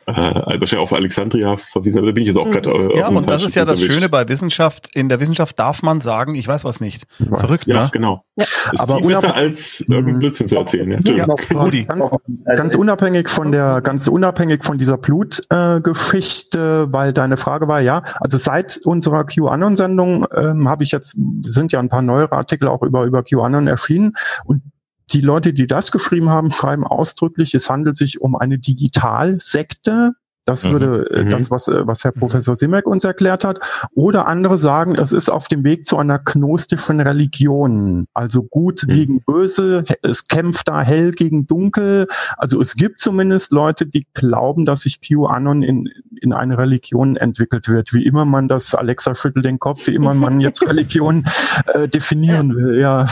Äh, 0.08 0.14
wahrscheinlich 0.14 0.78
auf 0.78 0.94
Alexandria 0.94 1.58
verwiesen, 1.58 1.98
aber 1.98 2.08
da 2.08 2.14
bin 2.14 2.22
ich 2.22 2.28
jetzt 2.28 2.38
auch 2.38 2.50
gerade 2.50 2.70
äh, 2.70 3.00
Ja, 3.00 3.08
und 3.08 3.28
das 3.30 3.44
ist 3.44 3.56
ja 3.56 3.66
das 3.66 3.80
erwischt. 3.80 3.94
Schöne 3.94 4.10
bei 4.10 4.28
Wissenschaft. 4.28 4.90
In 4.94 5.10
der 5.10 5.20
Wissenschaft 5.20 5.58
darf 5.60 5.82
man 5.82 6.00
sagen, 6.00 6.36
ich 6.36 6.48
weiß 6.48 6.64
was 6.64 6.80
nicht. 6.80 7.08
Was? 7.20 7.42
Verrückt, 7.42 7.68
ja, 7.68 7.84
ne? 7.84 7.90
genau. 7.92 8.24
Ja. 8.36 8.46
Ist 8.72 8.82
aber 8.82 8.98
viel 8.98 9.08
besser 9.08 9.34
als 9.34 9.82
irgendein 9.82 10.20
Blödsinn 10.20 10.48
zu 10.48 10.58
erzählen. 10.58 11.00
Ja, 11.04 11.14
ja, 11.14 11.26
Rudi. 11.54 11.86
Ganz, 11.86 12.10
ganz, 12.46 12.76
unabhängig 12.76 13.30
von 13.30 13.52
der, 13.52 13.82
ganz 13.82 14.08
unabhängig 14.08 14.64
von 14.64 14.78
dieser 14.78 14.98
Blutgeschichte, 14.98 16.88
äh, 16.88 16.94
weil 16.94 17.14
deine 17.14 17.38
Frage 17.38 17.68
war, 17.68 17.82
ja, 17.82 18.04
also 18.20 18.38
seit 18.38 18.80
unserer 18.84 19.24
QAnon-Sendung 19.26 20.28
ähm, 20.36 20.70
habe 20.70 20.84
ich 20.84 20.92
jetzt, 20.92 21.18
sind 21.44 21.72
ja 21.72 21.80
ein 21.80 21.90
paar 21.90 22.02
neuere 22.02 22.34
Artikel 22.34 22.68
auch 22.68 22.84
über, 22.84 23.06
über 23.06 23.24
QAnon 23.24 23.68
erschienen 23.68 24.14
und 24.46 24.62
die 25.11 25.22
Leute, 25.22 25.53
die 25.53 25.68
das 25.68 25.91
geschrieben 25.91 26.30
haben, 26.30 26.52
schreiben 26.52 26.86
ausdrücklich, 26.86 27.53
es 27.53 27.69
handelt 27.69 27.98
sich 27.98 28.22
um 28.22 28.36
eine 28.36 28.57
Digitalsekte. 28.57 30.14
Das 30.45 30.64
mhm. 30.64 30.72
würde 30.72 31.10
äh, 31.10 31.23
mhm. 31.23 31.30
das, 31.30 31.49
was, 31.49 31.68
äh, 31.68 31.88
was 31.88 32.03
Herr 32.03 32.14
mhm. 32.15 32.19
Professor 32.19 32.56
Simek 32.56 32.86
uns 32.86 33.03
erklärt 33.03 33.44
hat. 33.44 33.60
Oder 33.95 34.27
andere 34.27 34.57
sagen, 34.57 34.95
es 34.95 35.11
ist 35.11 35.30
auf 35.30 35.48
dem 35.48 35.64
Weg 35.64 35.86
zu 35.88 35.98
einer 35.98 36.19
gnostischen 36.19 36.99
Religion. 36.99 38.07
Also 38.14 38.44
gut 38.44 38.86
mhm. 38.88 38.94
gegen 38.94 39.22
böse, 39.22 39.86
es 40.03 40.27
kämpft 40.27 40.68
da 40.68 40.82
hell 40.82 41.11
gegen 41.11 41.48
dunkel. 41.48 42.07
Also 42.38 42.61
es 42.61 42.76
gibt 42.76 42.99
zumindest 42.99 43.52
Leute, 43.52 43.88
die 43.88 44.06
glauben, 44.14 44.65
dass 44.65 44.82
sich 44.82 45.02
QAnon 45.02 45.64
in, 45.64 45.90
in 46.22 46.32
eine 46.32 46.60
Religion 46.60 47.15
entwickelt 47.15 47.68
wird. 47.68 47.91
Wie 47.91 48.06
immer 48.06 48.26
man 48.26 48.48
das, 48.48 48.76
Alexa 48.76 49.15
schüttelt 49.15 49.45
den 49.45 49.57
Kopf, 49.57 49.88
wie 49.88 49.95
immer 49.95 50.14
man 50.14 50.40
jetzt 50.40 50.61
Religion 50.68 51.26
äh, 51.73 51.88
definieren 51.88 52.56
will. 52.56 52.80
Ja. 52.80 53.07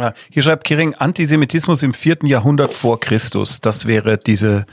Ja, 0.00 0.14
hier 0.30 0.42
schreibt 0.42 0.64
Kering 0.64 0.94
Antisemitismus 0.94 1.82
im 1.82 1.92
vierten 1.92 2.26
Jahrhundert 2.26 2.72
vor 2.72 3.00
Christus. 3.00 3.60
Das 3.60 3.86
wäre 3.86 4.16
diese 4.16 4.64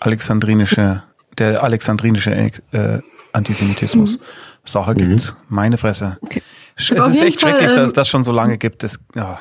alexandrinische, 0.00 1.02
der 1.38 1.62
alexandrinische 1.62 2.32
äh, 2.32 3.00
Antisemitismus. 3.32 4.18
Mhm. 4.18 4.22
Sache 4.64 4.94
gibt's. 4.94 5.32
Mhm. 5.32 5.38
Meine 5.48 5.78
Fresse. 5.78 6.18
Okay. 6.20 6.42
Es 6.76 6.90
ist 6.90 7.22
echt 7.22 7.40
Fall, 7.40 7.52
schrecklich, 7.52 7.70
dass 7.70 7.86
es 7.86 7.90
ähm, 7.90 7.94
das 7.94 8.08
schon 8.08 8.24
so 8.24 8.32
lange 8.32 8.58
gibt. 8.58 8.82
Das, 8.82 9.00
ja, 9.14 9.40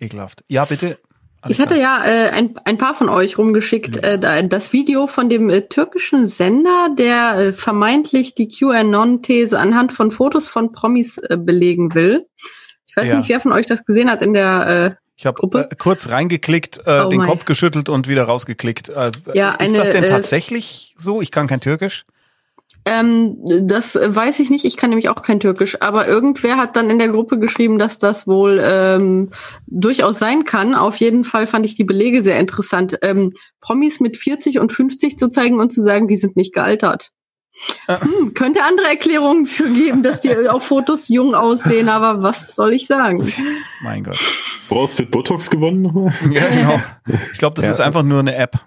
ekelhaft. 0.00 0.44
Ja, 0.48 0.64
bitte. 0.64 0.98
Ich 1.46 1.60
hatte 1.60 1.78
ja 1.78 2.02
äh, 2.06 2.30
ein, 2.30 2.54
ein 2.64 2.78
paar 2.78 2.94
von 2.94 3.10
euch 3.10 3.36
rumgeschickt, 3.36 3.98
äh, 3.98 4.48
das 4.48 4.72
Video 4.72 5.06
von 5.06 5.28
dem 5.28 5.50
äh, 5.50 5.68
türkischen 5.68 6.24
Sender, 6.24 6.88
der 6.96 7.36
äh, 7.36 7.52
vermeintlich 7.52 8.34
die 8.34 8.48
QAnon-These 8.48 9.58
anhand 9.58 9.92
von 9.92 10.10
Fotos 10.10 10.48
von 10.48 10.72
Promis 10.72 11.18
äh, 11.18 11.36
belegen 11.36 11.94
will. 11.94 12.26
Ich 12.94 13.02
weiß 13.02 13.10
ja. 13.10 13.18
nicht, 13.18 13.28
wer 13.28 13.40
von 13.40 13.52
euch 13.52 13.66
das 13.66 13.84
gesehen 13.84 14.08
hat 14.08 14.22
in 14.22 14.34
der 14.34 14.96
äh, 14.96 15.04
ich 15.16 15.26
habe 15.26 15.40
äh, 15.60 15.74
kurz 15.76 16.08
reingeklickt, 16.08 16.82
äh, 16.86 17.02
oh 17.06 17.08
den 17.08 17.20
my. 17.20 17.26
Kopf 17.26 17.44
geschüttelt 17.44 17.88
und 17.88 18.08
wieder 18.08 18.24
rausgeklickt. 18.24 18.88
Äh, 18.88 19.12
ja, 19.32 19.52
ist 19.52 19.68
eine, 19.68 19.78
das 19.78 19.90
denn 19.90 20.04
äh, 20.04 20.08
tatsächlich 20.08 20.94
so? 20.98 21.22
Ich 21.22 21.30
kann 21.30 21.46
kein 21.46 21.60
Türkisch. 21.60 22.04
Ähm, 22.84 23.36
das 23.62 23.94
weiß 23.94 24.40
ich 24.40 24.50
nicht. 24.50 24.64
Ich 24.64 24.76
kann 24.76 24.90
nämlich 24.90 25.08
auch 25.08 25.22
kein 25.22 25.40
Türkisch. 25.40 25.80
Aber 25.80 26.06
irgendwer 26.06 26.56
hat 26.56 26.76
dann 26.76 26.90
in 26.90 26.98
der 26.98 27.08
Gruppe 27.08 27.38
geschrieben, 27.38 27.78
dass 27.78 27.98
das 27.98 28.26
wohl 28.26 28.60
ähm, 28.62 29.30
durchaus 29.66 30.18
sein 30.18 30.44
kann. 30.44 30.74
Auf 30.74 30.96
jeden 30.96 31.24
Fall 31.24 31.46
fand 31.46 31.64
ich 31.64 31.74
die 31.74 31.84
Belege 31.84 32.20
sehr 32.20 32.38
interessant. 32.38 32.98
Ähm, 33.02 33.32
Promis 33.60 34.00
mit 34.00 34.16
40 34.16 34.58
und 34.58 34.72
50 34.72 35.16
zu 35.16 35.28
zeigen 35.28 35.60
und 35.60 35.72
zu 35.72 35.80
sagen, 35.80 36.08
die 36.08 36.16
sind 36.16 36.36
nicht 36.36 36.52
gealtert. 36.52 37.10
Hm, 37.86 38.34
könnte 38.34 38.62
andere 38.62 38.88
Erklärungen 38.88 39.46
für 39.46 39.70
geben, 39.70 40.02
dass 40.02 40.20
die 40.20 40.36
auf 40.48 40.64
Fotos 40.64 41.08
jung 41.08 41.34
aussehen, 41.34 41.88
aber 41.88 42.22
was 42.22 42.54
soll 42.54 42.72
ich 42.72 42.86
sagen? 42.86 43.26
Mein 43.82 44.04
Gott. 44.04 44.18
Brauchst 44.68 45.10
Botox 45.10 45.50
gewonnen 45.50 45.82
nochmal? 45.82 46.12
Ja, 46.32 46.48
genau. 46.48 46.80
Ich 47.32 47.38
glaube, 47.38 47.56
das 47.56 47.64
ja. 47.66 47.70
ist 47.70 47.80
einfach 47.80 48.02
nur 48.02 48.20
eine 48.20 48.34
App. 48.34 48.58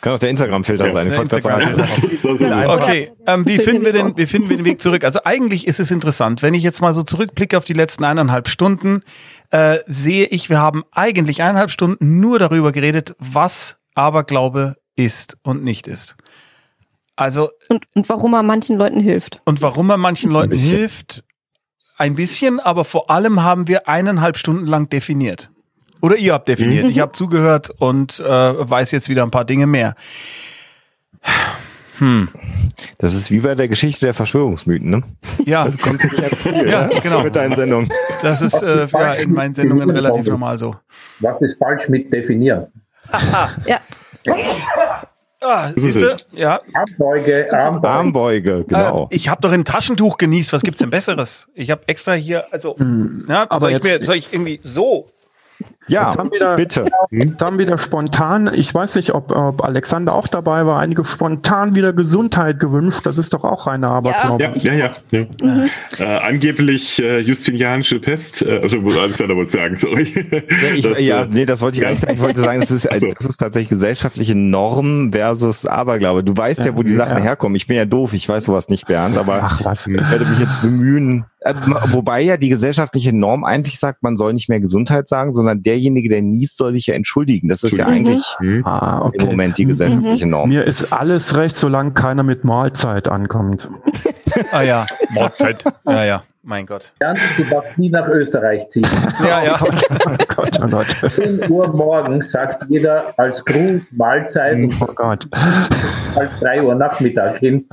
Kann 0.00 0.12
auch 0.12 0.18
der 0.18 0.30
Instagram-Filter 0.30 0.86
ja, 0.86 0.92
sein. 0.92 1.08
Ich 1.08 1.16
wollte 1.16 1.38
gerade 1.38 1.76
sagen. 1.76 2.70
Okay, 2.70 3.12
ähm, 3.26 3.46
wie 3.46 3.58
finden 3.58 3.84
wir 3.84 3.92
den, 3.92 4.16
wie 4.16 4.26
finden 4.26 4.50
wir 4.50 4.56
den 4.56 4.64
Weg 4.64 4.82
zurück? 4.82 5.04
Also 5.04 5.20
eigentlich 5.24 5.66
ist 5.66 5.80
es 5.80 5.90
interessant, 5.90 6.42
wenn 6.42 6.52
ich 6.52 6.62
jetzt 6.62 6.80
mal 6.80 6.92
so 6.92 7.02
zurückblicke 7.02 7.56
auf 7.56 7.64
die 7.64 7.72
letzten 7.74 8.04
eineinhalb 8.04 8.48
Stunden, 8.48 9.02
äh, 9.50 9.78
sehe 9.86 10.26
ich, 10.26 10.50
wir 10.50 10.58
haben 10.58 10.84
eigentlich 10.90 11.42
eineinhalb 11.42 11.70
Stunden 11.70 12.20
nur 12.20 12.38
darüber 12.38 12.72
geredet, 12.72 13.14
was 13.18 13.78
Aberglaube 13.94 14.76
ist 14.96 15.38
und 15.42 15.62
nicht 15.62 15.86
ist. 15.86 16.16
Also 17.16 17.50
und, 17.68 17.86
und 17.94 18.08
warum 18.08 18.34
er 18.34 18.42
manchen 18.42 18.76
Leuten 18.76 19.00
hilft. 19.00 19.40
Und 19.44 19.62
warum 19.62 19.90
er 19.90 19.96
manchen 19.96 20.30
Leuten 20.30 20.56
hilft, 20.56 21.24
ein 21.96 22.14
bisschen, 22.14 22.58
aber 22.60 22.84
vor 22.84 23.10
allem 23.10 23.42
haben 23.42 23.68
wir 23.68 23.88
eineinhalb 23.88 24.36
Stunden 24.36 24.66
lang 24.66 24.88
definiert. 24.88 25.50
Oder 26.00 26.16
ihr 26.16 26.34
habt 26.34 26.48
definiert. 26.48 26.84
Mhm. 26.84 26.90
Ich 26.90 26.98
habe 26.98 27.12
zugehört 27.12 27.70
und 27.78 28.20
äh, 28.20 28.24
weiß 28.24 28.90
jetzt 28.90 29.08
wieder 29.08 29.22
ein 29.22 29.30
paar 29.30 29.44
Dinge 29.44 29.66
mehr. 29.66 29.94
Hm. 31.98 32.28
Das 32.98 33.14
ist 33.14 33.30
wie 33.30 33.38
bei 33.38 33.54
der 33.54 33.68
Geschichte 33.68 34.06
der 34.06 34.14
Verschwörungsmythen, 34.14 34.90
ne? 34.90 35.04
Ja. 35.44 35.68
Du 35.68 35.78
kommst 35.78 36.04
nicht 36.04 36.24
als 36.24 36.42
Ziel, 36.42 36.68
ja, 36.68 36.90
ja, 36.90 36.98
genau. 36.98 37.22
Mit 37.22 37.36
deinen 37.36 37.54
Sendungen. 37.54 37.88
Das 38.20 38.42
ist 38.42 38.60
äh, 38.64 38.86
ja, 38.86 39.12
in 39.12 39.32
meinen 39.32 39.54
Sendungen 39.54 39.88
relativ 39.90 40.26
normal 40.26 40.58
so. 40.58 40.74
Was 41.20 41.40
ist 41.40 41.56
falsch 41.56 41.88
mit 41.88 42.12
definieren? 42.12 42.66
ja. 43.64 43.78
Ah, 45.44 45.72
siehst 45.76 46.00
du? 46.00 46.16
Ja. 46.32 46.60
Armbeuge, 46.72 47.46
Armbeuge. 47.52 47.88
Armbeuge, 47.88 48.64
genau. 48.64 49.08
Äh, 49.10 49.16
ich 49.16 49.28
habe 49.28 49.42
doch 49.42 49.52
ein 49.52 49.64
Taschentuch 49.64 50.16
genießt. 50.16 50.54
Was 50.54 50.62
gibt's 50.62 50.78
denn 50.78 50.88
Besseres? 50.88 51.48
Ich 51.54 51.70
habe 51.70 51.82
extra 51.86 52.14
hier, 52.14 52.50
also, 52.50 52.76
hm, 52.78 53.26
ja, 53.28 53.42
aber 53.42 53.58
soll, 53.58 53.72
ich 53.72 53.82
mir, 53.82 54.02
soll 54.04 54.16
ich 54.16 54.32
irgendwie 54.32 54.60
so 54.62 55.10
ja, 55.86 56.08
jetzt 56.08 56.18
haben 56.18 56.32
wieder, 56.32 56.56
bitte. 56.56 56.86
Jetzt 57.10 57.42
haben 57.42 57.58
wieder 57.58 57.76
spontan, 57.76 58.50
ich 58.54 58.74
weiß 58.74 58.94
nicht, 58.96 59.12
ob, 59.12 59.30
ob 59.30 59.62
Alexander 59.62 60.14
auch 60.14 60.26
dabei 60.26 60.64
war, 60.64 60.80
einige 60.80 61.04
spontan 61.04 61.74
wieder 61.74 61.92
Gesundheit 61.92 62.58
gewünscht. 62.58 63.00
Das 63.04 63.18
ist 63.18 63.34
doch 63.34 63.44
auch 63.44 63.66
eine 63.66 63.88
Aberglaube. 63.88 64.42
Ja, 64.42 64.72
ja, 64.72 64.72
ja. 64.72 64.90
ja. 65.12 65.26
Mhm. 65.42 65.70
Äh, 65.98 66.04
angeblich 66.04 67.02
äh, 67.02 67.18
justinianische 67.20 68.00
Pest. 68.00 68.42
Äh, 68.42 68.60
also, 68.62 68.78
Alexander 68.78 69.36
wollte 69.36 69.50
sagen, 69.50 69.76
sorry. 69.76 70.04
Ja, 70.14 70.74
ich, 70.74 70.82
das, 70.82 71.00
ja, 71.00 71.22
äh, 71.22 71.28
nee, 71.30 71.44
das 71.44 71.60
wollte 71.60 71.76
ich 71.76 71.82
gar 71.82 71.90
nicht 71.90 72.00
sagen. 72.00 72.14
Ich 72.14 72.20
wollte 72.20 72.40
sagen, 72.40 72.60
das 72.60 72.70
ist, 72.70 72.82
so. 72.82 73.06
das 73.06 73.26
ist 73.26 73.36
tatsächlich 73.36 73.68
gesellschaftliche 73.68 74.34
Norm 74.34 75.12
versus 75.12 75.66
Aberglaube. 75.66 76.24
Du 76.24 76.36
weißt 76.36 76.60
ja, 76.60 76.66
ja 76.66 76.76
wo 76.76 76.82
die 76.82 76.92
Sachen 76.92 77.18
herkommen. 77.18 77.56
Ich 77.56 77.66
bin 77.66 77.76
ja 77.76 77.84
doof, 77.84 78.14
ich 78.14 78.28
weiß 78.28 78.44
sowas 78.44 78.68
nicht, 78.68 78.86
Bernd, 78.86 79.18
aber 79.18 79.40
Ach, 79.42 79.64
was? 79.64 79.86
ich 79.86 79.94
werde 79.94 80.24
mich 80.24 80.38
jetzt 80.38 80.62
bemühen, 80.62 81.26
äh, 81.44 81.54
wobei 81.90 82.22
ja 82.22 82.36
die 82.36 82.48
gesellschaftliche 82.48 83.14
Norm 83.14 83.44
eigentlich 83.44 83.78
sagt, 83.78 84.02
man 84.02 84.16
soll 84.16 84.32
nicht 84.32 84.48
mehr 84.48 84.60
Gesundheit 84.60 85.08
sagen, 85.08 85.32
sondern 85.32 85.62
derjenige, 85.62 86.08
der 86.08 86.22
niest, 86.22 86.56
soll 86.56 86.72
sich 86.72 86.86
ja 86.86 86.94
entschuldigen. 86.94 87.48
Das 87.48 87.62
ist 87.62 87.76
ja 87.76 87.86
eigentlich 87.86 88.22
mhm. 88.40 88.64
ah, 88.64 89.02
okay. 89.04 89.18
im 89.20 89.26
Moment 89.26 89.58
die 89.58 89.66
gesellschaftliche 89.66 90.26
Norm. 90.26 90.48
Mir 90.48 90.64
ist 90.64 90.92
alles 90.92 91.36
recht, 91.36 91.56
solange 91.56 91.92
keiner 91.92 92.22
mit 92.22 92.44
Mahlzeit 92.44 93.08
ankommt. 93.08 93.68
ah 94.52 94.62
ja, 94.62 94.86
Mahlzeit. 95.14 95.64
Ja, 95.84 96.04
ja. 96.04 96.22
Mein 96.46 96.66
Gott. 96.66 96.92
Dann 96.98 97.16
die 97.38 97.44
Bakterie 97.44 97.88
nach 97.88 98.06
Österreich 98.06 98.68
ziehen. 98.68 98.86
Ja, 99.22 99.42
ja. 99.42 99.58
oh 99.62 99.64
Gott, 100.36 100.58
oh 100.62 100.68
Gott. 100.68 100.86
10 101.14 101.50
Uhr 101.50 101.68
morgens 101.68 102.32
sagt 102.32 102.64
jeder 102.68 103.14
als 103.16 103.42
Gruß 103.46 103.80
Mahlzeit 103.92 104.58
oh 104.78 104.86
Gott. 104.94 105.26
halb 106.14 106.38
3 106.40 106.62
Uhr 106.62 106.74
Nachmittag 106.74 107.38
hin. 107.38 107.66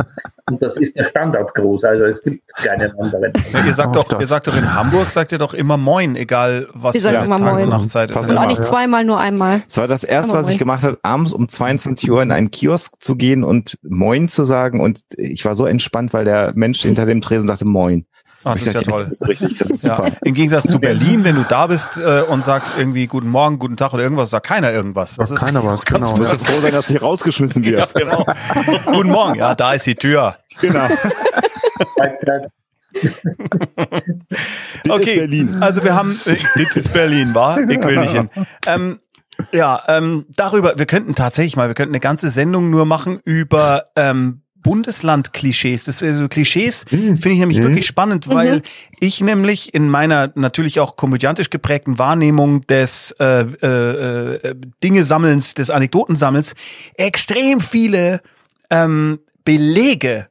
Und 0.52 0.62
das 0.62 0.76
ist 0.76 0.98
der 0.98 1.06
Standardgruß, 1.06 1.86
also 1.86 2.04
es 2.04 2.22
gibt 2.22 2.44
keinen 2.56 2.92
anderen. 3.00 3.32
Ja, 3.54 3.66
ihr 3.66 3.74
sagt 3.74 3.96
doch, 3.96 4.20
ihr 4.20 4.28
sagt 4.28 4.48
doch 4.48 4.56
in 4.56 4.74
Hamburg, 4.74 5.08
sagt 5.08 5.32
ihr 5.32 5.38
doch 5.38 5.54
immer 5.54 5.78
Moin, 5.78 6.18
egal 6.18 6.68
was 6.74 6.98
für 6.98 7.10
ja, 7.10 7.26
Tages- 7.26 7.68
Nachtzeit 7.68 8.12
ist. 8.12 8.30
Und 8.30 8.38
auch 8.38 8.48
nicht 8.48 8.66
zweimal, 8.66 9.06
nur 9.06 9.18
einmal. 9.18 9.62
Das 9.66 9.78
war 9.78 9.88
das 9.88 10.04
erste, 10.04 10.34
was 10.34 10.50
ich 10.50 10.58
gemacht 10.58 10.84
habe, 10.84 10.98
abends 11.04 11.32
um 11.32 11.48
22 11.48 12.12
Uhr 12.12 12.22
in 12.22 12.32
einen 12.32 12.52
Kiosk 12.52 13.02
zu 13.02 13.16
gehen 13.16 13.46
und 13.46 13.78
Moin 13.82 14.28
zu 14.28 14.44
sagen. 14.44 14.82
Und 14.82 15.00
ich 15.16 15.46
war 15.46 15.56
so 15.56 15.66
entspannt, 15.66 16.14
weil 16.14 16.26
der 16.26 16.52
Mensch 16.56 16.82
hinter 16.82 17.06
dem 17.06 17.22
Tresen 17.22 17.48
sagte 17.48 17.66
Moin. 17.66 18.06
Ah, 18.44 18.54
das 18.56 18.66
ist 18.68 18.74
ja 18.74 18.82
toll. 18.82 19.06
Das 19.08 19.22
ist 19.22 19.28
richtig, 19.28 19.58
das 19.58 19.70
ist 19.70 19.82
super. 19.82 20.08
Ja, 20.08 20.14
Im 20.24 20.34
Gegensatz 20.34 20.68
zu 20.68 20.80
Berlin, 20.80 21.24
wenn 21.24 21.36
du 21.36 21.44
da 21.44 21.68
bist 21.68 21.98
äh, 21.98 22.22
und 22.22 22.44
sagst 22.44 22.78
irgendwie 22.78 23.06
guten 23.06 23.30
Morgen, 23.30 23.60
guten 23.60 23.78
Tag 23.78 23.94
oder 23.94 24.02
irgendwas, 24.02 24.32
sagt 24.32 24.48
keiner 24.48 24.72
irgendwas. 24.72 25.16
Das 25.16 25.30
ist 25.30 25.40
keiner 25.40 25.64
was, 25.64 25.86
genau. 25.86 26.12
Du 26.12 26.18
musst 26.18 26.48
froh 26.48 26.60
sein, 26.60 26.72
dass 26.72 26.88
du 26.88 26.94
hier 26.94 27.02
rausgeschmissen 27.02 27.64
wirst. 27.72 27.96
Ja, 27.96 28.02
genau. 28.02 28.26
guten 28.86 29.10
Morgen, 29.10 29.36
ja, 29.36 29.54
da 29.54 29.74
ist 29.74 29.86
die 29.86 29.96
Tür. 29.96 30.38
Genau. 30.60 30.88
okay, 34.90 35.20
Berlin. 35.20 35.58
also 35.62 35.84
wir 35.84 35.94
haben, 35.96 36.20
äh, 36.26 36.36
das 36.56 36.76
ist 36.76 36.94
Berlin, 36.94 37.36
war? 37.36 37.60
Ich 37.60 37.68
will 37.82 37.98
nicht 38.00 38.14
hin. 38.14 38.30
Ähm, 38.66 39.00
ja, 39.52 39.82
ähm, 39.88 40.26
darüber, 40.36 40.78
wir 40.78 40.86
könnten 40.86 41.16
tatsächlich 41.16 41.56
mal, 41.56 41.68
wir 41.68 41.76
könnten 41.76 41.94
eine 41.94 42.00
ganze 42.00 42.30
Sendung 42.30 42.70
nur 42.70 42.86
machen 42.86 43.20
über 43.24 43.86
ähm, 43.96 44.41
Bundesland-Klischees. 44.64 45.86
Das 45.86 46.02
also 46.04 46.28
Klischees 46.28 46.86
mhm. 46.92 47.18
finde 47.18 47.32
ich 47.32 47.40
nämlich 47.40 47.60
mhm. 47.60 47.64
wirklich 47.64 47.88
spannend, 47.88 48.28
weil 48.28 48.58
mhm. 48.58 48.62
ich 49.00 49.22
nämlich 49.22 49.74
in 49.74 49.90
meiner 49.90 50.32
natürlich 50.36 50.80
auch 50.80 50.96
komödiantisch 50.96 51.50
geprägten 51.50 51.98
Wahrnehmung 52.00 52.62
des 52.68 53.12
äh, 53.20 53.42
äh, 53.42 54.36
äh, 54.36 54.56
Dinge-Sammelns, 54.84 55.54
des 55.54 55.70
Anekdotensammelns 55.70 56.56
extrem 56.96 57.62
viele 57.62 58.22
ähm, 58.70 59.20
Belege 59.44 60.28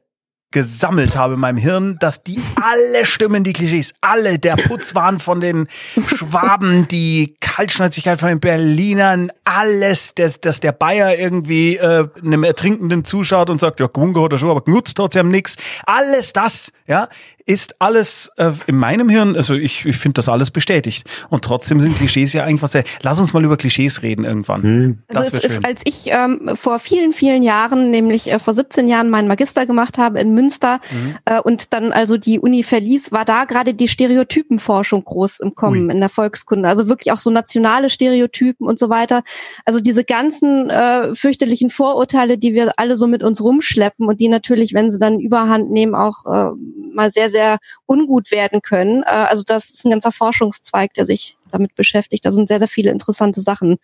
gesammelt 0.51 1.15
habe 1.15 1.35
in 1.35 1.39
meinem 1.39 1.57
Hirn, 1.57 1.97
dass 1.99 2.23
die 2.23 2.39
alle 2.61 3.05
stimmen, 3.05 3.43
die 3.43 3.53
Klischees, 3.53 3.93
alle, 4.01 4.37
der 4.37 4.55
Putzwahn 4.55 5.19
von 5.19 5.39
den 5.39 5.67
Schwaben, 6.05 6.87
die 6.87 7.35
Kaltschnäuzigkeit 7.39 8.19
von 8.19 8.29
den 8.29 8.39
Berlinern, 8.39 9.31
alles, 9.45 10.13
dass, 10.15 10.39
dass 10.39 10.59
der 10.59 10.73
Bayer 10.73 11.17
irgendwie 11.17 11.77
äh, 11.77 12.07
einem 12.23 12.43
Ertrinkenden 12.43 13.05
zuschaut 13.05 13.49
und 13.49 13.59
sagt, 13.59 13.79
ja, 13.79 13.87
gewunken 13.87 14.21
hat 14.23 14.33
er 14.33 14.37
schon, 14.37 14.51
aber 14.51 14.61
genutzt 14.61 14.99
hat 14.99 15.13
sie 15.13 15.19
haben 15.19 15.29
nix. 15.29 15.55
Alles 15.85 16.33
das, 16.33 16.71
ja, 16.85 17.07
ist 17.45 17.75
alles 17.79 18.31
äh, 18.37 18.51
in 18.67 18.77
meinem 18.77 19.09
Hirn, 19.09 19.35
also 19.35 19.53
ich, 19.53 19.85
ich 19.85 19.97
finde 19.97 20.15
das 20.15 20.29
alles 20.29 20.51
bestätigt. 20.51 21.07
Und 21.29 21.43
trotzdem 21.43 21.79
sind 21.79 21.97
Klischees 21.97 22.33
ja 22.33 22.43
eigentlich 22.43 22.61
was 22.61 22.71
sehr. 22.71 22.83
Lass 23.01 23.19
uns 23.19 23.33
mal 23.33 23.43
über 23.43 23.57
Klischees 23.57 24.03
reden 24.03 24.25
irgendwann. 24.25 24.63
Hm. 24.63 24.99
Also 25.07 25.23
es 25.23 25.43
ist, 25.43 25.65
als 25.65 25.81
ich 25.85 26.05
ähm, 26.07 26.51
vor 26.55 26.79
vielen, 26.79 27.13
vielen 27.13 27.43
Jahren, 27.43 27.91
nämlich 27.91 28.31
äh, 28.31 28.39
vor 28.39 28.53
17 28.53 28.87
Jahren 28.87 29.09
meinen 29.09 29.27
Magister 29.27 29.65
gemacht 29.65 29.97
habe 29.97 30.19
in 30.19 30.33
Münster 30.41 30.79
mhm. 30.91 31.15
äh, 31.25 31.39
und 31.39 31.73
dann 31.73 31.91
also 31.91 32.17
die 32.17 32.39
Uni 32.39 32.63
verließ, 32.63 33.11
war 33.11 33.25
da 33.25 33.45
gerade 33.45 33.73
die 33.73 33.87
Stereotypenforschung 33.87 35.03
groß 35.03 35.39
im 35.41 35.55
Kommen 35.55 35.87
Ui. 35.87 35.93
in 35.93 35.99
der 35.99 36.09
Volkskunde. 36.09 36.67
Also 36.67 36.87
wirklich 36.87 37.11
auch 37.11 37.19
so 37.19 37.29
nationale 37.29 37.89
Stereotypen 37.89 38.67
und 38.67 38.79
so 38.79 38.89
weiter. 38.89 39.23
Also 39.65 39.79
diese 39.79 40.03
ganzen 40.03 40.69
äh, 40.69 41.13
fürchterlichen 41.13 41.69
Vorurteile, 41.69 42.37
die 42.37 42.53
wir 42.53 42.71
alle 42.77 42.97
so 42.97 43.07
mit 43.07 43.23
uns 43.23 43.41
rumschleppen 43.41 44.07
und 44.07 44.19
die 44.19 44.27
natürlich, 44.27 44.73
wenn 44.73 44.89
sie 44.89 44.99
dann 44.99 45.19
Überhand 45.19 45.71
nehmen, 45.71 45.95
auch 45.95 46.25
äh, 46.25 46.51
mal 46.93 47.11
sehr, 47.11 47.29
sehr 47.29 47.57
ungut 47.85 48.31
werden 48.31 48.61
können. 48.61 49.03
Äh, 49.03 49.27
also 49.29 49.43
das 49.45 49.69
ist 49.69 49.85
ein 49.85 49.91
ganzer 49.91 50.11
Forschungszweig, 50.11 50.93
der 50.93 51.05
sich 51.05 51.37
damit 51.51 51.75
beschäftigt. 51.75 52.25
Da 52.25 52.31
sind 52.31 52.47
sehr, 52.47 52.59
sehr 52.59 52.67
viele 52.67 52.91
interessante 52.91 53.41
Sachen, 53.41 53.77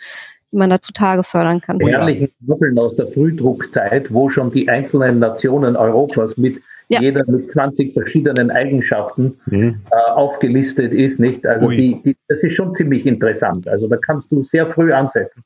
die 0.51 0.57
man 0.57 0.69
da 0.69 0.81
zutage 0.81 1.23
fördern 1.23 1.61
kann. 1.61 1.79
Herrlichen 1.79 2.29
Noveln 2.45 2.77
aus 2.79 2.95
der 2.95 3.07
Frühdruckzeit, 3.07 4.13
wo 4.13 4.29
schon 4.29 4.51
die 4.51 4.69
einzelnen 4.69 5.19
Nationen 5.19 5.75
Europas 5.75 6.37
mit 6.37 6.61
ja. 6.89 7.01
jeder 7.01 7.23
mit 7.27 7.51
20 7.51 7.93
verschiedenen 7.93 8.49
Eigenschaften 8.49 9.37
mhm. 9.45 9.81
äh, 9.91 10.11
aufgelistet 10.11 10.93
ist, 10.93 11.19
nicht? 11.19 11.45
Also 11.45 11.69
die, 11.69 12.01
die, 12.03 12.15
das 12.27 12.39
ist 12.39 12.53
schon 12.53 12.73
ziemlich 12.75 13.05
interessant. 13.05 13.67
Also 13.67 13.87
da 13.87 13.97
kannst 13.97 14.31
du 14.31 14.43
sehr 14.43 14.71
früh 14.71 14.93
ansetzen. 14.93 15.43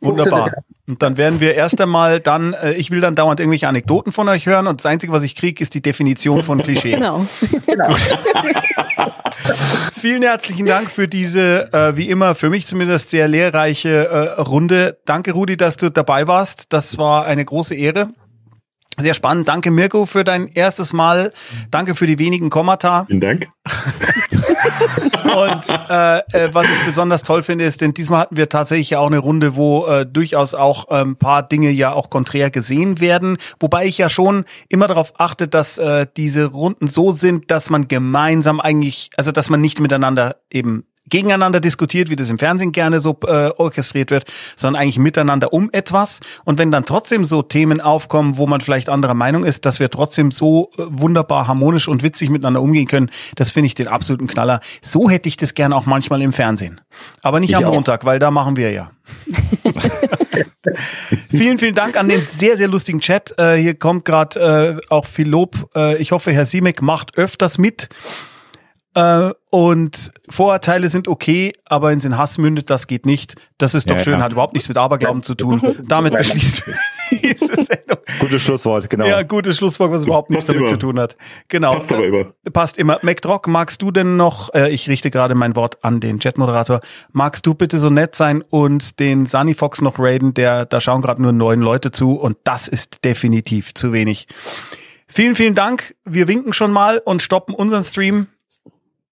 Wunderbar. 0.00 0.52
Und 0.86 1.02
dann 1.02 1.16
werden 1.16 1.40
wir 1.40 1.54
erst 1.54 1.80
einmal 1.80 2.20
dann, 2.20 2.52
äh, 2.52 2.74
ich 2.74 2.90
will 2.90 3.00
dann 3.00 3.14
dauernd 3.14 3.40
irgendwelche 3.40 3.68
Anekdoten 3.68 4.12
von 4.12 4.28
euch 4.28 4.46
hören 4.46 4.66
und 4.66 4.80
das 4.80 4.86
Einzige, 4.86 5.12
was 5.12 5.22
ich 5.24 5.34
kriege, 5.34 5.60
ist 5.62 5.74
die 5.74 5.82
Definition 5.82 6.42
von 6.42 6.62
Klischee. 6.62 6.86
Genau. 6.96 7.26
genau. 7.66 7.94
Vielen 10.00 10.22
herzlichen 10.22 10.66
Dank 10.66 10.90
für 10.90 11.08
diese, 11.08 11.72
äh, 11.72 11.96
wie 11.96 12.08
immer, 12.08 12.34
für 12.34 12.48
mich 12.48 12.66
zumindest 12.66 13.10
sehr 13.10 13.28
lehrreiche 13.28 14.06
äh, 14.06 14.40
Runde. 14.40 14.98
Danke, 15.04 15.32
Rudi, 15.32 15.56
dass 15.56 15.76
du 15.76 15.90
dabei 15.90 16.26
warst. 16.26 16.72
Das 16.72 16.96
war 16.98 17.26
eine 17.26 17.44
große 17.44 17.74
Ehre. 17.74 18.10
Sehr 18.98 19.14
spannend. 19.14 19.48
Danke, 19.48 19.70
Mirko, 19.70 20.06
für 20.06 20.24
dein 20.24 20.48
erstes 20.48 20.92
Mal. 20.92 21.32
Danke 21.70 21.94
für 21.94 22.06
die 22.06 22.18
wenigen 22.18 22.48
Kommata. 22.48 23.04
Vielen 23.06 23.20
Dank. 23.20 23.48
Und 25.24 25.68
äh, 25.90 26.18
äh, 26.18 26.48
was 26.52 26.66
ich 26.66 26.84
besonders 26.86 27.22
toll 27.22 27.42
finde, 27.42 27.64
ist, 27.64 27.80
denn 27.80 27.94
diesmal 27.94 28.20
hatten 28.20 28.36
wir 28.36 28.48
tatsächlich 28.48 28.96
auch 28.96 29.06
eine 29.06 29.18
Runde, 29.18 29.56
wo 29.56 29.86
äh, 29.86 30.06
durchaus 30.06 30.54
auch 30.54 30.88
ein 30.88 31.08
ähm, 31.08 31.16
paar 31.16 31.42
Dinge 31.42 31.70
ja 31.70 31.92
auch 31.92 32.10
konträr 32.10 32.50
gesehen 32.50 33.00
werden. 33.00 33.38
Wobei 33.60 33.86
ich 33.86 33.98
ja 33.98 34.08
schon 34.08 34.44
immer 34.68 34.86
darauf 34.86 35.18
achte, 35.18 35.48
dass 35.48 35.78
äh, 35.78 36.06
diese 36.16 36.46
Runden 36.46 36.88
so 36.88 37.10
sind, 37.10 37.50
dass 37.50 37.70
man 37.70 37.88
gemeinsam 37.88 38.60
eigentlich, 38.60 39.10
also 39.16 39.32
dass 39.32 39.50
man 39.50 39.60
nicht 39.60 39.80
miteinander 39.80 40.36
eben 40.50 40.84
gegeneinander 41.08 41.60
diskutiert, 41.60 42.10
wie 42.10 42.16
das 42.16 42.30
im 42.30 42.38
Fernsehen 42.38 42.72
gerne 42.72 43.00
so 43.00 43.18
äh, 43.26 43.50
orchestriert 43.56 44.10
wird, 44.10 44.24
sondern 44.56 44.82
eigentlich 44.82 44.98
miteinander 44.98 45.52
um 45.52 45.70
etwas. 45.72 46.20
Und 46.44 46.58
wenn 46.58 46.70
dann 46.70 46.84
trotzdem 46.84 47.24
so 47.24 47.42
Themen 47.42 47.80
aufkommen, 47.80 48.36
wo 48.36 48.46
man 48.46 48.60
vielleicht 48.60 48.88
anderer 48.88 49.14
Meinung 49.14 49.44
ist, 49.44 49.66
dass 49.66 49.80
wir 49.80 49.90
trotzdem 49.90 50.30
so 50.30 50.70
äh, 50.76 50.82
wunderbar 50.88 51.46
harmonisch 51.46 51.88
und 51.88 52.02
witzig 52.02 52.30
miteinander 52.30 52.60
umgehen 52.60 52.86
können, 52.86 53.10
das 53.36 53.50
finde 53.50 53.66
ich 53.66 53.74
den 53.74 53.88
absoluten 53.88 54.26
Knaller. 54.26 54.60
So 54.82 55.08
hätte 55.08 55.28
ich 55.28 55.36
das 55.36 55.54
gerne 55.54 55.76
auch 55.76 55.86
manchmal 55.86 56.22
im 56.22 56.32
Fernsehen. 56.32 56.80
Aber 57.22 57.40
nicht 57.40 57.50
ich 57.50 57.56
am 57.56 57.64
auch. 57.64 57.74
Montag, 57.74 58.04
weil 58.04 58.18
da 58.18 58.30
machen 58.30 58.56
wir 58.56 58.72
ja. 58.72 58.90
vielen, 61.30 61.58
vielen 61.58 61.74
Dank 61.74 61.96
an 61.96 62.08
den 62.08 62.24
sehr, 62.24 62.56
sehr 62.56 62.68
lustigen 62.68 63.00
Chat. 63.00 63.34
Äh, 63.38 63.56
hier 63.56 63.74
kommt 63.74 64.04
gerade 64.04 64.80
äh, 64.90 64.92
auch 64.92 65.06
viel 65.06 65.28
Lob. 65.28 65.70
Äh, 65.76 65.96
ich 65.98 66.12
hoffe, 66.12 66.32
Herr 66.32 66.44
Siemek 66.44 66.82
macht 66.82 67.16
öfters 67.16 67.58
mit. 67.58 67.88
Äh, 68.96 69.34
und 69.50 70.10
Vorurteile 70.30 70.88
sind 70.88 71.06
okay, 71.06 71.52
aber 71.66 71.92
in 71.92 72.16
Hass 72.16 72.38
mündet, 72.38 72.70
das 72.70 72.86
geht 72.86 73.04
nicht. 73.04 73.34
Das 73.58 73.74
ist 73.74 73.90
doch 73.90 73.96
ja, 73.96 74.02
schön, 74.02 74.14
ja. 74.14 74.24
hat 74.24 74.32
überhaupt 74.32 74.54
nichts 74.54 74.70
mit 74.70 74.78
Aberglauben 74.78 75.22
zu 75.22 75.34
tun. 75.34 75.60
Damit 75.86 76.12
beschließt 76.16 76.62
diese 77.10 77.62
Sendung. 77.62 77.98
Gutes 78.20 78.40
Schlusswort, 78.40 78.88
genau. 78.88 79.04
Ja, 79.04 79.22
gutes 79.22 79.58
Schlusswort, 79.58 79.92
was 79.92 80.04
überhaupt 80.04 80.30
nichts 80.30 80.46
damit 80.46 80.62
immer. 80.62 80.70
zu 80.70 80.78
tun 80.78 80.98
hat. 80.98 81.14
Genau. 81.48 81.74
Passt 81.74 81.92
aber 81.92 82.06
immer. 82.06 82.24
Passt 82.54 82.78
immer. 82.78 82.98
MacDrock, 83.02 83.48
magst 83.48 83.82
du 83.82 83.90
denn 83.90 84.16
noch, 84.16 84.54
äh, 84.54 84.70
ich 84.70 84.88
richte 84.88 85.10
gerade 85.10 85.34
mein 85.34 85.56
Wort 85.56 85.84
an 85.84 86.00
den 86.00 86.18
Chatmoderator, 86.18 86.80
magst 87.12 87.46
du 87.46 87.52
bitte 87.52 87.78
so 87.78 87.90
nett 87.90 88.14
sein 88.14 88.42
und 88.48 88.98
den 88.98 89.26
Sunny 89.26 89.52
Fox 89.52 89.82
noch 89.82 89.98
raiden, 89.98 90.32
der, 90.32 90.64
da 90.64 90.80
schauen 90.80 91.02
gerade 91.02 91.20
nur 91.20 91.32
neun 91.32 91.60
Leute 91.60 91.92
zu 91.92 92.12
und 92.12 92.38
das 92.44 92.66
ist 92.66 93.04
definitiv 93.04 93.74
zu 93.74 93.92
wenig. 93.92 94.26
Vielen, 95.06 95.34
vielen 95.34 95.54
Dank. 95.54 95.94
Wir 96.06 96.28
winken 96.28 96.54
schon 96.54 96.72
mal 96.72 96.98
und 96.98 97.20
stoppen 97.20 97.54
unseren 97.54 97.84
Stream. 97.84 98.28